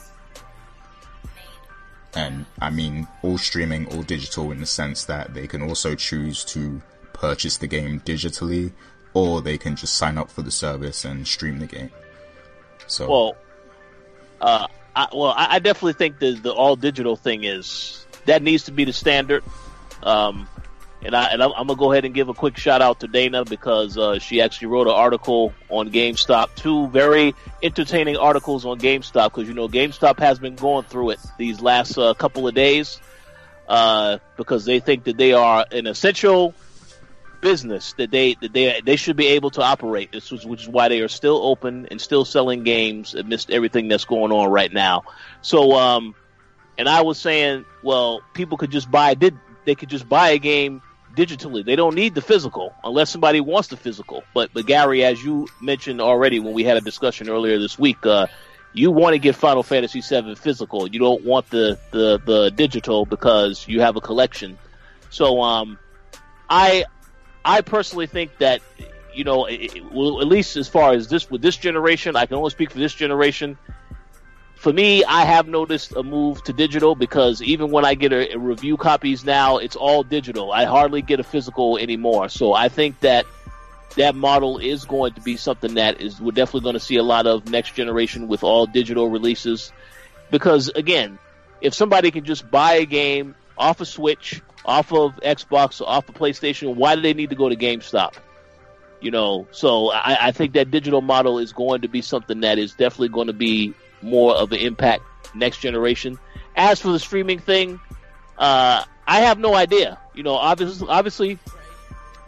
And 2.14 2.46
I 2.60 2.70
mean, 2.70 3.06
all 3.22 3.38
streaming, 3.38 3.86
all 3.92 4.02
digital 4.02 4.50
in 4.50 4.60
the 4.60 4.66
sense 4.66 5.04
that 5.04 5.34
they 5.34 5.46
can 5.46 5.62
also 5.62 5.94
choose 5.94 6.44
to 6.46 6.80
purchase 7.12 7.58
the 7.58 7.66
game 7.66 8.00
digitally, 8.00 8.72
or 9.12 9.42
they 9.42 9.58
can 9.58 9.76
just 9.76 9.96
sign 9.96 10.16
up 10.16 10.30
for 10.30 10.42
the 10.42 10.50
service 10.50 11.04
and 11.04 11.26
stream 11.26 11.58
the 11.58 11.66
game. 11.66 11.90
So, 12.86 13.10
Well, 13.10 13.36
uh, 14.40 14.66
I, 14.96 15.08
well, 15.12 15.34
I, 15.36 15.58
definitely 15.58 15.94
think 15.94 16.18
the 16.18 16.32
the 16.32 16.52
all 16.52 16.76
digital 16.76 17.16
thing 17.16 17.44
is 17.44 18.06
that 18.26 18.42
needs 18.42 18.64
to 18.64 18.72
be 18.72 18.84
the 18.84 18.92
standard. 18.92 19.42
Um, 20.02 20.48
and 21.04 21.14
I 21.14 21.26
and 21.26 21.42
I'm, 21.42 21.52
I'm 21.52 21.66
gonna 21.66 21.78
go 21.78 21.92
ahead 21.92 22.04
and 22.04 22.14
give 22.14 22.28
a 22.28 22.34
quick 22.34 22.56
shout 22.56 22.80
out 22.80 23.00
to 23.00 23.08
Dana 23.08 23.44
because 23.44 23.98
uh, 23.98 24.18
she 24.18 24.40
actually 24.40 24.68
wrote 24.68 24.86
an 24.86 24.94
article 24.94 25.52
on 25.68 25.90
GameStop, 25.90 26.54
two 26.56 26.88
very 26.88 27.34
entertaining 27.62 28.16
articles 28.16 28.64
on 28.64 28.78
GameStop 28.78 29.24
because 29.26 29.46
you 29.46 29.54
know 29.54 29.68
GameStop 29.68 30.18
has 30.18 30.38
been 30.38 30.56
going 30.56 30.84
through 30.84 31.10
it 31.10 31.20
these 31.38 31.60
last 31.60 31.98
uh, 31.98 32.14
couple 32.14 32.48
of 32.48 32.54
days 32.54 33.00
uh, 33.68 34.18
because 34.36 34.64
they 34.64 34.80
think 34.80 35.04
that 35.04 35.16
they 35.18 35.34
are 35.34 35.66
an 35.70 35.86
essential 35.86 36.54
business 37.42 37.92
that 37.98 38.10
they 38.10 38.34
that 38.40 38.54
they 38.54 38.80
they 38.80 38.96
should 38.96 39.16
be 39.16 39.26
able 39.26 39.50
to 39.50 39.62
operate. 39.62 40.10
This 40.10 40.30
was 40.30 40.46
which 40.46 40.62
is 40.62 40.68
why 40.68 40.88
they 40.88 41.00
are 41.02 41.08
still 41.08 41.36
open 41.36 41.86
and 41.90 42.00
still 42.00 42.24
selling 42.24 42.62
games 42.62 43.14
amidst 43.14 43.50
everything 43.50 43.88
that's 43.88 44.06
going 44.06 44.32
on 44.32 44.50
right 44.50 44.72
now. 44.72 45.04
So, 45.42 45.72
um, 45.72 46.14
and 46.78 46.88
I 46.88 47.02
was 47.02 47.20
saying, 47.20 47.66
well, 47.82 48.22
people 48.32 48.56
could 48.56 48.70
just 48.70 48.90
buy 48.90 49.12
did 49.12 49.36
they 49.66 49.74
could 49.74 49.90
just 49.90 50.08
buy 50.08 50.30
a 50.30 50.38
game 50.38 50.80
digitally. 51.16 51.64
They 51.64 51.76
don't 51.76 51.94
need 51.94 52.14
the 52.14 52.20
physical 52.22 52.74
unless 52.84 53.10
somebody 53.10 53.40
wants 53.40 53.68
the 53.68 53.76
physical. 53.76 54.24
But 54.34 54.50
but 54.52 54.66
Gary, 54.66 55.04
as 55.04 55.22
you 55.24 55.48
mentioned 55.60 56.00
already 56.00 56.40
when 56.40 56.52
we 56.54 56.64
had 56.64 56.76
a 56.76 56.80
discussion 56.80 57.28
earlier 57.28 57.58
this 57.58 57.78
week, 57.78 58.04
uh, 58.06 58.26
you 58.72 58.90
want 58.90 59.14
to 59.14 59.18
get 59.18 59.34
Final 59.36 59.62
Fantasy 59.62 60.00
VII 60.00 60.34
physical. 60.34 60.86
You 60.88 60.98
don't 60.98 61.24
want 61.24 61.48
the 61.50 61.78
the 61.92 62.20
the 62.24 62.50
digital 62.50 63.06
because 63.06 63.66
you 63.68 63.80
have 63.80 63.96
a 63.96 64.00
collection. 64.00 64.58
So 65.10 65.40
um, 65.42 65.78
I 66.50 66.84
I 67.44 67.60
personally 67.60 68.06
think 68.06 68.38
that 68.38 68.60
you 69.14 69.22
know, 69.24 69.46
it, 69.46 69.76
it- 69.76 69.92
well, 69.92 70.20
at 70.20 70.26
least 70.26 70.56
as 70.56 70.68
far 70.68 70.92
as 70.92 71.08
this 71.08 71.30
with 71.30 71.40
this 71.42 71.56
generation, 71.56 72.16
I 72.16 72.26
can 72.26 72.36
only 72.36 72.50
speak 72.50 72.70
for 72.70 72.78
this 72.78 72.92
generation. 72.94 73.56
For 74.64 74.72
me, 74.72 75.04
I 75.04 75.26
have 75.26 75.46
noticed 75.46 75.92
a 75.92 76.02
move 76.02 76.42
to 76.44 76.54
digital 76.54 76.94
because 76.94 77.42
even 77.42 77.70
when 77.70 77.84
I 77.84 77.92
get 77.92 78.14
a, 78.14 78.32
a 78.32 78.38
review 78.38 78.78
copies 78.78 79.22
now, 79.22 79.58
it's 79.58 79.76
all 79.76 80.02
digital. 80.02 80.50
I 80.52 80.64
hardly 80.64 81.02
get 81.02 81.20
a 81.20 81.22
physical 81.22 81.76
anymore. 81.76 82.30
So 82.30 82.54
I 82.54 82.70
think 82.70 82.98
that 83.00 83.26
that 83.96 84.14
model 84.14 84.56
is 84.56 84.86
going 84.86 85.12
to 85.12 85.20
be 85.20 85.36
something 85.36 85.74
that 85.74 86.00
is 86.00 86.18
we're 86.18 86.30
definitely 86.30 86.62
going 86.62 86.76
to 86.76 86.80
see 86.80 86.96
a 86.96 87.02
lot 87.02 87.26
of 87.26 87.46
next 87.50 87.74
generation 87.74 88.26
with 88.26 88.42
all 88.42 88.64
digital 88.64 89.10
releases. 89.10 89.70
Because 90.30 90.68
again, 90.68 91.18
if 91.60 91.74
somebody 91.74 92.10
can 92.10 92.24
just 92.24 92.50
buy 92.50 92.76
a 92.76 92.86
game 92.86 93.34
off 93.58 93.82
of 93.82 93.88
Switch, 93.88 94.40
off 94.64 94.94
of 94.94 95.14
Xbox, 95.16 95.82
or 95.82 95.90
off 95.90 96.08
of 96.08 96.14
PlayStation, 96.14 96.74
why 96.74 96.96
do 96.96 97.02
they 97.02 97.12
need 97.12 97.28
to 97.28 97.36
go 97.36 97.50
to 97.50 97.56
GameStop? 97.56 98.14
You 99.02 99.10
know, 99.10 99.46
so 99.50 99.90
I, 99.90 100.28
I 100.28 100.32
think 100.32 100.54
that 100.54 100.70
digital 100.70 101.02
model 101.02 101.38
is 101.38 101.52
going 101.52 101.82
to 101.82 101.88
be 101.88 102.00
something 102.00 102.40
that 102.40 102.56
is 102.58 102.72
definitely 102.72 103.10
going 103.10 103.26
to 103.26 103.34
be 103.34 103.74
more 104.04 104.34
of 104.34 104.50
the 104.50 104.64
impact 104.64 105.02
next 105.34 105.58
generation. 105.58 106.18
As 106.56 106.80
for 106.80 106.92
the 106.92 106.98
streaming 106.98 107.38
thing, 107.40 107.80
uh, 108.38 108.84
I 109.06 109.20
have 109.20 109.38
no 109.38 109.54
idea. 109.54 109.98
You 110.14 110.22
know, 110.22 110.34
obviously, 110.34 110.88
obviously, 110.88 111.38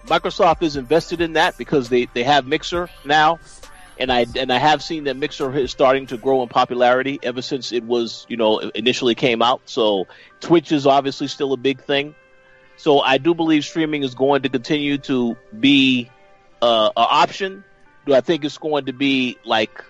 Microsoft 0.06 0.62
is 0.62 0.76
invested 0.76 1.20
in 1.20 1.34
that 1.34 1.56
because 1.58 1.88
they, 1.88 2.06
they 2.06 2.22
have 2.22 2.46
Mixer 2.46 2.88
now, 3.04 3.38
and 3.98 4.10
I 4.10 4.26
and 4.36 4.52
I 4.52 4.58
have 4.58 4.82
seen 4.82 5.04
that 5.04 5.16
Mixer 5.16 5.56
is 5.56 5.70
starting 5.70 6.06
to 6.08 6.16
grow 6.16 6.42
in 6.42 6.48
popularity 6.48 7.18
ever 7.22 7.42
since 7.42 7.72
it 7.72 7.84
was 7.84 8.26
you 8.28 8.36
know 8.36 8.58
initially 8.58 9.14
came 9.14 9.42
out. 9.42 9.62
So 9.66 10.06
Twitch 10.40 10.72
is 10.72 10.86
obviously 10.86 11.28
still 11.28 11.52
a 11.52 11.56
big 11.56 11.80
thing. 11.80 12.14
So 12.76 13.00
I 13.00 13.18
do 13.18 13.34
believe 13.34 13.64
streaming 13.64 14.02
is 14.02 14.14
going 14.14 14.42
to 14.42 14.48
continue 14.48 14.98
to 14.98 15.36
be 15.58 16.10
uh, 16.60 16.86
an 16.88 17.06
option. 17.10 17.64
Do 18.04 18.14
I 18.14 18.20
think 18.20 18.44
it's 18.44 18.58
going 18.58 18.86
to 18.86 18.92
be 18.92 19.38
like 19.44 19.82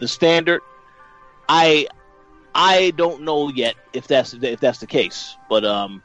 the 0.00 0.08
standard? 0.08 0.60
I 1.48 1.86
I 2.54 2.92
don't 2.92 3.22
know 3.22 3.48
yet 3.48 3.74
if 3.92 4.06
that's 4.06 4.34
if 4.34 4.60
that's 4.60 4.78
the 4.78 4.86
case, 4.86 5.36
but 5.48 5.64
um, 5.64 6.02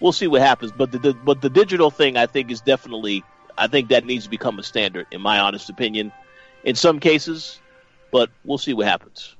we'll 0.00 0.12
see 0.12 0.26
what 0.26 0.42
happens. 0.42 0.72
But 0.72 0.92
the, 0.92 0.98
the 0.98 1.14
but 1.14 1.40
the 1.40 1.50
digital 1.50 1.90
thing, 1.90 2.16
I 2.16 2.26
think, 2.26 2.50
is 2.50 2.60
definitely 2.60 3.24
I 3.58 3.66
think 3.66 3.88
that 3.88 4.04
needs 4.04 4.24
to 4.24 4.30
become 4.30 4.58
a 4.58 4.62
standard, 4.62 5.06
in 5.10 5.20
my 5.20 5.38
honest 5.40 5.68
opinion. 5.70 6.12
In 6.64 6.76
some 6.76 7.00
cases, 7.00 7.60
but 8.10 8.30
we'll 8.44 8.58
see 8.58 8.72
what 8.72 8.86
happens. 8.86 9.34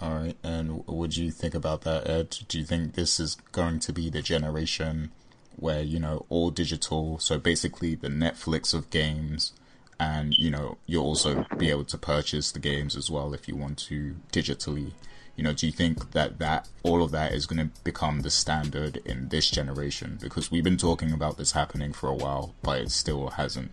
All 0.00 0.14
right, 0.14 0.36
and 0.44 0.78
what 0.78 0.96
would 0.96 1.16
you 1.16 1.30
think 1.30 1.54
about 1.54 1.82
that, 1.82 2.08
Ed? 2.08 2.38
Do 2.48 2.58
you 2.58 2.64
think 2.64 2.94
this 2.94 3.18
is 3.18 3.36
going 3.52 3.80
to 3.80 3.92
be 3.92 4.08
the 4.10 4.22
generation 4.22 5.10
where 5.56 5.82
you 5.82 5.98
know 5.98 6.24
all 6.28 6.50
digital? 6.50 7.18
So 7.18 7.38
basically, 7.38 7.94
the 7.94 8.08
Netflix 8.08 8.74
of 8.74 8.90
games, 8.90 9.52
and 10.00 10.34
you 10.34 10.50
know 10.50 10.78
you'll 10.86 11.04
also 11.04 11.44
be 11.56 11.70
able 11.70 11.84
to 11.84 11.98
purchase 11.98 12.52
the 12.52 12.58
games 12.58 12.96
as 12.96 13.10
well 13.10 13.34
if 13.34 13.48
you 13.48 13.56
want 13.56 13.78
to 13.78 14.16
digitally. 14.32 14.92
You 15.36 15.44
know, 15.44 15.52
do 15.52 15.66
you 15.66 15.72
think 15.72 16.12
that 16.12 16.38
that 16.40 16.68
all 16.82 17.00
of 17.02 17.12
that 17.12 17.32
is 17.32 17.46
going 17.46 17.68
to 17.68 17.82
become 17.84 18.20
the 18.20 18.30
standard 18.30 18.96
in 19.04 19.28
this 19.28 19.48
generation? 19.50 20.18
Because 20.20 20.50
we've 20.50 20.64
been 20.64 20.76
talking 20.76 21.12
about 21.12 21.36
this 21.38 21.52
happening 21.52 21.92
for 21.92 22.08
a 22.08 22.14
while, 22.14 22.54
but 22.62 22.80
it 22.80 22.90
still 22.90 23.28
hasn't 23.30 23.70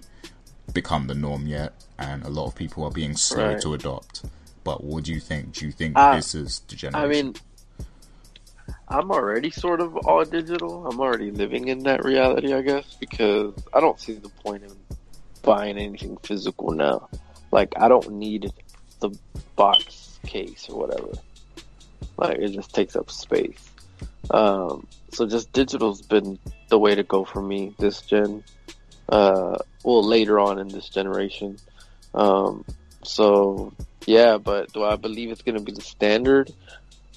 become 0.74 1.08
the 1.08 1.16
norm 1.16 1.48
yet, 1.48 1.74
and 1.98 2.24
a 2.24 2.30
lot 2.30 2.46
of 2.48 2.56
people 2.56 2.84
are 2.84 2.92
being 2.92 3.16
slow 3.16 3.48
Right. 3.54 3.62
to 3.62 3.74
adopt. 3.74 4.24
But 4.64 4.84
what 4.84 5.04
do 5.06 5.14
you 5.14 5.20
think? 5.20 5.54
Do 5.54 5.66
you 5.66 5.72
think 5.72 5.98
Uh, 5.98 6.16
this 6.16 6.36
is 6.36 6.62
the 6.68 6.76
generation? 6.76 7.10
I 7.10 7.24
mean, 7.24 7.36
I'm 8.88 9.10
already 9.12 9.50
sort 9.50 9.82
of 9.82 9.96
all 9.98 10.24
digital. 10.24 10.86
I'm 10.88 11.00
already 11.00 11.32
living 11.32 11.68
in 11.68 11.80
that 11.84 12.04
reality, 12.06 12.54
I 12.54 12.62
guess, 12.62 12.96
because 13.00 13.54
I 13.74 13.80
don't 13.80 14.00
see 14.00 14.14
the 14.14 14.30
point 14.30 14.64
in 14.64 14.72
buying 15.46 15.78
anything 15.78 16.18
physical 16.18 16.72
now. 16.72 17.08
Like, 17.52 17.74
I 17.78 17.88
don't 17.88 18.12
need 18.14 18.52
the 19.00 19.18
box 19.56 20.20
case 20.26 20.68
or 20.70 20.80
whatever. 20.80 21.12
Like, 22.18 22.40
it 22.40 22.50
just 22.50 22.74
takes 22.74 22.96
up 22.96 23.10
space. 23.12 23.70
Um, 24.32 24.88
so 25.14 25.28
just 25.28 25.54
digital's 25.54 26.02
been 26.02 26.40
the 26.70 26.80
way 26.80 26.96
to 26.96 27.04
go 27.04 27.24
for 27.24 27.42
me 27.42 27.74
this 27.78 28.02
gen. 28.02 28.44
Uh, 29.08 29.58
well, 29.84 30.04
later 30.04 30.40
on 30.40 30.60
in 30.60 30.68
this 30.68 30.90
generation. 30.90 31.58
Um, 32.14 32.66
so 33.04 33.74
yeah, 34.06 34.38
but 34.38 34.74
do 34.74 34.84
I 34.84 34.96
believe 34.96 35.32
it's 35.32 35.42
going 35.42 35.58
to 35.58 35.64
be 35.64 35.72
the 35.72 35.82
standard? 35.82 36.52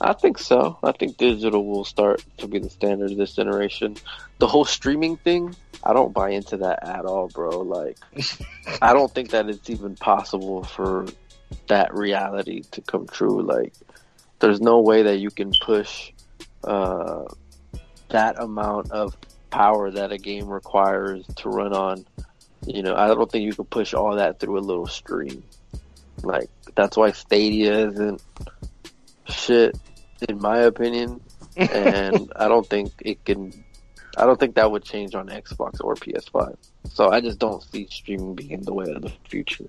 I 0.01 0.13
think 0.13 0.39
so. 0.39 0.79
I 0.83 0.93
think 0.93 1.17
digital 1.17 1.65
will 1.65 1.85
start 1.85 2.25
to 2.39 2.47
be 2.47 2.59
the 2.59 2.71
standard 2.71 3.11
of 3.11 3.17
this 3.17 3.35
generation. 3.35 3.97
The 4.39 4.47
whole 4.47 4.65
streaming 4.65 5.17
thing, 5.17 5.57
I 5.85 5.93
don't 5.93 6.13
buy 6.13 6.31
into 6.31 6.59
that 6.59 6.87
at 6.87 7.05
all, 7.05 7.29
bro. 7.29 7.61
Like, 7.61 7.99
I 8.83 8.93
don't 8.93 9.13
think 9.13 9.31
that 9.31 9.49
it's 9.49 9.71
even 9.71 9.97
possible 9.97 10.65
for 10.65 11.07
that 11.69 11.95
reality 11.95 12.63
to 12.73 12.81
come 12.81 13.07
true. 13.07 13.43
Like, 13.43 13.73
there's 14.41 14.61
no 14.61 14.81
way 14.81 15.05
that 15.05 15.19
you 15.19 15.31
can 15.31 15.53
push 15.65 16.13
uh, 16.65 17.25
that 18.11 18.41
amount 18.41 18.91
of 18.91 19.17
power 19.51 19.91
that 19.91 20.13
a 20.13 20.19
game 20.19 20.49
requires 20.49 21.27
to 21.37 21.49
run 21.49 21.73
on. 21.73 22.05
You 22.67 22.83
know, 22.83 22.95
I 22.95 23.07
don't 23.07 23.31
think 23.31 23.45
you 23.45 23.53
can 23.53 23.65
push 23.65 23.95
all 23.95 24.17
that 24.17 24.41
through 24.41 24.59
a 24.59 24.61
little 24.61 24.87
stream. 24.87 25.43
Like, 26.23 26.51
that's 26.75 26.97
why 26.97 27.13
Stadia 27.13 27.89
isn't 27.89 28.23
shit, 29.29 29.79
in 30.29 30.41
my 30.41 30.59
opinion. 30.59 31.21
and 31.57 32.33
I 32.37 32.47
don't 32.47 32.67
think 32.67 32.93
it 33.01 33.25
can. 33.25 33.53
I 34.19 34.27
don't 34.27 34.39
think 34.39 34.57
that 34.57 34.71
would 34.71 34.83
change 34.83 35.15
on 35.15 35.29
Xbox 35.29 35.81
or 35.81 35.95
PS5. 35.95 36.57
So 36.91 37.11
I 37.11 37.21
just 37.21 37.39
don't 37.39 37.63
see 37.63 37.87
streaming 37.89 38.35
being 38.35 38.63
the 38.63 38.75
way 38.75 38.91
of 38.91 39.03
the 39.03 39.13
future. 39.29 39.67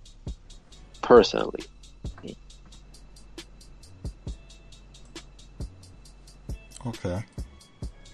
Personally, 1.04 1.64
okay, 6.86 7.24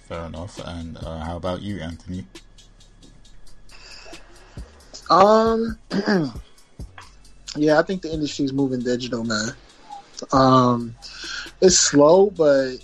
fair 0.07 0.25
enough. 0.25 0.59
And 0.65 0.97
uh, 0.97 1.19
how 1.19 1.37
about 1.37 1.61
you, 1.61 1.79
Anthony? 1.79 2.27
Um, 5.09 5.77
yeah, 7.55 7.79
I 7.79 7.83
think 7.83 8.01
the 8.01 8.13
industry's 8.13 8.53
moving 8.53 8.81
digital, 8.81 9.23
man. 9.23 9.49
Um, 10.31 10.95
it's 11.61 11.77
slow, 11.77 12.29
but 12.29 12.77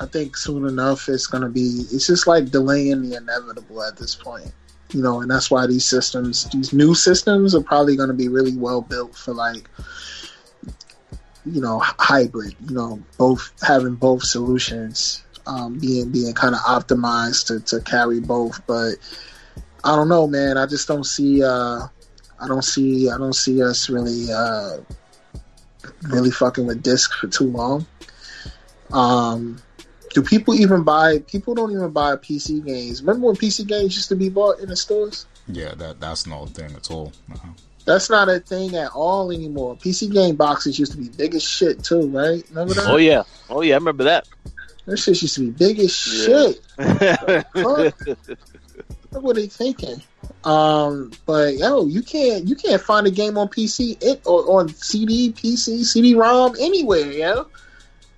I 0.00 0.06
think 0.06 0.36
soon 0.36 0.66
enough 0.66 1.08
it's 1.08 1.26
gonna 1.26 1.50
be. 1.50 1.84
It's 1.92 2.06
just 2.06 2.26
like 2.26 2.50
delaying 2.50 3.02
the 3.02 3.16
inevitable 3.16 3.82
at 3.82 3.98
this 3.98 4.14
point, 4.14 4.50
you 4.92 5.02
know. 5.02 5.20
And 5.20 5.30
that's 5.30 5.50
why 5.50 5.66
these 5.66 5.84
systems, 5.84 6.44
these 6.44 6.72
new 6.72 6.94
systems, 6.94 7.54
are 7.54 7.62
probably 7.62 7.96
gonna 7.96 8.14
be 8.14 8.28
really 8.28 8.56
well 8.56 8.80
built 8.80 9.14
for 9.14 9.34
like, 9.34 9.68
you 11.44 11.60
know, 11.60 11.80
hybrid. 11.80 12.56
You 12.66 12.74
know, 12.74 13.02
both 13.18 13.52
having 13.62 13.96
both 13.96 14.22
solutions, 14.24 15.22
um, 15.46 15.78
being 15.78 16.10
being 16.10 16.32
kind 16.32 16.54
of 16.54 16.62
optimized 16.62 17.48
to 17.48 17.60
to 17.60 17.82
carry 17.82 18.20
both, 18.20 18.66
but. 18.66 18.94
I 19.82 19.96
don't 19.96 20.10
know, 20.10 20.26
man. 20.26 20.58
I 20.58 20.66
just 20.66 20.86
don't 20.86 21.04
see. 21.04 21.42
Uh, 21.42 21.86
I 22.38 22.46
don't 22.46 22.62
see. 22.62 23.08
I 23.08 23.16
don't 23.16 23.34
see 23.34 23.62
us 23.62 23.88
really, 23.88 24.30
uh, 24.30 24.76
really 26.02 26.30
fucking 26.30 26.66
with 26.66 26.82
disc 26.82 27.14
for 27.14 27.28
too 27.28 27.50
long. 27.50 27.86
Um, 28.92 29.62
do 30.10 30.22
people 30.22 30.54
even 30.54 30.82
buy? 30.82 31.18
People 31.20 31.54
don't 31.54 31.70
even 31.72 31.90
buy 31.90 32.16
PC 32.16 32.64
games. 32.64 33.02
Remember 33.02 33.28
when 33.28 33.36
PC 33.36 33.66
games 33.66 33.94
used 33.96 34.08
to 34.08 34.16
be 34.16 34.28
bought 34.28 34.58
in 34.60 34.68
the 34.68 34.76
stores? 34.76 35.26
Yeah, 35.46 35.74
that 35.76 36.00
that's 36.00 36.26
not 36.26 36.44
a 36.50 36.52
thing 36.52 36.72
at 36.74 36.90
all. 36.90 37.12
No. 37.28 37.36
That's 37.86 38.10
not 38.10 38.28
a 38.28 38.40
thing 38.40 38.76
at 38.76 38.90
all 38.92 39.30
anymore. 39.32 39.74
PC 39.76 40.12
game 40.12 40.36
boxes 40.36 40.78
used 40.78 40.92
to 40.92 40.98
be 40.98 41.08
big 41.08 41.34
as 41.34 41.42
shit 41.42 41.82
too, 41.82 42.08
right? 42.08 42.44
Remember 42.50 42.74
that? 42.74 42.86
Oh 42.86 42.96
yeah, 42.96 43.22
oh 43.48 43.62
yeah, 43.62 43.74
I 43.74 43.78
remember 43.78 44.04
that. 44.04 44.26
That 44.86 44.98
shit 44.98 45.20
used 45.22 45.34
to 45.36 45.40
be 45.40 45.50
big 45.50 45.78
as 45.78 46.26
Yeah. 46.28 46.52
shit. 46.52 47.46
Fuck. 47.54 48.18
What 49.10 49.22
were 49.24 49.34
they 49.34 49.46
thinking? 49.48 50.00
Um, 50.44 51.10
but 51.26 51.56
yo, 51.56 51.86
you 51.86 52.02
can't 52.02 52.46
you 52.46 52.54
can't 52.54 52.80
find 52.80 53.06
a 53.06 53.10
game 53.10 53.36
on 53.36 53.48
PC 53.48 53.96
it, 54.02 54.22
or 54.24 54.60
on 54.60 54.68
CD, 54.68 55.32
PC, 55.32 55.84
CD-ROM 55.84 56.54
anywhere, 56.60 57.10
yo, 57.10 57.46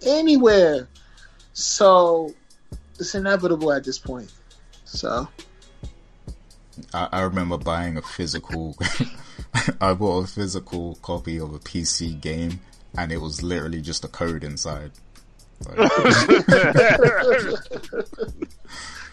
anywhere. 0.04 0.88
So 1.52 2.34
it's 2.98 3.14
inevitable 3.14 3.72
at 3.72 3.84
this 3.84 3.98
point. 3.98 4.32
So 4.84 5.28
I, 6.94 7.08
I 7.12 7.20
remember 7.22 7.58
buying 7.58 7.96
a 7.96 8.02
physical. 8.02 8.76
I 9.80 9.94
bought 9.94 10.24
a 10.24 10.26
physical 10.26 10.96
copy 11.02 11.38
of 11.38 11.54
a 11.54 11.58
PC 11.58 12.20
game, 12.20 12.60
and 12.96 13.12
it 13.12 13.20
was 13.20 13.42
literally 13.42 13.80
just 13.80 14.04
a 14.04 14.08
code 14.08 14.44
inside. 14.44 14.92
Like, 15.68 15.78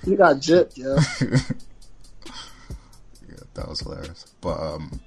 you 0.05 0.15
got 0.15 0.37
gypped, 0.37 0.77
yo. 0.77 0.95
yeah, 3.29 3.43
that 3.53 3.67
was 3.67 3.81
hilarious. 3.81 4.25
But 4.41 4.59
um, 4.59 4.99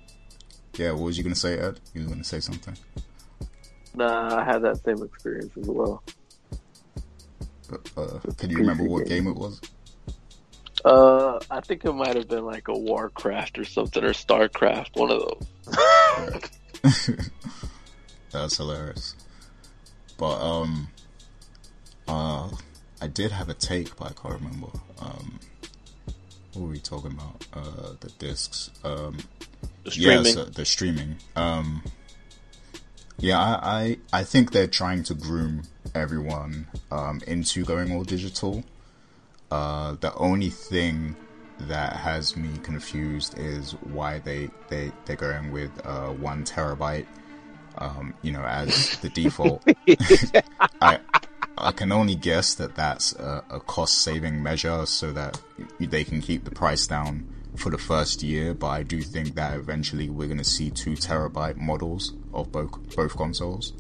yeah, 0.76 0.92
what 0.92 1.02
was 1.02 1.18
you 1.18 1.24
gonna 1.24 1.34
say, 1.34 1.58
Ed? 1.58 1.80
You 1.94 2.02
were 2.02 2.10
gonna 2.10 2.24
say 2.24 2.40
something. 2.40 2.76
nah, 3.94 4.38
I 4.38 4.44
had 4.44 4.62
that 4.62 4.84
same 4.84 5.02
experience 5.02 5.56
as 5.56 5.66
well. 5.66 6.02
Uh, 7.96 8.18
can 8.36 8.50
you 8.50 8.58
remember 8.58 8.84
what 8.84 9.06
game 9.06 9.26
it 9.26 9.36
was? 9.36 9.60
Uh, 10.84 11.38
I 11.50 11.60
think 11.60 11.84
it 11.84 11.92
might 11.92 12.16
have 12.16 12.28
been 12.28 12.44
like 12.44 12.68
a 12.68 12.76
Warcraft 12.76 13.58
or 13.58 13.64
something, 13.64 14.02
or 14.02 14.10
Starcraft, 14.12 14.96
one 14.98 15.10
of 15.10 15.20
those. 16.82 17.18
That's 18.32 18.56
hilarious. 18.56 19.14
But 20.18 20.40
um, 20.40 20.88
uh, 22.08 22.50
I 23.00 23.06
did 23.06 23.30
have 23.30 23.48
a 23.48 23.54
take, 23.54 23.94
but 23.96 24.10
I 24.10 24.12
can't 24.12 24.40
remember. 24.40 24.68
Um, 25.00 25.38
what 26.52 26.62
were 26.62 26.68
we 26.68 26.80
talking 26.80 27.12
about? 27.12 27.46
Uh, 27.52 27.94
the 28.00 28.10
discs. 28.18 28.70
Um, 28.84 29.18
The 29.84 29.90
yeah, 29.90 30.22
streaming. 30.22 30.32
so 30.32 30.44
the 30.44 30.64
streaming. 30.64 31.16
Um, 31.36 31.82
yeah, 33.22 33.38
I, 33.38 33.98
I 34.12 34.20
I 34.20 34.24
think 34.24 34.50
they're 34.50 34.66
trying 34.66 35.04
to 35.04 35.14
groom 35.14 35.62
everyone 35.94 36.66
um, 36.90 37.20
into 37.26 37.64
going 37.64 37.92
all 37.92 38.02
digital. 38.02 38.64
Uh, 39.50 39.96
the 40.00 40.12
only 40.14 40.50
thing 40.50 41.14
that 41.60 41.94
has 41.94 42.36
me 42.36 42.58
confused 42.64 43.38
is 43.38 43.72
why 43.72 44.18
they 44.18 44.50
they 44.68 44.90
they're 45.04 45.14
going 45.14 45.52
with 45.52 45.70
uh, 45.86 46.08
one 46.08 46.44
terabyte. 46.44 47.06
Um, 47.78 48.12
you 48.22 48.32
know, 48.32 48.42
as 48.42 48.98
the 48.98 49.08
default. 49.20 49.62
I 50.80 50.98
I 51.56 51.70
can 51.70 51.92
only 51.92 52.16
guess 52.16 52.54
that 52.54 52.74
that's 52.74 53.12
a, 53.14 53.44
a 53.50 53.60
cost 53.60 53.98
saving 53.98 54.42
measure 54.42 54.84
so 54.84 55.12
that 55.12 55.40
they 55.78 56.02
can 56.02 56.20
keep 56.20 56.44
the 56.44 56.50
price 56.50 56.88
down 56.88 57.28
for 57.54 57.70
the 57.70 57.78
first 57.78 58.24
year. 58.24 58.52
But 58.52 58.68
I 58.68 58.82
do 58.82 59.00
think 59.00 59.36
that 59.36 59.54
eventually 59.54 60.10
we're 60.10 60.26
going 60.26 60.38
to 60.38 60.44
see 60.44 60.70
two 60.70 60.92
terabyte 60.92 61.56
models 61.56 62.14
of 62.32 62.50
both 62.52 62.70
both 62.96 63.16
consoles 63.16 63.72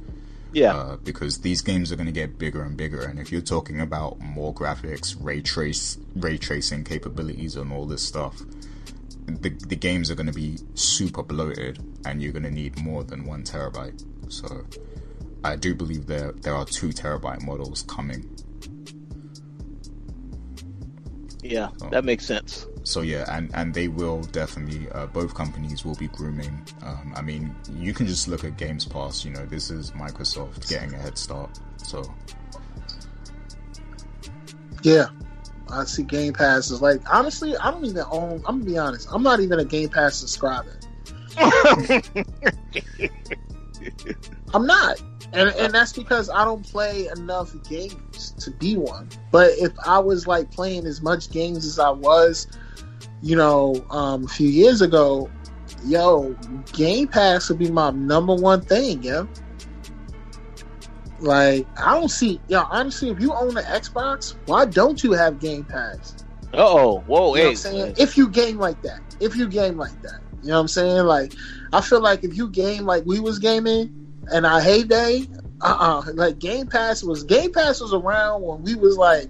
yeah, 0.52 0.74
uh, 0.74 0.96
because 0.96 1.38
these 1.40 1.62
games 1.62 1.90
are 1.92 1.96
going 1.96 2.06
to 2.06 2.12
get 2.12 2.38
bigger 2.38 2.62
and 2.62 2.76
bigger. 2.76 3.02
And 3.02 3.18
if 3.18 3.32
you're 3.32 3.40
talking 3.40 3.80
about 3.80 4.20
more 4.20 4.54
graphics, 4.54 5.16
ray 5.18 5.40
trace, 5.40 5.98
ray 6.14 6.36
tracing 6.36 6.84
capabilities, 6.84 7.56
and 7.56 7.72
all 7.72 7.86
this 7.86 8.02
stuff, 8.02 8.42
the 9.26 9.48
the 9.48 9.76
games 9.76 10.10
are 10.10 10.14
going 10.14 10.26
to 10.26 10.32
be 10.32 10.58
super 10.74 11.22
bloated, 11.22 11.82
and 12.04 12.22
you're 12.22 12.32
going 12.32 12.42
to 12.42 12.50
need 12.50 12.78
more 12.82 13.02
than 13.02 13.24
one 13.24 13.42
terabyte. 13.42 14.04
So, 14.28 14.64
I 15.42 15.56
do 15.56 15.74
believe 15.74 16.06
there 16.06 16.32
there 16.32 16.54
are 16.54 16.66
two 16.66 16.88
terabyte 16.88 17.42
models 17.42 17.82
coming. 17.82 18.31
Yeah, 21.42 21.68
that 21.90 22.04
makes 22.04 22.24
sense. 22.24 22.66
So 22.84 23.02
yeah, 23.02 23.24
and 23.36 23.50
and 23.54 23.74
they 23.74 23.88
will 23.88 24.22
definitely 24.22 24.90
uh, 24.92 25.06
both 25.06 25.34
companies 25.34 25.84
will 25.84 25.96
be 25.96 26.08
grooming. 26.08 26.62
Um, 26.82 27.12
I 27.16 27.22
mean, 27.22 27.54
you 27.72 27.92
can 27.92 28.06
just 28.06 28.28
look 28.28 28.44
at 28.44 28.56
Games 28.56 28.84
Pass. 28.84 29.24
You 29.24 29.32
know, 29.32 29.46
this 29.46 29.70
is 29.70 29.90
Microsoft 29.92 30.68
getting 30.68 30.94
a 30.94 30.98
head 30.98 31.18
start. 31.18 31.58
So 31.76 32.02
Yeah. 34.82 35.06
I 35.70 35.84
see 35.84 36.02
Game 36.02 36.34
Pass 36.34 36.70
is 36.70 36.82
like 36.82 37.00
honestly, 37.10 37.56
I 37.56 37.70
don't 37.70 37.84
even 37.84 38.04
own 38.10 38.42
I'm 38.46 38.58
gonna 38.58 38.64
be 38.64 38.78
honest, 38.78 39.08
I'm 39.10 39.22
not 39.22 39.40
even 39.40 39.58
a 39.58 39.64
Game 39.64 39.88
Pass 39.88 40.16
subscriber. 40.16 40.78
I'm 44.54 44.66
not. 44.66 45.00
And, 45.32 45.48
and 45.50 45.72
that's 45.72 45.92
because 45.94 46.28
I 46.28 46.44
don't 46.44 46.62
play 46.62 47.08
enough 47.16 47.54
games 47.68 48.32
to 48.40 48.50
be 48.50 48.76
one. 48.76 49.08
But 49.30 49.52
if 49.56 49.72
I 49.86 49.98
was 49.98 50.26
like 50.26 50.50
playing 50.50 50.86
as 50.86 51.00
much 51.00 51.30
games 51.30 51.64
as 51.64 51.78
I 51.78 51.90
was, 51.90 52.46
you 53.22 53.36
know, 53.36 53.82
um, 53.90 54.24
a 54.24 54.28
few 54.28 54.48
years 54.48 54.82
ago, 54.82 55.30
yo, 55.86 56.36
Game 56.72 57.08
Pass 57.08 57.48
would 57.48 57.58
be 57.58 57.70
my 57.70 57.90
number 57.92 58.34
one 58.34 58.60
thing, 58.60 59.02
yo. 59.02 59.26
Like, 61.20 61.66
I 61.78 61.94
don't 61.98 62.10
see, 62.10 62.40
yo, 62.48 62.64
honestly, 62.70 63.08
if 63.08 63.20
you 63.20 63.32
own 63.32 63.56
an 63.56 63.64
Xbox, 63.64 64.34
why 64.46 64.66
don't 64.66 65.02
you 65.02 65.12
have 65.12 65.40
Game 65.40 65.64
Pass? 65.64 66.16
oh, 66.54 66.98
whoa, 67.06 67.06
You 67.06 67.16
know 67.16 67.28
what 67.30 67.38
hey, 67.38 67.48
I'm 67.48 67.56
saying? 67.56 67.94
If 67.96 68.16
you 68.16 68.28
game 68.28 68.58
like 68.58 68.82
that, 68.82 69.00
if 69.20 69.36
you 69.36 69.48
game 69.48 69.78
like 69.78 70.02
that, 70.02 70.20
you 70.42 70.48
know 70.48 70.56
what 70.56 70.60
I'm 70.60 70.68
saying? 70.68 71.06
Like, 71.06 71.32
I 71.72 71.80
feel 71.80 72.00
like 72.00 72.24
if 72.24 72.36
you 72.36 72.48
game 72.50 72.84
like 72.84 73.06
we 73.06 73.20
was 73.20 73.38
gaming 73.38 74.01
and 74.32 74.46
our 74.46 74.60
heyday, 74.60 75.26
uh, 75.60 76.02
uh 76.06 76.12
like 76.14 76.38
Game 76.38 76.66
Pass 76.66 77.02
was 77.02 77.24
Game 77.24 77.52
Pass 77.52 77.80
was 77.80 77.92
around 77.92 78.42
when 78.42 78.62
we 78.62 78.74
was 78.74 78.96
like, 78.96 79.28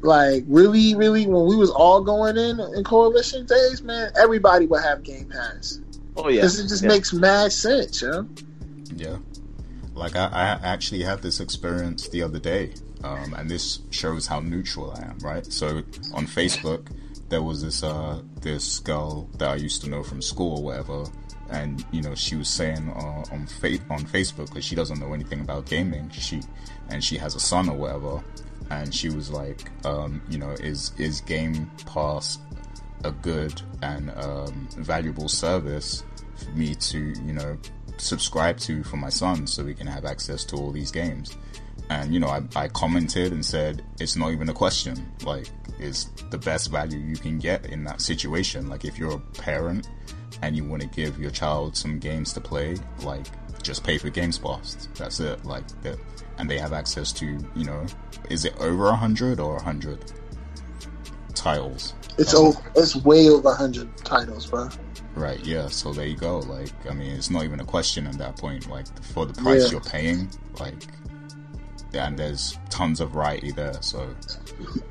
like 0.00 0.44
really, 0.46 0.94
really 0.94 1.26
when 1.26 1.46
we 1.46 1.56
was 1.56 1.70
all 1.70 2.02
going 2.02 2.36
in 2.36 2.60
in 2.60 2.84
Koalition 2.84 3.46
days, 3.46 3.82
man. 3.82 4.10
Everybody 4.18 4.66
would 4.66 4.82
have 4.82 5.02
Game 5.02 5.28
Pass 5.28 5.80
oh 6.18 6.28
yeah, 6.28 6.36
because 6.36 6.58
it 6.58 6.68
just 6.68 6.82
yeah. 6.82 6.88
makes 6.88 7.12
mad 7.12 7.52
sense, 7.52 8.02
yeah. 8.02 8.22
Yeah. 8.94 9.16
Like 9.94 10.16
I, 10.16 10.26
I 10.26 10.58
actually 10.62 11.02
had 11.02 11.22
this 11.22 11.40
experience 11.40 12.08
the 12.08 12.22
other 12.22 12.38
day, 12.38 12.74
um, 13.02 13.34
and 13.34 13.50
this 13.50 13.80
shows 13.90 14.26
how 14.26 14.40
neutral 14.40 14.92
I 14.92 15.02
am, 15.06 15.18
right? 15.18 15.44
So 15.46 15.78
on 16.14 16.26
Facebook, 16.26 16.88
there 17.28 17.42
was 17.42 17.62
this 17.62 17.82
uh, 17.82 18.22
this 18.40 18.78
girl 18.78 19.28
that 19.38 19.48
I 19.48 19.56
used 19.56 19.82
to 19.82 19.90
know 19.90 20.02
from 20.02 20.22
school 20.22 20.58
or 20.58 20.64
whatever, 20.64 21.04
and 21.50 21.84
you 21.90 22.02
know 22.02 22.14
she 22.14 22.36
was 22.36 22.48
saying 22.48 22.90
uh, 22.90 23.24
on 23.32 23.46
fa- 23.46 23.78
on 23.90 24.00
Facebook 24.00 24.48
because 24.48 24.64
she 24.64 24.74
doesn't 24.74 24.98
know 24.98 25.12
anything 25.12 25.40
about 25.40 25.66
gaming, 25.66 26.10
she 26.10 26.42
and 26.90 27.02
she 27.02 27.16
has 27.16 27.34
a 27.34 27.40
son 27.40 27.68
or 27.68 27.76
whatever, 27.76 28.22
and 28.70 28.94
she 28.94 29.08
was 29.08 29.30
like, 29.30 29.70
um, 29.84 30.22
you 30.28 30.38
know, 30.38 30.50
is 30.50 30.92
is 30.98 31.20
Game 31.22 31.70
Pass 31.86 32.38
a 33.04 33.12
good 33.12 33.60
and 33.82 34.10
um, 34.16 34.68
valuable 34.76 35.28
service 35.28 36.04
for 36.36 36.50
me 36.50 36.74
to, 36.74 36.98
you 36.98 37.32
know, 37.32 37.56
subscribe 37.96 38.58
to 38.58 38.82
for 38.84 38.96
my 38.96 39.08
son 39.08 39.46
so 39.46 39.64
we 39.64 39.74
can 39.74 39.86
have 39.86 40.04
access 40.04 40.44
to 40.44 40.56
all 40.56 40.70
these 40.70 40.90
games. 40.90 41.36
And, 41.90 42.12
you 42.12 42.20
know, 42.20 42.28
I, 42.28 42.42
I 42.54 42.68
commented 42.68 43.32
and 43.32 43.44
said, 43.44 43.82
it's 43.98 44.14
not 44.14 44.32
even 44.32 44.48
a 44.48 44.52
question. 44.52 45.10
Like, 45.24 45.48
it's 45.78 46.04
the 46.30 46.38
best 46.38 46.70
value 46.70 46.98
you 46.98 47.16
can 47.16 47.38
get 47.38 47.66
in 47.66 47.84
that 47.84 48.02
situation. 48.02 48.68
Like, 48.68 48.84
if 48.84 48.98
you're 48.98 49.14
a 49.14 49.18
parent 49.18 49.88
and 50.42 50.56
you 50.56 50.64
want 50.64 50.82
to 50.82 50.88
give 50.88 51.18
your 51.18 51.30
child 51.30 51.76
some 51.76 51.98
games 51.98 52.32
to 52.34 52.40
play, 52.40 52.76
like, 53.02 53.26
just 53.62 53.84
pay 53.84 53.98
for 53.98 54.08
Games 54.08 54.38
Pass. 54.38 54.88
That's 54.96 55.20
it. 55.20 55.44
Like, 55.44 55.66
that, 55.82 55.98
and 56.38 56.48
they 56.48 56.58
have 56.58 56.72
access 56.72 57.12
to, 57.14 57.26
you 57.56 57.64
know, 57.64 57.86
is 58.30 58.44
it 58.44 58.56
over 58.60 58.88
a 58.88 58.96
hundred 58.96 59.40
or 59.40 59.56
a 59.56 59.62
hundred 59.62 60.12
titles? 61.34 61.94
It's 62.18 62.32
That's 62.32 62.34
over, 62.34 62.60
it's 62.76 62.96
way 62.96 63.28
over 63.28 63.50
a 63.50 63.54
hundred 63.54 63.96
titles, 63.98 64.46
bro. 64.46 64.68
Right, 65.14 65.44
yeah. 65.44 65.68
So 65.68 65.92
there 65.92 66.06
you 66.06 66.16
go. 66.16 66.38
Like, 66.38 66.70
I 66.88 66.94
mean, 66.94 67.12
it's 67.12 67.30
not 67.30 67.44
even 67.44 67.58
a 67.60 67.64
question 67.64 68.06
at 68.06 68.18
that 68.18 68.36
point. 68.36 68.68
Like, 68.70 68.86
for 69.02 69.26
the 69.26 69.34
price 69.34 69.64
Yeah. 69.64 69.70
you're 69.72 69.80
paying, 69.80 70.30
like, 70.60 70.86
and 71.94 72.18
there's 72.18 72.58
tons 72.70 73.00
of 73.00 73.12
variety 73.12 73.50
there. 73.50 73.74
So, 73.80 74.14
so 74.20 74.38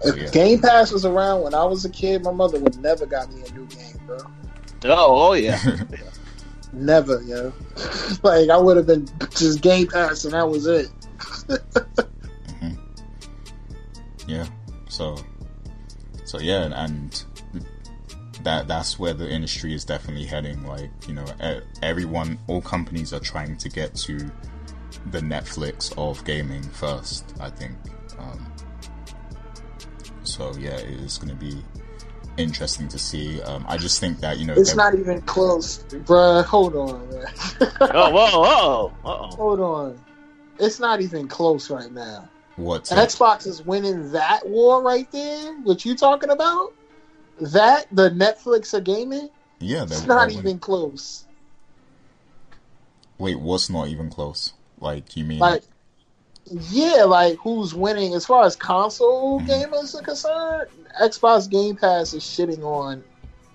If 0.04 0.18
yeah. 0.18 0.30
Game 0.32 0.60
Pass 0.60 0.92
was 0.92 1.06
around 1.06 1.44
when 1.44 1.54
I 1.54 1.64
was 1.64 1.86
a 1.86 1.90
kid, 1.90 2.24
my 2.24 2.32
mother 2.32 2.60
would 2.60 2.78
never 2.82 3.06
got 3.06 3.32
me 3.32 3.44
a 3.48 3.52
new 3.54 3.66
game, 3.68 4.00
bro. 4.06 4.18
Oh, 4.86 5.30
oh 5.30 5.34
yeah. 5.34 5.60
Never, 6.74 7.22
yo. 7.24 7.54
like 8.24 8.50
I 8.50 8.58
would 8.58 8.78
have 8.78 8.88
been 8.88 9.08
just 9.32 9.62
Game 9.62 9.88
Pass 9.88 10.26
and 10.26 10.34
that 10.34 10.48
was 10.48 10.68
it. 10.68 10.90
yeah. 14.28 14.46
So, 14.90 15.18
so 16.26 16.40
yeah, 16.40 16.70
and 16.84 17.24
that 18.44 18.68
that's 18.68 19.00
where 19.00 19.14
the 19.14 19.30
industry 19.30 19.74
is 19.74 19.86
definitely 19.86 20.26
heading. 20.26 20.66
Like, 20.66 20.90
you 21.08 21.14
know, 21.14 21.26
everyone, 21.82 22.38
all 22.48 22.62
companies 22.62 23.14
are 23.14 23.20
trying 23.20 23.58
to 23.58 23.70
get 23.70 23.96
to 23.96 24.18
the 25.12 25.20
Netflix 25.20 25.94
of 25.98 26.24
gaming 26.26 26.64
first. 26.64 27.34
I 27.40 27.50
think. 27.50 27.76
Um, 28.20 28.52
so 30.24 30.54
yeah, 30.58 30.78
it's 30.78 31.18
going 31.18 31.30
to 31.30 31.36
be 31.36 31.64
interesting 32.38 32.88
to 32.90 33.00
see. 33.00 33.42
Um, 33.42 33.66
I 33.68 33.78
just 33.78 34.00
think 34.00 34.20
that 34.20 34.38
you 34.40 34.46
know, 34.46 34.54
It's 34.54 34.76
not 34.76 34.94
even 34.96 35.22
close, 35.22 35.80
bruh. 35.90 36.44
Hold 36.46 36.76
on, 36.76 37.10
oh, 37.82 38.12
whoa, 38.12 38.42
whoa, 38.42 38.94
oh. 39.06 39.28
Hold 39.36 39.60
on. 39.60 40.00
It's 40.60 40.80
not 40.80 41.02
even 41.02 41.28
close 41.28 41.70
right 41.70 41.92
now. 41.92 42.28
what 42.56 42.86
Xbox 42.86 43.46
is 43.46 43.64
winning 43.64 44.12
that 44.12 44.48
war 44.48 44.82
right 44.82 45.12
there. 45.12 45.54
What 45.64 45.86
you 45.86 45.96
talking 45.96 46.30
about? 46.32 46.74
That 47.40 47.86
the 47.92 48.10
Netflix 48.10 48.74
of 48.74 48.84
gaming? 48.84 49.30
yeah, 49.60 49.84
It's 49.84 50.06
not 50.08 50.30
they're- 50.30 50.40
even 50.40 50.60
close. 50.60 51.26
Wait, 53.20 53.40
what's 53.40 53.70
not 53.70 53.88
even 53.88 54.10
close? 54.10 54.54
Like 54.80 55.16
you 55.18 55.24
mean? 55.26 55.40
Like, 55.40 55.64
yeah, 56.52 57.04
like 57.04 57.38
who's 57.38 57.74
winning 57.74 58.14
as 58.14 58.26
far 58.26 58.46
as 58.46 58.56
console 58.56 59.42
gamers 59.42 59.96
are 59.96 60.04
concerned? 60.04 60.70
Xbox 61.02 61.50
Game 61.50 61.76
Pass 61.76 62.14
is 62.14 62.24
shitting 62.24 62.64
on 62.64 63.04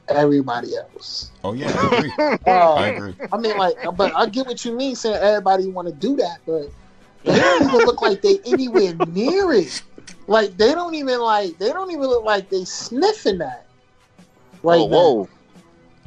everybody 0.09 0.77
else. 0.77 1.31
oh 1.45 1.53
yeah, 1.53 1.73
I 1.75 1.97
agree. 1.97 2.13
Uh, 2.47 2.75
I 2.75 2.87
agree. 2.89 3.15
I 3.33 3.37
mean, 3.39 3.57
like, 3.57 3.77
but 3.97 4.15
I 4.15 4.27
get 4.27 4.47
what 4.47 4.65
you 4.65 4.73
mean 4.73 4.95
saying 4.95 5.17
everybody 5.17 5.69
want 5.69 5.89
to 5.89 5.95
do 5.95 6.17
that, 6.17 6.39
but 6.47 6.71
they 7.25 7.39
don't 7.39 7.63
even 7.63 7.87
look 7.87 8.03
like 8.03 8.23
they 8.23 8.39
anywhere 8.45 8.95
near 9.09 9.53
it. 9.53 9.83
Like 10.27 10.57
they 10.57 10.73
don't 10.73 10.95
even 10.95 11.21
like 11.21 11.59
they 11.59 11.71
don't 11.71 11.91
even 11.91 12.07
look 12.07 12.25
like 12.25 12.49
they 12.49 12.65
sniffing 12.65 13.39
that. 13.39 13.67
Right 14.63 14.81
oh, 14.81 14.89
now. 14.89 14.97
whoa. 14.97 15.29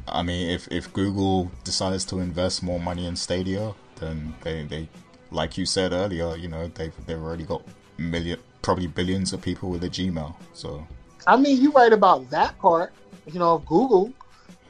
I 0.08 0.22
mean, 0.22 0.50
if 0.50 0.68
if 0.70 0.92
Google 0.92 1.50
decides 1.64 2.04
to 2.06 2.20
invest 2.20 2.62
more 2.62 2.80
money 2.80 3.06
in 3.06 3.16
Stadia, 3.16 3.74
then 3.96 4.34
they 4.42 4.62
they 4.62 4.88
like 5.36 5.56
you 5.56 5.66
said 5.66 5.92
earlier, 5.92 6.34
you 6.34 6.48
know, 6.48 6.66
they've 6.74 6.94
they've 7.06 7.22
already 7.22 7.44
got 7.44 7.62
million, 7.98 8.40
probably 8.62 8.88
billions 8.88 9.32
of 9.32 9.40
people 9.42 9.70
with 9.70 9.84
a 9.84 9.88
Gmail. 9.88 10.34
So 10.54 10.84
I 11.26 11.36
mean, 11.36 11.60
you're 11.62 11.72
right 11.72 11.92
about 11.92 12.28
that 12.30 12.58
part, 12.58 12.92
you 13.26 13.38
know, 13.38 13.54
of 13.54 13.66
Google, 13.66 14.12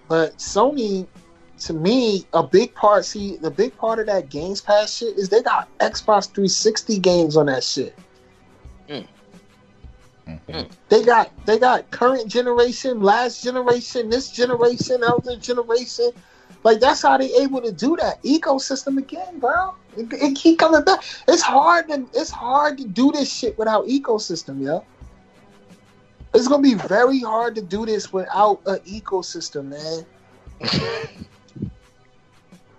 but 0.09 0.37
Sony, 0.37 1.07
to 1.61 1.73
me, 1.73 2.27
a 2.33 2.43
big 2.43 2.75
part. 2.75 3.05
See, 3.05 3.37
the 3.37 3.51
big 3.51 3.77
part 3.77 4.01
of 4.01 4.07
that 4.07 4.29
Games 4.29 4.61
Pass 4.61 4.97
shit 4.97 5.17
is 5.17 5.29
they 5.29 5.43
got 5.43 5.69
Xbox 5.79 6.27
360 6.27 6.99
games 6.99 7.37
on 7.37 7.47
that 7.47 7.65
shit. 7.65 7.97
mhm. 8.89 10.69
They 10.89 11.05
got 11.05 11.31
they 11.47 11.59
got 11.59 11.91
current 11.91 12.29
generation, 12.29 13.01
last 13.01 13.43
generation, 13.43 14.11
this 14.11 14.31
generation, 14.31 15.03
other 15.05 15.37
generation. 15.37 16.11
Like 16.67 16.81
that's 16.81 17.01
how 17.01 17.17
they 17.17 17.33
able 17.35 17.63
to 17.63 17.71
do 17.71 17.97
that 17.99 18.21
ecosystem 18.25 18.99
again, 18.99 19.39
bro. 19.39 19.77
It, 19.97 20.13
it 20.13 20.35
keep 20.35 20.59
coming 20.59 20.83
back. 20.83 21.05
It's 21.29 21.41
hard 21.41 21.87
to 21.91 22.05
it's 22.13 22.33
hard 22.33 22.77
to 22.79 22.85
do 22.89 23.13
this 23.13 23.33
shit 23.33 23.57
without 23.57 23.87
ecosystem, 23.87 24.61
yo. 24.61 24.85
It's 26.35 26.49
gonna 26.49 26.65
be 26.65 26.75
very 26.75 27.21
hard 27.21 27.55
to 27.55 27.63
do 27.63 27.87
this 27.87 28.13
without 28.13 28.63
an 28.67 28.81
ecosystem, 28.81 29.77
man. 30.61 31.71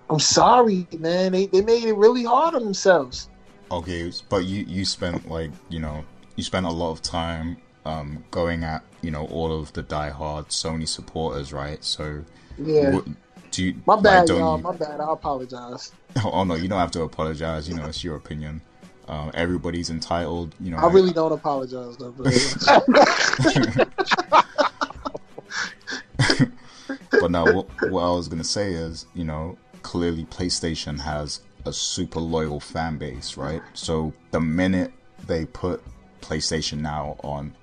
I'm 0.09 0.19
sorry, 0.19 0.85
man. 0.99 1.31
They 1.31 1.45
they 1.45 1.61
made 1.61 1.85
it 1.85 1.95
really 1.95 2.25
hard 2.25 2.55
on 2.55 2.65
themselves. 2.65 3.29
okay, 3.71 4.11
but 4.27 4.43
you 4.43 4.65
you 4.67 4.83
spent 4.83 5.29
like 5.29 5.51
you 5.69 5.79
know 5.79 6.03
you 6.35 6.43
spent 6.43 6.65
a 6.65 6.71
lot 6.71 6.91
of 6.91 7.01
time 7.01 7.55
um, 7.85 8.25
going 8.31 8.65
at 8.65 8.83
you 9.01 9.11
know 9.11 9.27
all 9.27 9.57
of 9.57 9.71
the 9.71 9.81
diehard 9.81 10.49
Sony 10.49 10.85
supporters, 10.89 11.53
right? 11.53 11.81
So 11.85 12.25
Yeah. 12.57 12.99
Do 13.51 13.63
you 13.65 13.75
My 13.85 13.99
bad, 13.99 14.27
don't 14.27 14.39
y'all. 14.39 14.57
you- 14.57 14.63
My 14.63 14.75
bad. 14.75 14.99
I 14.99 15.11
apologize. 15.13 15.91
Oh 16.23 16.43
no, 16.43 16.55
you 16.55 16.67
don't 16.67 16.79
have 16.79 16.89
to 16.91 17.03
apologize. 17.03 17.69
You 17.69 17.75
know, 17.75 17.85
it's 17.85 18.03
your 18.03 18.15
opinion. 18.15 18.61
Um, 19.07 19.29
everybody's 19.35 19.91
entitled. 19.91 20.55
You 20.59 20.71
know, 20.71 20.77
I 20.77 20.89
really 20.91 21.13
don't 21.13 21.31
apologize 21.31 21.95
though. 21.97 22.13
But 27.19 27.31
now, 27.31 27.45
what, 27.51 27.67
what 27.91 28.03
I 28.03 28.11
was 28.11 28.27
gonna 28.27 28.43
say 28.43 28.73
is, 28.73 29.05
you 29.13 29.23
know, 29.23 29.57
clearly 29.81 30.25
PlayStation 30.25 30.99
has 30.99 31.41
a 31.65 31.73
super 31.73 32.19
loyal 32.19 32.59
fan 32.59 32.97
base, 32.97 33.37
right? 33.37 33.61
So 33.73 34.13
the 34.31 34.39
minute 34.39 34.93
they 35.25 35.45
put 35.45 35.83
PlayStation 36.21 36.79
Now 36.79 37.17
on, 37.23 37.53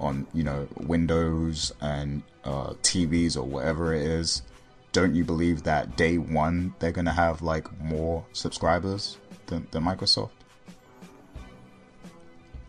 on 0.00 0.26
you 0.32 0.44
know 0.44 0.68
Windows 0.76 1.72
and 1.80 2.22
uh, 2.44 2.70
TVs 2.82 3.36
or 3.36 3.42
whatever 3.42 3.92
it 3.94 4.02
is, 4.02 4.42
don't 4.92 5.14
you 5.14 5.24
believe 5.24 5.62
that 5.62 5.96
day 5.96 6.18
one 6.18 6.74
they're 6.78 6.92
gonna 6.92 7.12
have 7.12 7.42
like 7.42 7.66
more 7.80 8.24
subscribers 8.32 9.18
than, 9.46 9.66
than 9.70 9.84
Microsoft? 9.84 10.30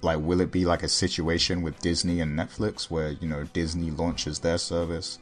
Like, 0.02 0.20
will 0.20 0.42
it 0.42 0.52
be 0.52 0.66
like 0.66 0.84
a 0.84 0.90
situation 0.90 1.62
with 1.62 1.80
Disney 1.80 2.20
and 2.20 2.38
Netflix 2.38 2.90
where 2.90 3.12
you 3.12 3.28
know 3.28 3.44
Disney 3.46 3.92
launches 3.92 4.40
their 4.40 4.58
service? 4.58 5.20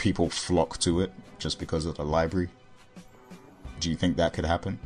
people 0.00 0.30
flock 0.30 0.78
to 0.78 1.00
it 1.00 1.12
just 1.38 1.58
because 1.58 1.84
of 1.84 1.94
the 1.96 2.04
library. 2.04 2.48
Do 3.80 3.90
you 3.90 3.96
think 3.96 4.16
that 4.16 4.32
could 4.32 4.46
happen? 4.46 4.78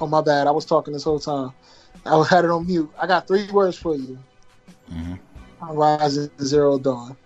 Oh 0.00 0.06
my 0.06 0.22
bad, 0.22 0.46
I 0.46 0.50
was 0.50 0.64
talking 0.64 0.94
this 0.94 1.04
whole 1.04 1.20
time. 1.20 1.52
I 2.06 2.24
had 2.24 2.46
it 2.46 2.50
on 2.50 2.66
mute. 2.66 2.90
I 2.98 3.06
got 3.06 3.28
three 3.28 3.46
words 3.50 3.76
for 3.76 3.94
you. 3.94 4.18
hmm 4.88 5.14
Horizon 5.60 6.30
Zero 6.42 6.78
Dawn. 6.78 7.16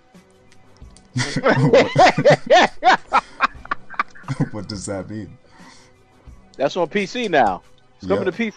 what 4.51 4.69
does 4.69 4.87
that 4.87 5.09
mean? 5.09 5.37
That's 6.57 6.77
on 6.77 6.89
PC 6.89 7.29
now. 7.31 7.63
It's 7.99 8.07
coming 8.07 8.25
Yeah. 8.25 8.31
to 8.31 8.37
PC. 8.37 8.55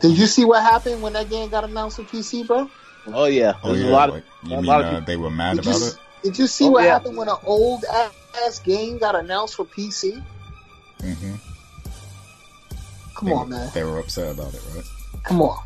Did 0.00 0.18
you 0.18 0.26
see 0.26 0.44
what 0.44 0.62
happened 0.62 1.00
when 1.02 1.12
that 1.14 1.30
game 1.30 1.48
got 1.48 1.64
announced 1.64 1.98
on 1.98 2.06
PC, 2.06 2.46
bro? 2.46 2.68
Oh 3.06 3.26
yeah, 3.26 3.54
Oh 3.62 3.68
there's 3.72 3.84
yeah, 3.84 3.90
a 3.90 3.92
lot 3.92 4.08
of 4.08 4.14
like, 4.16 4.24
you 4.42 4.52
a 4.52 4.56
mean 4.56 4.64
lot 4.66 4.80
of 4.80 4.86
uh, 4.86 4.90
people- 4.90 5.06
they 5.06 5.16
were 5.16 5.30
mad 5.30 5.56
Did 5.56 5.66
about 5.66 5.76
s- 5.76 5.94
it? 5.94 5.98
did 6.24 6.38
you 6.38 6.46
see 6.48 6.66
Oh, 6.66 6.70
what 6.70 6.84
yeah. 6.84 6.90
happened 6.94 7.16
when 7.16 7.28
an 7.28 7.36
old 7.44 7.84
ass 8.44 8.58
game 8.60 8.98
got 8.98 9.14
announced 9.14 9.54
for 9.54 9.64
PC? 9.64 10.22
hmm 11.00 11.34
Come 13.14 13.28
they, 13.28 13.32
on, 13.34 13.48
man. 13.48 13.70
They 13.72 13.84
were 13.84 13.98
upset 14.00 14.32
about 14.34 14.52
it, 14.52 14.60
right? 14.74 14.84
Come 15.22 15.40
on. 15.40 15.56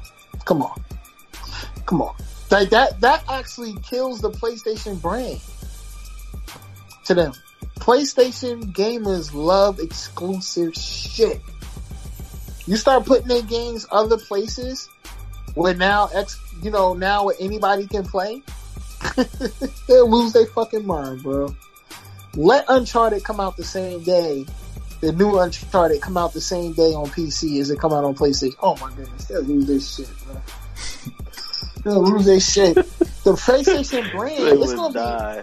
Come 0.45 0.63
on. 0.63 0.85
Come 1.87 2.03
on. 2.03 2.15
Like 2.51 2.71
that 2.71 3.01
that 3.01 3.25
actually 3.29 3.75
kills 3.77 4.21
the 4.21 4.31
PlayStation 4.31 5.01
brand. 5.01 5.41
To 7.07 7.15
them. 7.15 7.33
PlayStation 7.79 8.73
gamers 8.73 9.33
love 9.33 9.79
exclusive 9.81 10.75
shit. 10.75 11.41
You 12.67 12.77
start 12.77 13.07
putting 13.07 13.29
their 13.29 13.43
games 13.43 13.87
other 13.91 14.19
places 14.19 14.89
where 15.55 15.75
now 15.75 16.09
ex 16.13 16.39
you 16.63 16.71
know, 16.71 16.95
now 16.95 17.29
anybody 17.29 17.87
can 17.87 18.05
play, 18.05 18.43
they'll 19.89 20.11
lose 20.11 20.33
their 20.33 20.47
fucking 20.47 20.87
mind, 20.87 21.23
bro. 21.23 21.55
Let 22.35 22.65
Uncharted 22.69 23.25
come 23.25 23.41
out 23.41 23.57
the 23.57 23.65
same 23.65 24.03
day. 24.03 24.47
The 25.01 25.13
new 25.13 25.39
Uncharted 25.39 26.03
come 26.03 26.17
out 26.17 26.33
the 26.33 26.41
same 26.41 26.75
day 26.75 26.93
on 26.93 27.07
PC 27.07 27.61
as 27.61 27.71
it 27.71 27.79
come 27.79 27.93
out 27.93 28.05
on 28.05 28.15
PlayStation. 28.15 28.57
Oh 28.63 28.77
my 28.77 28.91
goodness, 28.95 29.25
they'll 29.25 29.43
lose 29.43 29.67
this 29.67 29.97
shit, 29.97 30.09
bro. 30.27 30.37
They'll 31.85 32.03
lose 32.03 32.27
their 32.27 32.41
shit. 32.41 32.75
The 32.75 33.33
PlayStation 33.33 34.11
brand, 34.17 34.39
They 34.39 34.51
it's 34.53 34.75
gonna 34.75 34.95
die. 34.95 35.43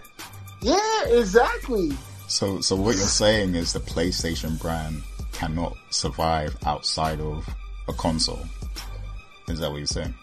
be 0.62 0.70
yeah, 0.70 1.06
exactly. 1.10 1.92
So, 2.28 2.62
so 2.62 2.76
what 2.76 2.96
you're 2.96 3.06
saying 3.06 3.56
is 3.56 3.74
the 3.74 3.80
PlayStation 3.80 4.60
brand 4.60 5.04
cannot 5.32 5.78
survive 5.92 6.58
outside 6.66 7.22
of 7.22 7.48
a 7.88 7.94
console. 7.94 8.44
Is 9.48 9.60
that 9.60 9.70
what 9.72 9.78
you're 9.78 9.86
saying? 9.86 10.14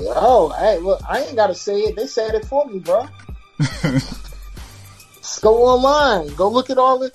Oh, 0.00 0.48
hey, 0.58 0.78
well, 0.80 1.00
I 1.08 1.22
ain't 1.22 1.36
gotta 1.36 1.54
say 1.54 1.80
it. 1.80 1.96
They 1.96 2.06
said 2.06 2.34
it 2.34 2.44
for 2.46 2.66
me, 2.66 2.78
bro. 2.78 3.06
Just 3.60 4.22
go 5.42 5.64
online. 5.64 6.34
Go 6.34 6.48
look 6.48 6.70
at 6.70 6.78
all 6.78 6.98
the 6.98 7.12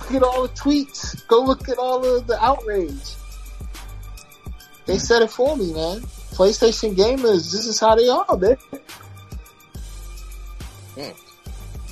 look 0.00 0.14
at 0.14 0.22
all 0.22 0.42
the 0.42 0.48
tweets. 0.54 1.26
Go 1.28 1.42
look 1.44 1.68
at 1.68 1.78
all 1.78 2.04
of 2.04 2.26
the 2.26 2.42
outrage. 2.42 3.14
They 4.86 4.98
said 4.98 5.22
it 5.22 5.30
for 5.30 5.56
me, 5.56 5.72
man. 5.72 6.02
PlayStation 6.34 6.94
gamers, 6.94 7.52
this 7.52 7.66
is 7.66 7.78
how 7.80 7.94
they 7.94 8.08
are, 8.08 8.36
man. 8.36 8.56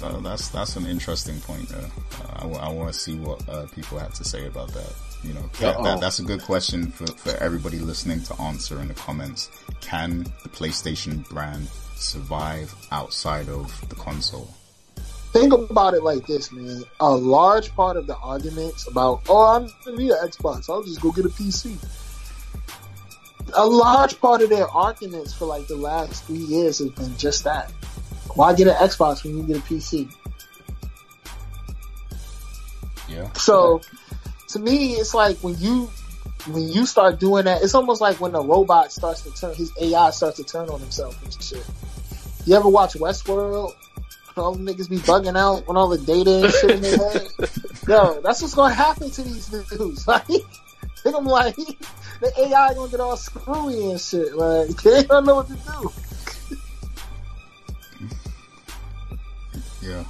Uh, 0.02 0.18
that's 0.18 0.48
that's 0.48 0.76
an 0.76 0.86
interesting 0.86 1.40
point. 1.40 1.68
There. 1.68 1.90
Uh, 2.24 2.58
I, 2.58 2.72
want 2.72 2.92
to 2.92 2.98
see 2.98 3.14
what 3.14 3.48
uh, 3.48 3.66
people 3.72 3.98
have 3.98 4.14
to 4.14 4.24
say 4.24 4.46
about 4.46 4.68
that. 4.72 4.92
You 5.22 5.32
know, 5.34 5.48
that, 5.60 5.80
that, 5.84 6.00
that's 6.00 6.18
a 6.18 6.24
good 6.24 6.42
question 6.42 6.90
for, 6.90 7.06
for 7.06 7.36
everybody 7.40 7.78
listening 7.78 8.22
to 8.24 8.40
answer 8.40 8.80
in 8.80 8.88
the 8.88 8.94
comments. 8.94 9.48
Can 9.80 10.24
the 10.42 10.48
PlayStation 10.48 11.28
brand 11.28 11.68
survive 11.94 12.74
outside 12.90 13.48
of 13.48 13.88
the 13.88 13.94
console? 13.94 14.52
Think 15.32 15.52
about 15.52 15.94
it 15.94 16.02
like 16.02 16.26
this, 16.26 16.50
man. 16.50 16.82
A 16.98 17.10
large 17.10 17.72
part 17.74 17.96
of 17.96 18.08
the 18.08 18.16
arguments 18.16 18.88
about, 18.88 19.22
oh, 19.28 19.56
I'm 19.56 19.70
gonna 19.84 19.96
need 19.96 20.10
an 20.10 20.28
Xbox. 20.28 20.68
I'll 20.68 20.82
just 20.82 21.00
go 21.00 21.12
get 21.12 21.24
a 21.24 21.30
PC. 21.30 21.78
A 23.54 23.66
large 23.66 24.20
part 24.20 24.42
of 24.42 24.50
their 24.50 24.68
arguments 24.68 25.32
for 25.34 25.46
like 25.46 25.66
the 25.66 25.76
last 25.76 26.24
three 26.24 26.38
years 26.38 26.78
has 26.78 26.90
been 26.90 27.16
just 27.16 27.44
that. 27.44 27.70
Why 28.34 28.54
get 28.54 28.66
an 28.66 28.74
Xbox 28.74 29.24
when 29.24 29.36
you 29.36 29.42
get 29.42 29.56
a 29.58 29.60
PC? 29.60 30.10
Yeah. 33.08 33.30
So, 33.34 33.82
to 34.48 34.58
me, 34.58 34.92
it's 34.92 35.12
like 35.12 35.38
when 35.38 35.58
you 35.58 35.90
when 36.46 36.68
you 36.68 36.86
start 36.86 37.20
doing 37.20 37.44
that, 37.44 37.62
it's 37.62 37.74
almost 37.74 38.00
like 38.00 38.20
when 38.20 38.32
the 38.32 38.42
robot 38.42 38.92
starts 38.92 39.22
to 39.22 39.30
turn, 39.32 39.54
his 39.54 39.72
AI 39.80 40.10
starts 40.10 40.38
to 40.38 40.44
turn 40.44 40.68
on 40.68 40.80
himself 40.80 41.22
and 41.22 41.42
shit. 41.42 41.64
You 42.46 42.56
ever 42.56 42.68
watch 42.68 42.94
Westworld? 42.94 43.74
All 44.36 44.54
the 44.54 44.72
niggas 44.72 44.88
be 44.88 44.96
bugging 44.96 45.36
out 45.36 45.68
when 45.68 45.76
all 45.76 45.88
the 45.88 45.98
data 45.98 46.44
and 46.44 46.52
shit 46.54 46.70
in 46.70 46.80
their 46.80 46.96
head. 46.96 47.28
Yo, 47.86 48.18
that's 48.22 48.40
what's 48.40 48.54
gonna 48.54 48.72
happen 48.72 49.10
to 49.10 49.22
these 49.22 49.48
dudes. 49.48 50.06
Like, 50.08 50.26
be 51.10 51.10
like, 51.10 51.56
the 52.20 52.32
AI 52.38 52.74
gonna 52.74 52.90
get 52.90 53.00
all 53.00 53.16
screwy 53.16 53.90
and 53.90 54.00
shit. 54.00 54.34
Like, 54.34 54.68
they 54.82 55.02
don't 55.04 55.26
know 55.26 55.36
what 55.36 55.48
to 55.48 55.54
do. 55.54 55.92
Yeah. 59.82 60.04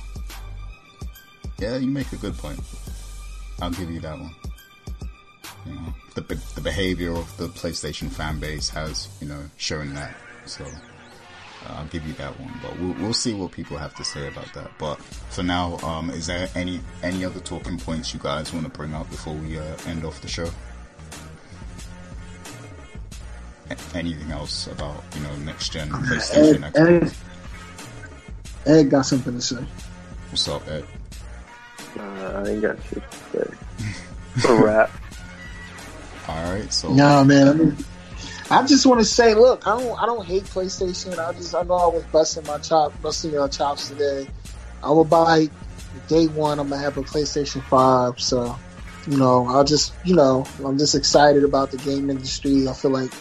Yeah, 1.58 1.76
you 1.76 1.88
make 1.88 2.12
a 2.12 2.16
good 2.16 2.36
point. 2.36 2.60
I'll 3.60 3.70
give 3.70 3.90
you 3.90 4.00
that 4.00 4.18
one. 4.18 4.34
You 5.64 5.74
know, 5.74 5.94
the 6.14 6.22
the 6.54 6.60
behavior 6.60 7.12
of 7.12 7.36
the 7.36 7.46
PlayStation 7.48 8.10
fan 8.10 8.40
base 8.40 8.68
has, 8.70 9.08
you 9.20 9.28
know, 9.28 9.44
shown 9.56 9.94
that. 9.94 10.14
So 10.46 10.64
uh, 10.64 11.74
I'll 11.74 11.86
give 11.86 12.06
you 12.06 12.12
that 12.14 12.38
one. 12.38 12.52
But 12.60 12.78
we'll 12.78 12.94
we'll 12.94 13.14
see 13.14 13.32
what 13.32 13.52
people 13.52 13.78
have 13.78 13.94
to 13.94 14.04
say 14.04 14.26
about 14.26 14.52
that. 14.54 14.72
But 14.78 15.00
for 15.30 15.42
now, 15.42 15.78
um, 15.78 16.10
is 16.10 16.26
there 16.26 16.50
any 16.54 16.80
any 17.02 17.24
other 17.24 17.40
talking 17.40 17.78
points 17.78 18.12
you 18.12 18.20
guys 18.20 18.52
want 18.52 18.66
to 18.66 18.72
bring 18.72 18.92
up 18.92 19.08
before 19.08 19.34
we 19.34 19.58
uh, 19.58 19.76
end 19.86 20.04
off 20.04 20.20
the 20.20 20.28
show? 20.28 20.50
Anything 23.94 24.30
else 24.30 24.66
about 24.66 25.02
you 25.14 25.22
know 25.22 25.36
next 25.36 25.72
gen 25.72 25.88
PlayStation? 25.90 26.64
Ed, 26.64 26.72
Xbox? 26.72 27.16
Ed, 28.66 28.70
Ed 28.70 28.90
got 28.90 29.02
something 29.02 29.34
to 29.34 29.40
say. 29.40 29.64
What's 30.30 30.48
up, 30.48 30.66
Ed? 30.68 30.84
Uh, 31.98 32.02
I 32.02 32.48
ain't 32.48 32.62
got 32.62 32.76
shit 32.88 33.02
to 33.10 33.46
say. 33.46 34.48
A 34.48 34.62
wrap. 34.62 34.90
All 36.28 36.52
right, 36.52 36.72
so 36.72 36.92
Nah, 36.92 37.24
man. 37.24 37.48
I 37.48 37.52
mean, 37.52 37.76
I 38.50 38.66
just 38.66 38.86
want 38.86 39.00
to 39.00 39.04
say, 39.04 39.34
look, 39.34 39.66
I 39.66 39.78
don't, 39.78 40.02
I 40.02 40.06
don't 40.06 40.24
hate 40.24 40.44
PlayStation. 40.44 41.18
I 41.18 41.32
just, 41.32 41.54
I 41.54 41.62
know 41.62 41.74
I 41.74 41.86
was 41.86 42.04
busting 42.04 42.46
my 42.46 42.58
chop, 42.58 43.00
busting 43.02 43.32
your 43.32 43.48
chops 43.48 43.88
today. 43.88 44.26
I 44.82 44.90
will 44.90 45.04
buy 45.04 45.48
day 46.08 46.26
one. 46.28 46.58
I'm 46.58 46.68
gonna 46.68 46.80
have 46.80 46.96
a 46.96 47.02
PlayStation 47.02 47.62
Five, 47.64 48.20
so 48.20 48.56
you 49.06 49.16
know, 49.16 49.48
I'll 49.48 49.64
just, 49.64 49.92
you 50.04 50.14
know, 50.14 50.46
I'm 50.64 50.78
just 50.78 50.94
excited 50.94 51.44
about 51.44 51.70
the 51.70 51.78
game 51.78 52.08
industry. 52.08 52.68
I 52.68 52.72
feel 52.72 52.92
like 52.92 53.12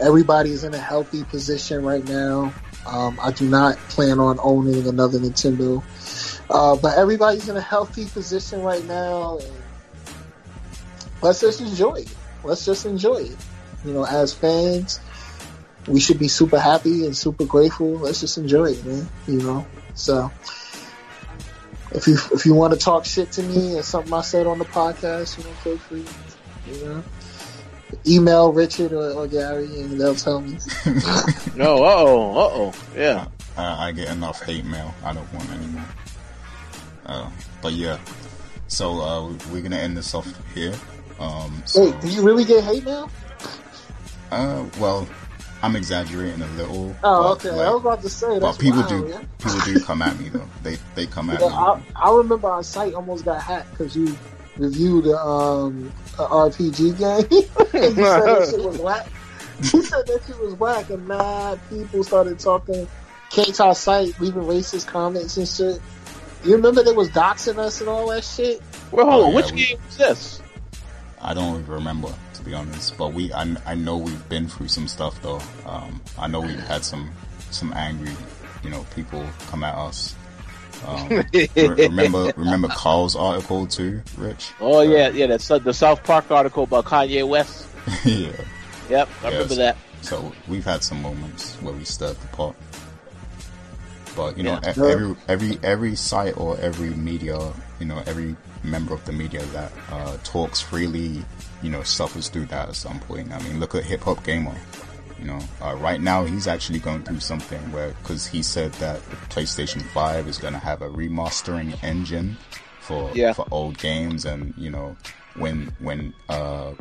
everybody 0.00 0.50
is 0.50 0.64
in 0.64 0.74
a 0.74 0.78
healthy 0.78 1.24
position 1.24 1.84
right 1.84 2.06
now. 2.08 2.52
Um, 2.86 3.18
I 3.22 3.30
do 3.30 3.48
not 3.48 3.76
plan 3.88 4.18
on 4.18 4.38
owning 4.42 4.88
another 4.88 5.18
Nintendo, 5.18 5.82
uh, 6.50 6.76
but 6.76 6.96
everybody's 6.96 7.48
in 7.48 7.56
a 7.56 7.60
healthy 7.60 8.06
position 8.06 8.62
right 8.62 8.84
now. 8.86 9.38
Let's 11.22 11.40
just 11.40 11.60
enjoy 11.60 11.94
it 11.96 12.14
let's 12.44 12.64
just 12.64 12.86
enjoy 12.86 13.16
it. 13.16 13.36
You 13.84 13.92
know, 13.92 14.04
as 14.04 14.34
fans, 14.34 15.00
we 15.88 16.00
should 16.00 16.18
be 16.18 16.28
super 16.28 16.58
happy 16.58 17.06
and 17.06 17.16
super 17.16 17.44
grateful. 17.44 17.92
Let's 17.92 18.20
just 18.20 18.38
enjoy 18.38 18.72
it, 18.72 18.84
man. 18.84 19.08
You 19.26 19.38
know, 19.38 19.66
so 19.94 20.30
if 21.92 22.06
you 22.06 22.18
if 22.32 22.44
you 22.44 22.54
want 22.54 22.74
to 22.74 22.78
talk 22.78 23.04
shit 23.04 23.32
to 23.32 23.42
me 23.42 23.76
or 23.76 23.82
something 23.82 24.12
I 24.12 24.22
said 24.22 24.46
on 24.46 24.58
the 24.58 24.64
podcast, 24.64 25.38
you 25.38 25.44
know, 25.44 25.50
feel 25.50 25.78
free. 25.78 26.04
You 26.70 26.84
know, 26.84 27.04
email 28.06 28.52
Richard 28.52 28.92
or, 28.92 29.10
or 29.12 29.26
Gary 29.26 29.66
and 29.80 30.00
they'll 30.00 30.14
tell 30.14 30.40
me. 30.40 30.58
No, 31.56 31.84
uh 31.84 31.94
oh, 31.98 32.30
uh 32.32 32.50
oh, 32.52 32.72
yeah. 32.96 33.26
uh, 33.56 33.76
I 33.78 33.92
get 33.92 34.08
enough 34.08 34.42
hate 34.42 34.64
mail. 34.64 34.94
I 35.04 35.12
don't 35.12 35.30
want 35.34 35.50
any 35.50 35.66
more. 35.66 35.84
Uh, 37.06 37.30
but 37.60 37.72
yeah, 37.72 37.98
so 38.68 39.00
uh, 39.00 39.32
we're 39.52 39.62
gonna 39.62 39.76
end 39.76 39.96
this 39.96 40.14
off 40.14 40.26
here. 40.54 40.74
Um, 41.18 41.62
so, 41.66 41.84
Wait, 41.84 42.00
do 42.00 42.08
you 42.08 42.22
really 42.22 42.44
get 42.44 42.64
hate 42.64 42.84
mail? 42.84 43.10
uh, 44.30 44.64
well, 44.78 45.06
I'm 45.62 45.76
exaggerating 45.76 46.40
a 46.40 46.46
little. 46.52 46.96
Oh, 47.04 47.34
but, 47.34 47.46
okay. 47.46 47.56
like, 47.56 47.66
I 47.66 47.70
was 47.72 47.80
about 47.82 48.02
to 48.02 48.08
say 48.08 48.38
but 48.38 48.58
people 48.58 48.80
wild, 48.80 48.88
do 48.88 49.08
yeah. 49.08 49.22
people 49.38 49.60
do 49.66 49.80
come 49.80 50.00
at 50.02 50.18
me 50.18 50.28
though. 50.30 50.48
They 50.62 50.78
they 50.94 51.06
come 51.06 51.28
at 51.30 51.40
Yeah, 51.40 51.48
me. 51.48 51.54
I, 51.54 51.82
I 51.96 52.16
remember 52.16 52.48
our 52.48 52.62
site 52.62 52.94
almost 52.94 53.24
got 53.26 53.42
hacked 53.42 53.70
because 53.72 53.94
you 53.94 54.16
reviewed 54.56 55.06
um, 55.08 55.92
a 56.18 56.24
RPG 56.26 56.98
game. 56.98 57.48
and 57.82 57.96
you 57.96 58.04
said 58.04 58.22
that 58.24 58.48
shit 58.50 58.62
was 58.64 58.78
whack. 58.78 59.06
You 59.60 59.82
said 59.82 60.06
that 60.06 60.20
shit 60.26 60.38
was 60.40 60.54
whack, 60.54 60.90
and 60.90 61.06
mad 61.06 61.60
people 61.68 62.02
started 62.04 62.38
talking. 62.38 62.86
Came 63.30 63.44
to 63.52 63.64
our 63.64 63.74
site, 63.74 64.18
leaving 64.20 64.42
racist 64.42 64.86
comments 64.86 65.36
and 65.36 65.46
shit. 65.46 65.80
You 66.44 66.56
remember 66.56 66.82
they 66.82 66.92
was 66.92 67.10
doxing 67.10 67.58
us 67.58 67.80
and 67.80 67.88
all 67.88 68.08
that 68.08 68.24
shit? 68.24 68.60
Well, 68.90 69.08
hold 69.08 69.22
Oh, 69.22 69.26
on. 69.26 69.30
yeah, 69.30 69.36
Which 69.36 69.52
we- 69.52 69.64
game 69.66 69.78
was 69.86 69.96
this? 69.96 70.42
I 71.22 71.34
don't 71.34 71.60
even 71.60 71.70
remember 71.74 72.08
to 72.34 72.42
be 72.42 72.54
honest. 72.54 72.96
But 72.96 73.12
we 73.12 73.30
I, 73.34 73.54
I 73.66 73.74
know 73.74 73.98
we've 73.98 74.26
been 74.30 74.48
through 74.48 74.68
some 74.68 74.88
stuff 74.88 75.20
though. 75.22 75.40
Um, 75.66 76.00
I 76.18 76.26
know 76.28 76.40
we've 76.40 76.58
had 76.58 76.82
some 76.84 77.10
some 77.50 77.72
angry 77.74 78.12
you 78.64 78.70
know 78.70 78.86
people 78.96 79.24
come 79.48 79.62
at 79.62 79.74
us. 79.74 80.14
Um, 80.86 81.08
remember 81.56 82.32
remember 82.36 82.68
Carl's 82.68 83.14
article 83.16 83.66
too, 83.66 84.02
Rich? 84.16 84.52
Oh 84.60 84.80
yeah, 84.82 85.08
yeah. 85.10 85.26
That's 85.26 85.48
the 85.48 85.72
South 85.72 86.02
Park 86.04 86.30
article 86.30 86.64
about 86.64 86.84
Kanye 86.86 87.26
West. 87.26 87.66
yeah. 88.04 88.30
Yep, 88.88 89.08
I 89.22 89.24
Yes. 89.24 89.32
remember 89.32 89.54
that. 89.56 89.76
So 90.02 90.32
we've 90.48 90.64
had 90.64 90.82
some 90.82 91.02
moments 91.02 91.54
where 91.56 91.74
we 91.74 91.84
stirred 91.84 92.16
the 92.20 92.26
pot. 92.28 92.54
But 94.16 94.36
you 94.36 94.42
know, 94.42 94.58
Yeah. 94.62 94.70
e- 94.76 94.90
every 94.90 95.16
every 95.28 95.58
every 95.62 95.94
site 95.96 96.36
or 96.36 96.56
every 96.58 96.90
media, 96.90 97.38
you 97.78 97.86
know, 97.86 98.02
every 98.06 98.34
member 98.64 98.94
of 98.94 99.04
the 99.04 99.12
media 99.12 99.42
that 99.52 99.72
uh, 99.92 100.16
talks 100.24 100.60
freely, 100.60 101.24
you 101.62 101.70
know, 101.70 101.82
suffers 101.82 102.28
through 102.28 102.46
that 102.46 102.68
at 102.70 102.74
some 102.76 102.98
point. 103.00 103.32
I 103.32 103.40
mean, 103.42 103.60
look 103.60 103.74
at 103.74 103.84
Hip 103.84 104.02
Hop 104.02 104.24
Gamer. 104.24 104.54
You 105.20 105.26
know, 105.26 105.38
uh, 105.62 105.76
right 105.76 106.00
now 106.00 106.24
he's 106.24 106.46
actually 106.48 106.78
going 106.78 107.02
through 107.02 107.20
something 107.20 107.60
where 107.72 107.90
because 108.02 108.26
he 108.26 108.42
said 108.42 108.72
that 108.74 109.00
PlayStation 109.28 109.82
Five 109.82 110.26
is 110.26 110.38
going 110.38 110.54
to 110.54 110.58
have 110.60 110.80
a 110.82 110.88
remastering 110.88 111.76
engine 111.84 112.36
for 112.80 113.10
Yeah. 113.14 113.32
for 113.34 113.46
old 113.50 113.76
games, 113.78 114.24
and 114.24 114.54
you 114.56 114.70
know, 114.70 114.96
when 115.36 115.72
when 115.78 116.14
uh, 116.30 116.72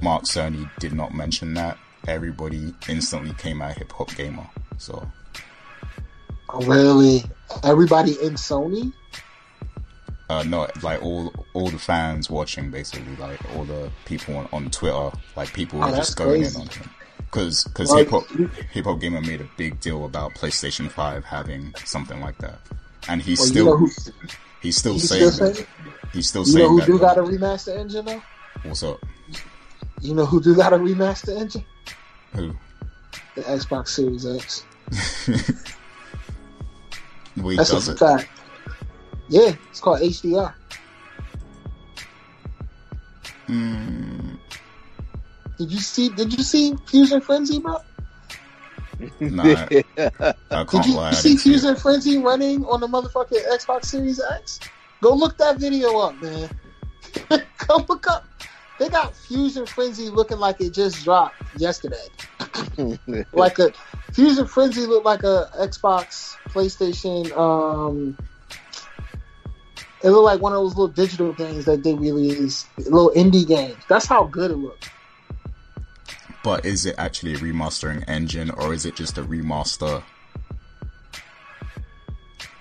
Mark 0.00 0.24
Cerny 0.24 0.68
did 0.80 0.94
not 0.94 1.14
mention 1.14 1.54
that, 1.54 1.76
everybody 2.08 2.74
instantly 2.88 3.34
came 3.34 3.60
out 3.60 3.76
Hip 3.76 3.92
Hop 3.92 4.14
Gamer. 4.16 4.46
So 4.78 5.06
Really, 6.66 7.22
everybody 7.64 8.12
in 8.22 8.34
Sony. 8.34 8.92
uh, 10.28 10.42
no, 10.44 10.66
like 10.82 11.02
all 11.02 11.32
all 11.54 11.68
the 11.68 11.78
fans 11.78 12.28
watching, 12.30 12.70
basically, 12.70 13.16
like 13.16 13.38
all 13.54 13.64
the 13.64 13.90
people 14.06 14.36
on, 14.36 14.48
on 14.52 14.70
Twitter, 14.70 15.10
like 15.36 15.52
people 15.54 15.82
Oh, 15.82 15.94
just 15.94 16.16
going 16.16 16.40
crazy. 16.40 16.54
in 16.56 16.60
on 16.62 16.68
him. 16.68 16.90
Because 17.32 17.64
because 17.64 17.90
Like, 17.90 18.00
hip 18.00 18.10
hop 18.10 18.30
you- 18.38 18.46
hip 18.72 18.84
hop 18.84 19.00
gamer 19.00 19.22
made 19.22 19.40
a 19.40 19.48
big 19.56 19.80
deal 19.80 20.04
about 20.04 20.34
PlayStation 20.34 20.90
Five 20.90 21.24
having 21.24 21.72
something 21.84 22.20
like 22.20 22.36
that, 22.38 22.60
and 23.08 23.22
he's 23.22 23.38
Well, 23.38 23.46
you 23.46 23.52
still 23.52 23.64
know 23.64 23.76
who, 23.78 23.90
he's 24.60 24.76
still 24.76 24.92
he's 24.92 25.08
saying 25.08 25.30
still 25.30 25.46
that. 25.48 25.54
saying? 25.56 25.66
He's 26.12 26.28
still 26.28 26.46
You 26.46 26.52
know 26.52 26.58
saying 26.58 26.70
who 26.70 26.80
that. 26.80 26.86
do 26.86 26.98
got 26.98 27.16
a 27.18 27.22
remaster 27.22 27.74
engine 27.78 28.04
though? 28.04 28.22
What's 28.64 28.82
up? 28.82 29.00
You 30.02 30.14
know 30.14 30.26
who 30.26 30.42
do 30.42 30.54
got 30.54 30.74
a 30.74 30.76
remaster 30.78 31.34
engine? 31.40 31.64
Who? 32.34 32.54
The 33.34 33.42
Xbox 33.42 33.88
Series 33.88 34.26
X. 34.26 34.64
He 37.34 37.56
That's 37.56 37.70
does 37.70 37.88
a 37.88 37.92
it. 37.92 37.98
fact. 37.98 38.28
Yeah, 39.30 39.52
it's 39.70 39.80
called 39.80 40.00
HDR. 40.02 40.52
Mm, 43.48 44.38
Did 45.62 45.72
you 45.72 45.78
see? 45.78 46.08
Did 46.08 46.36
you 46.36 46.42
see 46.42 46.74
Fusion 46.86 47.20
Frenzy, 47.20 47.60
bro? 47.60 47.76
nah, 49.20 49.44
I 49.46 49.66
Did 49.68 49.84
can't 50.50 50.86
you 50.86 50.94
lie. 50.94 51.10
I 51.10 51.12
see 51.12 51.28
didn't 51.30 51.40
see. 51.40 51.50
Fusion 51.50 51.76
Frenzy 51.76 52.18
running 52.18 52.64
on 52.64 52.80
the 52.80 52.88
motherfucking 52.88 53.46
Xbox 53.52 53.84
Series 53.84 54.20
X? 54.20 54.58
Go 55.00 55.14
look 55.14 55.38
that 55.38 55.58
video 55.58 55.96
up, 55.98 56.20
man. 56.20 56.50
Go 57.68 57.84
look 57.88 58.08
up. 58.08 58.24
They 58.80 58.88
got 58.88 59.14
Fusion 59.14 59.66
Frenzy 59.66 60.08
looking 60.08 60.38
like 60.38 60.60
it 60.60 60.74
just 60.74 61.04
dropped 61.04 61.36
yesterday. 61.56 62.08
like 63.32 63.60
a 63.60 63.72
Fusion 64.12 64.48
Frenzy 64.48 64.86
looked 64.86 65.06
like 65.06 65.22
a 65.22 65.48
Xbox, 65.60 66.36
PlayStation. 66.48 67.30
Um, 67.36 68.18
it 70.02 70.10
looked 70.10 70.24
like 70.24 70.40
one 70.40 70.52
of 70.52 70.58
those 70.58 70.70
little 70.76 70.88
digital 70.88 71.32
games 71.32 71.66
that 71.66 71.84
they 71.84 71.94
released, 71.94 72.66
little 72.78 73.12
indie 73.14 73.46
games. 73.46 73.76
That's 73.88 74.06
how 74.06 74.24
good 74.24 74.50
it 74.50 74.56
looked. 74.56 74.90
But 76.42 76.64
is 76.66 76.86
it 76.86 76.96
actually 76.98 77.34
a 77.34 77.38
remastering 77.38 78.04
engine 78.08 78.50
or 78.50 78.74
is 78.74 78.84
it 78.84 78.96
just 78.96 79.18
a 79.18 79.22
remaster? 79.22 80.02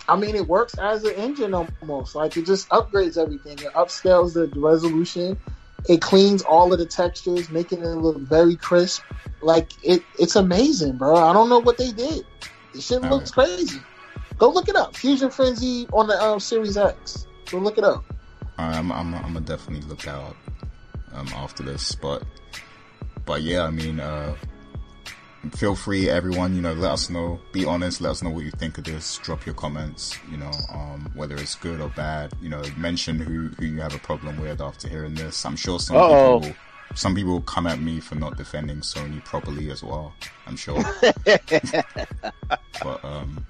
I 0.07 0.15
mean, 0.17 0.35
it 0.35 0.47
works 0.47 0.77
as 0.77 1.03
an 1.03 1.15
engine 1.15 1.53
almost. 1.53 2.15
Like 2.15 2.35
it 2.37 2.45
just 2.45 2.69
upgrades 2.69 3.17
everything. 3.17 3.53
It 3.53 3.73
upscales 3.73 4.33
the 4.33 4.47
resolution. 4.59 5.39
It 5.87 6.01
cleans 6.01 6.43
all 6.43 6.71
of 6.73 6.79
the 6.79 6.85
textures, 6.85 7.49
making 7.49 7.81
it 7.81 7.87
look 7.87 8.17
very 8.17 8.55
crisp. 8.55 9.03
Like 9.41 9.71
it, 9.83 10.03
it's 10.19 10.35
amazing, 10.35 10.97
bro. 10.97 11.15
I 11.15 11.33
don't 11.33 11.49
know 11.49 11.59
what 11.59 11.77
they 11.77 11.91
did. 11.91 12.25
This 12.73 12.85
shit 12.85 13.03
All 13.03 13.09
looks 13.09 13.31
crazy. 13.31 13.79
Go 14.37 14.49
look 14.49 14.69
it 14.69 14.75
up. 14.75 14.95
Fusion 14.95 15.29
Frenzy 15.29 15.87
on 15.93 16.07
the 16.07 16.21
um, 16.21 16.39
Series 16.39 16.77
X. 16.77 17.25
Go 17.49 17.57
look 17.57 17.77
it 17.77 17.83
up. 17.83 18.03
I'm 18.57 18.91
I'm 18.91 19.13
I'm 19.15 19.33
gonna 19.33 19.41
definitely 19.41 19.87
look 19.87 20.07
out 20.07 20.35
um, 21.13 21.27
after 21.29 21.63
this. 21.63 21.95
But 21.95 22.23
but 23.25 23.41
yeah, 23.41 23.63
I 23.63 23.71
mean, 23.71 23.99
uh, 23.99 24.35
feel 25.55 25.75
free, 25.75 26.09
everyone. 26.09 26.55
You 26.55 26.61
know, 26.61 26.73
let 26.73 26.91
us 26.91 27.09
know. 27.09 27.39
Be 27.51 27.65
honest. 27.65 28.01
Let 28.01 28.11
us 28.11 28.23
know 28.23 28.29
what 28.29 28.43
you 28.43 28.51
think 28.51 28.77
of 28.77 28.83
this. 28.83 29.17
Drop 29.19 29.45
your 29.45 29.55
comments. 29.55 30.17
You 30.29 30.37
know, 30.37 30.51
um, 30.73 31.11
whether 31.15 31.35
it's 31.35 31.55
good 31.55 31.81
or 31.81 31.89
bad. 31.89 32.33
You 32.41 32.49
know, 32.49 32.63
mention 32.77 33.19
who 33.19 33.49
who 33.59 33.65
you 33.65 33.81
have 33.81 33.95
a 33.95 33.99
problem 33.99 34.39
with 34.39 34.61
after 34.61 34.87
hearing 34.87 35.15
this. 35.15 35.45
I'm 35.45 35.55
sure 35.55 35.79
some 35.79 35.97
Uh-oh. 35.97 36.39
people. 36.39 36.49
Will, 36.49 36.55
some 36.93 37.15
people 37.15 37.31
will 37.31 37.41
come 37.41 37.67
at 37.67 37.79
me 37.79 38.01
for 38.01 38.15
not 38.15 38.37
defending 38.37 38.81
Sony 38.81 39.23
properly 39.23 39.71
as 39.71 39.81
well. 39.81 40.13
I'm 40.45 40.57
sure. 40.57 40.83
but 42.83 43.05
um, 43.05 43.45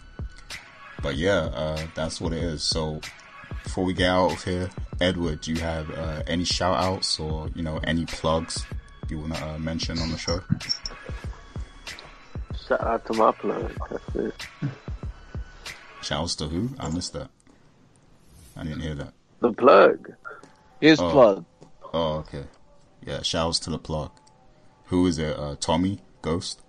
but 1.02 1.16
yeah, 1.16 1.50
uh, 1.54 1.88
that's 1.96 2.22
what 2.22 2.34
it 2.34 2.44
is. 2.44 2.64
So 2.64 3.02
before 3.64 3.84
we 3.84 3.94
get 3.94 4.10
out 4.10 4.34
of 4.34 4.44
here, 4.44 4.70
Edward, 5.00 5.42
do 5.42 5.52
you 5.52 5.60
have 5.60 5.90
uh, 5.92 6.24
any 6.28 6.44
shout 6.44 6.78
outs 6.84 7.20
or, 7.20 7.50
you 7.56 7.64
know, 7.64 7.80
any 7.84 8.06
plugs 8.06 8.66
you 9.12 9.20
want 9.20 9.36
to 9.36 9.46
uh, 9.46 9.58
mention 9.60 10.00
on 10.00 10.10
the 10.10 10.18
show? 10.18 10.40
Shout 12.68 12.82
out 12.82 13.06
to 13.08 13.14
my 13.14 13.32
plug. 13.34 13.72
That's 13.90 14.16
it. 14.16 14.48
Shout 16.02 16.22
outs 16.22 16.36
to 16.36 16.48
who? 16.48 16.70
I 16.80 16.90
missed 16.90 17.14
that. 17.14 17.30
I 18.56 18.64
didn't 18.64 18.80
hear 18.82 18.96
that. 18.96 19.14
The 19.42 19.52
plug. 19.52 20.14
His 20.80 21.00
Oh. 21.00 21.12
plug. 21.12 21.46
Oh, 21.94 22.14
okay. 22.20 22.46
Yeah, 23.06 23.22
shout 23.22 23.48
outs 23.48 23.60
to 23.60 23.70
the 23.70 23.78
plug. 23.78 24.12
Who 24.86 25.06
is 25.08 25.18
it? 25.20 25.38
Uh, 25.38 25.56
Tommy? 25.60 26.00
Ghost? 26.22 26.62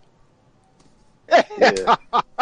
Yeah. 1.59 1.97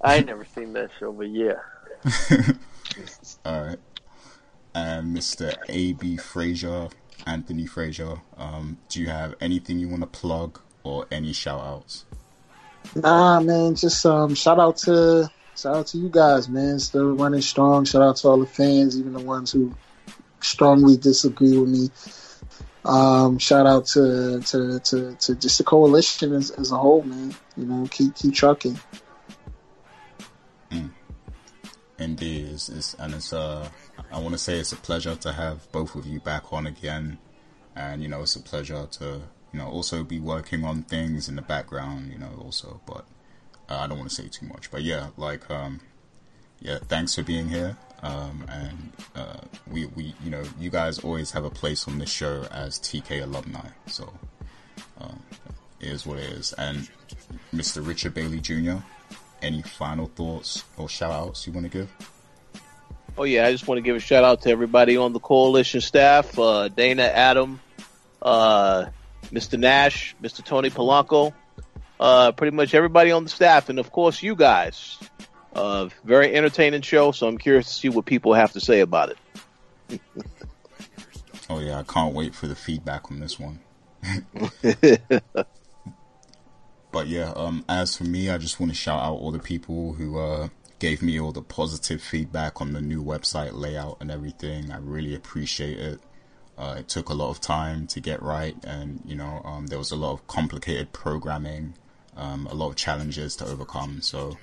I 0.00 0.16
ain't 0.16 0.26
never 0.26 0.44
seen 0.54 0.72
that 0.74 0.90
show, 0.98 1.12
but 1.12 1.28
yeah. 1.30 1.54
Alright. 3.46 3.78
And 4.74 5.16
Mr. 5.16 5.54
A.B. 5.68 6.16
Frasier, 6.16 6.90
Anthony 7.26 7.66
Frasier, 7.66 8.20
um, 8.36 8.78
do 8.88 9.00
you 9.00 9.08
have 9.08 9.34
anything 9.40 9.78
you 9.78 9.88
want 9.88 10.02
to 10.02 10.06
plug 10.06 10.60
or 10.82 11.06
any 11.10 11.32
shout 11.32 11.60
outs? 11.60 12.04
Nah, 12.94 13.40
man. 13.40 13.74
Just 13.74 14.04
um, 14.04 14.34
shout 14.34 14.60
out 14.60 14.76
to 14.78 15.30
shout 15.56 15.76
out 15.76 15.86
to 15.88 15.98
you 15.98 16.08
guys, 16.08 16.48
man. 16.48 16.78
Still 16.78 17.14
running 17.16 17.40
strong. 17.40 17.84
Shout 17.84 18.02
out 18.02 18.16
to 18.16 18.28
all 18.28 18.38
the 18.38 18.46
fans, 18.46 18.98
even 18.98 19.12
the 19.12 19.20
ones 19.20 19.52
who 19.52 19.74
strongly 20.40 20.96
disagree 20.96 21.56
with 21.56 21.70
me. 21.70 21.90
Um, 22.84 23.38
shout 23.38 23.66
out 23.66 23.86
to, 23.86 24.40
to, 24.40 24.78
to, 24.78 25.14
to 25.14 25.34
just 25.34 25.56
the 25.56 25.64
Koalition 25.64 26.36
as, 26.36 26.50
as 26.50 26.70
a 26.70 26.76
whole, 26.76 27.02
man. 27.02 27.34
You 27.56 27.64
know, 27.64 27.88
keep 27.90 28.14
keep 28.14 28.34
trucking. 28.34 28.78
Indeed, 31.98 32.48
it's, 32.48 32.68
it's, 32.68 32.94
and 32.94 33.14
it's 33.14 33.32
uh, 33.32 33.68
I 34.14 34.20
want 34.20 34.32
to 34.32 34.38
say 34.38 34.60
it's 34.60 34.70
a 34.70 34.76
pleasure 34.76 35.16
to 35.16 35.32
have 35.32 35.70
both 35.72 35.96
of 35.96 36.06
you 36.06 36.20
back 36.20 36.52
on 36.52 36.68
again, 36.68 37.18
and 37.74 38.00
you 38.00 38.08
know 38.08 38.22
it's 38.22 38.36
a 38.36 38.40
pleasure 38.40 38.86
to 38.92 39.22
you 39.52 39.58
know 39.58 39.66
also 39.66 40.04
be 40.04 40.20
working 40.20 40.64
on 40.64 40.84
things 40.84 41.28
in 41.28 41.34
the 41.34 41.42
background, 41.42 42.12
you 42.12 42.18
know 42.18 42.30
also, 42.40 42.80
but 42.86 43.04
uh, 43.68 43.78
I 43.78 43.88
don't 43.88 43.98
want 43.98 44.10
to 44.10 44.14
say 44.14 44.28
too 44.28 44.46
much, 44.46 44.70
but 44.70 44.84
yeah, 44.84 45.08
like 45.16 45.50
um, 45.50 45.80
yeah, 46.60 46.78
thanks 46.78 47.16
for 47.16 47.24
being 47.24 47.48
here, 47.48 47.76
um, 48.04 48.44
and 48.48 48.92
uh, 49.16 49.40
we 49.68 49.86
we 49.86 50.14
you 50.22 50.30
know 50.30 50.44
you 50.60 50.70
guys 50.70 51.00
always 51.00 51.32
have 51.32 51.44
a 51.44 51.50
place 51.50 51.88
on 51.88 51.98
this 51.98 52.10
show 52.10 52.46
as 52.52 52.78
TK 52.78 53.20
alumni, 53.20 53.66
so 53.86 54.14
um, 55.00 55.24
it 55.80 55.88
is 55.88 56.06
what 56.06 56.18
it 56.18 56.30
is, 56.30 56.52
and 56.52 56.88
Mr. 57.52 57.84
Richard 57.84 58.14
Bailey 58.14 58.38
Jr 58.38 58.78
any 59.42 59.60
final 59.60 60.06
thoughts 60.06 60.64
or 60.78 60.88
shout 60.88 61.12
outs 61.12 61.46
you 61.46 61.52
want 61.52 61.70
to 61.70 61.78
give? 61.78 62.13
Oh 63.16 63.24
yeah, 63.24 63.46
I 63.46 63.52
just 63.52 63.68
want 63.68 63.78
to 63.78 63.82
give 63.82 63.94
a 63.94 64.00
shout 64.00 64.24
out 64.24 64.42
to 64.42 64.50
everybody 64.50 64.96
on 64.96 65.12
the 65.12 65.20
Koalition 65.20 65.80
staff, 65.80 66.36
uh, 66.38 66.68
Dana, 66.68 67.04
Adam, 67.04 67.60
uh, 68.20 68.86
Mr. 69.26 69.58
Nash, 69.58 70.16
Mr. 70.22 70.44
Tony 70.44 70.70
Polanco, 70.70 71.32
uh, 72.00 72.32
pretty 72.32 72.56
much 72.56 72.74
everybody 72.74 73.12
on 73.12 73.24
the 73.24 73.30
staff, 73.30 73.68
and 73.68 73.78
of 73.78 73.92
course 73.92 74.22
you 74.22 74.34
guys. 74.34 74.98
Uh, 75.54 75.88
very 76.02 76.34
entertaining 76.34 76.82
show, 76.82 77.12
so 77.12 77.28
I'm 77.28 77.38
curious 77.38 77.66
to 77.68 77.72
see 77.72 77.88
what 77.88 78.04
people 78.04 78.34
have 78.34 78.52
to 78.52 78.60
say 78.60 78.80
about 78.80 79.10
it. 79.90 80.00
Oh 81.50 81.60
yeah, 81.60 81.78
I 81.78 81.82
can't 81.82 82.14
wait 82.14 82.34
for 82.34 82.46
the 82.46 82.54
feedback 82.54 83.10
on 83.10 83.20
this 83.20 83.38
one. 83.38 83.60
but 86.90 87.06
yeah, 87.06 87.32
um, 87.36 87.64
as 87.68 87.94
for 87.96 88.04
me, 88.04 88.30
I 88.30 88.38
just 88.38 88.58
want 88.58 88.72
to 88.72 88.76
shout 88.76 89.02
out 89.02 89.12
all 89.12 89.30
the 89.30 89.38
people 89.38 89.92
who 89.92 90.18
uh, 90.18 90.48
gave 90.78 91.02
me 91.02 91.20
all 91.20 91.32
the 91.32 91.42
positive 91.42 92.02
feedback 92.02 92.60
on 92.60 92.72
the 92.72 92.80
new 92.80 93.02
website 93.02 93.52
layout 93.52 93.98
and 94.00 94.10
everything. 94.10 94.70
I 94.70 94.78
really 94.78 95.14
appreciate 95.14 95.78
it. 95.78 96.00
Uh, 96.56 96.76
it 96.78 96.88
took 96.88 97.08
a 97.08 97.14
lot 97.14 97.30
of 97.30 97.40
time 97.40 97.86
to 97.88 98.00
get 98.00 98.22
right, 98.22 98.56
and 98.64 99.00
you 99.04 99.16
know, 99.16 99.42
um, 99.44 99.66
there 99.66 99.78
was 99.78 99.90
a 99.90 99.96
lot 99.96 100.12
of 100.12 100.26
complicated 100.28 100.92
programming 100.92 101.74
um, 102.16 102.46
a 102.46 102.54
lot 102.54 102.68
of 102.70 102.76
challenges 102.76 103.36
to 103.36 103.46
overcome. 103.46 104.00
So 104.00 104.36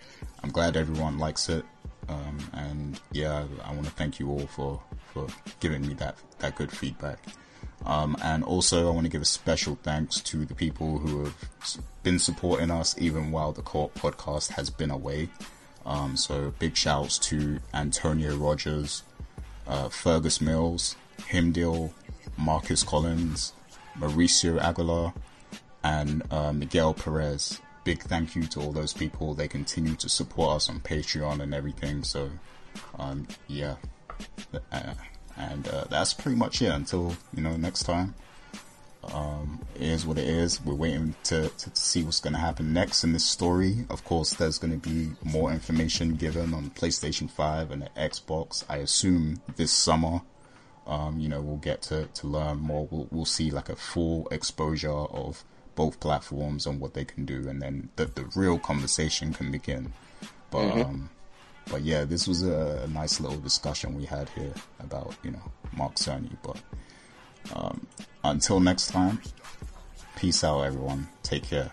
I'm 0.44 0.52
glad 0.52 0.76
everyone 0.76 1.18
likes 1.18 1.50
it. 1.50 1.66
Um, 2.10 2.38
and 2.54 3.00
yeah, 3.12 3.46
I 3.64 3.74
want 3.74 3.86
to 3.86 3.92
thank 3.92 4.20
you 4.20 4.30
all 4.30 4.48
for, 4.48 4.82
for 5.14 5.28
giving 5.60 5.88
me 5.88 5.94
that, 5.96 6.16
that 6.40 6.56
good 6.56 6.72
feedback. 6.72 7.20
Um, 7.86 8.16
and 8.24 8.44
also 8.44 8.88
I 8.88 8.92
want 8.92 9.06
to 9.06 9.12
give 9.12 9.22
a 9.22 9.26
special 9.26 9.78
thanks 9.82 10.20
to 10.22 10.46
the 10.46 10.54
people 10.54 11.00
who 11.00 11.26
have 11.26 11.36
been 12.04 12.20
supporting 12.20 12.70
us 12.70 12.96
even 13.00 13.32
while 13.32 13.52
the 13.52 13.62
co-op 13.62 13.94
podcast 13.96 14.52
has 14.52 14.70
been 14.70 14.92
away. 14.92 15.30
Um, 15.86 16.16
so 16.16 16.54
big 16.60 16.76
shouts 16.76 17.18
to 17.20 17.60
Antonio 17.74 18.36
Rogers, 18.36 19.04
uh, 19.68 19.90
Fergus 19.90 20.40
Mills, 20.42 20.96
Himdil, 21.18 21.92
Marcus 22.38 22.84
Collins, 22.84 23.54
Mauricio 23.98 24.60
Aguilar, 24.60 25.14
and 25.84 26.24
uh, 26.32 26.54
Miguel 26.54 26.94
Perez. 26.94 27.60
Big 27.84 28.04
thank 28.04 28.36
you 28.36 28.44
to 28.44 28.60
all 28.62 28.72
those 28.72 28.94
people. 28.94 29.34
They 29.34 29.48
continue 29.48 29.96
to 29.96 30.10
support 30.10 30.58
us 30.58 30.70
on 30.70 30.82
Patreon 30.82 31.42
and 31.42 31.54
everything. 31.54 32.04
So, 32.04 32.30
um, 33.00 33.28
yeah, 33.48 33.76
uh, 34.72 34.94
and 35.36 35.68
uh, 35.68 35.86
that's 35.90 36.14
pretty 36.14 36.38
much 36.38 36.62
it. 36.62 36.68
Until 36.70 37.16
you 37.34 37.42
know 37.42 37.58
next 37.58 37.84
time. 37.84 38.14
Um, 39.04 39.60
it 39.76 39.82
is 39.82 40.06
what 40.06 40.18
it 40.18 40.28
is. 40.28 40.64
We're 40.64 40.76
waiting 40.76 41.16
to, 41.26 41.50
to, 41.50 41.70
to 41.70 41.82
see 41.82 42.04
what's 42.04 42.20
going 42.20 42.34
to 42.34 42.40
happen 42.40 42.72
next 42.72 43.04
in 43.04 43.14
this 43.14 43.26
story. 43.26 43.86
Of 43.90 44.04
course, 44.04 44.34
there's 44.34 44.60
going 44.60 44.80
to 44.80 44.90
be 44.90 45.12
more 45.24 45.52
information 45.52 46.16
given 46.16 46.54
on 46.54 46.70
PlayStation 46.72 47.30
5 47.30 47.72
and 47.72 47.82
the 47.82 47.90
Xbox. 47.98 48.64
I 48.70 48.78
assume 48.78 49.42
this 49.56 49.72
summer, 49.72 50.22
um, 50.86 51.20
you 51.20 51.30
know, 51.30 51.42
we'll 51.42 51.58
get 51.58 51.82
to, 51.84 52.06
to 52.06 52.28
learn 52.28 52.60
more. 52.60 52.88
We'll, 52.92 53.08
we'll 53.12 53.26
see 53.26 53.50
like 53.50 53.70
a 53.70 53.76
full 53.76 54.28
exposure 54.30 54.92
of 54.92 55.44
both 55.76 56.00
platforms 56.00 56.66
and 56.66 56.80
what 56.80 56.94
they 56.94 57.06
can 57.06 57.26
do, 57.26 57.48
and 57.48 57.62
then 57.62 57.90
the, 57.96 58.06
the 58.06 58.26
real 58.36 58.60
conversation 58.60 59.34
can 59.34 59.52
begin. 59.52 59.94
But, 60.50 60.60
mm-hmm. 60.60 60.82
um, 60.82 61.10
but 61.70 61.82
yeah, 61.82 62.04
this 62.04 62.28
was 62.28 62.44
a, 62.44 62.84
a, 62.84 62.88
nice 62.88 63.20
little 63.20 63.40
discussion 63.40 63.96
we 63.96 64.06
had 64.06 64.30
here 64.30 64.54
about, 64.80 65.16
you 65.24 65.32
know, 65.32 65.52
Mark 65.76 65.96
Cerny. 65.96 66.36
But, 66.44 66.58
um, 67.54 67.88
until 68.24 68.60
next 68.60 68.88
time, 68.88 69.22
peace 70.16 70.44
out, 70.44 70.62
everyone. 70.62 71.08
Take 71.24 71.44
care. 71.44 71.72